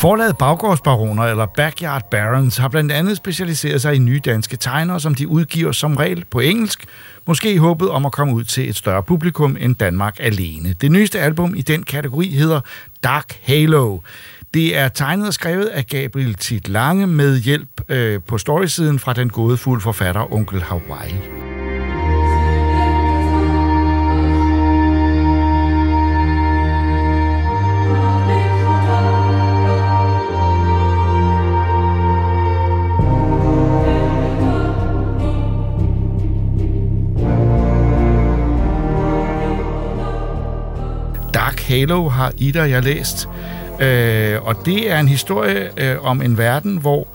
Forlaget 0.00 0.38
Baggårdsbaroner 0.38 1.22
eller 1.22 1.46
Backyard 1.46 2.02
Barons 2.10 2.56
har 2.56 2.68
blandt 2.68 2.92
andet 2.92 3.16
specialiseret 3.16 3.82
sig 3.82 3.94
i 3.94 3.98
nye 3.98 4.20
danske 4.24 4.56
tegnere, 4.56 5.00
som 5.00 5.14
de 5.14 5.28
udgiver 5.28 5.72
som 5.72 5.96
regel 5.96 6.24
på 6.30 6.40
engelsk, 6.40 6.84
måske 7.26 7.52
i 7.52 7.56
håbet 7.56 7.90
om 7.90 8.06
at 8.06 8.12
komme 8.12 8.34
ud 8.34 8.44
til 8.44 8.68
et 8.68 8.76
større 8.76 9.02
publikum 9.02 9.56
end 9.60 9.76
Danmark 9.76 10.16
alene. 10.20 10.72
Det 10.80 10.92
nyeste 10.92 11.20
album 11.20 11.54
i 11.56 11.62
den 11.62 11.82
kategori 11.82 12.28
hedder 12.28 12.60
Dark 13.04 13.38
Halo. 13.42 13.98
Det 14.54 14.76
er 14.76 14.88
tegnet 14.88 15.26
og 15.26 15.34
skrevet 15.34 15.64
af 15.64 15.86
Gabriel 15.86 16.34
Tit 16.34 16.68
Lange 16.68 17.06
med 17.06 17.38
hjælp 17.38 17.80
øh, 17.88 18.20
på 18.26 18.38
storysiden 18.38 18.98
fra 18.98 19.12
den 19.12 19.30
gådefulde 19.30 19.80
forfatter 19.80 20.32
Onkel 20.32 20.62
Hawaii. 20.62 21.14
Dark 41.34 41.60
Halo 41.60 42.08
har 42.08 42.32
Ida 42.38 42.60
og 42.60 42.70
jeg 42.70 42.82
læst. 42.82 43.28
Øh, 43.80 44.42
og 44.42 44.66
det 44.66 44.90
er 44.90 45.00
en 45.00 45.08
historie 45.08 45.70
øh, 45.76 46.04
om 46.04 46.22
en 46.22 46.38
verden, 46.38 46.76
hvor 46.76 47.08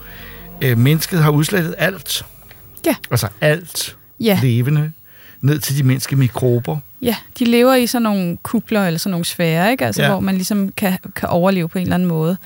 øh, 0.62 0.78
mennesket 0.78 1.18
har 1.22 1.30
udslettet 1.30 1.74
alt. 1.78 2.24
Ja. 2.86 2.94
Altså 3.10 3.28
alt 3.40 3.96
Ja. 4.20 4.38
levende, 4.42 4.92
ned 5.40 5.58
til 5.58 5.78
de 5.78 5.82
mindste 5.82 6.16
mikrober. 6.16 6.76
Ja, 7.02 7.16
de 7.38 7.44
lever 7.44 7.74
i 7.74 7.86
sådan 7.86 8.02
nogle 8.02 8.36
kupler 8.42 8.86
eller 8.86 8.98
sådan 8.98 9.10
nogle 9.10 9.24
sfærer, 9.24 9.70
ikke? 9.70 9.86
Altså, 9.86 10.02
Ja. 10.02 10.10
hvor 10.10 10.20
man 10.20 10.34
ligesom 10.34 10.72
kan, 10.76 10.98
kan 11.16 11.28
overleve 11.28 11.68
på 11.68 11.78
en 11.78 11.82
eller 11.82 11.94
anden 11.94 12.08
måde. 12.08 12.36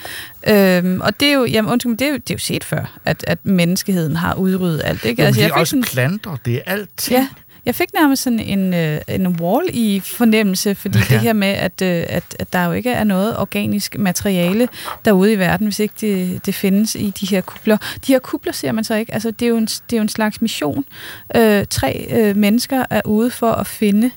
Øhm, 0.48 1.00
og 1.00 1.20
det 1.20 1.28
er 1.28 1.32
jo, 1.32 1.44
jamen, 1.44 1.70
undskyld, 1.72 1.96
det 1.96 2.06
er 2.06 2.10
jo, 2.10 2.14
det 2.16 2.30
er 2.30 2.34
jo 2.34 2.38
set 2.38 2.64
før, 2.64 2.98
at, 3.04 3.24
at 3.26 3.38
menneskeheden 3.42 4.16
har 4.16 4.34
udryddet 4.34 4.82
alt, 4.84 5.04
ikke? 5.04 5.22
Jo, 5.22 5.26
altså, 5.26 5.38
det 5.40 5.44
er 5.44 5.48
jeg 5.54 5.56
også 5.60 5.82
planter, 5.92 6.36
det 6.44 6.54
er 6.54 6.60
alt. 6.66 7.10
Ja, 7.10 7.28
jeg 7.66 7.74
fik 7.74 7.88
nærmest 7.94 8.22
sådan 8.22 8.40
en, 8.40 8.74
øh, 8.74 9.00
en 9.08 9.26
wall 9.26 9.68
i 9.72 10.00
fornemmelse, 10.00 10.74
fordi 10.74 10.98
ja. 10.98 11.04
Det 11.14 11.20
her 11.20 11.32
med, 11.32 11.48
at, 11.48 11.82
øh, 11.82 12.04
at, 12.08 12.36
at 12.38 12.52
der 12.52 12.64
jo 12.64 12.72
ikke 12.72 12.90
er 12.90 13.04
noget 13.04 13.38
organisk 13.38 13.98
materiale 13.98 14.68
derude 15.04 15.32
i 15.32 15.38
verden, 15.38 15.66
hvis 15.66 15.78
ikke 15.78 15.94
det, 16.00 16.46
det 16.46 16.54
findes 16.54 16.94
i 16.94 17.12
de 17.20 17.26
her 17.26 17.40
kupler. 17.40 17.76
De 18.06 18.12
her 18.12 18.18
kupler 18.18 18.52
ser 18.52 18.72
man 18.72 18.84
så 18.84 18.94
ikke. 18.94 19.14
Altså, 19.14 19.30
det, 19.30 19.46
er 19.46 19.48
jo 19.48 19.56
en, 19.56 19.66
det 19.66 19.92
er 19.92 19.96
jo 19.96 20.02
en 20.02 20.08
slags 20.08 20.42
mission. 20.42 20.84
Øh, 21.36 21.64
tre 21.70 22.06
øh, 22.10 22.36
mennesker 22.36 22.84
er 22.90 23.00
ude 23.04 23.30
for 23.30 23.52
at 23.52 23.66
finde 23.66 24.10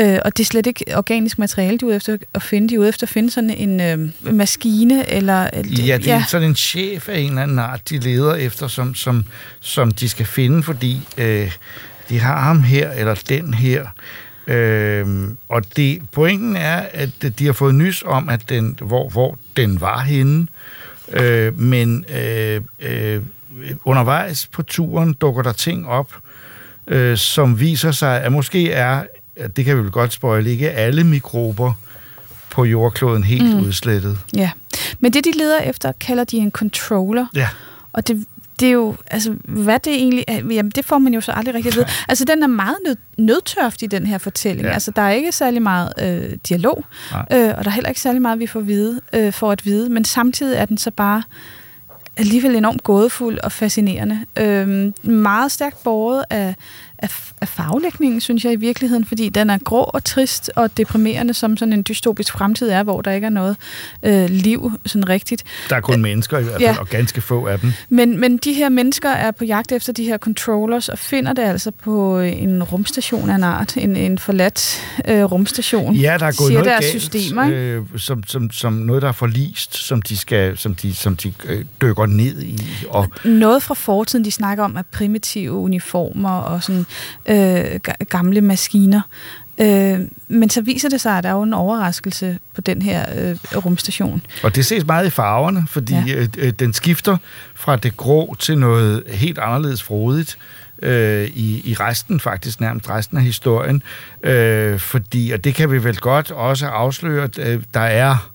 Øh, 0.00 0.18
og 0.24 0.36
det 0.36 0.44
er 0.44 0.46
slet 0.46 0.66
ikke 0.66 0.84
organisk 0.96 1.38
materiale, 1.38 1.78
de 1.78 1.84
er 1.84 1.86
ude 1.86 1.96
efter 1.96 2.16
at 2.34 2.42
finde. 2.42 2.68
De 2.68 2.74
er 2.74 2.78
ude 2.78 2.88
efter 2.88 3.04
at 3.04 3.08
finde 3.08 3.30
sådan 3.30 3.50
en 3.50 3.80
øh, 3.80 4.34
maskine, 4.34 5.10
eller... 5.10 5.42
Ja, 5.42 5.62
det 5.62 5.90
er 5.90 6.14
ja. 6.14 6.24
sådan 6.28 6.48
en 6.48 6.56
chef 6.56 7.08
af 7.08 7.18
en 7.18 7.28
eller 7.28 7.42
anden 7.42 7.58
art, 7.58 7.88
de 7.90 7.98
leder 7.98 8.34
efter, 8.34 8.68
som, 8.68 8.94
som, 8.94 9.24
som 9.60 9.90
de 9.90 10.08
skal 10.08 10.26
finde, 10.26 10.62
fordi 10.62 11.00
øh, 11.18 11.52
de 12.10 12.18
har 12.18 12.40
ham 12.40 12.62
her, 12.62 12.90
eller 12.90 13.22
den 13.28 13.54
her. 13.54 13.86
Øh, 14.46 15.28
og 15.48 15.76
det, 15.76 16.02
pointen 16.12 16.56
er, 16.56 16.82
at 16.92 17.38
de 17.38 17.46
har 17.46 17.52
fået 17.52 17.74
nys 17.74 18.02
om, 18.06 18.28
at 18.28 18.48
den, 18.48 18.78
hvor, 18.82 19.08
hvor 19.08 19.38
den 19.56 19.80
var 19.80 20.00
henne. 20.00 20.46
Øh, 21.12 21.60
men 21.60 22.04
øh, 22.08 22.60
øh, 22.80 23.22
undervejs 23.84 24.46
på 24.46 24.62
turen 24.62 25.12
dukker 25.12 25.42
der 25.42 25.52
ting 25.52 25.88
op, 25.88 26.12
øh, 26.86 27.16
som 27.16 27.60
viser 27.60 27.90
sig, 27.90 28.22
at 28.22 28.32
måske 28.32 28.72
er, 28.72 29.02
det 29.56 29.64
kan 29.64 29.76
vi 29.76 29.82
vel 29.82 29.90
godt 29.90 30.12
spoile, 30.12 30.50
ikke 30.50 30.70
alle 30.70 31.04
mikrober 31.04 31.72
på 32.50 32.64
jordkloden 32.64 33.24
helt 33.24 33.56
mm. 33.56 33.60
udslettet. 33.60 34.18
Ja, 34.34 34.50
men 35.00 35.12
det, 35.12 35.24
de 35.24 35.32
leder 35.38 35.60
efter, 35.60 35.92
kalder 35.92 36.24
de 36.24 36.36
en 36.36 36.50
controller. 36.50 37.26
Ja. 37.34 37.48
Og 37.92 38.08
det, 38.08 38.24
det 38.60 38.68
er 38.68 38.72
jo, 38.72 38.94
altså, 39.06 39.34
hvad 39.44 39.78
det 39.78 39.94
egentlig 39.94 40.24
er, 40.28 40.34
jamen, 40.34 40.70
det 40.70 40.84
får 40.84 40.98
man 40.98 41.14
jo 41.14 41.20
så 41.20 41.32
aldrig 41.32 41.54
rigtig 41.54 41.70
at 41.70 41.76
vide. 41.76 41.86
Altså, 42.08 42.24
den 42.24 42.42
er 42.42 42.46
meget 42.46 42.76
nød, 42.86 42.96
nødtørft 43.18 43.82
i 43.82 43.86
den 43.86 44.06
her 44.06 44.18
fortælling. 44.18 44.66
Ja. 44.66 44.72
Altså, 44.72 44.90
der 44.96 45.02
er 45.02 45.10
ikke 45.10 45.32
særlig 45.32 45.62
meget 45.62 45.92
øh, 45.98 46.36
dialog, 46.48 46.84
Nej. 47.12 47.24
øh, 47.32 47.54
og 47.58 47.64
der 47.64 47.70
er 47.70 47.74
heller 47.74 47.88
ikke 47.88 48.00
særlig 48.00 48.22
meget, 48.22 48.38
vi 48.38 48.46
får 48.46 48.60
vide, 48.60 49.00
øh, 49.12 49.32
for 49.32 49.52
at 49.52 49.64
vide, 49.64 49.88
men 49.90 50.04
samtidig 50.04 50.58
er 50.58 50.64
den 50.64 50.78
så 50.78 50.90
bare 50.90 51.22
alligevel 52.16 52.56
enormt 52.56 52.82
gådefuld 52.82 53.38
og 53.38 53.52
fascinerende. 53.52 54.20
Øhm, 54.36 54.94
meget 55.02 55.52
stærkt 55.52 55.82
båret 55.82 56.24
af, 56.30 56.54
af, 57.02 57.10
af 57.40 57.48
faglægningen, 57.48 58.20
synes 58.20 58.44
jeg 58.44 58.52
i 58.52 58.56
virkeligheden, 58.56 59.04
fordi 59.04 59.28
den 59.28 59.50
er 59.50 59.58
grå 59.58 59.82
og 59.82 60.04
trist 60.04 60.50
og 60.56 60.76
deprimerende, 60.76 61.34
som 61.34 61.56
sådan 61.56 61.72
en 61.72 61.84
dystopisk 61.88 62.32
fremtid 62.32 62.68
er, 62.68 62.82
hvor 62.82 63.00
der 63.00 63.10
ikke 63.10 63.24
er 63.24 63.30
noget 63.30 63.56
øh, 64.02 64.30
liv 64.30 64.72
sådan 64.86 65.08
rigtigt. 65.08 65.44
Der 65.70 65.76
er 65.76 65.80
kun 65.80 66.02
mennesker 66.02 66.38
i 66.38 66.42
hvert 66.42 66.52
fald, 66.52 66.62
Ja. 66.62 66.80
og 66.80 66.88
ganske 66.88 67.20
få 67.20 67.46
af 67.46 67.60
dem. 67.60 67.72
Men, 67.88 68.20
men 68.20 68.36
de 68.36 68.52
her 68.52 68.68
mennesker 68.68 69.08
er 69.10 69.30
på 69.30 69.44
jagt 69.44 69.72
efter 69.72 69.92
de 69.92 70.04
her 70.04 70.18
controllers 70.18 70.88
og 70.88 70.98
finder 70.98 71.32
det 71.32 71.42
altså 71.42 71.70
på 71.70 72.18
en 72.20 72.62
rumstation 72.62 73.30
af 73.30 73.34
en 73.34 73.44
art, 73.44 73.76
en, 73.76 73.96
en 73.96 74.18
forladt 74.18 74.80
øh, 75.08 75.24
rumstation. 75.24 75.94
Ja, 75.94 76.16
der 76.20 76.26
er 76.26 76.32
gået 76.38 76.52
noget 76.52 76.68
galt, 76.68 76.84
systemer, 77.00 77.48
øh, 77.52 77.82
som, 77.96 78.24
som, 78.26 78.50
som 78.50 78.72
noget, 78.72 79.02
der 79.02 79.08
er 79.08 79.12
forlist, 79.12 79.76
som 79.76 80.02
de, 80.02 80.16
skal, 80.16 80.58
som 80.58 80.74
de, 80.74 80.94
som 80.94 81.16
de 81.16 81.32
øh, 81.44 81.64
dykker 81.82 82.06
ned 82.06 82.42
i. 82.42 82.62
Og, 82.88 83.08
Noget 83.24 83.62
fra 83.62 83.74
fortiden, 83.74 84.24
de 84.24 84.30
snakker 84.30 84.64
om, 84.64 84.76
er 84.76 84.82
primitive 84.92 85.52
uniformer 85.52 86.30
og 86.30 86.62
sådan 86.62 86.86
øh, 87.26 87.80
ga- 87.88 88.04
gamle 88.08 88.40
maskiner. 88.40 89.00
Øh, 89.60 89.98
men 90.28 90.50
så 90.50 90.60
viser 90.62 90.88
det 90.88 91.00
sig, 91.00 91.18
at 91.18 91.24
der 91.24 91.30
er 91.30 91.34
jo 91.34 91.42
en 91.42 91.54
overraskelse 91.54 92.38
på 92.54 92.60
den 92.60 92.82
her 92.82 93.04
øh, 93.30 93.36
rumstation. 93.64 94.22
og 94.42 94.54
det 94.54 94.66
ses 94.66 94.86
meget 94.86 95.06
i 95.06 95.10
farverne, 95.10 95.64
fordi 95.68 95.94
Ja. 95.94 96.14
øh, 96.16 96.28
øh, 96.38 96.50
den 96.52 96.72
skifter 96.72 97.16
fra 97.54 97.76
det 97.76 97.96
grå 97.96 98.36
til 98.38 98.58
noget 98.58 99.02
helt 99.08 99.38
anderledes 99.38 99.82
frodigt. 99.82 100.38
Øh, 100.82 101.26
i, 101.34 101.70
i 101.70 101.74
resten 101.74 102.20
faktisk, 102.20 102.60
nærmest 102.60 102.90
resten 102.90 103.16
af 103.18 103.22
historien. 103.24 103.82
Øh, 104.22 104.78
fordi, 104.78 105.30
og 105.30 105.44
det 105.44 105.54
kan 105.54 105.70
vi 105.72 105.84
vel 105.84 105.96
godt 105.96 106.30
også 106.30 106.66
afsløre, 106.66 107.24
at 107.24 107.38
øh, 107.38 107.62
der 107.74 107.80
er, 107.80 108.30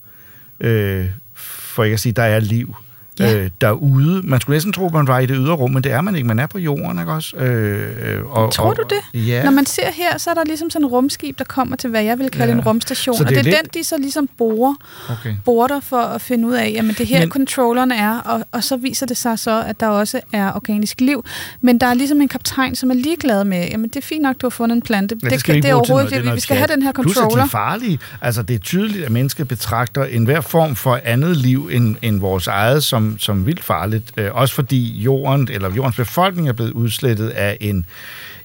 øh, 0.59 1.05
for 1.33 1.83
ikke 1.83 1.93
at 1.93 1.99
sige, 1.99 2.13
der 2.13 2.23
er 2.23 2.39
liv 2.39 2.75
Ja. 3.19 3.35
øh, 3.37 3.49
derude. 3.61 4.21
Man 4.23 4.41
skulle 4.41 4.55
næsten 4.55 4.73
tro, 4.73 4.89
man 4.89 5.07
var 5.07 5.19
i 5.19 5.25
det 5.25 5.35
ydre 5.39 5.53
rum, 5.53 5.71
men 5.71 5.83
det 5.83 5.91
er 5.91 6.01
man 6.01 6.15
ikke. 6.15 6.27
Man 6.27 6.39
er 6.39 6.47
på 6.47 6.59
jorden, 6.59 6.99
ikke 6.99 7.11
også? 7.11 7.37
Øh, 7.37 8.15
øh, 8.17 8.25
og, 8.25 8.51
Tror 8.53 8.73
du 8.73 8.81
og, 8.83 8.89
det? 9.13 9.27
Ja. 9.27 9.43
Når 9.43 9.51
man 9.51 9.65
ser 9.65 9.91
her, 9.91 10.17
så 10.17 10.29
er 10.29 10.33
der 10.33 10.43
ligesom 10.45 10.69
sådan 10.69 10.85
en 10.85 10.89
rumskib, 10.91 11.37
der 11.39 11.43
kommer 11.43 11.75
til, 11.75 11.89
hvad 11.89 12.03
jeg 12.03 12.19
vil 12.19 12.29
kalde 12.29 12.45
Ja. 12.53 12.59
en 12.59 12.65
rumstation. 12.65 13.15
Så 13.17 13.23
og 13.23 13.29
det 13.29 13.37
er 13.37 13.41
det 13.43 13.53
er 13.53 13.57
lidt- 13.61 13.73
den, 13.73 13.79
de 13.81 13.83
så 13.87 13.97
ligesom 13.97 14.29
borer, 14.37 14.75
Okay. 15.09 15.35
borer 15.45 15.67
der 15.67 15.79
for 15.79 15.97
at 15.97 16.21
finde 16.21 16.47
ud 16.47 16.53
af, 16.53 16.71
jamen 16.75 16.95
det 16.97 17.07
her 17.07 17.19
Men- 17.19 17.29
controlleren 17.29 17.91
er, 17.91 18.19
og, 18.19 18.43
og 18.51 18.63
så 18.63 18.77
viser 18.77 19.05
det 19.05 19.17
sig 19.17 19.39
så, 19.39 19.63
at 19.67 19.79
der 19.79 19.87
også 19.87 20.19
er 20.33 20.51
organisk 20.55 21.01
liv. 21.01 21.25
Men 21.61 21.77
der 21.77 21.87
er 21.87 21.93
ligesom 21.93 22.21
en 22.21 22.27
kaptajn, 22.27 22.75
som 22.75 22.89
er 22.91 22.95
ligeglad 22.95 23.43
med, 23.43 23.67
jamen 23.71 23.89
det 23.89 23.95
er 23.95 24.01
fint 24.01 24.21
nok, 24.21 24.35
du 24.41 24.45
har 24.45 24.49
fundet 24.49 24.75
en 24.75 24.81
plante. 24.81 25.15
Ja, 25.23 25.29
det, 25.29 25.39
skal 25.39 25.55
vi 25.55 25.59
det 25.59 25.69
er 25.69 25.73
overhovedet 25.75 26.09
det 26.09 26.15
er 26.17 26.21
ikke, 26.21 26.33
vi 26.33 26.39
skal 26.39 26.55
have 26.57 26.67
den 26.67 26.81
her 26.83 26.91
Plus, 26.91 27.05
at 27.05 27.15
de 27.15 27.21
controller. 27.21 27.43
er 27.43 27.47
farlige. 27.49 27.99
Altså, 28.21 28.41
det 28.41 28.53
er 28.53 28.59
tydeligt, 28.59 29.05
at 29.05 29.11
mennesket 29.11 29.47
betragter 29.47 30.03
enhver 30.03 30.41
form 30.41 30.75
for 30.75 30.99
andet 31.03 31.37
liv 31.37 31.69
end, 31.71 31.95
end 32.01 32.19
vores 32.19 32.47
eget 32.47 32.83
som, 32.83 33.04
som 33.19 33.45
vildt 33.45 33.63
farligt. 33.63 34.11
Øh, 34.17 34.35
også 34.35 34.55
fordi 34.55 34.97
jorden, 34.99 35.47
eller 35.51 35.73
jordens 35.75 35.95
befolkning 35.95 36.47
er 36.49 36.53
blevet 36.53 36.71
udslettet 36.71 37.29
af 37.29 37.57
en 37.61 37.85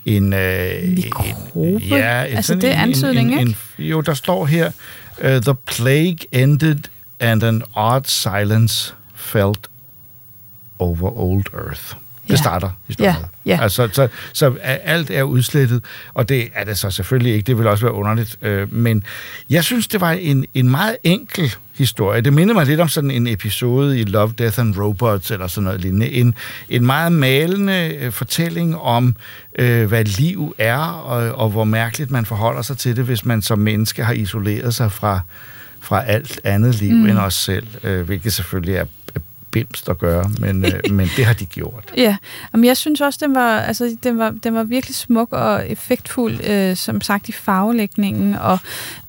en, 0.05 0.33
øh, 0.33 0.89
Mikrobe? 0.89 1.29
En, 1.55 1.79
ja, 1.79 2.23
et- 2.23 2.27
Altså, 2.37 2.43
sådan 2.47 2.61
det 2.61 2.71
er 2.71 2.81
antydning, 2.83 3.33
en, 3.33 3.39
en, 3.39 3.49
ikke? 3.49 3.57
en, 3.79 3.85
Jo, 3.87 4.01
der 4.01 4.15
står 4.15 4.47
her, 4.47 4.71
uh, 5.19 5.25
The 5.25 5.55
plague 5.67 6.19
ended 6.33 6.77
and 7.21 7.43
an 7.43 7.63
odd 7.75 8.05
silence 8.05 8.95
felt 9.15 9.59
over 10.79 11.19
old 11.19 11.45
earth. 11.67 11.95
Det 12.31 12.37
Ja. 12.39 12.43
starter 12.43 12.71
historien. 12.87 13.15
Ja, 13.47 13.55
ja. 13.55 13.63
Altså, 13.63 13.89
så, 13.93 14.09
så 14.33 14.55
alt 14.63 15.11
er 15.11 15.23
udslettet, 15.23 15.85
og 16.15 16.29
det 16.29 16.49
er 16.55 16.65
det 16.65 16.79
så 16.79 16.91
selvfølgelig 16.91 17.33
ikke. 17.35 17.47
Det 17.47 17.59
vil 17.59 17.67
også 17.67 17.85
være 17.85 17.95
underligt. 17.95 18.37
Øh, 18.43 18.73
men 18.75 19.03
jeg 19.51 19.65
synes, 19.65 19.89
det 19.89 20.01
var 20.01 20.11
en, 20.13 20.45
en 20.55 20.71
meget 20.71 20.97
enkel 21.05 21.55
historie. 21.75 22.21
Det 22.21 22.33
minder 22.33 22.55
mig 22.55 22.67
lidt 22.67 22.81
om 22.81 22.89
sådan 22.89 23.11
en 23.11 23.27
episode 23.27 24.01
i 24.01 24.05
Love, 24.05 24.35
Death 24.39 24.61
and 24.61 24.77
Robots, 24.79 25.31
eller 25.31 25.47
sådan 25.47 25.65
noget 25.65 25.81
lignende. 25.81 26.11
En, 26.11 26.35
en 26.69 26.87
meget 26.87 27.13
malende 27.13 27.97
øh, 28.01 28.13
fortælling 28.13 28.77
om, 28.79 29.17
øh, 29.59 29.87
hvad 29.89 30.05
liv 30.05 30.55
er, 30.59 30.79
og, 30.79 31.33
og 31.45 31.51
hvor 31.51 31.65
mærkeligt 31.65 32.11
man 32.11 32.27
forholder 32.27 32.63
sig 32.63 32.79
til 32.79 32.97
det, 32.97 33.05
hvis 33.05 33.25
man 33.25 33.43
som 33.43 33.59
menneske 33.59 34.05
har 34.05 34.13
isoleret 34.13 34.75
sig 34.75 34.93
fra, 34.93 35.21
fra 35.81 36.05
alt 36.05 36.41
andet 36.45 36.75
liv 36.75 36.95
Mm. 36.95 37.07
end 37.09 37.19
os 37.19 37.35
selv, 37.35 37.67
øh, 37.85 38.01
hvilket 38.07 38.33
selvfølgelig 38.33 38.75
er 38.75 38.85
bimst 39.51 39.89
at 39.89 39.99
gøre, 39.99 40.31
men, 40.39 40.65
øh, 40.65 40.73
men 40.97 41.09
det 41.17 41.25
har 41.25 41.35
de 41.35 41.47
gjort. 41.47 41.93
Ja, 41.97 42.17
men 42.53 42.65
jeg 42.65 42.77
synes 42.77 43.01
også, 43.01 43.19
den 43.23 43.35
var, 43.35 43.61
altså, 43.61 43.97
den 44.03 44.19
var, 44.19 44.31
den 44.31 44.55
var 44.55 44.65
virkelig 44.65 44.97
smuk 44.97 45.33
og 45.33 45.71
effektfuld, 45.71 46.45
øh, 46.45 46.77
som 46.77 47.01
sagt, 47.01 47.29
i 47.29 47.33
farvelægningen, 47.33 48.35
og 48.35 48.59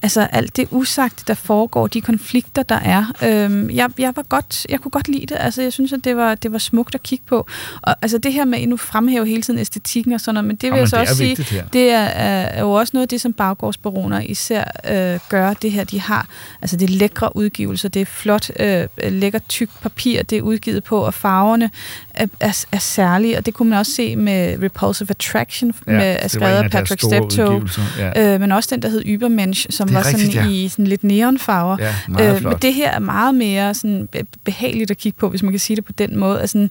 altså, 0.01 0.21
alt 0.21 0.57
det 0.57 0.67
usagte, 0.71 1.23
der 1.27 1.33
foregår, 1.33 1.87
de 1.87 2.01
konflikter, 2.01 2.63
der 2.63 2.75
er. 2.75 3.05
Øh, 3.23 3.75
jeg, 3.75 3.89
jeg, 3.97 4.13
var 4.15 4.23
godt, 4.29 4.65
jeg 4.69 4.79
kunne 4.79 4.91
godt 4.91 5.07
lide 5.07 5.25
det. 5.25 5.37
Altså, 5.39 5.61
jeg 5.61 5.73
synes, 5.73 5.93
at 5.93 6.03
det 6.03 6.17
var, 6.17 6.35
det 6.35 6.51
var 6.51 6.57
smukt 6.57 6.95
at 6.95 7.03
kigge 7.03 7.25
på. 7.27 7.47
Og 7.81 7.95
altså, 8.01 8.17
det 8.17 8.33
her 8.33 8.45
med, 8.45 8.59
at 8.59 8.69
nu 8.69 8.77
fremhæver 8.77 9.25
hele 9.25 9.41
tiden 9.41 9.59
æstetikken 9.59 10.13
og 10.13 10.21
sådan 10.21 10.33
noget, 10.33 10.47
men 10.47 10.55
det 10.55 10.63
vil 10.63 10.71
Nå, 10.71 10.77
jeg 10.77 10.89
så 10.89 10.99
også 10.99 11.15
sige, 11.15 11.43
her. 11.43 11.67
det 11.67 11.91
er, 11.91 11.97
er, 11.99 12.61
jo 12.61 12.71
også 12.71 12.91
noget 12.93 13.05
af 13.05 13.09
det, 13.09 13.21
som 13.21 13.33
baggårdsbaroner 13.33 14.19
især 14.19 14.63
øh, 14.89 15.19
gør, 15.29 15.53
det 15.53 15.71
her, 15.71 15.83
de 15.83 15.99
har. 15.99 16.27
Altså, 16.61 16.77
det 16.77 16.89
er 16.89 16.93
lækre 16.93 17.35
udgivelser, 17.35 17.89
det 17.89 18.01
er 18.01 18.05
flot, 18.05 18.51
øh, 18.59 18.87
lækker 19.03 19.39
tyk 19.49 19.69
papir, 19.81 20.23
det 20.31 20.37
er 20.37 20.41
udgivet 20.41 20.83
på, 20.83 20.99
og 20.99 21.13
farverne 21.13 21.69
er, 22.09 22.25
er, 22.39 22.65
er 22.71 22.77
særlige, 22.77 23.37
og 23.37 23.45
det 23.45 23.53
kunne 23.53 23.69
man 23.69 23.79
også 23.79 23.91
se 23.91 24.15
med 24.15 24.63
Repulsive 24.63 25.07
Attraction, 25.09 25.73
Ja, 25.87 25.91
med, 25.91 26.17
er 26.19 26.27
skrevet 26.27 26.63
af 26.63 26.71
Patrick 26.71 27.01
Steptoe, 27.01 27.69
ja. 27.97 28.33
øh, 28.33 28.39
men 28.41 28.51
også 28.51 28.69
den, 28.71 28.81
der 28.81 28.89
hed 28.89 29.03
Übermensch, 29.05 29.65
som 29.69 29.93
var 29.93 30.03
sådan 30.03 30.19
rigtigt, 30.19 30.35
ja. 30.35 30.47
i 30.47 30.67
sådan 30.67 30.87
lidt 30.87 31.03
neonfarver. 31.03 31.77
Ja, 31.79 31.95
meget 32.07 32.43
men 32.43 32.53
det 32.61 32.73
her 32.73 32.91
er 32.91 32.99
meget 32.99 33.35
mere 33.35 33.73
sådan 33.73 34.07
be- 34.11 34.25
behageligt 34.43 34.91
at 34.91 34.97
kigge 34.97 35.19
på, 35.19 35.29
hvis 35.29 35.43
man 35.43 35.51
kan 35.51 35.59
sige 35.59 35.75
det 35.75 35.85
på 35.85 35.91
den 35.91 36.19
måde. 36.19 36.41
Altså, 36.41 36.67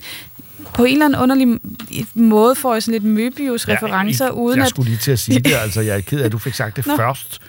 på 0.80 0.84
en 0.84 0.92
eller 0.92 1.04
anden 1.04 1.20
underlig 1.20 1.60
måde 2.14 2.54
får 2.54 2.72
jeg 2.72 2.82
sådan 2.82 3.02
lidt 3.02 3.18
Möbius-referencer, 3.18 4.24
Ja, 4.24 4.30
uden 4.30 4.56
jeg 4.56 4.64
at... 4.64 4.70
skulle 4.70 4.88
lige 4.90 4.98
til 4.98 5.10
at 5.10 5.18
sige 5.18 5.40
det, 5.40 5.52
altså 5.62 5.80
jeg 5.80 5.96
er 5.96 6.00
ked 6.00 6.20
af, 6.20 6.24
at 6.24 6.32
du 6.32 6.38
fik 6.38 6.54
sagt 6.54 6.76
det 6.76 6.86
Nå. 6.90 6.96
først. 6.96 7.40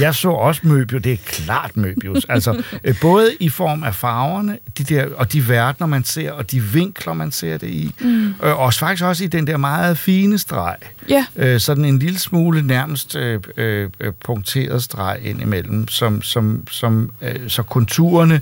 Jeg 0.00 0.14
så 0.14 0.30
også 0.30 0.60
Möbius, 0.64 0.98
det 0.98 1.12
er 1.12 1.16
klart 1.26 1.70
Möbius. 1.76 2.20
Altså, 2.28 2.62
øh, 2.84 2.94
både 3.00 3.30
i 3.40 3.48
form 3.48 3.84
af 3.84 3.94
farverne, 3.94 4.58
de 4.78 4.84
der, 4.84 5.06
og 5.16 5.32
de 5.32 5.48
verdener, 5.48 5.86
man 5.86 6.04
ser, 6.04 6.32
og 6.32 6.50
de 6.50 6.62
vinkler, 6.62 7.12
man 7.12 7.32
ser 7.32 7.58
det 7.58 7.68
i. 7.68 7.94
Mm. 8.00 8.26
Øh, 8.26 8.60
og 8.60 8.74
faktisk 8.74 9.04
også 9.04 9.24
i 9.24 9.26
den 9.26 9.46
der 9.46 9.56
meget 9.56 9.98
fine 9.98 10.38
streg. 10.38 10.76
Ja. 11.08 11.26
Øh, 11.36 11.60
sådan 11.60 11.84
en 11.84 11.98
lille 11.98 12.18
smule 12.18 12.62
nærmest 12.66 13.16
øh, 13.16 13.40
øh, 13.56 13.90
øh, 14.00 14.12
punkteret 14.24 14.82
streg 14.82 15.18
ind 15.22 15.40
imellem, 15.40 15.88
som, 15.88 16.22
som, 16.22 16.66
som, 16.70 17.10
øh, 17.22 17.48
så 17.48 17.62
konturerne 17.62 18.40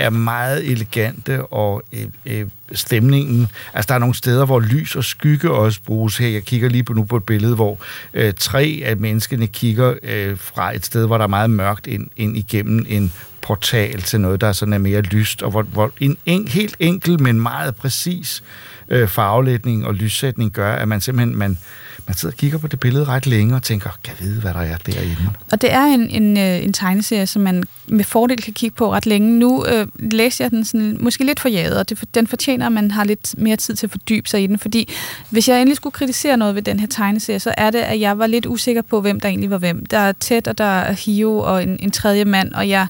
er 0.00 0.10
meget 0.10 0.70
elegante, 0.70 1.46
og 1.46 1.82
øh, 1.92 2.06
øh, 2.26 2.46
stemningen, 2.72 3.48
altså 3.74 3.88
der 3.88 3.94
er 3.94 3.98
nogle 3.98 4.14
steder, 4.14 4.46
hvor 4.46 4.60
lys 4.60 4.96
og 4.96 5.04
skygge 5.04 5.50
også 5.50 5.80
bruges 5.86 6.18
her. 6.18 6.28
Jeg 6.28 6.42
kigger 6.42 6.68
lige 6.68 6.82
på 6.82 6.92
nu 6.92 7.04
på 7.04 7.16
et 7.16 7.24
billede, 7.24 7.54
hvor 7.54 7.78
øh, 8.14 8.32
tre 8.38 8.82
af 8.84 8.96
menneskene 8.96 9.46
kigger 9.46 9.94
øh, 10.02 10.38
fra 10.38 10.74
et 10.74 10.86
sted, 10.86 11.06
hvor 11.06 11.16
der 11.16 11.24
er 11.24 11.28
meget 11.28 11.50
mørkt 11.50 11.86
ind, 11.86 12.10
ind 12.16 12.36
igennem 12.36 12.86
en 12.88 13.12
portal 13.42 14.02
til 14.02 14.20
noget, 14.20 14.40
der 14.40 14.52
sådan 14.52 14.74
er 14.74 14.78
mere 14.78 15.00
lyst, 15.00 15.42
og 15.42 15.50
hvor, 15.50 15.62
hvor 15.62 15.92
en, 16.00 16.16
en 16.26 16.48
helt 16.48 16.76
enkel, 16.78 17.22
men 17.22 17.40
meget 17.40 17.76
præcis 17.76 18.42
øh, 18.42 18.69
Øh, 18.90 19.08
farvelægning 19.08 19.86
og 19.86 19.94
lyssætning 19.94 20.52
gør, 20.52 20.72
at 20.72 20.88
man 20.88 21.00
simpelthen, 21.00 21.38
man, 21.38 21.58
man 22.06 22.16
sidder 22.16 22.32
og 22.32 22.38
kigger 22.38 22.58
på 22.58 22.66
det 22.66 22.80
billede 22.80 23.04
ret 23.04 23.26
længe 23.26 23.54
og 23.54 23.62
tænker, 23.62 23.90
kan 24.04 24.14
jeg 24.18 24.26
vide, 24.26 24.40
hvad 24.40 24.54
der 24.54 24.60
er 24.60 24.76
derinde? 24.76 25.30
Og 25.52 25.62
det 25.62 25.72
er 25.72 25.84
en, 25.84 26.10
en, 26.10 26.36
øh, 26.38 26.64
en 26.64 26.72
tegneserie, 26.72 27.26
som 27.26 27.42
man 27.42 27.64
med 27.86 28.04
fordel 28.04 28.42
kan 28.42 28.52
kigge 28.52 28.76
på 28.76 28.92
ret 28.92 29.06
længe. 29.06 29.38
Nu 29.38 29.66
øh, 29.66 29.86
læser 29.98 30.44
jeg 30.44 30.50
den 30.50 30.64
sådan, 30.64 30.96
måske 31.00 31.24
lidt 31.24 31.40
for 31.40 31.48
jaget, 31.48 31.78
og 31.78 31.88
det, 31.88 32.14
den 32.14 32.26
fortjener, 32.26 32.66
at 32.66 32.72
man 32.72 32.90
har 32.90 33.04
lidt 33.04 33.34
mere 33.38 33.56
tid 33.56 33.74
til 33.74 33.86
at 33.86 33.90
fordybe 33.90 34.28
sig 34.28 34.42
i 34.42 34.46
den. 34.46 34.58
Fordi 34.58 34.88
hvis 35.30 35.48
jeg 35.48 35.60
endelig 35.60 35.76
skulle 35.76 35.92
kritisere 35.92 36.36
noget 36.36 36.54
ved 36.54 36.62
den 36.62 36.80
her 36.80 36.86
tegneserie, 36.86 37.40
så 37.40 37.54
er 37.56 37.70
det, 37.70 37.78
at 37.78 38.00
jeg 38.00 38.18
var 38.18 38.26
lidt 38.26 38.46
usikker 38.46 38.82
på, 38.82 39.00
hvem 39.00 39.20
der 39.20 39.28
egentlig 39.28 39.50
var 39.50 39.58
hvem. 39.58 39.86
Der 39.86 39.98
er 39.98 40.12
Ted, 40.12 40.48
og 40.48 40.58
der 40.58 40.64
er 40.64 40.92
Hio 40.92 41.38
og 41.38 41.62
en, 41.62 41.76
en 41.80 41.90
tredje 41.90 42.24
mand, 42.24 42.52
og 42.52 42.68
jeg 42.68 42.86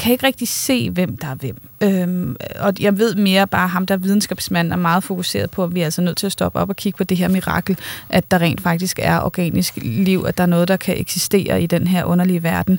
kan 0.00 0.12
ikke 0.12 0.26
rigtig 0.26 0.48
se, 0.48 0.90
hvem 0.90 1.16
der 1.16 1.28
er 1.28 1.34
hvem. 1.34 1.56
Øhm, 1.80 2.36
og 2.60 2.72
jeg 2.80 2.98
ved 2.98 3.14
mere 3.14 3.46
bare, 3.46 3.68
ham 3.68 3.86
der 3.86 3.94
er 3.94 3.98
videnskabsmand 3.98 4.72
er 4.72 4.76
meget 4.76 5.04
fokuseret 5.04 5.50
på, 5.50 5.64
at 5.64 5.74
vi 5.74 5.80
er 5.80 5.84
altså 5.84 6.02
nødt 6.02 6.16
til 6.16 6.26
at 6.26 6.32
stoppe 6.32 6.58
op 6.58 6.68
og 6.68 6.76
kigge 6.76 6.96
på 6.96 7.04
det 7.04 7.16
her 7.16 7.28
mirakel, 7.28 7.78
at 8.08 8.30
der 8.30 8.38
rent 8.38 8.60
faktisk 8.60 8.98
er 9.02 9.20
organisk 9.20 9.78
liv, 9.82 10.24
at 10.28 10.38
der 10.38 10.44
er 10.44 10.48
noget, 10.48 10.68
der 10.68 10.76
kan 10.76 11.00
eksistere 11.00 11.62
i 11.62 11.66
den 11.66 11.86
her 11.86 12.04
underlige 12.04 12.42
verden. 12.42 12.78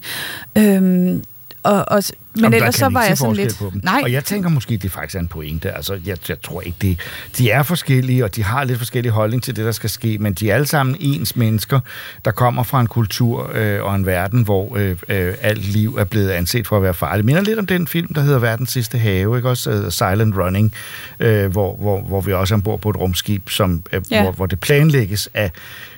Øhm, 0.58 1.24
og, 1.64 1.86
og, 1.88 2.04
men 2.34 2.44
Jamen, 2.44 2.54
ellers 2.54 2.76
så 2.76 2.90
var 2.90 3.04
jeg 3.04 3.18
sådan 3.18 3.36
lidt... 3.36 3.84
Nej, 3.84 4.02
Og 4.04 4.12
jeg 4.12 4.24
tænker 4.24 4.50
måske, 4.50 4.78
det 4.78 4.92
faktisk 4.92 5.16
er 5.16 5.20
en 5.20 5.28
pointe. 5.28 5.72
Altså, 5.72 6.00
jeg, 6.06 6.18
jeg 6.30 6.42
tror 6.42 6.62
ikke, 6.62 6.78
det, 6.82 7.00
de 7.38 7.52
er 7.52 7.64
forskellige, 7.64 8.24
og 8.24 8.36
de 8.36 8.44
har 8.44 8.64
lidt 8.64 8.78
forskellige 8.78 9.12
holdning 9.12 9.44
til 9.44 9.56
det, 9.56 9.66
der 9.66 9.72
skal 9.72 9.90
ske, 9.90 10.18
men 10.18 10.34
de 10.34 10.50
er 10.50 10.56
alle 10.56 10.68
sammen 10.68 10.96
ens 11.00 11.36
mennesker, 11.36 11.80
der 12.26 12.32
kommer 12.32 12.64
fra 12.64 12.82
en 12.82 12.88
kultur 12.88 13.52
øh, 13.54 13.84
og 13.84 13.96
en 13.96 14.06
verden, 14.06 14.44
hvor 14.44 14.78
øh, 14.78 14.90
øh, 15.10 15.34
alt 15.42 15.66
liv 15.66 15.96
er 15.96 16.04
blevet 16.04 16.30
anset 16.30 16.68
for 16.68 16.78
at 16.78 16.84
være 16.84 16.94
farligt. 16.94 17.18
Det 17.18 17.26
minder 17.26 17.42
lidt 17.42 17.60
om 17.60 17.66
den 17.66 17.88
film, 17.88 18.14
der 18.14 18.22
hedder 18.22 18.40
Verdens 18.40 18.72
sidste 18.72 18.98
have, 18.98 19.38
ikke 19.38 19.50
også? 19.50 19.72
Uh, 19.72 19.90
Silent 19.92 20.38
Running, 20.38 20.74
øh, 21.20 21.52
hvor, 21.52 21.76
hvor, 21.76 22.02
hvor 22.02 22.22
vi 22.22 22.34
også 22.34 22.54
er 22.54 22.58
ombord 22.58 22.80
på 22.82 22.90
et 22.90 22.98
rumskib, 22.98 23.50
som, 23.50 23.84
øh, 23.94 24.02
Ja. 24.12 24.22
hvor, 24.22 24.32
hvor 24.32 24.46
det 24.46 24.60
planlægges 24.60 25.30
af 25.34 25.52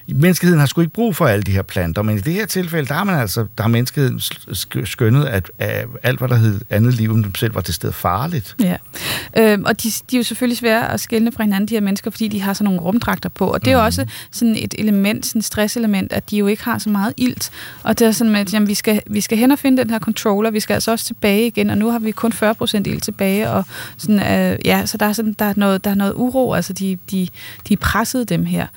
Menneskeheden 0.07 0.59
har 0.59 0.65
sgu 0.65 0.81
ikke 0.81 0.93
brug 0.93 1.15
for 1.15 1.25
alle 1.25 1.43
de 1.43 1.51
her 1.51 1.61
planter, 1.61 2.01
men 2.01 2.17
i 2.17 2.21
det 2.21 2.33
her 2.33 2.45
tilfælde, 2.45 2.87
der 2.87 2.93
har 2.93 3.03
man 3.03 3.19
altså, 3.19 3.45
der 3.57 3.63
har 3.63 3.69
menneskeheden 3.69 4.19
sk- 4.19 4.85
skønnet, 4.85 5.25
at, 5.25 5.51
at 5.59 5.85
alt, 6.03 6.19
hvad 6.19 6.29
der 6.29 6.35
hed 6.35 6.61
andet 6.69 6.93
liv 6.93 7.11
end 7.11 7.23
dem 7.23 7.35
selv, 7.35 7.55
var 7.55 7.61
til 7.61 7.73
sted 7.73 7.91
farligt. 7.91 8.55
Ja, 8.59 8.77
øhm, 9.37 9.63
og 9.65 9.83
de, 9.83 9.89
de 10.11 10.15
er 10.15 10.19
jo 10.19 10.23
selvfølgelig 10.23 10.57
svære 10.57 10.91
at 10.91 10.99
skelne 10.99 11.31
fra 11.31 11.43
hinanden, 11.43 11.67
de 11.67 11.73
her 11.73 11.81
mennesker, 11.81 12.11
fordi 12.11 12.27
de 12.27 12.41
har 12.41 12.53
sådan 12.53 12.65
nogle 12.65 12.81
rumdragter 12.81 13.29
på, 13.29 13.47
og 13.47 13.65
det 13.65 13.71
er 13.71 13.75
jo 13.75 13.83
også 13.83 14.05
sådan 14.31 14.55
et 14.55 14.75
element, 14.77 15.25
sådan 15.25 15.39
et 15.39 15.45
stresselement, 15.45 16.13
at 16.13 16.29
de 16.29 16.37
jo 16.37 16.47
ikke 16.47 16.63
har 16.63 16.77
så 16.77 16.89
meget 16.89 17.13
ilt, 17.17 17.51
og 17.83 17.99
det 17.99 18.07
er 18.07 18.11
sådan 18.11 18.31
med, 18.31 18.39
at 18.39 18.53
jamen, 18.53 18.67
vi, 18.67 18.73
skal, 18.73 19.01
vi 19.07 19.21
skal 19.21 19.37
hen 19.37 19.51
og 19.51 19.59
finde 19.59 19.81
den 19.81 19.89
her 19.89 19.99
controller, 19.99 20.51
vi 20.51 20.59
skal 20.59 20.73
altså 20.73 20.91
også 20.91 21.05
tilbage 21.05 21.47
igen, 21.47 21.69
og 21.69 21.77
nu 21.77 21.91
har 21.91 21.99
vi 21.99 22.11
kun 22.11 22.33
40% 22.33 22.77
ilt 22.85 23.03
tilbage, 23.03 23.49
og 23.49 23.65
sådan, 23.97 24.19
øh, 24.19 24.57
ja, 24.65 24.85
så 24.85 24.97
der 24.97 25.05
er, 25.05 25.13
sådan, 25.13 25.35
der, 25.39 25.45
er 25.45 25.53
noget, 25.57 25.83
der 25.83 25.89
er 25.89 25.95
noget 25.95 26.13
uro, 26.15 26.53
altså 26.53 26.73
de, 26.73 26.97
de, 27.11 27.27
de 27.69 27.77
presset 27.77 28.29
dem 28.29 28.45
her. 28.45 28.67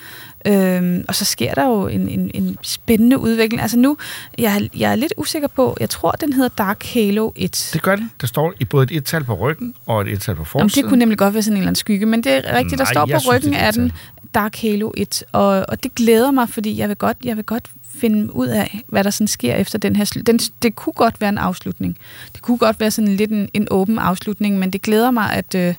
Øhm, 0.47 1.05
og 1.09 1.15
så 1.15 1.25
sker 1.25 1.55
der 1.55 1.65
jo 1.67 1.87
en, 1.87 2.09
en, 2.09 2.31
en 2.35 2.57
spændende 2.63 3.19
udvikling. 3.19 3.63
Altså 3.63 3.79
nu, 3.79 3.97
jeg, 4.39 4.57
er- 4.63 4.69
jeg 4.79 4.91
er 4.93 4.97
lidt 4.97 5.13
usikker 5.17 5.49
på, 5.49 5.77
jeg 5.81 5.91
tror, 5.91 6.11
den 6.11 6.33
hedder 6.33 6.49
Dark 6.49 6.85
Halo 6.95 7.31
1. 7.37 7.71
Det 7.73 7.83
gør 7.83 7.97
det. 7.97 8.09
Der 8.21 8.27
står 8.27 8.53
i 8.61 8.65
både 8.65 8.85
et 8.85 8.91
et-tal 8.97 9.25
på 9.25 9.35
ryggen 9.35 9.75
og 9.87 10.01
et 10.03 10.09
et-tal 10.09 10.35
på 10.35 10.39
Jamen, 10.39 10.47
forsiden. 10.47 10.83
det 10.85 10.89
kunne 10.89 10.99
nemlig 10.99 11.19
godt 11.19 11.35
være 11.35 11.43
sådan 11.43 11.57
en 11.57 11.61
eller 11.61 11.69
anden 11.69 11.77
skygge, 11.77 12.07
men 12.07 12.23
det 12.25 12.33
er 12.33 12.57
rigtigt, 12.57 12.79
der 12.79 12.85
Nej, 12.85 12.93
står 12.93 13.07
jeg 13.09 13.15
på 13.17 13.21
synes, 13.21 13.35
ryggen 13.35 13.55
af 13.55 13.73
den 13.73 13.93
Dark 14.35 14.57
Halo 14.57 14.91
1, 14.97 15.25
og, 15.33 15.65
og 15.69 15.83
det 15.83 15.95
glæder 15.95 16.31
mig, 16.31 16.49
fordi 16.49 16.79
jeg 16.79 16.89
vil 16.89 16.97
godt, 16.97 17.17
jeg 17.25 17.37
vil 17.37 17.45
godt 17.45 17.65
finde 18.01 18.35
ud 18.35 18.47
af, 18.47 18.81
hvad 18.89 19.05
der 19.05 19.11
sådan 19.11 19.29
sker 19.29 19.55
efter 19.55 19.79
den 19.79 19.97
her 19.97 20.21
den, 20.27 20.39
Det 20.39 20.77
kunne 20.77 20.93
godt 20.93 21.21
være 21.21 21.29
en 21.29 21.39
afslutning. 21.39 21.99
Det 22.33 22.43
kunne 22.43 22.59
godt 22.59 22.81
være 22.81 22.91
sådan 22.91 23.17
lidt 23.17 23.31
en, 23.31 23.49
en 23.55 23.69
åben 23.71 23.99
afslutning, 23.99 24.59
men 24.59 24.71
det 24.73 24.83
glæder 24.83 25.11
mig, 25.11 25.33
at, 25.33 25.55
øh, 25.55 25.75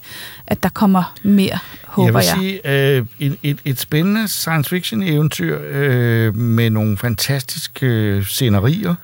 at 0.48 0.64
der 0.64 0.70
kommer 0.70 1.16
mere, 1.24 1.60
håber 1.84 2.20
jeg 2.20 2.28
jeg. 2.28 2.40
vil 2.40 2.60
sige, 2.64 2.98
øh, 2.98 3.06
et, 3.20 3.38
et, 3.44 3.60
et 3.66 3.80
spændende 3.80 4.28
science 4.28 4.70
fiction 4.70 5.04
eventyr 5.04 5.60
øh, 5.70 6.36
med 6.36 6.70
nogle 6.70 6.98
fantastiske 6.98 7.86
øh, 7.86 8.24
scenerier, 8.24 8.96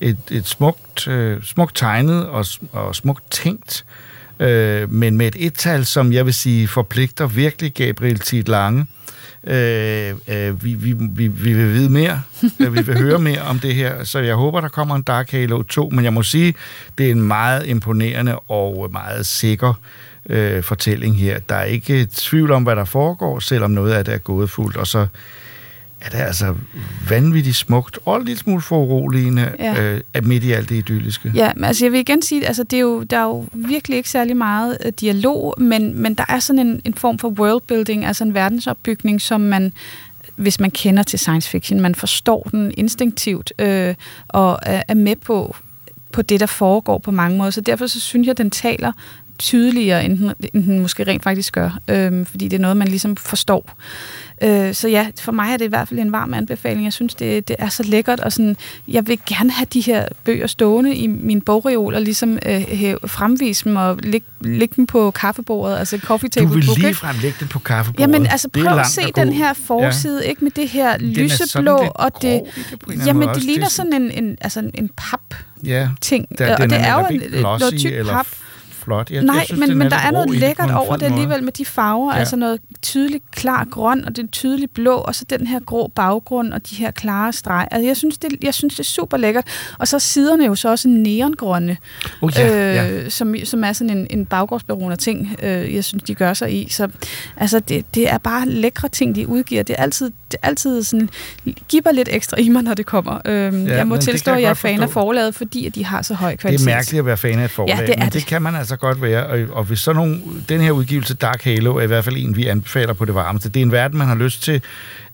et, 0.00 0.18
et 0.30 0.46
smukt, 0.46 1.08
øh, 1.08 1.42
smukt 1.42 1.76
tegnet 1.76 2.26
og, 2.26 2.46
og 2.72 2.96
smukt 2.96 3.30
tænkt, 3.30 3.84
øh, 4.40 4.92
men 4.92 5.16
med 5.16 5.26
et 5.26 5.46
et-tal, 5.46 5.84
som 5.84 6.12
jeg 6.12 6.26
vil 6.26 6.34
sige 6.34 6.68
forpligter 6.68 7.26
virkelig 7.26 7.74
Gabriel 7.74 8.18
Tit 8.18 8.48
Lange. 8.48 8.86
Øh, 9.48 10.14
øh, 10.28 10.64
vi, 10.64 10.74
vi, 10.74 10.92
vi, 10.92 11.26
vi 11.26 11.52
vil 11.52 11.74
vide 11.74 11.90
mere, 11.90 12.22
Øh, 12.60 12.74
vi 12.74 12.82
vil 12.82 12.98
høre 12.98 13.18
mere 13.18 13.42
om 13.42 13.58
det 13.58 13.74
her, 13.74 14.04
så 14.04 14.18
jeg 14.18 14.34
håber, 14.34 14.60
der 14.60 14.68
kommer 14.68 14.96
en 14.96 15.02
Dark 15.02 15.30
Halo 15.30 15.62
2, 15.62 15.88
men 15.92 16.04
jeg 16.04 16.12
må 16.12 16.22
sige, 16.22 16.54
det 16.98 17.06
er 17.06 17.10
en 17.10 17.22
meget 17.22 17.66
imponerende 17.66 18.38
og 18.38 18.88
meget 18.92 19.26
sikker 19.26 19.80
øh, 20.28 20.62
fortælling 20.62 21.18
her. 21.18 21.38
Der 21.38 21.54
er 21.54 21.64
ikke 21.64 22.08
tvivl 22.14 22.50
om, 22.50 22.62
hvad 22.62 22.76
der 22.76 22.84
foregår, 22.84 23.38
selvom 23.38 23.70
noget 23.70 23.92
af 23.92 24.04
det 24.04 24.14
er 24.14 24.18
gådefuldt, 24.18 24.76
og 24.76 24.86
så 24.86 25.06
er 26.00 26.10
det 26.10 26.18
altså 26.18 26.54
vanvittigt 27.08 27.56
smukt 27.56 27.98
og 28.04 28.16
en 28.16 28.24
lille 28.24 28.38
smule 28.38 28.60
foruroligende 28.62 29.52
Ja. 29.58 29.82
øh, 29.82 30.00
midt 30.26 30.44
i 30.44 30.52
alt 30.52 30.68
det 30.68 30.74
idylliske. 30.74 31.32
Ja, 31.34 31.52
men 31.56 31.64
altså 31.64 31.84
jeg 31.84 31.92
vil 31.92 32.00
igen 32.00 32.22
sige, 32.22 32.46
altså 32.46 32.62
det 32.62 32.76
er 32.76 32.80
jo, 32.80 33.02
der 33.02 33.16
er 33.18 33.22
jo 33.22 33.44
virkelig 33.52 33.96
ikke 33.96 34.10
særlig 34.10 34.36
meget 34.36 34.78
øh, 34.84 34.92
dialog, 35.00 35.54
men, 35.58 36.02
men 36.02 36.14
der 36.14 36.24
er 36.28 36.38
sådan 36.38 36.66
en, 36.66 36.80
en 36.84 36.94
form 36.94 37.18
for 37.18 37.28
worldbuilding, 37.28 38.04
altså 38.04 38.24
en 38.24 38.34
verdensopbygning, 38.34 39.20
som 39.20 39.40
man, 39.40 39.72
hvis 40.36 40.60
man 40.60 40.70
kender 40.70 41.02
til 41.02 41.18
science 41.18 41.50
fiction, 41.50 41.80
man 41.80 41.94
forstår 41.94 42.48
den 42.50 42.72
instinktivt 42.76 43.52
øh, 43.58 43.94
og 44.28 44.58
er, 44.62 44.82
er 44.88 44.94
med 44.94 45.16
på, 45.16 45.56
på 46.12 46.22
det, 46.22 46.40
der 46.40 46.46
foregår 46.46 46.98
på 46.98 47.10
mange 47.10 47.38
måder. 47.38 47.50
Så 47.50 47.60
derfor 47.60 47.86
så 47.86 48.00
synes 48.00 48.26
jeg, 48.26 48.38
den 48.38 48.50
taler 48.50 48.92
tydeligere, 49.38 50.04
end 50.04 50.18
den, 50.18 50.32
end 50.54 50.64
den 50.64 50.78
måske 50.78 51.04
rent 51.04 51.22
faktisk 51.22 51.52
gør, 51.52 51.78
øh, 51.88 52.26
fordi 52.26 52.48
det 52.48 52.56
er 52.56 52.60
noget, 52.60 52.76
man 52.76 52.88
ligesom 52.88 53.16
forstår. 53.16 53.72
Øh, 54.42 54.74
så 54.74 54.88
ja, 54.88 55.06
for 55.20 55.32
mig 55.32 55.52
er 55.52 55.56
det 55.56 55.64
i 55.64 55.68
hvert 55.68 55.88
fald 55.88 56.00
en 56.00 56.12
varm 56.12 56.34
anbefaling. 56.34 56.84
Jeg 56.84 56.92
synes, 56.92 57.14
det, 57.14 57.48
det 57.48 57.56
er 57.58 57.68
så 57.68 57.82
lækkert, 57.82 58.20
og 58.20 58.32
sådan, 58.32 58.56
jeg 58.88 59.06
vil 59.06 59.18
gerne 59.28 59.50
have 59.50 59.66
de 59.72 59.80
her 59.80 60.06
bøger 60.24 60.46
stående 60.46 60.94
i 60.94 61.06
min 61.06 61.40
bogreol, 61.40 61.94
og 61.94 62.02
ligesom 62.02 62.38
øh, 62.46 62.60
hæve- 62.68 63.08
fremvise 63.08 63.64
dem 63.64 63.76
og 63.76 63.98
lægge, 64.02 64.26
lægge 64.40 64.74
dem 64.76 64.86
på 64.86 65.10
kaffebordet, 65.10 65.78
altså 65.78 65.98
coffee 65.98 66.28
Du 66.28 66.32
table 66.40 66.54
vil 66.54 66.66
book, 66.66 66.76
lige 66.76 66.88
ikke? 66.88 66.98
fremlægge 66.98 67.36
det 67.40 67.48
på 67.48 67.58
kaffebordet. 67.58 68.00
Jamen 68.00 68.26
altså 68.26 68.48
er 68.54 68.62
prøv 68.64 68.78
at 68.78 68.86
se 68.86 69.02
den 69.16 69.32
her 69.32 69.52
forside, 69.52 70.22
ja. 70.24 70.28
ikke 70.28 70.44
med 70.44 70.50
det 70.50 70.68
her 70.68 70.96
Den 70.96 71.06
er 71.06 71.28
sådan 71.28 71.64
lyseblå, 71.64 71.82
lidt 71.82 71.92
og 71.94 72.22
det, 72.22 72.42
i 72.56 72.60
det 72.96 73.06
jamen 73.06 73.28
det 73.28 73.42
ligner 73.42 73.64
er 73.64 73.68
sådan 73.70 73.92
en, 73.92 74.10
en, 74.24 74.36
altså 74.40 74.70
en 74.74 74.90
pap 74.96 75.34
Ja, 75.64 75.88
ting, 76.00 76.38
der, 76.38 76.52
og 76.54 76.60
den 76.60 76.70
det 76.70 76.80
er 76.80 76.92
jo 76.94 77.06
netop 77.10 77.32
en, 77.34 77.42
noget 77.42 77.78
tyk 77.78 78.06
pap. 78.06 78.26
Flot. 78.88 79.10
Jeg, 79.10 79.22
Nej, 79.22 79.36
jeg 79.36 79.44
synes, 79.46 79.60
men, 79.60 79.68
den 79.68 79.78
men 79.78 79.86
er 79.86 79.90
der 79.90 79.96
er 79.96 80.10
noget 80.10 80.28
det 80.28 80.38
lækkert 80.38 80.70
over 80.70 80.96
det 80.96 81.06
alligevel 81.06 81.42
med 81.44 81.52
de 81.52 81.64
farver. 81.64 82.10
Ja. 82.12 82.14
Ja. 82.14 82.20
Altså 82.20 82.36
noget 82.36 82.60
tydeligt 82.82 83.30
klar 83.30 83.64
grøn, 83.70 84.04
og 84.04 84.16
det 84.16 84.30
tydeligt 84.30 84.74
blå, 84.74 84.94
og 84.94 85.14
så 85.14 85.24
den 85.30 85.46
her 85.46 85.60
grå 85.60 85.88
baggrund, 85.94 86.52
og 86.52 86.70
de 86.70 86.74
her 86.76 86.90
klare 86.90 87.32
streger. 87.32 87.68
Altså, 87.70 87.86
jeg, 87.86 87.96
synes, 87.96 88.18
det, 88.18 88.30
jeg 88.42 88.54
synes, 88.54 88.74
det 88.74 88.80
er 88.80 88.84
super 88.84 89.16
lækkert. 89.16 89.44
Og 89.78 89.88
så 89.88 89.96
er 89.96 89.98
siderne 89.98 90.44
jo 90.46 90.54
så 90.54 90.68
også 90.70 90.88
neongrønne, 90.88 91.76
Oh, 92.22 92.32
ja, 92.36 92.74
ja. 92.74 92.90
øh, 92.90 93.10
som, 93.10 93.34
som 93.44 93.64
er 93.64 93.72
sådan 93.72 93.96
en, 93.98 94.06
en 94.10 94.26
baggårdsberoende 94.26 94.96
ting, 94.96 95.36
øh, 95.42 95.74
jeg 95.74 95.84
synes, 95.84 96.02
de 96.02 96.14
gør 96.14 96.34
sig 96.34 96.52
i. 96.54 96.68
Så 96.70 96.88
altså, 97.36 97.60
det, 97.60 97.94
det 97.94 98.10
er 98.12 98.18
bare 98.18 98.48
lækre 98.48 98.88
ting, 98.88 99.14
de 99.14 99.28
udgiver. 99.28 99.62
Det 99.62 99.76
er 99.78 99.82
altid, 99.82 100.06
det 100.32 100.38
er 100.42 100.46
altid 100.46 100.82
sådan, 100.82 101.08
giver 101.68 101.92
lidt 101.92 102.08
ekstra 102.12 102.36
i 102.36 102.48
mig, 102.48 102.62
når 102.62 102.74
det 102.74 102.86
kommer. 102.86 103.18
Øh, 103.24 103.66
ja, 103.66 103.76
jeg 103.76 103.86
må 103.86 103.94
det 103.96 104.04
tilstå, 104.04 104.32
at 104.32 104.42
jeg 104.42 104.50
er 104.50 104.54
fan 104.54 104.82
af 104.82 104.90
forlaget, 104.90 105.34
fordi 105.34 105.66
at 105.66 105.74
de 105.74 105.84
har 105.84 106.02
så 106.02 106.14
høj 106.14 106.30
Det 106.30 106.38
kvalitet. 106.40 106.68
er 106.68 106.74
mærkeligt 106.74 106.98
at 106.98 107.06
være 107.06 107.16
fan 107.16 107.38
af 107.38 107.44
et 107.44 107.50
forlag, 107.50 107.76
Ja, 107.78 107.86
det 107.86 107.90
er 107.90 107.96
men 107.96 108.04
det. 108.04 108.12
det. 108.12 108.20
det 108.20 108.26
kan 108.28 108.42
man 108.42 108.54
altså 108.54 108.76
godt 108.78 109.02
være. 109.02 109.26
Og, 109.26 109.56
og 109.56 109.64
hvis 109.64 109.78
sådan 109.78 109.96
nogle, 109.96 110.20
den 110.48 110.60
her 110.60 110.70
udgivelse, 110.70 111.14
Dark 111.14 111.44
Halo, 111.44 111.76
er 111.76 111.82
i 111.82 111.86
hvert 111.86 112.04
fald 112.04 112.16
en, 112.16 112.36
vi 112.36 112.46
anbefaler 112.46 112.92
på 112.92 113.04
det 113.04 113.14
varmeste. 113.14 113.48
Det 113.48 113.60
er 113.60 113.64
en 113.64 113.72
verden, 113.72 113.98
man 113.98 114.06
har 114.06 114.14
lyst 114.14 114.42
til 114.42 114.62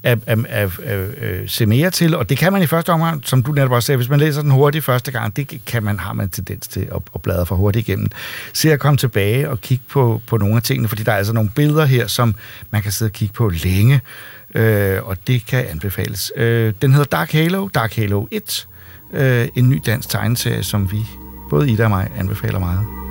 at, 0.04 0.18
at, 0.26 0.38
at, 0.48 0.70
at, 0.78 0.98
øh, 0.98 1.42
at 1.42 1.50
se 1.50 1.66
mere 1.66 1.90
til, 1.90 2.16
og 2.16 2.28
det 2.28 2.38
kan 2.38 2.52
man 2.52 2.62
i 2.62 2.66
første 2.66 2.90
omgang, 2.90 3.22
som 3.24 3.42
du 3.42 3.52
netop 3.52 3.70
også 3.70 3.86
sagde, 3.86 3.96
hvis 3.96 4.08
man 4.08 4.20
læser 4.20 4.42
den 4.42 4.50
hurtigt 4.50 4.84
første 4.84 5.12
gang, 5.12 5.36
det 5.36 5.60
kan 5.66 5.82
man, 5.82 5.98
har 5.98 6.12
man 6.12 6.28
tendens 6.28 6.68
til 6.68 6.80
at, 6.80 7.02
at 7.14 7.22
bladre 7.22 7.46
for 7.46 7.54
hurtigt 7.54 7.88
igennem. 7.88 8.08
Se 8.52 8.72
at 8.72 8.80
komme 8.80 8.96
tilbage 8.96 9.50
og 9.50 9.60
kigge 9.60 9.84
på, 9.90 10.22
på 10.26 10.36
nogle 10.36 10.56
af 10.56 10.62
tingene, 10.62 10.88
fordi 10.88 11.02
der 11.02 11.12
er 11.12 11.16
altså 11.16 11.32
nogle 11.32 11.50
billeder 11.54 11.84
her, 11.84 12.06
som 12.06 12.34
man 12.70 12.82
kan 12.82 12.92
sidde 12.92 13.08
og 13.08 13.12
kigge 13.12 13.34
på 13.34 13.48
længe, 13.48 14.00
øh, 14.54 14.98
og 15.02 15.16
det 15.26 15.46
kan 15.46 15.64
anbefales. 15.70 16.32
Øh, 16.36 16.72
den 16.82 16.92
hedder 16.92 17.16
Dark 17.16 17.32
Halo, 17.32 17.68
Dark 17.68 17.96
Halo 17.96 18.26
1, 18.30 18.66
øh, 19.12 19.48
en 19.54 19.68
ny 19.68 19.80
dansk 19.86 20.08
tegneserie, 20.08 20.62
som 20.62 20.92
vi, 20.92 20.98
både 21.50 21.70
Ida 21.70 21.84
og 21.84 21.90
mig, 21.90 22.10
anbefaler 22.16 22.58
meget. 22.58 23.03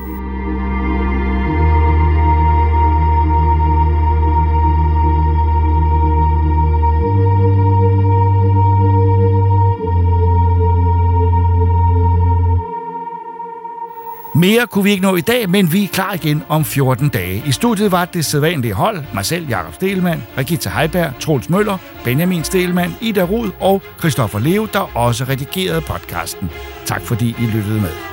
Mere 14.36 14.68
kunne 14.68 14.84
vi 14.84 14.92
ikke 14.92 15.04
nå 15.04 15.16
i 15.16 15.22
dag, 15.22 15.50
men 15.50 15.74
vi 15.74 15.84
er 15.84 15.88
klar 15.88 16.14
igen 16.14 16.44
om 16.50 16.66
14 16.66 17.10
dage. 17.10 17.44
I 17.46 17.52
studiet 17.52 17.92
var 17.92 18.06
det 18.06 18.26
sædvanlige 18.26 18.74
hold, 18.74 19.04
mig 19.14 19.26
selv, 19.26 19.50
Jakob 19.50 19.74
Stelmann, 19.74 20.24
Regita 20.38 20.70
Heiberg, 20.70 21.12
Troels 21.20 21.50
Møller, 21.50 21.78
Benjamin 22.04 22.44
Stelmann, 22.44 22.96
Ida 23.02 23.24
Rud 23.24 23.52
og 23.60 23.82
Christoffer 24.00 24.40
Leo, 24.40 24.68
der 24.74 24.98
også 24.98 25.24
redigerede 25.24 25.82
podcasten. 25.82 26.50
Tak 26.86 27.02
fordi 27.02 27.30
I 27.30 27.46
lyttede 27.46 27.82
med. 27.82 28.13